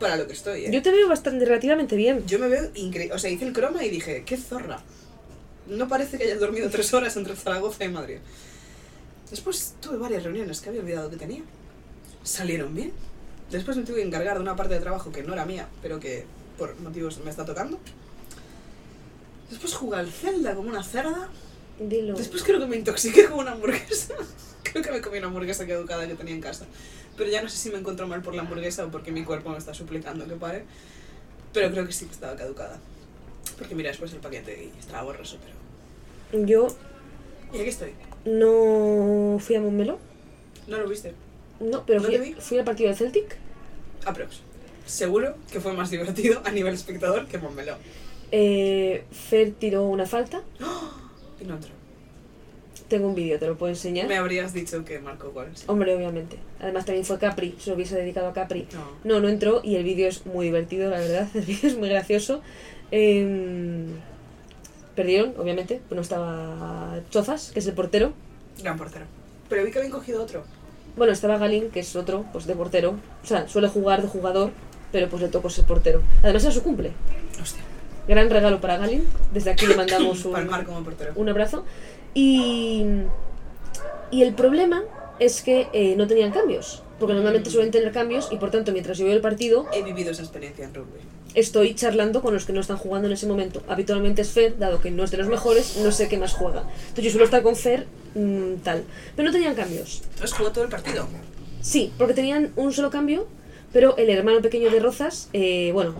para 0.00 0.16
lo 0.16 0.26
que 0.26 0.32
estoy. 0.32 0.66
¿eh? 0.66 0.70
Yo 0.70 0.80
te 0.80 0.90
veo 0.90 1.08
bastante 1.08 1.44
relativamente 1.44 1.96
bien. 1.96 2.26
Yo 2.26 2.38
me 2.38 2.48
veo 2.48 2.70
increíble. 2.74 3.14
O 3.14 3.18
sea, 3.18 3.30
hice 3.30 3.46
el 3.46 3.52
croma 3.52 3.84
y 3.84 3.90
dije, 3.90 4.24
qué 4.24 4.36
zorra. 4.36 4.80
No 5.66 5.86
parece 5.86 6.16
que 6.16 6.24
hayas 6.24 6.40
dormido 6.40 6.70
tres 6.70 6.94
horas 6.94 7.16
entre 7.16 7.36
Zaragoza 7.36 7.84
y 7.84 7.88
Madrid. 7.88 8.18
Después 9.28 9.74
tuve 9.82 9.98
varias 9.98 10.22
reuniones 10.22 10.60
que 10.60 10.70
había 10.70 10.80
olvidado 10.80 11.10
que 11.10 11.16
tenía. 11.16 11.42
Salieron 12.22 12.74
bien. 12.74 12.92
Después 13.50 13.76
me 13.76 13.82
tuve 13.82 13.96
que 13.96 14.06
encargar 14.06 14.36
de 14.36 14.42
una 14.42 14.56
parte 14.56 14.74
de 14.74 14.80
trabajo 14.80 15.12
que 15.12 15.22
no 15.22 15.34
era 15.34 15.44
mía, 15.44 15.68
pero 15.82 16.00
que 16.00 16.24
por 16.58 16.78
motivos 16.80 17.18
me 17.24 17.30
está 17.30 17.44
tocando. 17.44 17.78
Después 19.50 19.74
jugué 19.74 19.98
al 19.98 20.10
Zelda 20.10 20.54
como 20.54 20.68
una 20.68 20.82
cerda. 20.82 21.28
Dilo. 21.78 22.14
Después 22.14 22.42
creo 22.42 22.58
que 22.58 22.66
me 22.66 22.76
intoxiqué 22.76 23.26
con 23.26 23.38
una 23.38 23.52
hamburguesa. 23.52 24.14
creo 24.62 24.82
que 24.82 24.90
me 24.90 25.00
comí 25.00 25.18
una 25.18 25.28
hamburguesa 25.28 25.64
que 25.64 25.72
educada 25.72 26.06
que 26.06 26.14
tenía 26.14 26.34
en 26.34 26.40
casa. 26.40 26.66
Pero 27.16 27.30
ya 27.30 27.40
no 27.42 27.48
sé 27.48 27.56
si 27.56 27.70
me 27.70 27.78
encuentro 27.78 28.06
mal 28.06 28.22
por 28.22 28.34
la 28.34 28.42
hamburguesa 28.42 28.84
o 28.84 28.90
porque 28.90 29.10
mi 29.10 29.24
cuerpo 29.24 29.50
me 29.50 29.58
está 29.58 29.72
suplicando 29.72 30.26
que 30.26 30.34
pare. 30.34 30.64
Pero 31.52 31.70
creo 31.70 31.86
que 31.86 31.92
sí 31.92 32.04
que 32.06 32.12
estaba 32.12 32.36
caducada. 32.36 32.78
Porque 33.56 33.74
mira 33.74 33.88
después 33.88 34.12
el 34.12 34.20
paquete 34.20 34.64
y 34.64 34.78
estaba 34.78 35.02
borroso, 35.02 35.38
pero... 35.42 36.44
Yo 36.44 36.68
Y 37.52 37.60
aquí 37.60 37.70
estoy. 37.70 37.94
no 38.24 39.38
fui 39.40 39.56
a 39.56 39.60
Montmeló. 39.60 39.98
¿No 40.66 40.78
lo 40.78 40.88
viste? 40.88 41.14
No, 41.60 41.84
pero 41.86 42.00
¿No 42.00 42.08
fui, 42.08 42.34
fui 42.38 42.58
al 42.58 42.64
partido 42.64 42.88
del 42.90 42.98
Celtic. 42.98 43.36
Aprox. 44.04 44.42
Seguro 44.88 45.34
que 45.52 45.60
fue 45.60 45.74
más 45.74 45.90
divertido 45.90 46.40
a 46.44 46.50
nivel 46.50 46.72
espectador 46.72 47.26
que 47.26 47.36
Montmeló. 47.38 47.76
Eh, 48.32 49.04
Fer 49.10 49.52
tiró 49.52 49.84
una 49.84 50.06
falta. 50.06 50.42
Y 51.40 51.44
no 51.44 51.54
entró. 51.54 51.70
Tengo 52.88 53.08
un 53.08 53.14
vídeo, 53.14 53.38
te 53.38 53.46
lo 53.46 53.58
puedo 53.58 53.70
enseñar. 53.70 54.08
Me 54.08 54.16
habrías 54.16 54.54
dicho 54.54 54.82
que 54.86 54.98
marcó 54.98 55.30
goles. 55.30 55.64
Hombre, 55.66 55.94
obviamente. 55.94 56.38
Además 56.58 56.86
también 56.86 57.04
fue 57.04 57.18
Capri, 57.18 57.54
se 57.58 57.68
lo 57.68 57.76
hubiese 57.76 57.96
dedicado 57.96 58.28
a 58.28 58.32
Capri. 58.32 58.66
No. 58.72 58.80
No, 59.04 59.20
no 59.20 59.28
entró 59.28 59.60
y 59.62 59.76
el 59.76 59.84
vídeo 59.84 60.08
es 60.08 60.24
muy 60.24 60.46
divertido, 60.46 60.88
la 60.88 60.98
verdad. 60.98 61.28
El 61.34 61.42
vídeo 61.42 61.68
es 61.68 61.76
muy 61.76 61.90
gracioso. 61.90 62.40
Em, 62.90 63.88
perdieron, 64.96 65.34
obviamente. 65.36 65.82
No 65.90 66.00
estaba 66.00 67.00
Chozas, 67.10 67.50
que 67.52 67.58
es 67.58 67.66
el 67.66 67.74
portero. 67.74 68.14
Gran 68.62 68.78
portero. 68.78 69.04
Pero 69.50 69.64
vi 69.64 69.70
que 69.70 69.78
habían 69.78 69.92
cogido 69.92 70.22
otro. 70.22 70.44
Bueno, 70.96 71.12
estaba 71.12 71.36
Galín, 71.36 71.70
que 71.70 71.80
es 71.80 71.94
otro, 71.94 72.24
pues 72.32 72.46
de 72.46 72.54
portero. 72.54 72.96
O 73.22 73.26
sea, 73.26 73.46
suele 73.48 73.68
jugar 73.68 74.00
de 74.02 74.08
jugador, 74.08 74.50
pero 74.92 75.08
pues 75.08 75.22
le 75.22 75.28
tocó 75.28 75.50
ser 75.50 75.64
portero. 75.64 76.02
Además 76.22 76.44
era 76.44 76.52
su 76.52 76.62
cumple. 76.62 76.92
Hostia. 77.40 77.62
Gran 78.06 78.30
regalo 78.30 78.60
para 78.60 78.78
Galín. 78.78 79.04
Desde 79.32 79.50
aquí 79.50 79.66
le 79.66 79.76
mandamos 79.82 80.24
un, 80.24 80.32
Palmar 80.32 80.64
como 80.64 80.82
portero. 80.82 81.12
un 81.16 81.28
abrazo. 81.28 81.64
Y, 82.14 82.84
y 84.10 84.22
el 84.22 84.34
problema 84.34 84.82
es 85.18 85.42
que 85.42 85.68
eh, 85.72 85.94
no 85.96 86.06
tenían 86.06 86.30
cambios. 86.30 86.82
Porque 86.98 87.14
normalmente 87.14 87.50
suelen 87.50 87.70
tener 87.70 87.92
cambios 87.92 88.28
y 88.32 88.38
por 88.38 88.50
tanto 88.50 88.72
mientras 88.72 88.98
yo 88.98 89.04
veo 89.04 89.14
el 89.14 89.20
partido 89.20 89.66
He 89.72 89.82
vivido 89.84 90.10
esa 90.10 90.22
experiencia 90.22 90.64
en 90.64 90.74
rugby. 90.74 90.98
estoy 91.34 91.76
charlando 91.76 92.22
con 92.22 92.34
los 92.34 92.44
que 92.44 92.52
no 92.52 92.60
están 92.60 92.76
jugando 92.76 93.06
en 93.06 93.12
ese 93.12 93.28
momento. 93.28 93.62
Habitualmente 93.68 94.22
es 94.22 94.30
Fer, 94.30 94.58
dado 94.58 94.80
que 94.80 94.90
no 94.90 95.04
es 95.04 95.12
de 95.12 95.18
los 95.18 95.28
mejores, 95.28 95.76
no 95.76 95.92
sé 95.92 96.08
qué 96.08 96.18
más 96.18 96.32
juega. 96.32 96.64
Entonces 96.88 97.04
yo 97.04 97.10
suelo 97.10 97.26
estar 97.26 97.42
con 97.44 97.54
Fer, 97.54 97.86
mm, 98.16 98.54
tal. 98.64 98.82
Pero 99.14 99.28
no 99.28 99.32
tenían 99.32 99.54
cambios. 99.54 100.02
Entonces 100.14 100.32
jugó 100.36 100.50
todo 100.50 100.64
el 100.64 100.70
partido. 100.70 101.06
Sí, 101.60 101.92
porque 101.98 102.14
tenían 102.14 102.52
un 102.56 102.72
solo 102.72 102.90
cambio, 102.90 103.28
pero 103.72 103.96
el 103.96 104.10
hermano 104.10 104.40
pequeño 104.42 104.70
de 104.70 104.80
Rozas, 104.80 105.28
eh, 105.32 105.70
bueno, 105.72 105.94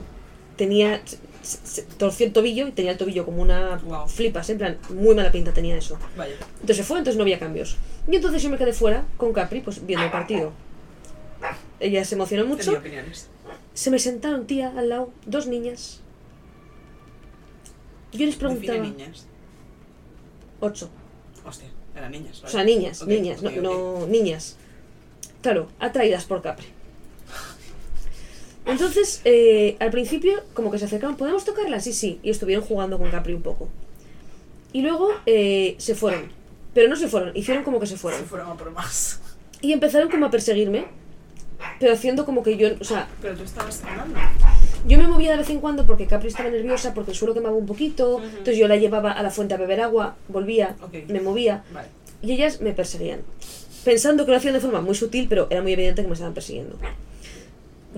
tenía. 0.56 1.00
se- 1.42 1.58
se- 1.64 1.82
torció 1.82 2.26
el 2.26 2.32
tobillo 2.32 2.66
y 2.66 2.72
tenía 2.72 2.90
el 2.92 2.98
tobillo 2.98 3.24
como 3.24 3.40
una 3.40 3.78
Guau. 3.78 4.06
flipas, 4.08 4.50
en 4.50 4.58
plan, 4.58 4.78
muy 4.90 5.14
mala 5.14 5.30
pinta 5.32 5.52
tenía 5.52 5.76
eso. 5.76 5.96
Vaya. 6.16 6.34
Entonces 6.54 6.76
se 6.78 6.82
fue, 6.84 6.98
entonces 6.98 7.16
no 7.16 7.22
había 7.22 7.38
cambios. 7.38 7.76
Y 8.10 8.16
entonces 8.16 8.42
yo 8.42 8.50
me 8.50 8.58
quedé 8.58 8.72
fuera 8.74 9.06
con 9.16 9.32
Capri, 9.32 9.60
pues 9.60 9.86
viendo 9.86 10.04
el 10.04 10.10
partido. 10.10 10.52
Ella 11.80 12.04
se 12.04 12.16
emocionó 12.16 12.42
Tenía 12.42 12.56
mucho. 12.56 12.78
opiniones. 12.78 13.28
Se 13.72 13.90
me 13.90 13.98
sentaron, 13.98 14.46
tía, 14.46 14.74
al 14.76 14.88
lado, 14.90 15.10
dos 15.24 15.46
niñas. 15.46 16.00
Yo 18.12 18.26
les 18.26 18.36
preguntaba. 18.36 18.78
niñas. 18.80 19.26
Ocho. 20.60 20.90
Hostia, 21.46 21.68
eran 21.96 22.10
niñas. 22.12 22.40
O 22.40 22.42
vale. 22.42 22.52
sea, 22.52 22.64
niñas, 22.64 23.06
niñas, 23.06 23.42
no, 23.42 23.50
no 23.52 24.06
niñas. 24.06 24.56
Claro, 25.40 25.68
atraídas 25.78 26.24
por 26.24 26.42
Capri. 26.42 26.66
Entonces, 28.68 29.20
eh, 29.24 29.76
al 29.80 29.90
principio, 29.90 30.40
como 30.54 30.70
que 30.70 30.78
se 30.78 30.84
acercaron, 30.84 31.16
¿podemos 31.16 31.44
tocarla? 31.44 31.80
Sí, 31.80 31.92
sí. 31.92 32.20
Y 32.22 32.30
estuvieron 32.30 32.64
jugando 32.64 32.98
con 32.98 33.10
Capri 33.10 33.32
un 33.34 33.42
poco. 33.42 33.68
Y 34.72 34.82
luego 34.82 35.10
eh, 35.26 35.74
se 35.78 35.94
fueron. 35.94 36.30
Pero 36.74 36.88
no 36.88 36.96
se 36.96 37.08
fueron, 37.08 37.36
hicieron 37.36 37.64
como 37.64 37.80
que 37.80 37.86
se 37.86 37.94
Se 37.94 37.98
fueron. 37.98 38.24
fueron 38.26 38.50
a 38.50 38.54
por 38.54 38.70
más. 38.70 39.20
Y 39.60 39.72
empezaron 39.72 40.10
como 40.10 40.26
a 40.26 40.30
perseguirme. 40.30 40.84
Pero 41.80 41.92
haciendo 41.92 42.24
como 42.24 42.42
que 42.44 42.56
yo, 42.56 42.68
o 42.78 42.84
sea, 42.84 43.08
Pero 43.20 43.34
tú 43.34 43.42
estabas 43.42 43.82
hablando. 43.82 44.16
yo 44.86 44.96
me 44.98 45.08
movía 45.08 45.32
de 45.32 45.38
vez 45.38 45.50
en 45.50 45.58
cuando 45.60 45.86
porque 45.86 46.06
Capri 46.06 46.28
estaba 46.28 46.50
nerviosa, 46.50 46.94
porque 46.94 47.10
el 47.10 47.16
suelo 47.16 47.34
quemaba 47.34 47.56
un 47.56 47.66
poquito. 47.66 48.22
Entonces 48.22 48.58
yo 48.58 48.68
la 48.68 48.76
llevaba 48.76 49.10
a 49.10 49.22
la 49.24 49.30
fuente 49.30 49.54
a 49.54 49.56
beber 49.56 49.80
agua, 49.80 50.14
volvía, 50.28 50.76
me 51.08 51.20
movía. 51.20 51.64
Vale. 51.72 51.88
Y 52.22 52.32
ellas 52.32 52.60
me 52.60 52.72
perseguían. 52.72 53.20
Pensando 53.84 54.24
que 54.24 54.30
lo 54.30 54.36
hacían 54.36 54.54
de 54.54 54.60
forma 54.60 54.80
muy 54.82 54.94
sutil, 54.94 55.26
pero 55.28 55.46
era 55.50 55.62
muy 55.62 55.72
evidente 55.72 56.02
que 56.02 56.08
me 56.08 56.14
estaban 56.14 56.34
persiguiendo. 56.34 56.76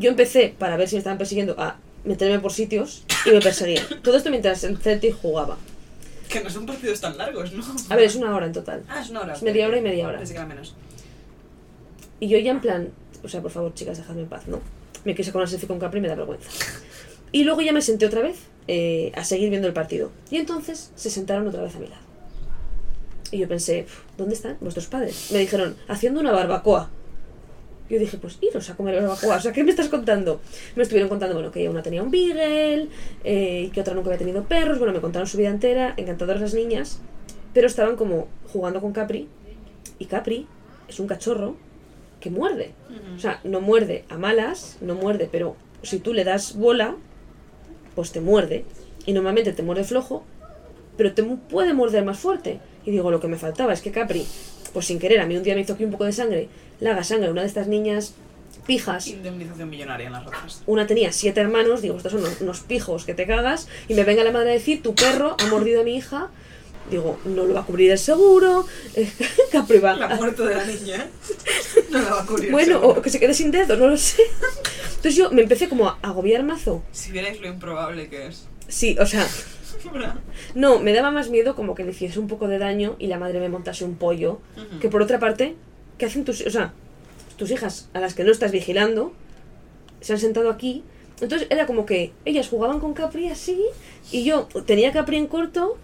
Yo 0.00 0.08
empecé, 0.10 0.54
para 0.58 0.76
ver 0.78 0.88
si 0.88 0.94
me 0.96 0.98
estaban 0.98 1.18
persiguiendo, 1.18 1.54
a 1.58 1.76
meterme 2.04 2.38
por 2.40 2.52
sitios 2.52 3.04
y 3.26 3.30
me 3.30 3.40
perseguían. 3.40 3.84
Todo 4.02 4.16
esto 4.16 4.30
mientras 4.30 4.64
el 4.64 4.78
Celtic 4.78 5.14
jugaba. 5.20 5.58
Que 6.28 6.42
no 6.42 6.48
son 6.48 6.64
partidos 6.64 7.00
tan 7.00 7.18
largos, 7.18 7.52
¿no? 7.52 7.62
A 7.90 7.96
ver, 7.96 8.06
es 8.06 8.14
una 8.16 8.34
hora 8.34 8.46
en 8.46 8.52
total. 8.52 8.82
Ah, 8.88 9.02
es 9.02 9.10
una 9.10 9.20
hora. 9.20 9.34
Es 9.34 9.42
media 9.42 9.68
hora 9.68 9.76
y 9.78 9.82
media 9.82 10.08
hora. 10.08 10.18
Pensé 10.18 10.32
que 10.32 10.38
era 10.38 10.48
menos. 10.48 10.74
Y 12.18 12.28
yo 12.28 12.38
ya 12.38 12.52
en 12.52 12.60
plan, 12.60 12.88
o 13.22 13.28
sea, 13.28 13.42
por 13.42 13.50
favor, 13.50 13.74
chicas, 13.74 13.98
dejadme 13.98 14.22
en 14.22 14.28
paz, 14.28 14.48
¿no? 14.48 14.60
Me 15.04 15.14
quise 15.14 15.32
con 15.32 15.40
una 15.42 15.50
selfie 15.50 15.68
con 15.68 15.78
Capri 15.78 15.98
y 15.98 16.02
me 16.02 16.08
da 16.08 16.14
vergüenza. 16.14 16.48
Y 17.32 17.44
luego 17.44 17.60
ya 17.60 17.72
me 17.72 17.82
senté 17.82 18.06
otra 18.06 18.22
vez 18.22 18.36
eh, 18.68 19.12
a 19.14 19.24
seguir 19.24 19.50
viendo 19.50 19.68
el 19.68 19.74
partido. 19.74 20.10
Y 20.30 20.36
entonces 20.36 20.92
se 20.94 21.10
sentaron 21.10 21.46
otra 21.46 21.62
vez 21.62 21.74
a 21.76 21.78
mi 21.78 21.88
lado. 21.88 22.02
Y 23.32 23.38
yo 23.38 23.48
pensé, 23.48 23.82
"Pf, 23.82 24.00
¿dónde 24.18 24.34
están 24.34 24.56
vuestros 24.60 24.86
padres? 24.86 25.28
Me 25.30 25.38
dijeron, 25.40 25.76
haciendo 25.88 26.20
una 26.20 26.32
barbacoa. 26.32 26.90
Yo 27.90 27.98
dije, 27.98 28.18
pues 28.18 28.38
iros 28.40 28.70
a 28.70 28.76
comer 28.76 28.94
barbacoa. 28.94 29.36
O 29.36 29.40
sea, 29.40 29.52
¿qué 29.52 29.64
me 29.64 29.70
estás 29.70 29.88
contando? 29.88 30.40
Me 30.76 30.84
estuvieron 30.84 31.08
contando, 31.08 31.34
bueno, 31.34 31.50
que 31.50 31.68
una 31.68 31.82
tenía 31.82 32.02
un 32.02 32.10
beagle 32.12 32.88
eh, 33.24 33.64
y 33.66 33.70
que 33.70 33.80
otra 33.80 33.94
nunca 33.94 34.10
había 34.10 34.18
tenido 34.18 34.44
perros. 34.44 34.78
Bueno, 34.78 34.94
me 34.94 35.00
contaron 35.00 35.26
su 35.26 35.36
vida 35.36 35.48
entera, 35.48 35.94
encantadoras 35.96 36.40
las 36.40 36.54
niñas. 36.54 37.00
Pero 37.52 37.66
estaban 37.66 37.96
como 37.96 38.28
jugando 38.52 38.80
con 38.80 38.92
Capri. 38.92 39.26
Y 39.98 40.04
Capri 40.04 40.46
es 40.88 41.00
un 41.00 41.08
cachorro 41.08 41.56
que 42.20 42.30
muerde. 42.30 42.72
O 43.16 43.18
sea, 43.18 43.40
no 43.42 43.60
muerde 43.60 44.04
a 44.08 44.18
malas, 44.18 44.76
no 44.80 44.94
muerde, 44.94 45.28
pero 45.30 45.56
si 45.82 45.98
tú 45.98 46.14
le 46.14 46.22
das 46.22 46.54
bola, 46.56 46.94
pues 47.96 48.12
te 48.12 48.20
muerde. 48.20 48.64
Y 49.04 49.12
normalmente 49.12 49.52
te 49.52 49.62
muerde 49.62 49.82
flojo, 49.82 50.22
pero 50.96 51.12
te 51.12 51.24
puede 51.24 51.74
morder 51.74 52.04
más 52.04 52.18
fuerte. 52.18 52.60
Y 52.84 52.92
digo, 52.92 53.10
lo 53.10 53.18
que 53.18 53.26
me 53.26 53.36
faltaba 53.36 53.72
es 53.72 53.80
que 53.80 53.90
Capri, 53.90 54.24
pues 54.72 54.86
sin 54.86 54.98
querer, 54.98 55.20
a 55.20 55.26
mí 55.26 55.36
un 55.36 55.42
día 55.42 55.54
me 55.54 55.62
hizo 55.62 55.72
aquí 55.72 55.84
un 55.84 55.90
poco 55.90 56.04
de 56.04 56.12
sangre, 56.12 56.48
le 56.80 56.90
haga 56.90 57.04
sangre 57.04 57.28
a 57.28 57.30
una 57.30 57.42
de 57.42 57.48
estas 57.48 57.66
niñas 57.66 58.14
pijas. 58.66 59.06
Indemnización 59.08 59.70
millonaria 59.70 60.06
en 60.06 60.12
las 60.12 60.24
rojas. 60.24 60.62
Una 60.66 60.86
tenía 60.86 61.12
siete 61.12 61.40
hermanos, 61.40 61.82
digo, 61.82 61.96
estos 61.96 62.12
son 62.12 62.22
unos, 62.22 62.40
unos 62.40 62.60
pijos 62.60 63.04
que 63.04 63.14
te 63.14 63.26
cagas, 63.26 63.68
y 63.88 63.94
me 63.94 64.04
venga 64.04 64.24
la 64.24 64.32
madre 64.32 64.50
a 64.50 64.54
decir, 64.54 64.82
tu 64.82 64.94
perro 64.94 65.36
ha 65.38 65.46
mordido 65.46 65.80
a 65.80 65.84
mi 65.84 65.96
hija. 65.96 66.28
Digo, 66.90 67.18
no 67.24 67.44
lo 67.44 67.54
va 67.54 67.60
a 67.60 67.64
cubrir 67.64 67.92
el 67.92 67.98
seguro. 67.98 68.66
Capri 69.52 69.78
va 69.78 69.94
La 69.94 70.16
muerte 70.16 70.42
de 70.42 70.54
la 70.56 70.64
niña. 70.64 71.08
No 71.90 72.02
la 72.02 72.10
va 72.10 72.22
a 72.22 72.26
cubrir. 72.26 72.50
bueno, 72.50 72.80
seguro. 72.80 72.98
o 72.98 73.02
que 73.02 73.10
se 73.10 73.20
quede 73.20 73.34
sin 73.34 73.50
dedos, 73.52 73.78
no 73.78 73.86
lo 73.86 73.96
sé. 73.96 74.22
Entonces 74.88 75.14
yo 75.14 75.30
me 75.30 75.42
empecé 75.42 75.68
como 75.68 75.88
a 75.88 75.98
agobiar 76.02 76.42
mazo. 76.42 76.82
Si 76.90 77.12
vierais 77.12 77.40
lo 77.40 77.46
improbable 77.46 78.08
que 78.08 78.26
es. 78.26 78.48
Sí, 78.66 78.96
o 78.98 79.06
sea, 79.06 79.26
no, 80.54 80.78
me 80.78 80.92
daba 80.92 81.10
más 81.10 81.30
miedo 81.30 81.54
como 81.54 81.74
que 81.74 81.84
le 81.84 81.90
hiciese 81.90 82.18
un 82.18 82.28
poco 82.28 82.48
de 82.48 82.58
daño 82.58 82.96
y 82.98 83.06
la 83.06 83.18
madre 83.18 83.40
me 83.40 83.48
montase 83.48 83.84
un 83.84 83.96
pollo. 83.96 84.40
Ujú. 84.56 84.80
Que 84.80 84.88
por 84.88 85.02
otra 85.02 85.18
parte, 85.18 85.56
¿qué 86.00 86.06
hacen 86.06 86.24
tus, 86.24 86.40
o 86.40 86.50
sea, 86.50 86.72
tus 87.36 87.50
hijas 87.50 87.90
a 87.92 88.00
las 88.00 88.14
que 88.14 88.24
no 88.24 88.32
estás 88.32 88.50
vigilando? 88.50 89.12
Se 90.00 90.14
han 90.14 90.18
sentado 90.18 90.50
aquí. 90.50 90.82
Entonces 91.20 91.46
era 91.50 91.66
como 91.66 91.84
que 91.84 92.12
ellas 92.24 92.48
jugaban 92.48 92.80
con 92.80 92.94
Capri 92.94 93.28
así 93.28 93.62
y 94.10 94.24
yo 94.24 94.48
tenía 94.66 94.90
Capri 94.92 95.18
en 95.18 95.26
corto 95.26 95.76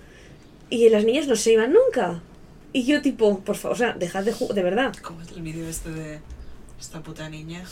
y 0.70 0.88
las 0.88 1.04
niñas 1.04 1.28
no 1.28 1.36
se 1.36 1.52
iban 1.52 1.74
nunca. 1.74 2.22
Y 2.72 2.84
yo 2.84 3.02
tipo, 3.02 3.40
por 3.40 3.56
favor, 3.56 3.74
o 3.74 3.78
sea, 3.78 3.92
dejad 3.92 4.24
de 4.24 4.32
jugar, 4.32 4.54
de 4.54 4.62
verdad. 4.62 4.96
¿Cómo 5.02 5.20
es 5.20 5.30
el 5.32 5.42
vídeo 5.42 5.68
este 5.68 5.90
de 5.90 6.20
esta 6.80 7.02
puta 7.02 7.28
niña? 7.28 7.62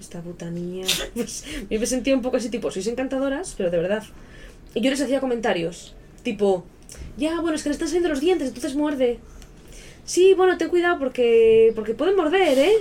Esta 0.00 0.20
puta 0.20 0.50
niña. 0.50 0.86
Pues 1.14 1.44
yo 1.70 1.78
me 1.78 1.86
sentía 1.86 2.16
un 2.16 2.22
poco 2.22 2.38
así, 2.38 2.50
tipo, 2.50 2.72
sois 2.72 2.88
encantadoras, 2.88 3.54
pero 3.56 3.70
de 3.70 3.78
verdad. 3.78 4.02
Y 4.74 4.80
yo 4.80 4.90
les 4.90 5.00
hacía 5.00 5.20
comentarios, 5.20 5.94
tipo, 6.24 6.64
ya, 7.16 7.40
bueno, 7.40 7.54
es 7.54 7.62
que 7.62 7.68
le 7.68 7.74
están 7.74 7.88
saliendo 7.88 8.08
los 8.08 8.20
dientes, 8.20 8.48
entonces 8.48 8.74
muerde. 8.74 9.20
Sí, 10.08 10.32
bueno, 10.32 10.56
ten 10.56 10.70
cuidado 10.70 10.98
porque, 10.98 11.70
porque 11.74 11.92
pueden 11.92 12.16
morder, 12.16 12.58
¿eh? 12.58 12.72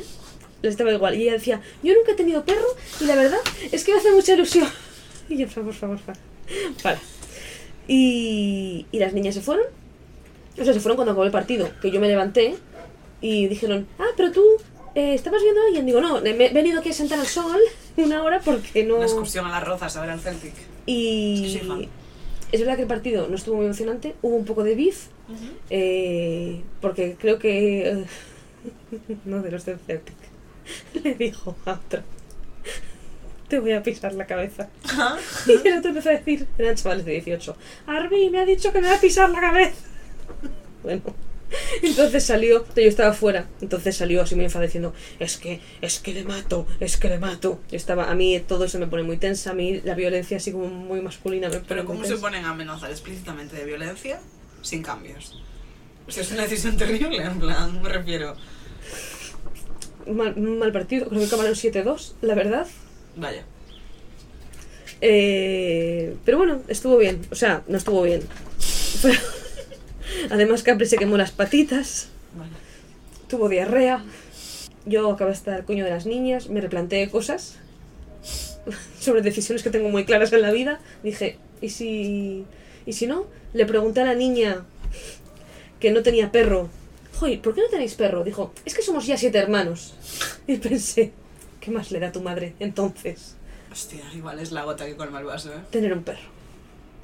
Les 0.62 0.72
estaba 0.72 0.94
igual. 0.94 1.14
Y 1.16 1.24
ella 1.24 1.34
decía, 1.34 1.62
yo 1.84 1.94
nunca 1.94 2.14
he 2.14 2.16
tenido 2.16 2.46
perro 2.46 2.66
y 3.02 3.04
la 3.04 3.16
verdad 3.16 3.40
es 3.70 3.84
que 3.84 3.92
me 3.92 3.98
hace 4.00 4.12
mucha 4.12 4.34
ilusión. 4.34 4.68
Y 5.30 5.36
yo, 5.40 5.48
por 5.50 5.74
favor, 5.74 6.00
para. 6.00 6.18
para. 6.82 7.00
Y, 7.86 8.86
y 8.94 9.00
las 9.00 9.12
niñas 9.12 9.36
se 9.36 9.42
fueron. 9.42 9.66
O 10.58 10.64
sea, 10.64 10.74
se 10.74 10.80
fueron 10.80 10.96
cuando 10.96 11.12
acabó 11.12 11.26
el 11.26 11.32
partido, 11.32 11.70
que 11.82 11.92
yo 11.92 12.00
me 12.00 12.08
levanté 12.08 12.56
y 13.20 13.48
dijeron, 13.48 13.88
ah, 14.00 14.08
pero 14.16 14.32
tú 14.32 14.42
eh, 14.96 15.14
estabas 15.16 15.42
viendo 15.44 15.62
a 15.62 15.66
alguien. 15.66 15.86
Digo, 15.86 16.00
no, 16.00 16.22
me 16.22 16.30
he 16.30 16.54
venido 16.54 16.80
aquí 16.80 16.92
a 16.92 16.94
sentar 16.94 17.20
al 17.20 17.28
sol 17.28 17.60
una 17.98 18.24
hora 18.24 18.40
porque 18.40 18.86
no... 18.86 18.96
Una 18.96 19.06
excursión 19.06 19.46
a 19.46 19.52
las 19.52 19.66
rozas 19.66 19.98
a 19.98 20.02
ver 20.02 20.12
al 20.12 20.22
Celtic. 20.22 20.54
Y 20.86 21.34
Es 21.34 21.42
que 21.52 21.60
soy 21.60 21.68
fan. 21.68 21.88
Es 22.52 22.60
verdad 22.60 22.76
que 22.76 22.84
el 22.84 22.88
partido 22.88 23.28
no 23.28 23.36
estuvo 23.36 23.58
muy 23.58 23.66
emocionante, 23.66 24.16
hubo 24.22 24.36
un 24.36 24.46
poco 24.46 24.64
de 24.64 24.76
beef, 24.76 25.08
eh, 25.70 26.62
porque 26.82 27.16
creo 27.20 27.40
que... 27.40 27.90
eh, 27.90 28.06
no 29.26 29.42
de 29.42 29.52
los 29.52 29.66
del 29.66 29.80
Celtic. 29.80 30.16
Le 31.04 31.16
dijo 31.16 31.56
a 31.66 31.74
otro, 31.74 32.02
te 33.48 33.60
voy 33.60 33.72
a 33.72 33.84
pisar 33.84 34.14
la 34.14 34.26
cabeza. 34.26 34.70
Y 35.48 35.68
el 35.68 35.78
otro 35.78 35.90
empezó 35.90 36.10
a 36.10 36.14
decir, 36.14 36.48
eran 36.58 36.76
chavales 36.76 37.06
de 37.06 37.14
18, 37.14 37.56
Arby 37.88 38.30
me 38.30 38.40
ha 38.40 38.46
dicho 38.46 38.72
que 38.72 38.82
me 38.82 38.88
va 38.88 38.96
a 38.96 39.02
pisar 39.02 39.30
la 39.30 39.40
cabeza. 39.40 39.86
Bueno, 40.84 41.02
entonces 41.82 42.24
salió, 42.26 42.66
yo 42.76 42.82
estaba 42.84 43.14
fuera, 43.14 43.48
entonces 43.62 43.96
salió 43.96 44.22
así 44.22 44.36
muy 44.36 44.46
enfadado 44.46 44.68
diciendo, 44.68 44.94
es 45.20 45.38
que, 45.38 45.62
es 45.82 46.00
que 46.00 46.14
le 46.14 46.24
mato, 46.24 46.68
es 46.80 46.98
que 46.98 47.10
le 47.10 47.20
mato. 47.20 47.60
Yo 47.72 47.78
estaba, 47.78 48.10
a 48.12 48.16
mí 48.16 48.40
todo 48.48 48.66
eso 48.66 48.80
me 48.80 48.88
pone 48.88 49.04
muy 49.04 49.18
tensa, 49.18 49.52
a 49.52 49.54
mí 49.54 49.82
la 49.84 49.96
violencia 49.96 50.38
así 50.38 50.52
como 50.52 50.68
muy 50.68 51.02
masculina 51.02 51.50
me 51.50 51.60
Pero 51.60 51.86
¿cómo 51.86 52.04
se 52.04 52.18
ponen 52.18 52.46
a 52.46 52.50
amenazar 52.50 52.92
explícitamente 52.92 53.56
de 53.56 53.66
violencia 53.66 54.20
sin 54.62 54.84
cambios? 54.84 55.42
O 56.08 56.12
sea, 56.12 56.24
es 56.24 56.32
una 56.32 56.44
decisión 56.44 56.78
terrible, 56.78 57.18
en 57.24 57.40
plan, 57.40 57.82
me 57.82 57.90
refiero. 57.90 58.36
Mal, 60.08 60.38
mal 60.38 60.72
partido, 60.72 61.08
creo 61.08 61.20
que 61.20 61.28
acabaron 61.28 61.54
7-2, 61.54 62.14
la 62.22 62.34
verdad. 62.34 62.68
Vaya. 63.18 63.44
Eh, 65.02 66.16
pero 66.26 66.38
bueno, 66.38 66.62
estuvo 66.68 66.98
bien. 66.98 67.22
O 67.32 67.36
sea, 67.36 67.64
no 67.68 67.78
estuvo 67.78 68.02
bien. 68.04 68.22
Pero- 69.02 69.20
Además, 70.30 70.64
Capri 70.64 70.86
se 70.86 70.98
quemó 70.98 71.18
las 71.18 71.32
patitas, 71.32 72.10
tuvo 73.28 73.50
diarrea. 73.50 74.04
Yo 74.86 75.12
acabé 75.12 75.32
hasta 75.32 75.56
el 75.58 75.66
coño 75.66 75.84
de 75.84 75.92
las 75.92 76.06
niñas, 76.06 76.50
me 76.50 76.62
replanteé 76.62 77.10
cosas 77.10 77.58
sobre 79.00 79.22
decisiones 79.22 79.64
que 79.64 79.70
tengo 79.70 79.90
muy 79.90 80.06
claras 80.06 80.32
en 80.34 80.42
la 80.42 80.52
vida. 80.52 80.80
Dije, 81.04 81.38
¿y 81.62 81.70
si, 81.70 82.46
¿y 82.86 82.94
si 82.94 83.08
no? 83.08 83.28
Le 83.54 83.66
pregunté 83.66 84.02
a 84.02 84.06
la 84.06 84.16
niña 84.16 84.66
que 85.80 85.92
no 85.92 86.04
tenía 86.04 86.32
perro. 86.32 86.70
Joder, 87.20 87.42
¿por 87.42 87.54
qué 87.56 87.62
no 87.62 87.68
tenéis 87.68 87.96
perro? 87.96 88.24
Dijo, 88.24 88.54
es 88.64 88.74
que 88.74 88.82
somos 88.82 89.06
ya 89.06 89.18
siete 89.18 89.38
hermanos. 89.38 89.94
Y 90.48 90.58
pensé, 90.58 91.12
¿qué 91.60 91.72
más 91.72 91.92
le 91.92 92.00
da 92.00 92.08
a 92.08 92.12
tu 92.14 92.22
madre 92.22 92.54
entonces 92.60 93.36
Hostia, 93.72 94.04
igual 94.16 94.40
es 94.40 94.52
la 94.52 94.64
gota 94.64 94.86
que 94.86 94.96
colma 94.96 95.20
el 95.20 95.26
vaso, 95.26 95.54
¿eh? 95.54 95.60
tener 95.70 95.94
un 95.94 96.04
perro? 96.04 96.30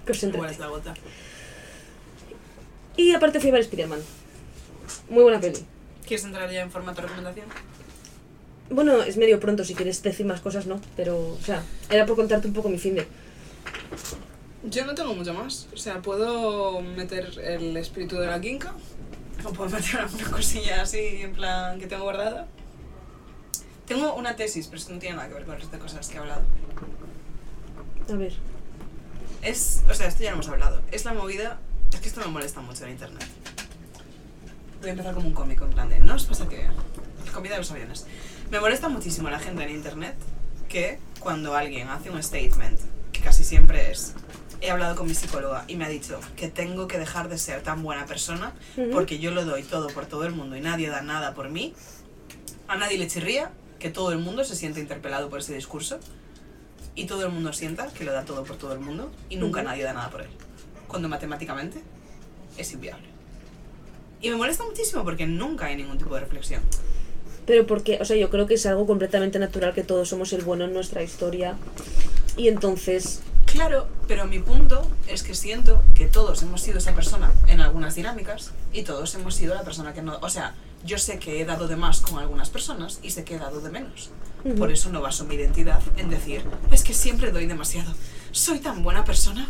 Que 0.05 0.14
os 0.14 0.24
Igual 0.24 0.49
es 0.49 0.59
la 0.59 0.68
gota. 0.68 0.93
Y 2.95 3.13
aparte 3.13 3.39
fui 3.39 3.49
a 3.49 3.53
ver 3.53 3.61
Spider-Man. 3.61 3.99
Muy 5.09 5.23
buena 5.23 5.39
peli. 5.39 5.59
¿Quieres 6.05 6.25
entrar 6.25 6.51
ya 6.51 6.61
en 6.61 6.71
formato 6.71 7.01
recomendación? 7.01 7.45
Bueno, 8.69 9.01
es 9.01 9.17
medio 9.17 9.39
pronto 9.39 9.63
si 9.63 9.75
quieres 9.75 10.01
decir 10.01 10.25
más 10.25 10.41
cosas, 10.41 10.65
¿no? 10.67 10.79
Pero, 10.95 11.17
o 11.17 11.39
sea, 11.43 11.63
era 11.89 12.05
por 12.05 12.15
contarte 12.15 12.47
un 12.47 12.53
poco 12.53 12.69
mi 12.69 12.77
fin 12.77 12.95
de... 12.95 13.07
Yo 14.63 14.85
no 14.85 14.95
tengo 14.95 15.13
mucho 15.13 15.33
más. 15.33 15.67
O 15.73 15.77
sea, 15.77 16.01
puedo 16.01 16.81
meter 16.81 17.37
el 17.39 17.75
espíritu 17.77 18.17
de 18.17 18.27
la 18.27 18.39
quinca. 18.39 18.73
O 19.43 19.51
puedo 19.51 19.69
meter 19.69 19.99
alguna 19.99 20.29
cosilla 20.31 20.81
así, 20.81 21.21
en 21.21 21.33
plan, 21.33 21.79
que 21.79 21.87
tengo 21.87 22.03
guardada. 22.03 22.47
Tengo 23.85 24.15
una 24.15 24.35
tesis, 24.35 24.67
pero 24.67 24.77
esto 24.77 24.93
no 24.93 24.99
tiene 24.99 25.17
nada 25.17 25.27
que 25.27 25.33
ver 25.33 25.43
con 25.43 25.55
el 25.55 25.61
resto 25.61 25.75
de 25.75 25.81
cosas 25.81 26.07
que 26.07 26.15
he 26.15 26.19
hablado. 26.19 26.43
A 28.09 28.13
ver. 28.13 28.33
Es, 29.41 29.83
o 29.89 29.93
sea, 29.93 30.07
esto 30.07 30.23
ya 30.23 30.29
lo 30.29 30.35
hemos 30.35 30.47
hablado. 30.47 30.81
Es 30.91 31.03
la 31.03 31.13
movida. 31.13 31.59
Es 31.93 31.99
que 31.99 32.07
esto 32.07 32.21
me 32.21 32.27
molesta 32.27 32.59
mucho 32.59 32.85
en 32.85 32.91
internet. 32.91 33.27
Voy 34.79 34.89
a 34.89 34.91
empezar 34.93 35.13
como 35.13 35.27
un 35.27 35.33
cómico, 35.33 35.65
en 35.65 35.71
plan 35.71 35.89
de. 35.89 35.99
¿No 35.99 36.15
os 36.15 36.25
pasa 36.25 36.49
que.? 36.49 36.67
Comida 37.31 37.53
de 37.53 37.59
los 37.59 37.71
aviones. 37.71 38.05
Me 38.49 38.59
molesta 38.59 38.89
muchísimo 38.89 39.29
la 39.29 39.39
gente 39.39 39.63
en 39.63 39.69
internet 39.69 40.15
que 40.67 40.99
cuando 41.19 41.55
alguien 41.55 41.89
hace 41.89 42.09
un 42.09 42.21
statement, 42.21 42.79
que 43.11 43.21
casi 43.21 43.43
siempre 43.43 43.91
es. 43.91 44.13
He 44.59 44.71
hablado 44.71 44.95
con 44.95 45.07
mi 45.07 45.13
psicóloga 45.13 45.65
y 45.67 45.75
me 45.75 45.85
ha 45.85 45.89
dicho 45.89 46.19
que 46.35 46.47
tengo 46.47 46.87
que 46.87 46.97
dejar 46.97 47.29
de 47.29 47.37
ser 47.37 47.61
tan 47.61 47.83
buena 47.83 48.05
persona 48.05 48.53
porque 48.91 49.19
yo 49.19 49.31
lo 49.31 49.45
doy 49.45 49.63
todo 49.63 49.87
por 49.87 50.05
todo 50.05 50.25
el 50.25 50.33
mundo 50.33 50.55
y 50.55 50.61
nadie 50.61 50.89
da 50.89 51.01
nada 51.01 51.33
por 51.33 51.49
mí. 51.49 51.75
A 52.67 52.77
nadie 52.77 52.97
le 52.97 53.07
chirría 53.07 53.51
que 53.79 53.89
todo 53.89 54.11
el 54.11 54.19
mundo 54.19 54.43
se 54.45 54.55
siente 54.55 54.79
interpelado 54.79 55.29
por 55.29 55.39
ese 55.39 55.53
discurso 55.53 55.99
y 56.95 57.05
todo 57.05 57.25
el 57.25 57.31
mundo 57.31 57.51
sienta 57.51 57.87
que 57.87 58.03
lo 58.03 58.13
da 58.13 58.25
todo 58.25 58.43
por 58.45 58.57
todo 58.57 58.73
el 58.73 58.79
mundo 58.79 59.11
y 59.29 59.35
nunca 59.35 59.63
nadie 59.63 59.83
da 59.83 59.93
nada 59.93 60.09
por 60.09 60.21
él. 60.21 60.29
Cuando 60.93 61.09
matemáticamente 61.09 61.81
es 62.55 62.71
inviable. 62.71 63.07
Y 64.21 64.29
me 64.29 64.35
molesta 64.35 64.63
muchísimo 64.63 65.03
porque 65.03 65.25
nunca 65.25 65.65
hay 65.65 65.75
ningún 65.75 65.97
tipo 65.97 66.13
de 66.13 66.19
reflexión. 66.19 66.61
Pero 67.47 67.65
porque, 67.65 67.97
o 67.99 68.05
sea, 68.05 68.15
yo 68.15 68.29
creo 68.29 68.45
que 68.45 68.53
es 68.53 68.65
algo 68.67 68.85
completamente 68.85 69.39
natural 69.39 69.73
que 69.73 69.83
todos 69.83 70.07
somos 70.07 70.31
el 70.33 70.43
bueno 70.43 70.65
en 70.65 70.73
nuestra 70.73 71.01
historia. 71.01 71.55
Y 72.37 72.47
entonces, 72.47 73.23
Claro, 73.47 73.87
pero 74.07 74.27
mi 74.27 74.37
punto 74.37 74.87
es 75.07 75.23
que 75.23 75.33
siento 75.33 75.81
que 75.95 76.05
todos 76.05 76.43
hemos 76.43 76.61
sido 76.61 76.77
esa 76.77 76.93
persona 76.93 77.31
en 77.47 77.59
algunas 77.59 77.95
dinámicas 77.95 78.51
y 78.71 78.83
todos 78.83 79.15
hemos 79.15 79.33
sido 79.33 79.55
la 79.55 79.63
persona 79.63 79.95
que 79.95 80.03
no... 80.03 80.19
O 80.21 80.29
sea, 80.29 80.53
yo 80.85 80.99
sé 80.99 81.17
que 81.17 81.41
he 81.41 81.45
dado 81.45 81.67
de 81.67 81.75
más 81.75 82.01
con 82.01 82.19
algunas 82.19 82.51
personas 82.51 82.99
y 83.01 83.09
sé 83.09 83.23
que 83.23 83.33
he 83.33 83.39
dado 83.39 83.61
de 83.61 83.71
menos. 83.71 84.11
Por 84.59 84.71
eso 84.71 84.91
no 84.91 85.01
baso 85.01 85.25
mi 85.25 85.33
identidad 85.33 85.81
en 85.97 86.11
decir, 86.11 86.43
es 86.71 86.83
que 86.83 86.93
siempre 86.93 87.31
doy 87.31 87.47
demasiado. 87.47 87.91
Soy 88.31 88.59
tan 88.59 88.83
buena 88.83 89.03
persona 89.05 89.47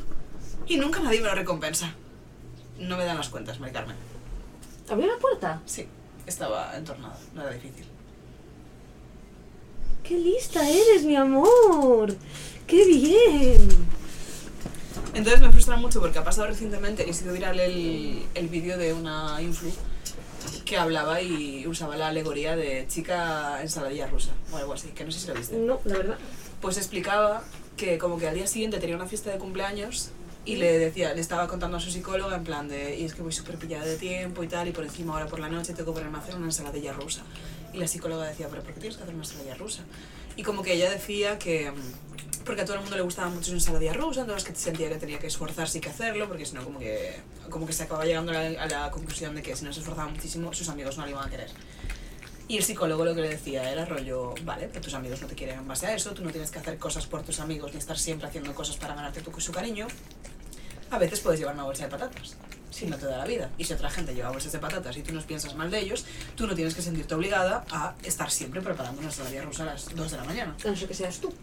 y 0.68 0.78
nunca 0.78 0.99
nadie 0.99 1.22
me 1.22 1.28
lo 1.28 1.36
recompensa. 1.36 1.93
No 2.80 2.97
me 2.97 3.05
dan 3.05 3.18
las 3.18 3.30
cuentas, 3.30 3.59
Mari 3.59 3.74
Carmen. 3.74 3.95
¿abrió 4.89 5.07
la 5.07 5.18
puerta? 5.18 5.61
Sí, 5.66 5.88
estaba 6.26 6.76
entornada, 6.76 7.18
no 7.34 7.41
era 7.41 7.51
difícil. 7.51 7.86
¡Qué 10.03 10.18
lista 10.18 10.68
eres, 10.68 11.05
mi 11.05 11.16
amor! 11.16 12.16
¡Qué 12.68 12.86
bien! 12.86 13.70
Entonces 15.14 15.41
me 15.41 15.51
frustra 15.51 15.78
mucho 15.78 16.01
porque 16.01 16.20
ha 16.20 16.24
pasado 16.24 16.47
recientemente 16.47 17.05
y 17.05 17.11
ha 17.11 17.14
sido 17.14 17.34
viral 17.34 17.59
el, 17.59 18.24
el 18.34 18.47
vídeo 18.49 18.78
de 18.78 18.93
una 18.93 19.41
influ 19.41 19.72
que 20.66 20.78
hablaba 20.78 21.22
y 21.22 21.68
usaba 21.68 21.95
la 21.95 22.07
alegoría 22.07 22.55
de 22.55 22.86
chica 22.88 23.61
ensaladilla 23.61 24.07
rusa 24.07 24.32
o 24.51 24.57
algo 24.57 24.74
así, 24.74 24.89
que 24.89 25.05
no 25.05 25.11
sé 25.11 25.20
si 25.20 25.28
lo 25.28 25.36
viste. 25.36 25.57
No, 25.57 25.80
la 25.86 25.97
verdad. 25.97 26.18
Pues 26.61 26.78
explicaba 26.78 27.43
que 27.78 27.97
como 27.97 28.18
que 28.18 28.28
al 28.28 28.36
día 28.36 28.47
siguiente 28.47 28.80
tenía 28.80 28.95
una 28.95 29.07
fiesta 29.07 29.32
de 29.32 29.38
cumpleaños 29.38 30.09
y 30.45 30.57
le 30.57 30.77
decía, 30.77 31.13
le 31.13 31.21
estaba 31.21 31.47
contando 31.47 31.77
a 31.77 31.79
su 31.79 31.89
psicóloga 31.89 32.35
en 32.35 32.43
plan 32.43 32.67
de, 32.67 32.97
y 32.97 33.05
es 33.05 33.13
que 33.13 33.21
voy 33.21 33.31
súper 33.31 33.57
pillada 33.57 33.85
de 33.85 33.95
tiempo 33.95 34.43
y 34.43 34.47
tal, 34.47 34.67
y 34.67 34.71
por 34.71 34.83
encima 34.83 35.13
ahora 35.13 35.27
por 35.27 35.39
la 35.39 35.49
noche 35.49 35.73
tengo 35.73 35.93
que 35.93 35.99
ponerme 35.99 36.17
a 36.17 36.21
hacer 36.21 36.35
una 36.35 36.45
ensaladilla 36.45 36.91
rusa. 36.91 37.21
Y 37.71 37.77
la 37.77 37.87
psicóloga 37.87 38.25
decía, 38.25 38.47
pero 38.49 38.61
¿por 38.61 38.73
qué 38.73 38.81
tienes 38.81 38.97
que 38.97 39.03
hacer 39.03 39.15
una 39.15 39.23
ensaladilla 39.23 39.55
rusa? 39.55 39.83
Y 40.35 40.43
como 40.43 40.61
que 40.61 40.73
ella 40.73 40.89
decía 40.89 41.39
que, 41.39 41.71
porque 42.45 42.61
a 42.61 42.65
todo 42.65 42.75
el 42.75 42.81
mundo 42.81 42.97
le 42.97 43.03
gustaba 43.03 43.29
mucho 43.29 43.45
su 43.45 43.53
ensaladilla 43.53 43.93
rusa, 43.93 44.21
entonces 44.21 44.43
que 44.43 44.53
sentía 44.55 44.89
que 44.89 44.95
tenía 44.95 45.17
que 45.17 45.27
esforzarse 45.27 45.77
y 45.77 45.81
que 45.81 45.89
hacerlo, 45.89 46.27
porque 46.27 46.45
si 46.45 46.55
no 46.55 46.63
como 46.63 46.77
que, 46.77 47.21
como 47.49 47.65
que 47.65 47.71
se 47.71 47.83
acababa 47.83 48.05
llegando 48.05 48.33
a 48.33 48.35
la, 48.35 48.63
a 48.63 48.67
la 48.67 48.91
conclusión 48.91 49.35
de 49.35 49.41
que 49.41 49.55
si 49.55 49.63
no 49.63 49.71
se 49.71 49.79
esforzaba 49.79 50.09
muchísimo, 50.09 50.53
sus 50.53 50.67
amigos 50.67 50.97
no 50.97 51.05
le 51.05 51.11
iban 51.11 51.25
a 51.25 51.31
querer. 51.31 51.49
Y 52.47 52.57
el 52.57 52.63
psicólogo 52.63 53.05
lo 53.05 53.15
que 53.15 53.21
le 53.21 53.29
decía 53.29 53.71
era 53.71 53.85
rollo, 53.85 54.35
vale, 54.43 54.67
pero 54.67 54.81
tus 54.81 54.93
amigos 54.93 55.21
no 55.21 55.27
te 55.27 55.35
quieren 55.35 55.59
en 55.59 55.67
base 55.67 55.87
a 55.87 55.95
eso, 55.95 56.13
tú 56.13 56.23
no 56.23 56.31
tienes 56.31 56.51
que 56.51 56.59
hacer 56.59 56.77
cosas 56.77 57.07
por 57.07 57.23
tus 57.23 57.39
amigos 57.39 57.71
ni 57.71 57.79
estar 57.79 57.97
siempre 57.97 58.27
haciendo 58.27 58.53
cosas 58.53 58.75
para 58.75 58.95
ganarte 58.95 59.21
tu, 59.21 59.39
su 59.39 59.53
cariño. 59.53 59.87
A 60.93 60.99
veces 60.99 61.21
puedes 61.21 61.39
llevar 61.39 61.55
una 61.55 61.63
bolsa 61.63 61.85
de 61.85 61.89
patatas, 61.89 62.35
si 62.69 62.85
no 62.85 62.97
te 62.97 63.07
da 63.07 63.17
la 63.17 63.25
vida. 63.25 63.49
Y 63.57 63.63
si 63.65 63.73
otra 63.73 63.89
gente 63.89 64.13
lleva 64.13 64.29
bolsas 64.29 64.51
de 64.51 64.59
patatas 64.59 64.95
y 64.95 65.01
tú 65.01 65.11
no 65.11 65.21
piensas 65.21 65.55
mal 65.55 65.71
de 65.71 65.79
ellos, 65.79 66.05
tú 66.35 66.45
no 66.45 66.53
tienes 66.53 66.75
que 66.75 66.83
sentirte 66.83 67.15
obligada 67.15 67.65
a 67.71 67.95
estar 68.03 68.29
siempre 68.29 68.61
preparando 68.61 68.99
una 68.99 69.09
ensalada 69.09 69.41
rusa 69.41 69.63
a 69.63 69.65
las 69.65 69.93
2 69.95 70.11
de 70.11 70.17
la 70.17 70.23
mañana. 70.23 70.55
A 70.63 70.67
no 70.67 70.75
ser 70.75 70.87
que 70.87 70.93
seas 70.93 71.17
tú. 71.17 71.33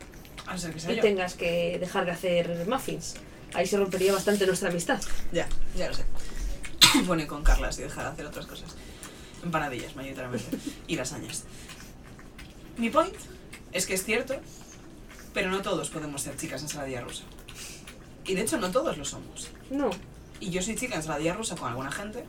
A 0.46 0.52
no 0.52 0.58
ser 0.58 0.72
que 0.72 0.78
sea 0.78 0.92
Y 0.92 0.96
yo. 0.96 1.02
tengas 1.02 1.34
que 1.34 1.78
dejar 1.80 2.04
de 2.04 2.12
hacer 2.12 2.64
muffins. 2.68 3.14
Ahí 3.52 3.66
se 3.66 3.76
rompería 3.76 4.12
bastante 4.12 4.46
nuestra 4.46 4.68
amistad. 4.70 5.00
Ya, 5.32 5.48
ya 5.76 5.88
lo 5.88 5.94
sé. 5.94 6.04
Pone 7.08 7.26
con 7.26 7.42
Carlas 7.42 7.76
y 7.80 7.82
dejar 7.82 8.04
de 8.04 8.10
hacer 8.12 8.26
otras 8.26 8.46
cosas. 8.46 8.76
Empanadillas, 9.42 9.96
mayoritariamente. 9.96 10.46
y 10.86 10.94
lasañas. 10.94 11.42
Mi 12.76 12.88
point 12.88 13.14
es 13.72 13.86
que 13.86 13.94
es 13.94 14.04
cierto, 14.04 14.36
pero 15.34 15.50
no 15.50 15.60
todos 15.60 15.90
podemos 15.90 16.22
ser 16.22 16.36
chicas 16.36 16.62
ensaladilla 16.62 17.00
rusa. 17.00 17.24
Y 18.26 18.34
de 18.34 18.42
hecho 18.42 18.58
no 18.58 18.70
todos 18.70 18.96
lo 18.98 19.04
somos. 19.04 19.48
No. 19.70 19.90
Y 20.40 20.50
yo 20.50 20.62
soy 20.62 20.74
chica 20.76 20.96
ensaladilla 20.96 21.34
rusa 21.34 21.56
con 21.56 21.68
alguna 21.68 21.90
gente 21.92 22.24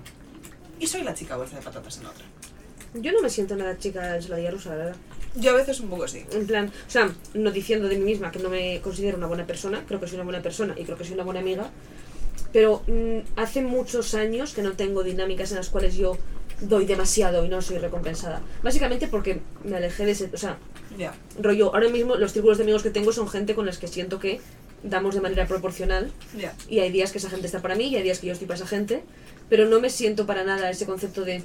y 0.80 0.88
soy 0.88 1.04
la 1.04 1.14
chica 1.14 1.38
bolsa 1.38 1.56
de 1.58 1.62
patatas 1.62 1.98
en 1.98 2.06
otra. 2.08 2.26
Yo 2.94 3.12
no 3.14 3.22
me 3.22 3.30
siento 3.30 3.56
nada 3.56 3.78
chica 3.78 4.16
ensaladilla 4.16 4.52
rusa, 4.52 4.70
la 4.72 4.76
verdad. 4.76 4.96
Yo 5.36 5.52
a 5.52 5.56
veces 5.56 5.80
un 5.80 5.90
poco 5.90 6.08
sí. 6.10 6.26
En 6.34 6.46
plan, 6.46 6.68
o 6.88 6.90
sea, 6.92 7.10
no 7.34 7.52
diciendo 7.52 7.88
de 7.88 7.98
mí 7.98 8.04
misma 8.04 8.32
que 8.32 8.40
no 8.40 8.50
me 8.50 8.82
considero 8.82 9.18
una 9.18 9.28
buena 9.28 9.46
persona, 9.48 9.84
creo 9.88 10.00
que 10.00 10.08
soy 10.08 10.16
una 10.16 10.26
buena 10.26 10.42
persona 10.42 10.74
y 10.78 10.84
creo 10.84 10.98
que 10.98 11.06
soy 11.06 11.14
una 11.14 11.24
buena 11.24 11.40
amiga, 11.40 11.70
pero 12.52 12.84
mm, 12.88 13.20
hace 13.40 13.62
muchos 13.62 14.14
años 14.14 14.54
que 14.54 14.62
no 14.62 14.74
tengo 14.74 15.04
dinámicas 15.04 15.52
en 15.52 15.58
las 15.58 15.70
cuales 15.70 15.96
yo 15.96 16.18
doy 16.60 16.86
demasiado 16.86 17.46
y 17.46 17.50
no 17.50 17.62
soy 17.62 17.78
recompensada. 17.78 18.42
Básicamente 18.62 19.08
porque 19.08 19.40
me 19.64 19.78
alejé 19.78 20.06
de 20.06 20.12
ese, 20.12 20.30
o 20.34 20.38
sea, 20.38 20.58
Ya. 20.98 21.14
rollo, 21.40 21.74
ahora 21.74 21.88
mismo 21.88 22.16
los 22.18 22.34
círculos 22.34 22.58
de 22.58 22.64
amigos 22.66 22.84
que 22.84 22.90
tengo 22.90 23.14
son 23.14 23.30
gente 23.30 23.56
con 23.56 23.66
las 23.66 23.78
que 23.78 23.88
siento 23.88 24.20
que 24.20 24.42
damos 24.84 25.14
de 25.16 25.22
manera 25.22 25.46
proporcional 25.48 26.12
Ya. 26.38 26.54
y 26.70 26.80
hay 26.80 26.92
días 26.92 27.12
que 27.12 27.18
esa 27.20 27.30
gente 27.30 27.46
está 27.46 27.62
para 27.62 27.76
mí 27.76 27.86
y 27.88 27.96
hay 27.96 28.04
días 28.04 28.20
que 28.20 28.28
yo 28.28 28.34
estoy 28.34 28.48
para 28.48 28.58
esa 28.58 28.68
gente, 28.68 29.04
pero 29.50 29.66
no 29.68 29.80
me 29.80 29.90
siento 29.90 30.26
para 30.26 30.44
nada 30.44 30.70
ese 30.70 30.86
concepto 30.86 31.24
de... 31.24 31.44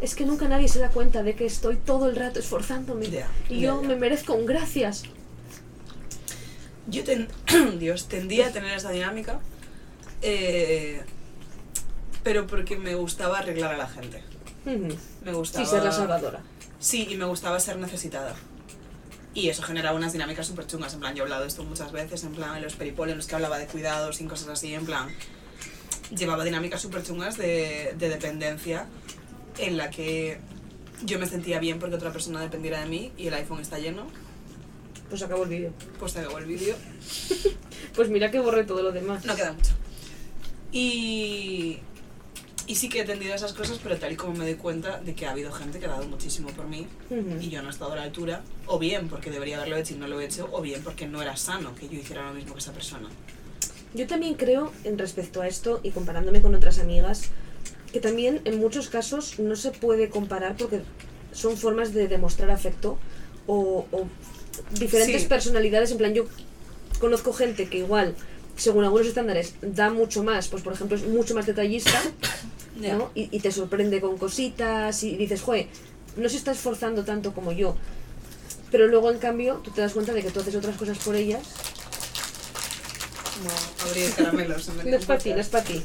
Es 0.00 0.14
que 0.14 0.26
nunca 0.26 0.46
nadie 0.46 0.68
se 0.68 0.78
da 0.78 0.90
cuenta 0.90 1.22
de 1.22 1.34
que 1.34 1.46
estoy 1.46 1.76
todo 1.76 2.08
el 2.08 2.16
rato 2.16 2.38
esforzándome 2.38 3.08
Ya, 3.10 3.28
y 3.48 3.60
yo 3.60 3.80
ya. 3.82 3.88
me 3.88 3.96
merezco 3.96 4.34
un 4.34 4.44
gracias. 4.46 5.04
Yo 6.86 7.02
ten- 7.02 7.28
Dios, 7.78 8.06
tendía 8.06 8.48
a 8.48 8.50
tener 8.52 8.76
esa 8.76 8.90
dinámica, 8.90 9.40
eh, 10.22 11.00
pero 12.22 12.46
porque 12.46 12.76
me 12.76 12.94
gustaba 12.94 13.38
arreglar 13.38 13.74
a 13.74 13.78
la 13.78 13.88
gente. 13.88 14.22
Ujú. 14.66 14.94
Me 15.24 15.32
gustaba... 15.32 15.64
Sí, 15.64 15.70
ser 15.70 15.82
la 15.82 15.92
salvadora. 15.92 16.40
Sí, 16.78 17.06
y 17.10 17.16
me 17.16 17.24
gustaba 17.24 17.58
ser 17.58 17.78
necesitada. 17.78 18.34
Y 19.36 19.50
eso 19.50 19.62
generaba 19.62 19.94
unas 19.94 20.14
dinámicas 20.14 20.46
súper 20.46 20.66
chungas. 20.66 20.94
En 20.94 21.00
plan, 21.00 21.14
yo 21.14 21.22
he 21.22 21.24
hablado 21.24 21.42
de 21.42 21.48
esto 21.48 21.62
muchas 21.62 21.92
veces, 21.92 22.24
en 22.24 22.32
plan, 22.32 22.56
en 22.56 22.62
los 22.62 22.74
peripolos 22.74 23.12
en 23.12 23.18
los 23.18 23.26
que 23.26 23.34
hablaba 23.34 23.58
de 23.58 23.66
cuidados 23.66 24.18
y 24.22 24.24
cosas 24.24 24.48
así, 24.48 24.72
en 24.72 24.86
plan. 24.86 25.14
Llevaba 26.16 26.42
dinámicas 26.42 26.80
súper 26.80 27.02
chungas 27.02 27.36
de, 27.36 27.94
de 27.98 28.08
dependencia 28.08 28.86
en 29.58 29.76
la 29.76 29.90
que 29.90 30.38
yo 31.04 31.18
me 31.18 31.26
sentía 31.26 31.58
bien 31.58 31.78
porque 31.78 31.96
otra 31.96 32.12
persona 32.12 32.40
dependiera 32.40 32.80
de 32.80 32.86
mí 32.86 33.12
y 33.18 33.26
el 33.26 33.34
iPhone 33.34 33.60
está 33.60 33.78
lleno. 33.78 34.06
Pues 35.10 35.20
acabó 35.20 35.42
el 35.42 35.50
vídeo. 35.50 35.72
Pues 35.98 36.14
te 36.14 36.20
acabo 36.20 36.38
el 36.38 36.46
vídeo. 36.46 36.74
Pues 37.94 38.10
mira 38.10 38.30
que 38.30 38.40
borré 38.40 38.64
todo 38.64 38.82
lo 38.82 38.92
demás. 38.92 39.24
No 39.24 39.36
queda 39.36 39.52
mucho. 39.52 39.72
Y 40.72 41.78
Y 42.68 42.74
sí 42.74 42.88
que 42.88 42.98
he 42.98 43.00
entendido 43.02 43.32
esas 43.34 43.52
cosas, 43.52 43.78
pero 43.82 43.96
tal 43.96 44.12
y 44.12 44.16
como 44.16 44.34
me 44.34 44.44
doy 44.44 44.54
cuenta 44.56 44.98
de 44.98 45.14
que 45.14 45.26
ha 45.26 45.30
habido 45.30 45.52
gente 45.52 45.78
que 45.78 45.86
ha 45.86 45.90
dado 45.90 46.08
muchísimo 46.08 46.48
por 46.48 46.66
mí 46.66 46.86
Ujú. 47.10 47.38
y 47.40 47.48
yo 47.48 47.62
no 47.62 47.68
he 47.68 47.70
estado 47.70 47.92
a 47.92 47.96
la 47.96 48.02
altura, 48.02 48.42
o 48.66 48.78
bien 48.80 49.08
porque 49.08 49.30
debería 49.30 49.56
haberlo 49.58 49.76
hecho 49.76 49.94
y 49.94 49.98
no 49.98 50.08
lo 50.08 50.20
he 50.20 50.24
hecho, 50.24 50.48
o 50.50 50.60
bien 50.60 50.82
porque 50.82 51.06
no 51.06 51.22
era 51.22 51.36
sano 51.36 51.74
que 51.76 51.88
yo 51.88 51.94
hiciera 51.98 52.26
lo 52.28 52.34
mismo 52.34 52.54
que 52.54 52.58
esa 52.58 52.72
persona. 52.72 53.08
Yo 53.94 54.06
también 54.08 54.34
creo, 54.34 54.72
en 54.84 54.98
respecto 54.98 55.40
a 55.42 55.46
esto, 55.48 55.78
y 55.84 55.90
comparándome 55.92 56.42
con 56.42 56.54
otras 56.56 56.80
amigas, 56.80 57.30
que 57.92 58.00
también 58.00 58.40
en 58.44 58.58
muchos 58.58 58.88
casos 58.88 59.38
no 59.38 59.54
se 59.54 59.70
puede 59.70 60.10
comparar 60.10 60.56
porque 60.56 60.80
son 61.32 61.56
formas 61.56 61.94
de 61.94 62.08
demostrar 62.08 62.50
afecto 62.50 62.98
o, 63.46 63.86
o 63.92 64.08
diferentes 64.72 65.22
Sí. 65.22 65.28
personalidades. 65.28 65.92
En 65.92 65.98
plan, 65.98 66.12
yo 66.14 66.24
conozco 66.98 67.32
gente 67.32 67.68
que 67.68 67.78
igual, 67.78 68.14
según 68.56 68.84
algunos 68.84 69.06
estándares, 69.06 69.54
da 69.62 69.88
mucho 69.90 70.24
más, 70.24 70.48
pues 70.48 70.62
por 70.62 70.72
ejemplo 70.72 70.96
es 70.96 71.06
mucho 71.06 71.34
más 71.34 71.46
detallista, 71.46 72.02
¿no? 72.76 73.10
Y, 73.14 73.28
y 73.34 73.40
te 73.40 73.50
sorprende 73.52 74.00
con 74.00 74.16
cositas 74.18 75.02
y 75.02 75.16
dices, 75.16 75.40
joder, 75.42 75.66
no 76.16 76.28
se 76.28 76.36
está 76.36 76.52
esforzando 76.52 77.04
tanto 77.04 77.32
como 77.34 77.52
yo. 77.52 77.76
Pero 78.70 78.86
luego, 78.88 79.10
en 79.12 79.18
cambio, 79.18 79.60
tú 79.64 79.70
te 79.70 79.80
das 79.80 79.92
cuenta 79.92 80.12
de 80.12 80.22
que 80.22 80.30
tú 80.30 80.40
haces 80.40 80.54
otras 80.56 80.76
cosas 80.76 80.98
por 80.98 81.14
ellas 81.14 81.42
Como 83.36 83.88
abrir 83.90 84.10
caramelos. 84.12 84.68
en 84.68 84.90
No 84.90 84.96
es 84.96 85.04
para 85.04 85.18
ti, 85.18 85.30
no 85.30 85.40
es 85.40 85.48
para 85.48 85.64
ti. 85.64 85.82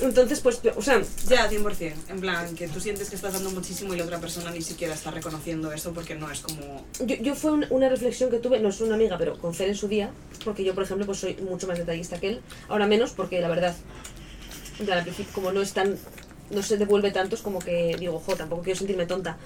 Entonces, 0.00 0.40
pues, 0.40 0.60
o 0.76 0.82
sea, 0.82 1.00
Ya, 1.28 1.48
100%. 1.48 1.92
En 2.08 2.20
plan, 2.20 2.52
que 2.56 2.66
tú 2.66 2.80
sientes 2.80 3.10
que 3.10 3.16
estás 3.16 3.32
dando 3.34 3.50
muchísimo 3.50 3.94
y 3.94 3.98
la 3.98 4.04
otra 4.04 4.18
persona 4.18 4.50
ni 4.50 4.60
siquiera 4.60 4.92
está 4.92 5.12
reconociendo 5.12 5.70
eso 5.72 5.92
porque 5.92 6.16
no 6.16 6.28
es 6.32 6.40
como... 6.40 6.84
yo, 7.06 7.14
yo 7.16 7.34
fue 7.36 7.52
un- 7.52 7.66
una 7.70 7.88
reflexión 7.88 8.28
que 8.28 8.38
tuve, 8.38 8.58
no 8.58 8.70
es 8.70 8.80
una 8.80 8.96
amiga, 8.96 9.16
pero 9.18 9.38
con 9.38 9.54
Fer 9.54 9.68
en 9.68 9.76
su 9.76 9.86
día, 9.86 10.10
porque 10.44 10.64
yo, 10.64 10.74
por 10.74 10.82
ejemplo, 10.82 11.06
pues 11.06 11.18
soy 11.18 11.36
mucho 11.36 11.68
más 11.68 11.78
detallista 11.78 12.18
que 12.18 12.28
él. 12.28 12.40
Ahora 12.68 12.88
menos, 12.88 13.12
porque 13.12 13.40
la 13.40 13.48
verdad, 13.48 13.76
en 14.78 14.86
plan, 14.86 14.98
al 14.98 15.04
principio, 15.04 15.32
como 15.32 15.52
no 15.52 15.62
es 15.62 15.72
tan, 15.72 15.96
no 16.50 16.62
se 16.62 16.76
devuelve 16.76 17.10
tanto, 17.10 17.34
es 17.36 17.42
como 17.42 17.58
que 17.58 17.96
digo, 17.98 18.20
jo, 18.24 18.36
tampoco 18.36 18.62
quiero 18.62 18.78
sentirme 18.78 19.06
tonta. 19.06 19.36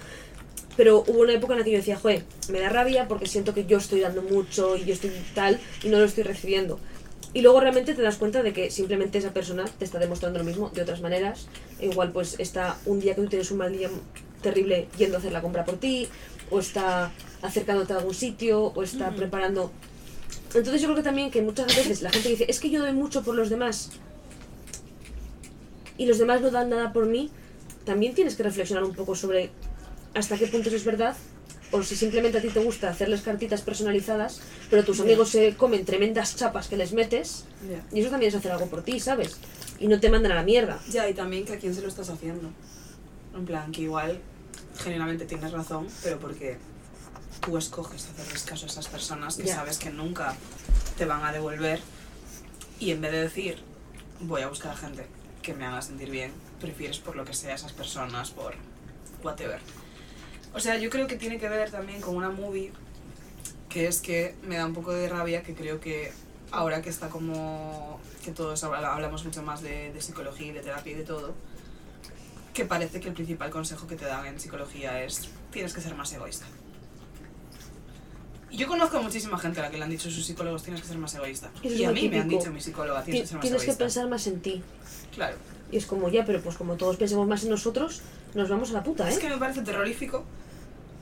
Pero 0.76 1.02
hubo 1.06 1.22
una 1.22 1.32
época 1.32 1.54
en 1.54 1.58
la 1.58 1.64
que 1.64 1.72
yo 1.72 1.78
decía, 1.78 1.96
joder, 1.96 2.24
me 2.50 2.60
da 2.60 2.68
rabia 2.68 3.08
porque 3.08 3.26
siento 3.26 3.52
que 3.52 3.66
yo 3.66 3.78
estoy 3.78 4.00
dando 4.00 4.22
mucho 4.22 4.76
y 4.76 4.84
yo 4.84 4.94
estoy 4.94 5.10
tal 5.34 5.58
y 5.82 5.88
no 5.88 5.98
lo 5.98 6.04
estoy 6.04 6.22
recibiendo. 6.22 6.78
Y 7.34 7.42
luego 7.42 7.60
realmente 7.60 7.94
te 7.94 8.02
das 8.02 8.16
cuenta 8.16 8.42
de 8.42 8.52
que 8.52 8.70
simplemente 8.70 9.18
esa 9.18 9.34
persona 9.34 9.64
te 9.64 9.84
está 9.84 9.98
demostrando 9.98 10.38
lo 10.38 10.44
mismo 10.44 10.70
de 10.70 10.82
otras 10.82 11.00
maneras. 11.00 11.48
E 11.80 11.86
igual 11.86 12.12
pues 12.12 12.36
está 12.38 12.78
un 12.86 13.00
día 13.00 13.14
que 13.14 13.22
tú 13.22 13.28
tienes 13.28 13.50
un 13.50 13.58
mal 13.58 13.72
día 13.72 13.90
terrible 14.40 14.88
yendo 14.96 15.16
a 15.16 15.18
hacer 15.18 15.32
la 15.32 15.42
compra 15.42 15.64
por 15.64 15.78
ti, 15.78 16.08
o 16.50 16.60
está 16.60 17.10
acercándote 17.42 17.92
a 17.92 17.96
algún 17.96 18.14
sitio, 18.14 18.66
o 18.66 18.82
está 18.82 19.10
preparando... 19.10 19.72
Entonces 20.54 20.80
yo 20.80 20.86
creo 20.86 20.96
que 20.96 21.02
también 21.02 21.30
que 21.30 21.42
muchas 21.42 21.66
veces 21.66 22.00
la 22.02 22.10
gente 22.10 22.28
dice, 22.28 22.46
es 22.48 22.60
que 22.60 22.70
yo 22.70 22.80
doy 22.80 22.92
mucho 22.92 23.22
por 23.22 23.34
los 23.34 23.50
demás 23.50 23.90
y 25.98 26.06
los 26.06 26.18
demás 26.18 26.40
no 26.40 26.50
dan 26.50 26.70
nada 26.70 26.92
por 26.94 27.04
mí, 27.06 27.30
también 27.84 28.14
tienes 28.14 28.36
que 28.36 28.42
reflexionar 28.42 28.84
un 28.84 28.94
poco 28.94 29.14
sobre 29.14 29.50
hasta 30.14 30.38
qué 30.38 30.46
punto 30.46 30.68
eso 30.68 30.76
es 30.76 30.84
verdad 30.84 31.14
o 31.70 31.82
si 31.82 31.96
simplemente 31.96 32.38
a 32.38 32.40
ti 32.40 32.48
te 32.48 32.60
gusta 32.60 32.88
hacerles 32.88 33.20
cartitas 33.20 33.60
personalizadas, 33.60 34.40
pero 34.70 34.84
tus 34.84 34.96
Ya. 34.98 35.02
amigos 35.04 35.28
se 35.28 35.54
comen 35.54 35.84
tremendas 35.84 36.34
chapas 36.36 36.66
que 36.68 36.78
les 36.78 36.92
metes 36.94 37.44
Ya. 37.68 37.84
y 37.94 38.00
eso 38.00 38.08
también 38.10 38.30
es 38.30 38.36
hacer 38.36 38.52
algo 38.52 38.66
por 38.66 38.82
ti, 38.82 38.98
¿sabes? 39.00 39.36
Y 39.78 39.86
no 39.86 40.00
te 40.00 40.08
mandan 40.08 40.32
a 40.32 40.36
la 40.36 40.42
mierda. 40.44 40.80
Ya, 40.90 41.06
y 41.08 41.14
también 41.14 41.44
que 41.44 41.52
a 41.52 41.58
quién 41.58 41.74
se 41.74 41.82
lo 41.82 41.88
estás 41.88 42.08
haciendo. 42.08 42.48
En 43.36 43.44
plan, 43.44 43.70
que 43.70 43.82
igual, 43.82 44.18
genuinamente 44.78 45.26
tienes 45.26 45.52
razón, 45.52 45.86
pero 46.02 46.18
porque 46.18 46.56
tú 47.40 47.56
escoges 47.58 48.06
hacerles 48.08 48.42
caso 48.44 48.64
a 48.64 48.68
esas 48.68 48.88
personas 48.88 49.36
que 49.36 49.46
sabes 49.46 49.78
que 49.78 49.90
nunca 49.90 50.34
te 50.96 51.04
van 51.04 51.22
a 51.24 51.32
devolver 51.32 51.80
y 52.80 52.90
en 52.92 53.00
vez 53.00 53.12
de 53.12 53.20
decir, 53.22 53.58
voy 54.20 54.40
a 54.42 54.48
buscar 54.48 54.72
a 54.72 54.76
gente 54.76 55.04
que 55.48 55.54
me 55.54 55.64
haga 55.64 55.80
sentir 55.80 56.10
bien, 56.10 56.30
prefieres 56.60 56.98
por 56.98 57.16
lo 57.16 57.24
que 57.24 57.32
sea 57.32 57.54
esas 57.54 57.72
personas, 57.72 58.30
por 58.32 58.54
whatever. 59.22 59.60
O 60.52 60.60
sea, 60.60 60.76
yo 60.76 60.90
creo 60.90 61.06
que 61.06 61.16
tiene 61.16 61.38
que 61.38 61.48
ver 61.48 61.70
también 61.70 62.02
con 62.02 62.14
una 62.16 62.28
movie 62.28 62.70
que 63.70 63.86
es 63.86 64.02
que 64.02 64.34
me 64.42 64.56
da 64.56 64.66
un 64.66 64.74
poco 64.74 64.92
de 64.92 65.08
rabia 65.08 65.42
que 65.42 65.54
creo 65.54 65.80
que 65.80 66.12
ahora 66.50 66.82
que 66.82 66.90
está 66.90 67.08
como 67.08 67.98
que 68.22 68.30
todos 68.32 68.62
habla- 68.62 68.92
hablamos 68.94 69.24
mucho 69.24 69.42
más 69.42 69.62
de, 69.62 69.90
de 69.90 70.00
psicología 70.02 70.48
y 70.48 70.52
de 70.52 70.60
terapia 70.60 70.92
y 70.92 70.96
de 70.96 71.04
todo, 71.04 71.34
que 72.52 72.66
parece 72.66 73.00
que 73.00 73.08
el 73.08 73.14
principal 73.14 73.48
consejo 73.50 73.86
que 73.86 73.96
te 73.96 74.04
dan 74.04 74.26
en 74.26 74.38
psicología 74.38 75.02
es 75.02 75.30
tienes 75.50 75.72
que 75.72 75.80
ser 75.80 75.94
más 75.94 76.12
egoísta. 76.12 76.44
Yo 78.50 78.66
conozco 78.66 78.98
a 78.98 79.02
muchísima 79.02 79.38
gente 79.38 79.60
a 79.60 79.64
la 79.64 79.70
que 79.70 79.76
le 79.78 79.84
han 79.84 79.90
dicho 79.90 80.10
sus 80.10 80.24
psicólogos 80.26 80.62
tienes 80.62 80.80
que 80.82 80.88
ser 80.88 80.98
más 80.98 81.14
egoísta. 81.14 81.50
Eso 81.62 81.74
Y 81.74 81.84
a 81.84 81.90
mí 81.90 82.08
me 82.08 82.18
han 82.20 82.22
típico. 82.28 82.40
dicho 82.42 82.52
mi 82.52 82.60
psicóloga 82.60 83.00
Ti- 83.04 83.12
tienes 83.12 83.22
que 83.22 83.26
ser 83.28 83.36
más 83.36 83.42
Tienes 83.42 83.60
que 83.60 83.64
egoísta. 83.66 83.84
pensar 83.84 84.08
más 84.08 84.26
en 84.26 84.40
ti. 84.40 84.62
Claro. 85.18 85.36
Y 85.72 85.76
es 85.76 85.84
como, 85.86 86.08
ya, 86.08 86.24
pero 86.24 86.40
pues 86.40 86.56
como 86.56 86.76
todos 86.76 86.96
pensemos 86.96 87.26
más 87.26 87.42
en 87.42 87.50
nosotros, 87.50 88.00
nos 88.34 88.48
vamos 88.48 88.70
a 88.70 88.74
la 88.74 88.82
puta, 88.84 89.08
¿eh? 89.08 89.12
Es 89.12 89.18
que 89.18 89.28
me 89.28 89.36
parece 89.36 89.62
terrorífico 89.62 90.24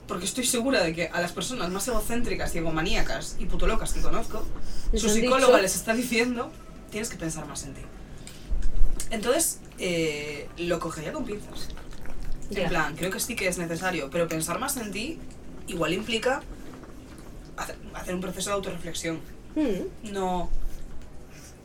porque 0.07 0.25
estoy 0.25 0.45
segura 0.45 0.81
de 0.83 0.93
que 0.95 1.07
a 1.09 1.21
las 1.21 1.33
personas 1.33 1.69
más 1.69 1.87
egocéntricas 1.87 2.55
y 2.55 2.57
egomaníacas 2.57 3.35
y 3.39 3.45
putolocas 3.45 3.93
que 3.93 4.01
conozco, 4.01 4.43
Les 4.91 5.01
su 5.01 5.09
psicóloga 5.09 5.47
dicho- 5.47 5.61
les 5.61 5.75
está 5.75 5.93
diciendo 5.93 6.51
tienes 6.89 7.09
que 7.09 7.17
pensar 7.17 7.45
más 7.45 7.63
en 7.65 7.75
ti. 7.75 7.81
Entonces, 9.11 9.59
eh, 9.77 10.49
lo 10.57 10.79
cogería 10.79 11.13
con 11.13 11.25
pinzas. 11.25 11.69
En 12.49 12.69
plan, 12.69 12.95
creo 12.95 13.11
que 13.11 13.19
sí 13.19 13.35
que 13.35 13.47
es 13.47 13.57
necesario, 13.57 14.09
pero 14.09 14.27
pensar 14.27 14.57
más 14.59 14.77
en 14.77 14.91
ti 14.91 15.19
igual 15.67 15.93
implica 15.93 16.41
hacer, 17.57 17.75
hacer 17.93 18.15
un 18.15 18.21
proceso 18.21 18.49
de 18.49 18.55
autorreflexión. 18.55 19.19
Mm, 19.55 20.11
No 20.13 20.49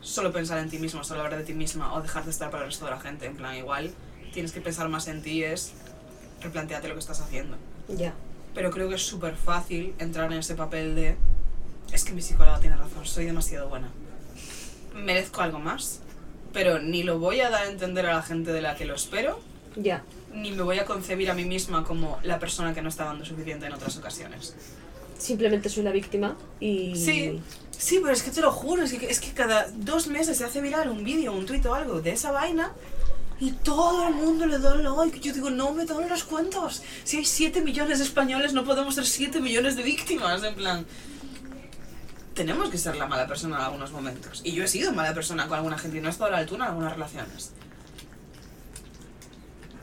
solo 0.02 0.32
pensar 0.32 0.58
en 0.58 0.68
ti 0.68 0.78
mismo, 0.78 1.02
solo 1.04 1.22
hablar 1.22 1.38
de 1.38 1.44
ti 1.44 1.54
misma 1.54 1.94
o 1.94 2.02
dejar 2.02 2.24
de 2.24 2.30
estar 2.30 2.50
para 2.50 2.64
el 2.64 2.70
resto 2.70 2.84
de 2.84 2.90
la 2.90 3.00
gente. 3.00 3.24
En 3.26 3.36
plan, 3.36 3.56
igual 3.56 3.90
tienes 4.34 4.52
que 4.52 4.60
pensar 4.60 4.88
más 4.88 5.08
en 5.08 5.22
ti, 5.22 5.42
es 5.44 5.72
replantearte 6.42 6.88
lo 6.88 6.94
que 6.94 7.00
estás 7.00 7.20
haciendo. 7.20 7.56
ya. 7.88 8.12
Pero 8.54 8.70
creo 8.70 8.86
que 8.90 8.96
es 8.96 9.02
súper 9.02 9.34
fácil 9.34 9.94
entrar 9.98 10.30
en 10.30 10.38
ese 10.38 10.54
papel 10.54 10.94
de 10.94 11.16
es 11.90 12.04
que 12.04 12.12
mi 12.12 12.20
psicóloga 12.20 12.60
tiene 12.60 12.76
razón, 12.76 13.06
soy 13.06 13.24
demasiado 13.24 13.68
buena. 13.70 13.88
Merezco 14.94 15.40
algo 15.40 15.58
más, 15.58 16.00
pero 16.52 16.78
ni 16.78 17.02
lo 17.02 17.18
voy 17.18 17.40
a 17.40 17.48
dar 17.48 17.62
a 17.66 17.70
entender 17.70 18.04
a 18.06 18.14
la 18.14 18.22
gente 18.22 18.52
de 18.52 18.60
la 18.60 18.74
que 18.76 18.84
lo 18.84 18.94
espero, 18.94 19.40
Ya. 19.76 20.04
ni 20.34 20.52
me 20.52 20.62
voy 20.62 20.78
a 20.78 20.84
concebir 20.84 21.30
a 21.30 21.34
mí 21.34 21.46
misma 21.46 21.82
como 21.84 22.18
la 22.24 22.38
persona 22.38 22.74
que 22.74 22.82
no 22.82 22.90
está 22.90 23.04
dando 23.06 23.24
suficiente 23.24 23.64
en 23.64 23.72
otras 23.72 23.96
ocasiones. 23.96 24.54
Simplemente 25.18 25.70
soy 25.70 25.84
la 25.84 25.92
víctima 25.92 26.36
y... 26.60 26.94
Sí, 26.96 27.40
sí, 27.82 27.98
pero 28.00 28.12
es 28.12 28.22
que 28.22 28.30
te 28.30 28.40
lo 28.40 28.52
juro, 28.52 28.82
es 28.84 28.92
que, 28.92 29.06
es 29.10 29.18
que 29.20 29.32
cada 29.32 29.66
dos 29.74 30.06
meses 30.06 30.38
se 30.38 30.44
hace 30.44 30.60
viral 30.60 30.88
un 30.88 31.02
vídeo, 31.04 31.32
un 31.32 31.46
tuit 31.46 31.64
o 31.66 31.74
algo 31.74 32.00
de 32.00 32.12
esa 32.12 32.30
vaina 32.30 32.72
y 33.40 33.50
todo 33.50 34.06
el 34.06 34.14
mundo 34.14 34.46
le 34.46 34.58
da 34.60 34.74
like. 34.76 35.18
Yo 35.20 35.32
digo, 35.32 35.50
no 35.50 35.72
me 35.72 35.84
dan 35.84 36.08
los 36.08 36.22
cuentos. 36.22 36.82
Si 37.02 37.16
hay 37.16 37.24
7 37.24 37.60
millones 37.60 37.98
de 37.98 38.04
españoles, 38.04 38.52
no 38.52 38.64
podemos 38.64 38.94
ser 38.94 39.04
7 39.04 39.40
millones 39.40 39.74
de 39.76 39.82
víctimas. 39.82 40.44
En 40.44 40.54
plan, 40.54 40.86
tenemos 42.34 42.70
que 42.70 42.78
ser 42.78 42.94
la 42.96 43.06
mala 43.08 43.26
persona 43.26 43.56
en 43.56 43.62
algunos 43.62 43.90
momentos. 43.90 44.42
Y 44.44 44.52
yo 44.52 44.62
he 44.64 44.68
sido 44.68 44.92
mala 44.92 45.12
persona 45.12 45.48
con 45.48 45.56
alguna 45.58 45.76
gente 45.76 45.98
y 45.98 46.00
no 46.00 46.06
he 46.06 46.10
estado 46.12 46.28
a 46.28 46.32
la 46.34 46.38
altura 46.38 46.64
en 46.66 46.70
algunas 46.70 46.92
relaciones. 46.92 47.50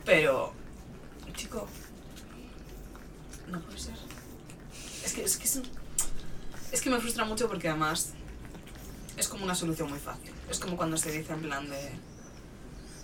Pero, 0.04 0.52
chico, 1.34 1.68
no 3.48 3.60
puede 3.60 3.78
ser. 3.78 3.94
Es 5.04 5.12
que, 5.12 5.24
es 5.24 5.36
que 5.36 5.44
es, 5.44 5.56
un- 5.56 5.68
es 6.72 6.79
que 6.90 6.96
me 6.96 7.00
frustra 7.00 7.24
mucho 7.24 7.48
porque 7.48 7.68
además 7.68 8.10
es 9.16 9.28
como 9.28 9.44
una 9.44 9.54
solución 9.54 9.88
muy 9.88 9.98
fácil. 9.98 10.30
Es 10.50 10.58
como 10.58 10.76
cuando 10.76 10.96
se 10.96 11.12
dice 11.12 11.32
en 11.32 11.42
plan 11.42 11.68
de... 11.70 11.90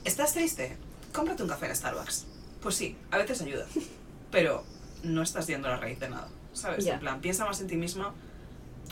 ¿Estás 0.04 0.32
triste? 0.32 0.76
Cómprate 1.12 1.42
un 1.42 1.48
café 1.48 1.66
en 1.66 1.76
Starbucks. 1.76 2.26
Pues 2.60 2.74
sí, 2.74 2.96
a 3.10 3.18
veces 3.18 3.40
ayuda. 3.42 3.66
Pero 4.30 4.64
no 5.02 5.22
estás 5.22 5.46
yendo 5.46 5.68
a 5.68 5.72
la 5.72 5.76
raíz 5.76 6.00
de 6.00 6.08
nada. 6.08 6.28
¿Sabes? 6.52 6.84
Ya. 6.84 6.94
En 6.94 7.00
plan, 7.00 7.20
piensa 7.20 7.44
más 7.44 7.60
en 7.60 7.68
ti 7.68 7.76
misma. 7.76 8.12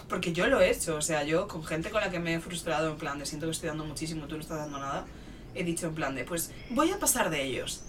Porque 0.09 0.33
yo 0.33 0.47
lo 0.47 0.61
he 0.61 0.71
hecho. 0.71 0.97
O 0.97 1.03
sea, 1.03 1.25
yo 1.25 1.49
con 1.49 1.65
gente 1.65 1.91
con 1.91 2.01
la 2.01 2.11
que 2.11 2.21
me 2.21 2.35
he 2.35 2.41
frustrado 2.41 2.91
en 2.91 2.97
plan 2.99 3.19
de 3.19 3.27
siento 3.27 3.47
que 3.47 3.53
estoy 3.53 3.69
dando 3.69 3.85
muchísimo, 3.85 4.27
tú 4.27 4.37
no 4.37 4.43
estás 4.43 4.59
dando 4.59 4.79
nada. 4.79 5.07
He 5.55 5.65
dicho 5.65 5.87
en 5.87 5.95
plan 5.95 6.15
de, 6.15 6.25
pues 6.25 6.51
voy 6.71 6.91
a 6.91 6.99
pasar 6.99 7.31
de 7.31 7.43
ellos. 7.43 7.83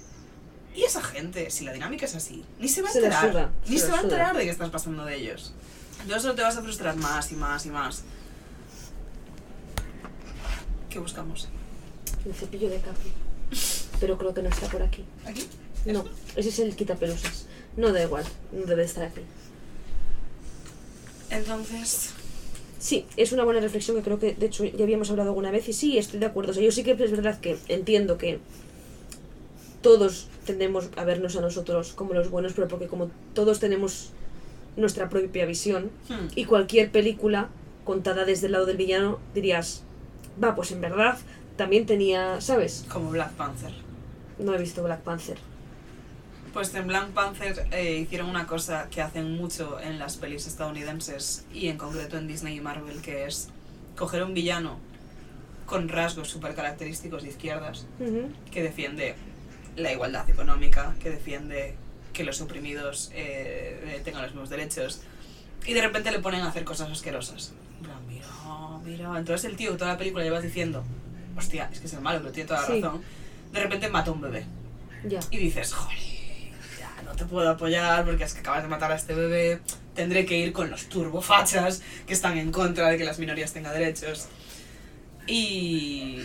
Y 0.76 0.84
esa 0.84 1.02
gente, 1.02 1.50
si 1.52 1.66
la 1.66 1.74
dinámica 1.74 2.06
es 2.06 2.16
así, 2.16 2.44
ni 2.60 2.68
se 2.68 2.82
va 2.82 2.90
a 2.90 2.92
Se 2.92 2.98
enterar. 3.00 3.32
suda, 3.32 3.52
ni 3.68 3.80
se 3.80 3.86
se 3.86 3.92
va 3.92 4.00
a 4.00 4.02
enterar 4.02 4.36
de 4.36 4.44
que 4.44 4.50
estás 4.50 4.70
pasando 4.70 5.06
de 5.06 5.16
ellos. 5.16 5.54
Entonces 6.02 6.22
solo 6.22 6.36
te 6.36 6.42
vas 6.42 6.58
a 6.58 6.62
frustrar 6.62 6.96
más 6.96 7.32
y 7.32 7.36
más 7.36 7.66
y 7.66 7.70
más. 7.70 8.04
¿Qué 10.90 11.00
buscamos? 11.00 11.50
El 12.26 12.34
cepillo 12.34 12.70
de 12.70 12.80
Capi. 12.80 13.12
Pero 14.00 14.18
creo 14.18 14.34
que 14.34 14.42
no 14.44 14.50
está 14.50 14.68
por 14.68 14.82
aquí. 14.82 15.04
¿Aquí? 15.26 15.48
No, 15.86 16.06
ese 16.36 16.50
es 16.50 16.60
el 16.60 16.76
quitapelusas. 16.76 17.46
No 17.78 17.92
da 17.92 18.02
igual, 18.02 18.24
no 18.52 18.66
debe 18.66 18.84
estar 18.84 19.04
aquí. 19.04 19.22
Entonces, 21.30 22.14
Sí, 22.86 23.08
es 23.18 23.32
una 23.32 23.44
buena 23.44 23.62
reflexión 23.62 23.98
que 23.98 24.04
creo 24.04 24.20
que, 24.20 24.36
de 24.36 24.46
hecho, 24.46 24.64
ya 24.64 24.84
habíamos 24.84 25.10
hablado 25.10 25.30
alguna 25.30 25.50
vez 25.50 25.68
y 25.68 25.74
sí, 25.74 25.98
estoy 25.98 26.20
de 26.20 26.28
acuerdo. 26.28 26.52
O 26.52 26.54
sea, 26.54 26.62
yo 26.62 26.72
sí 26.72 26.84
que 26.84 26.92
es 26.92 27.12
verdad 27.12 27.40
que 27.40 27.58
entiendo 27.68 28.20
que 28.20 28.38
todos 29.82 30.28
tendemos 30.46 30.90
a 30.96 31.04
vernos 31.04 31.36
a 31.36 31.42
nosotros 31.42 31.94
como 31.94 32.14
los 32.14 32.30
buenos, 32.30 32.54
pero 32.54 32.68
porque 32.68 32.86
como 32.86 33.10
todos 33.34 33.60
tenemos 33.60 34.12
nuestra 34.76 35.10
propia 35.10 35.46
visión 35.46 35.92
hmm, 36.10 36.28
y 36.36 36.46
cualquier 36.46 36.92
película 36.92 37.50
contada 37.84 38.26
desde 38.26 38.48
el 38.48 38.54
lado 38.54 38.66
del 38.66 38.78
villano 38.78 39.20
dirías, 39.34 39.84
va, 40.44 40.56
pues 40.56 40.72
en 40.72 40.82
verdad 40.82 41.18
también 41.56 41.86
tenía, 41.86 42.42
¿sabes? 42.42 42.86
como 42.90 43.12
Black 43.12 43.32
Panther. 43.32 43.72
No 44.40 44.54
he 44.54 44.58
visto 44.58 44.84
Black 44.84 45.02
Panther. 45.02 45.38
Pues 46.54 46.74
en 46.74 46.88
Black 46.88 47.10
Panther 47.10 47.68
eh, 47.72 48.00
hicieron 48.00 48.30
una 48.30 48.48
cosa 48.48 48.88
que 48.90 49.02
hacen 49.02 49.36
mucho 49.36 49.80
en 49.80 50.00
las 50.00 50.18
pelis 50.18 50.48
estadounidenses 50.48 51.46
y 51.54 51.68
en 51.68 51.78
concreto 51.78 52.18
en 52.18 52.28
Disney 52.28 52.58
y 52.58 52.62
Marvel, 52.62 53.02
que 53.02 53.26
es 53.26 53.50
coger 53.96 54.24
un 54.24 54.34
villano 54.34 54.78
con 55.66 55.90
rasgos 55.90 56.30
súper 56.30 56.54
característicos 56.56 57.24
de 57.24 57.30
izquierdas 57.30 57.86
que 58.52 58.62
defiende 58.62 59.16
la 59.76 59.92
igualdad 59.92 60.30
económica, 60.30 60.96
que 61.02 61.10
defiende 61.10 61.76
que 62.16 62.24
los 62.24 62.42
oprimidos 62.42 63.12
eh, 63.14 64.02
tengan 64.04 64.24
los 64.24 64.32
mismos 64.32 64.50
derechos 64.50 65.02
y 65.68 65.74
de 65.74 65.82
repente 65.82 66.12
le 66.12 66.20
ponen 66.20 66.42
a 66.42 66.50
hacer 66.50 66.64
cosas 66.64 66.90
asquerosas. 66.90 67.54
En 67.82 68.08
mira, 68.08 68.30
mira. 68.84 69.20
Entonces 69.20 69.50
el 69.50 69.58
tío 69.58 69.76
toda 69.78 69.92
la 69.94 69.98
película 69.98 70.24
llevas 70.24 70.44
diciendo, 70.44 70.84
hostia, 71.38 71.70
es 71.72 71.80
que 71.80 71.88
es 71.88 71.94
el 71.94 72.02
malo, 72.02 72.20
pero 72.20 72.32
tiene 72.32 72.48
toda 72.48 72.62
la 72.62 72.68
Sí. 72.68 72.82
razón. 72.82 73.02
De 73.52 73.60
repente 73.60 73.90
mata 73.90 74.10
a 74.10 74.14
un 74.14 74.22
bebé. 74.22 74.46
Ya. 75.08 75.20
Y 75.30 75.38
dices, 75.38 75.74
joder, 75.74 75.98
ya 76.80 77.02
no 77.04 77.12
te 77.16 77.26
puedo 77.26 77.50
apoyar 77.50 78.06
porque 78.06 78.24
es 78.24 78.34
que 78.34 78.40
acabas 78.40 78.64
de 78.64 78.70
matar 78.70 78.92
a 78.92 78.96
este 78.96 79.14
bebé. 79.14 79.60
Tendré 79.94 80.26
que 80.26 80.38
ir 80.38 80.52
con 80.54 80.70
los 80.70 80.88
turbofachas 80.90 81.82
que 82.08 82.14
están 82.14 82.38
en 82.38 82.52
contra 82.52 82.90
de 82.90 82.98
que 82.98 83.04
las 83.06 83.20
minorías 83.20 83.54
tengan 83.54 83.74
derechos. 83.74 84.28
Y. 85.28 86.22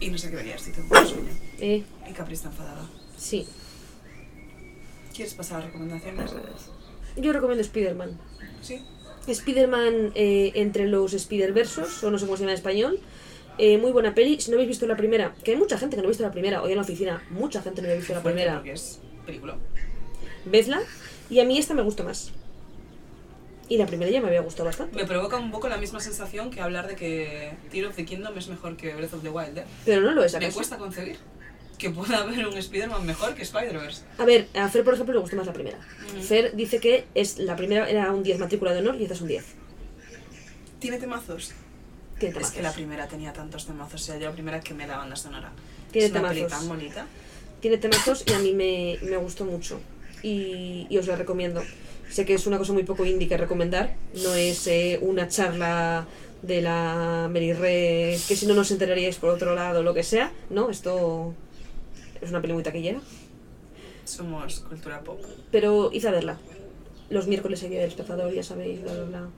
Y 0.00 0.08
no 0.10 0.16
sé 0.18 0.30
qué 0.30 0.36
verías 0.36 0.62
si 0.62 0.70
un 0.70 0.88
sueño. 0.88 1.28
Eh, 1.58 1.84
Y 2.08 2.12
Capri 2.12 2.34
está 2.34 2.48
enfadada. 2.48 2.86
sí. 3.16 3.46
¿Quieres 5.20 5.34
pasar 5.34 5.60
a 5.60 5.66
recomendaciones? 5.66 6.30
Yo 7.18 7.34
recomiendo 7.34 7.60
Spider-Man. 7.60 8.18
Sí. 8.62 8.82
Spider-Man 9.26 10.12
eh, 10.14 10.52
entre 10.54 10.86
los 10.88 11.12
Spider-Versos, 11.12 12.02
o 12.04 12.10
no 12.10 12.18
sé 12.18 12.24
cómo 12.24 12.38
se 12.38 12.44
llama 12.44 12.52
en 12.52 12.56
español. 12.56 13.00
Eh, 13.58 13.76
muy 13.76 13.92
buena 13.92 14.14
peli. 14.14 14.40
Si 14.40 14.50
no 14.50 14.54
habéis 14.54 14.68
visto 14.68 14.86
la 14.86 14.96
primera, 14.96 15.34
que 15.44 15.50
hay 15.50 15.58
mucha 15.58 15.76
gente 15.76 15.96
que 15.96 16.00
no 16.00 16.08
ha 16.08 16.08
visto 16.08 16.22
la 16.22 16.30
primera, 16.30 16.62
hoy 16.62 16.70
en 16.72 16.76
la 16.76 16.84
oficina, 16.84 17.22
mucha 17.28 17.60
gente 17.60 17.82
no 17.82 17.90
ha 17.90 17.92
visto 17.92 18.14
la 18.14 18.22
Fuerte 18.22 18.34
primera. 18.38 18.56
Porque 18.60 18.72
es 18.72 18.98
película. 19.26 19.58
Vedla. 20.46 20.80
Y 21.28 21.40
a 21.40 21.44
mí 21.44 21.58
esta 21.58 21.74
me 21.74 21.82
gustó 21.82 22.02
más. 22.02 22.32
Y 23.68 23.76
la 23.76 23.84
primera 23.84 24.10
ya 24.10 24.22
me 24.22 24.28
había 24.28 24.40
gustado 24.40 24.64
bastante. 24.64 24.96
Me 24.96 25.04
provoca 25.04 25.36
un 25.36 25.50
poco 25.50 25.68
la 25.68 25.76
misma 25.76 26.00
sensación 26.00 26.50
que 26.50 26.62
hablar 26.62 26.88
de 26.88 26.96
que 26.96 27.52
Tear 27.70 27.88
of 27.88 27.94
the 27.96 28.06
Kingdom 28.06 28.38
es 28.38 28.48
mejor 28.48 28.78
que 28.78 28.94
Breath 28.94 29.12
of 29.12 29.22
the 29.22 29.28
Wild. 29.28 29.58
¿eh? 29.58 29.64
Pero 29.84 30.00
no 30.00 30.12
lo 30.12 30.24
es 30.24 30.32
Me 30.32 30.38
acaso. 30.38 30.54
cuesta 30.54 30.78
concebir 30.78 31.18
que 31.80 31.90
pueda 31.90 32.18
haber 32.18 32.46
un 32.46 32.56
Spider-Man 32.56 33.04
mejor 33.06 33.34
que 33.34 33.42
Spider-Verse. 33.42 34.02
A 34.18 34.24
ver, 34.24 34.46
a 34.54 34.68
Fer, 34.68 34.84
por 34.84 34.94
ejemplo, 34.94 35.14
le 35.14 35.20
gustó 35.20 35.36
más 35.36 35.46
la 35.46 35.52
primera. 35.52 35.78
Ujú. 36.14 36.22
Fer 36.22 36.54
dice 36.54 36.78
que 36.78 37.06
es 37.14 37.38
la 37.38 37.56
primera 37.56 37.88
era 37.90 38.12
un 38.12 38.22
10 38.22 38.38
matrícula 38.38 38.72
de 38.72 38.78
honor 38.80 38.96
y 39.00 39.02
esta 39.02 39.14
es 39.14 39.20
un 39.22 39.28
10. 39.28 39.44
¿Tiene 40.78 40.98
temazos? 40.98 41.52
Tiene 42.18 42.32
Es 42.32 42.34
temazos. 42.34 42.52
que 42.56 42.62
la 42.62 42.72
primera 42.72 43.08
tenía 43.08 43.32
tantos 43.32 43.66
temazos, 43.66 44.00
o 44.02 44.04
sea, 44.04 44.18
yo 44.18 44.26
la 44.26 44.32
primera 44.32 44.60
que 44.60 44.74
me 44.74 44.86
la 44.86 44.98
banda 44.98 45.16
sonora. 45.16 45.50
Tiene 45.90 46.06
es 46.06 46.12
una 46.12 46.28
peli 46.28 46.42
temazos. 46.42 46.58
tan 46.60 46.68
bonita. 46.68 47.06
Tiene 47.60 47.76
temazos 47.78 48.24
y 48.26 48.32
a 48.32 48.38
mí 48.38 48.52
me, 48.54 48.98
me 49.02 49.16
gustó 49.16 49.44
mucho. 49.44 49.80
Y, 50.22 50.86
y 50.90 50.98
os 50.98 51.06
la 51.06 51.16
recomiendo. 51.16 51.62
Sé 52.10 52.24
que 52.24 52.34
es 52.34 52.46
una 52.46 52.58
cosa 52.58 52.72
muy 52.72 52.82
poco 52.84 53.04
indie 53.04 53.28
que 53.28 53.36
recomendar. 53.36 53.94
No 54.22 54.34
es 54.34 54.66
eh, 54.66 54.98
una 55.02 55.28
charla 55.28 56.06
de 56.42 56.62
la 56.62 57.28
Mary 57.30 57.52
Re, 57.52 58.18
que 58.26 58.34
si 58.36 58.46
no 58.46 58.54
nos 58.54 58.70
enteraríais 58.70 59.16
por 59.16 59.30
otro 59.30 59.54
lado, 59.54 59.82
lo 59.82 59.92
que 59.94 60.02
sea. 60.02 60.32
No, 60.48 60.70
esto 60.70 61.34
es 62.20 62.30
una 62.30 62.40
peli 62.40 62.52
muy 62.52 62.62
taquillera. 62.62 63.00
Somos 64.04 64.60
cultura 64.60 65.00
pop. 65.00 65.20
Pero 65.50 65.90
id 65.92 66.04
a 66.06 66.10
verla. 66.10 66.38
Los 67.08 67.26
miércoles 67.26 67.62
aquí 67.62 67.74
del 67.74 67.88
espectador, 67.88 68.32
ya 68.32 68.42
sabéis, 68.42 68.82
bla, 68.82 68.92
bla, 68.92 69.04
bla. 69.04 69.28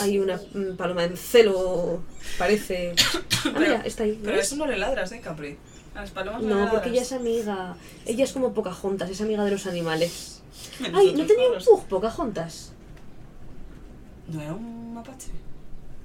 Hay 0.00 0.18
una 0.18 0.36
mm, 0.36 0.76
paloma 0.76 1.04
en 1.04 1.16
celo, 1.16 2.02
parece. 2.38 2.94
Ah, 3.46 3.58
mira, 3.60 3.82
está 3.84 4.02
ahí. 4.02 4.18
Pero 4.24 4.36
¿ves? 4.36 4.46
eso 4.46 4.56
no 4.56 4.66
le 4.66 4.76
ladras, 4.76 5.12
¿eh, 5.12 5.20
Capri? 5.20 5.56
A 5.94 6.00
las 6.00 6.10
palomas 6.10 6.42
no, 6.42 6.48
No, 6.56 6.64
le 6.64 6.70
porque 6.72 6.88
ella 6.88 7.02
es 7.02 7.12
amiga. 7.12 7.76
Ella 8.04 8.24
es 8.24 8.32
como 8.32 8.52
Pocahontas, 8.52 9.08
es 9.08 9.20
amiga 9.20 9.44
de 9.44 9.52
los 9.52 9.68
animales. 9.68 10.42
Menos 10.80 11.00
Ay, 11.00 11.14
¿no 11.14 11.24
tenía 11.26 11.48
un 11.48 11.64
pug 11.64 11.84
Pocahontas? 11.84 12.72
¿No 14.26 14.42
era 14.42 14.52
un 14.52 14.94
mapache? 14.94 15.30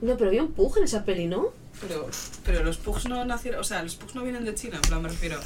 No, 0.01 0.15
pero 0.17 0.29
había 0.29 0.43
un 0.43 0.51
pug 0.51 0.77
en 0.77 0.83
esa 0.83 1.03
peli, 1.03 1.25
¿no? 1.25 1.51
Pero, 1.81 2.07
pero 2.45 2.63
los 2.63 2.77
pugs 2.77 3.07
no 3.07 3.25
nacieron, 3.25 3.59
o 3.59 3.63
sea, 3.63 3.81
los 3.83 3.95
pugs 3.95 4.15
no 4.15 4.23
vienen 4.23 4.45
de 4.45 4.53
China, 4.53 4.75
en 4.75 4.81
plan 4.81 5.01
me 5.01 5.09
refiero. 5.09 5.39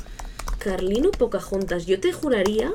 Carlino 0.60 1.12
Pocahontas, 1.12 1.86
yo 1.86 1.99
te 1.99 2.12
juraría 2.12 2.74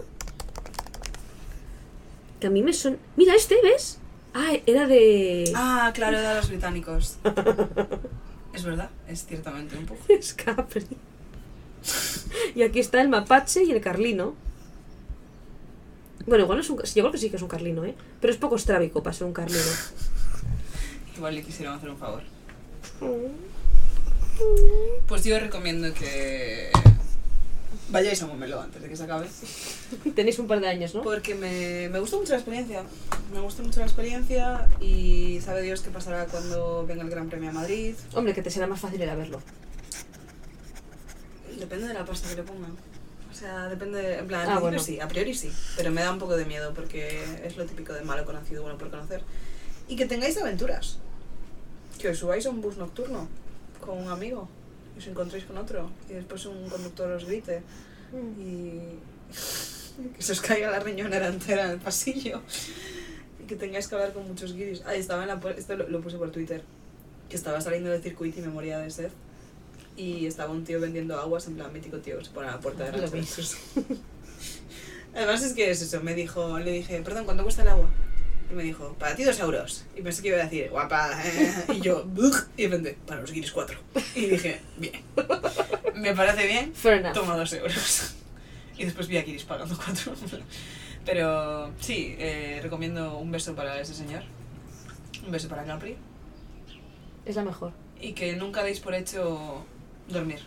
que 2.41 2.47
a 2.47 2.51
mí 2.51 2.63
me 2.63 2.73
son... 2.73 2.99
Mira, 3.17 3.35
este, 3.35 3.57
¿ves? 3.63 3.99
Ah, 4.33 4.53
era 4.67 4.87
de... 4.87 5.53
Ah, 5.55 5.93
claro, 5.95 6.19
era 6.19 6.31
de 6.31 6.37
los 6.37 6.49
británicos. 6.49 7.19
es 8.55 8.65
verdad, 8.65 8.91
es 9.07 9.27
ciertamente 9.27 9.77
un 9.77 9.87
pug. 9.87 9.99
Es 10.09 10.35
Capri. 10.35 10.87
y 12.55 12.63
aquí 12.63 12.81
está 12.81 13.01
el 13.01 13.09
mapache 13.09 13.65
y 13.65 13.73
el 13.73 13.81
carlino. 13.81 14.35
Bueno, 16.27 16.45
igual 16.45 16.59
no 16.59 16.63
es 16.63 16.71
un... 16.71 16.79
Yo 16.79 17.03
creo 17.03 17.13
que 17.13 17.19
sí 17.19 17.31
que 17.31 17.37
es 17.37 17.43
un 17.43 17.49
carlino, 17.49 17.85
¿eh? 17.85 17.95
Pero 18.21 18.33
es 18.33 18.39
poco 18.39 18.57
estrábico 18.57 19.03
para 19.03 19.15
ser 19.15 19.27
un 19.27 19.33
carlino. 19.33 19.61
Igual 21.17 21.35
le 21.35 21.43
quisieron 21.43 21.75
hacer 21.75 21.91
un 21.91 21.99
favor. 21.99 22.23
Pues 25.07 25.25
yo 25.25 25.39
recomiendo 25.41 25.93
que 25.95 26.71
vayáis 27.91 28.23
a 28.23 28.27
Momelo 28.27 28.61
antes 28.61 28.81
de 28.81 28.89
que 28.89 28.97
se 28.97 29.03
acabe. 29.05 29.27
Tenéis 30.15 30.39
un 30.39 30.47
par 30.47 30.61
de 30.61 30.69
años, 30.69 30.95
¿no? 30.95 31.03
Porque 31.03 31.35
me, 31.35 31.89
me 31.89 31.99
gustó 31.99 32.19
mucho 32.19 32.33
la 32.33 32.39
experiencia. 32.39 32.85
Me 33.33 33.41
gustó 33.41 33.63
mucho 33.63 33.81
la 33.81 33.87
experiencia 33.87 34.69
y 34.81 35.41
sabe 35.45 35.63
Dios 35.63 35.81
qué 35.81 35.91
pasará 35.91 36.27
cuando 36.27 36.87
venga 36.87 37.03
el 37.03 37.11
Gran 37.11 37.29
Premio 37.29 37.51
a 37.51 37.53
Madrid. 37.53 37.95
Hombre, 38.15 38.35
que 38.35 38.43
te 38.43 38.51
será 38.51 38.67
más 38.67 38.81
fácil 38.81 39.03
ir 39.03 39.11
a 39.11 39.15
verlo. 39.15 39.41
Depende 41.59 41.89
de 41.89 41.95
la 41.95 42.05
pasta 42.05 42.29
que 42.29 42.37
le 42.37 42.43
pongan. 42.43 42.73
O 43.31 43.35
sea, 43.35 43.69
depende. 43.69 44.19
En 44.19 44.27
plan, 44.29 44.49
Ah, 44.49 44.59
bueno. 44.59 44.79
sí, 44.79 44.99
a 45.01 45.09
priori 45.09 45.35
sí. 45.35 45.51
Pero 45.77 45.91
me 45.91 46.03
da 46.03 46.13
un 46.13 46.19
poco 46.19 46.37
de 46.37 46.45
miedo 46.45 46.73
porque 46.75 47.23
es 47.45 47.57
lo 47.57 47.65
típico 47.67 47.93
de 47.93 48.03
malo 48.03 48.25
conocido, 48.25 48.63
bueno 48.63 48.79
por 48.79 48.91
conocer. 48.91 49.23
Y 49.89 49.97
que 49.97 50.07
tengáis 50.07 50.37
aventuras. 50.39 50.99
Que 51.99 52.09
os 52.09 52.19
subáis 52.19 52.47
a 52.47 52.51
un 52.51 52.61
bus 52.61 52.77
nocturno 52.77 53.29
con 53.81 53.99
un 53.99 54.09
amigo 54.09 54.49
y 54.95 54.99
os 54.99 55.07
encontréis 55.07 55.45
con 55.45 55.59
otro 55.59 55.91
y 56.09 56.15
después 56.15 56.45
un 56.47 56.69
conductor 56.69 57.11
os 57.13 57.25
grite 57.25 57.63
y 58.39 58.99
que 60.17 60.23
se 60.23 60.33
os 60.33 60.41
caiga 60.41 60.71
la 60.71 60.81
riñonera 60.81 61.29
entera 61.29 61.67
en 61.67 61.73
el 61.73 61.79
pasillo 61.79 62.41
y 63.43 63.47
que 63.47 63.57
tengáis 63.57 63.89
que 63.89 63.95
hablar 63.95 64.13
con 64.13 64.27
muchos 64.27 64.55
guiris. 64.55 64.83
Ahí 64.87 65.01
estaba 65.01 65.23
en 65.23 65.29
la 65.29 65.41
esto 65.57 65.77
lo, 65.77 65.89
lo 65.89 66.01
puse 66.01 66.17
por 66.17 66.31
Twitter, 66.31 66.63
que 67.29 67.37
estaba 67.37 67.61
saliendo 67.61 67.91
del 67.91 68.03
circuito 68.03 68.41
y 68.41 68.43
me 68.43 68.49
moría 68.49 68.79
de 68.79 68.91
sed 68.91 69.11
y 69.97 70.27
estaba 70.27 70.53
un 70.53 70.65
tío 70.65 70.81
vendiendo 70.81 71.19
aguas 71.19 71.47
en 71.47 71.57
plan 71.57 71.73
mítico 71.73 71.99
tío 71.99 72.23
se 72.25 72.31
pone 72.31 72.49
a 72.49 72.53
la 72.53 72.61
puerta 72.61 72.85
de 72.85 72.99
la. 72.99 73.07
Además 75.15 75.43
es 75.43 75.55
que 75.55 75.71
es 75.71 75.83
eso, 75.83 76.01
me 76.03 76.15
dijo, 76.15 76.59
le 76.61 76.71
dije, 76.71 77.03
perdón, 77.03 77.25
¿cuánto 77.25 77.43
cuesta 77.43 77.63
el 77.63 77.69
agua? 77.69 77.91
Y 78.51 78.55
me 78.55 78.63
dijo, 78.65 78.95
para 78.99 79.15
ti 79.15 79.23
dos 79.25 79.39
euros. 79.39 79.85
Y 79.97 80.03
pensé 80.03 80.23
que 80.23 80.29
iba 80.29 80.39
a 80.39 80.45
decir, 80.45 80.69
guapa. 80.71 81.11
eh". 81.25 81.55
Y 81.75 81.81
yo, 81.81 82.05
"Bug". 82.05 82.35
y 82.57 82.63
de 82.63 82.69
repente, 82.69 82.99
para 83.07 83.21
los 83.21 83.31
guiris 83.33 83.53
cuatro. 83.53 83.79
Y 84.15 84.27
dije, 84.27 84.61
bien. 84.77 85.03
Me 85.95 86.15
parece 86.15 86.47
bien, 86.47 86.73
toma 87.13 87.37
dos 87.37 87.53
euros. 87.53 88.15
Y 88.77 88.85
después 88.85 89.07
vi 89.09 89.19
a 89.19 89.25
Kiris 89.25 89.45
pagando 89.45 89.77
cuatro. 89.77 90.15
Pero 91.05 91.71
sí, 91.81 92.15
eh, 92.19 92.61
recomiendo 92.63 93.19
un 93.19 93.31
beso 93.31 93.55
para 93.55 93.79
ese 93.81 93.95
señor. 93.95 94.23
Un 95.25 95.31
beso 95.31 95.49
para 95.49 95.65
Capri. 95.65 95.97
Es 97.27 97.37
la 97.37 97.45
mejor. 97.45 97.73
Y 98.01 98.15
que 98.15 98.35
nunca 98.37 98.63
deis 98.63 98.81
por 98.81 98.95
hecho 98.95 99.65
dormir. 100.09 100.41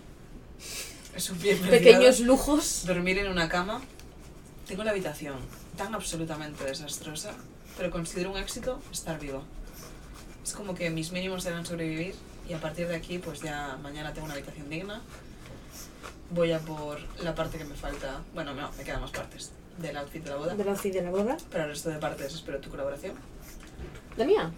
Es 1.16 1.30
un 1.30 1.40
bien 1.40 1.60
Pequeños 1.60 2.20
lujos. 2.22 2.86
Dormir 2.88 3.20
en 3.20 3.28
una 3.28 3.48
cama. 3.48 3.82
Tengo 4.68 4.84
la 4.84 4.90
habitación 4.92 5.36
tan 5.78 5.94
absolutamente 5.94 6.64
desastrosa, 6.64 7.34
pero 7.78 7.92
considero 7.92 8.32
un 8.32 8.38
éxito 8.38 8.80
estar 8.92 9.20
viva. 9.20 9.42
Es 10.44 10.54
como 10.54 10.76
que 10.76 10.90
mis 10.90 11.12
mínimos 11.12 11.46
eran 11.46 11.66
sobrevivir 11.66 12.16
y 12.50 12.54
a 12.54 12.60
partir 12.60 12.88
de 12.88 12.96
aquí 12.96 13.18
pues 13.20 13.42
ya 13.42 13.78
mañana 13.82 14.14
tengo 14.14 14.26
una 14.26 14.34
habitación 14.36 14.70
digna. 14.70 15.02
Voy 16.32 16.52
a 16.52 16.60
por 16.60 17.00
la 17.24 17.36
parte 17.36 17.58
que 17.58 17.66
me 17.66 17.76
falta, 17.76 18.22
bueno, 18.34 18.54
no, 18.54 18.72
me 18.78 18.84
quedan 18.84 19.02
más 19.02 19.12
partes 19.12 19.52
del 19.78 19.96
outfit 19.98 20.24
de 20.24 20.30
la 20.30 20.36
boda. 20.38 20.56
De 20.56 20.64
la 20.66 20.74
de 20.76 21.02
la 21.02 21.10
boda. 21.10 21.38
Para 21.52 21.64
el 21.66 21.70
resto 21.72 21.90
de 21.90 21.98
partes 22.00 22.34
espero 22.34 22.60
tu 22.60 22.70
colaboración. 22.70 23.14
La 24.18 24.26
mía. 24.26 24.52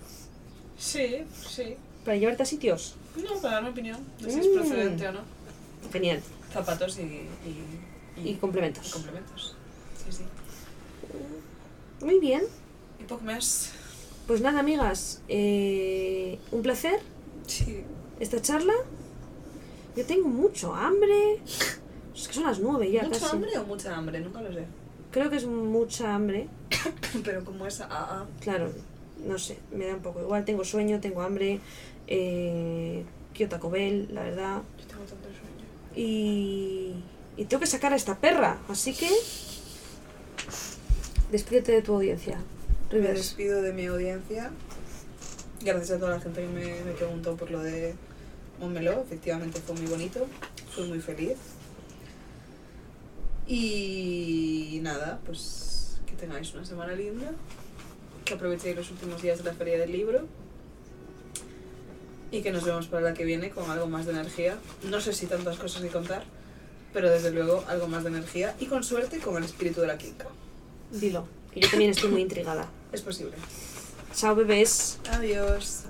Sí, 0.78 1.24
sí. 1.48 1.76
Para 2.04 2.18
llevarte 2.18 2.44
a 2.44 2.46
sitios. 2.46 2.96
No, 3.16 3.40
para 3.42 3.56
dar 3.56 3.64
mi 3.64 3.70
opinión 3.70 3.98
de 4.20 4.30
si 4.32 4.40
es 4.40 4.48
Mm. 4.48 4.54
procedente 4.56 5.08
o 5.08 5.12
no. 5.14 5.20
Genial. 5.92 6.22
Zapatos 6.52 6.98
y, 7.00 7.02
y, 7.02 8.30
Y 8.30 8.36
complementos. 8.36 8.88
y 8.90 8.92
complementos. 8.92 9.56
Sí, 10.06 10.12
sí. 10.18 10.24
Muy 12.04 12.20
bien. 12.20 12.44
Y 13.06 13.08
poco 13.08 13.24
más. 13.24 13.70
Pues 14.26 14.42
nada, 14.42 14.60
amigas. 14.62 15.22
eh, 15.28 16.40
un 16.52 16.64
placer 16.64 17.00
Sí. 17.46 17.84
esta 18.20 18.42
charla. 18.42 18.74
Yo 19.96 20.04
tengo 20.06 20.28
mucho 20.28 20.74
hambre. 20.74 21.40
Es 22.16 22.28
que 22.28 22.34
son 22.34 22.44
las 22.46 22.60
nueve 22.60 22.90
ya 22.92 23.04
¿Mucha 23.04 23.20
casi. 23.20 23.36
hambre 23.36 23.58
o 23.60 23.64
mucha 23.66 23.96
hambre? 23.96 24.20
Nunca 24.22 24.42
lo 24.42 24.52
sé. 24.52 24.66
Creo 25.12 25.30
que 25.30 25.36
es 25.38 25.46
mucha 25.46 26.16
hambre. 26.16 26.48
Pero 27.24 27.46
como 27.46 27.68
esa 27.68 27.86
AA. 27.86 28.26
Claro, 28.40 28.72
no 29.28 29.38
sé, 29.38 29.60
me 29.72 29.86
da 29.86 29.94
un 29.96 30.02
poco 30.02 30.22
igual. 30.22 30.44
Tengo 30.44 30.64
sueño, 30.66 31.00
tengo 31.00 31.22
hambre. 31.22 31.60
eh, 32.08 33.04
quiero 33.36 33.50
Taco 33.52 33.70
Bell, 33.70 34.08
la 34.14 34.24
verdad. 34.24 34.62
Yo 34.80 34.86
tengo 34.88 35.04
tanto 35.04 35.28
sueño. 35.28 35.96
Y, 35.96 36.94
y 37.38 37.46
tengo 37.46 37.62
que 37.62 37.68
sacar 37.68 37.94
a 37.94 37.96
esta 37.98 38.18
perra, 38.20 38.58
así 38.70 38.94
que 38.94 39.10
despídete 41.32 41.72
de 41.74 41.82
tu 41.84 41.94
audiencia. 41.96 42.40
Me 42.92 43.00
Rivers. 43.00 43.18
despido 43.18 43.62
de 43.62 43.74
mi 43.74 43.86
audiencia. 43.88 44.52
Gracias 45.62 45.92
a 45.92 46.00
toda 46.00 46.12
la 46.12 46.20
gente 46.20 46.42
que 46.42 46.48
me, 46.48 46.84
me 46.84 46.92
preguntó 46.92 47.36
por 47.36 47.50
lo 47.50 47.62
de 47.62 47.96
Montmeló. 48.60 49.02
Efectivamente 49.02 49.60
fue 49.60 49.76
muy 49.76 49.88
bonito. 49.88 50.28
Fui 50.74 50.88
muy 50.88 51.00
feliz. 51.00 51.38
Y 53.48 54.80
nada, 54.82 55.20
pues 55.26 56.00
que 56.06 56.14
tengáis 56.14 56.54
una 56.54 56.66
semana 56.66 56.94
linda. 56.94 57.32
Que 58.24 58.36
aprovechéis 58.36 58.76
los 58.76 58.90
últimos 58.92 59.22
días 59.22 59.40
de 59.40 59.44
la 59.46 59.54
feria 59.54 59.78
del 59.78 59.92
libro. 59.92 60.28
Y 62.32 62.42
que 62.42 62.52
nos 62.52 62.64
vemos 62.64 62.88
para 62.88 63.02
la 63.02 63.14
que 63.14 63.24
viene 63.24 63.50
con 63.50 63.70
algo 63.70 63.88
más 63.88 64.06
de 64.06 64.12
energía. 64.12 64.58
No 64.90 65.00
sé 65.00 65.14
si 65.14 65.26
tantas 65.26 65.58
cosas 65.58 65.82
que 65.82 65.90
contar, 65.90 66.24
pero 66.94 67.10
desde 67.10 67.32
luego 67.32 67.64
algo 67.68 67.88
más 67.88 68.04
de 68.04 68.10
energía. 68.10 68.56
Y 68.60 68.66
con 68.66 68.84
suerte 68.84 69.20
con 69.20 69.38
el 69.38 69.44
espíritu 69.44 69.82
de 69.82 69.88
la 69.88 69.98
quinca. 69.98 70.28
Dilo, 70.92 71.28
que 71.56 71.62
yo 71.62 71.70
también 71.70 71.92
estoy 71.92 72.12
muy 72.12 72.22
intrigada. 72.22 72.68
Es 72.92 73.02
posible. 73.02 73.34
Chao, 74.14 74.36
bebés. 74.36 75.00
Adiós. 75.10 75.86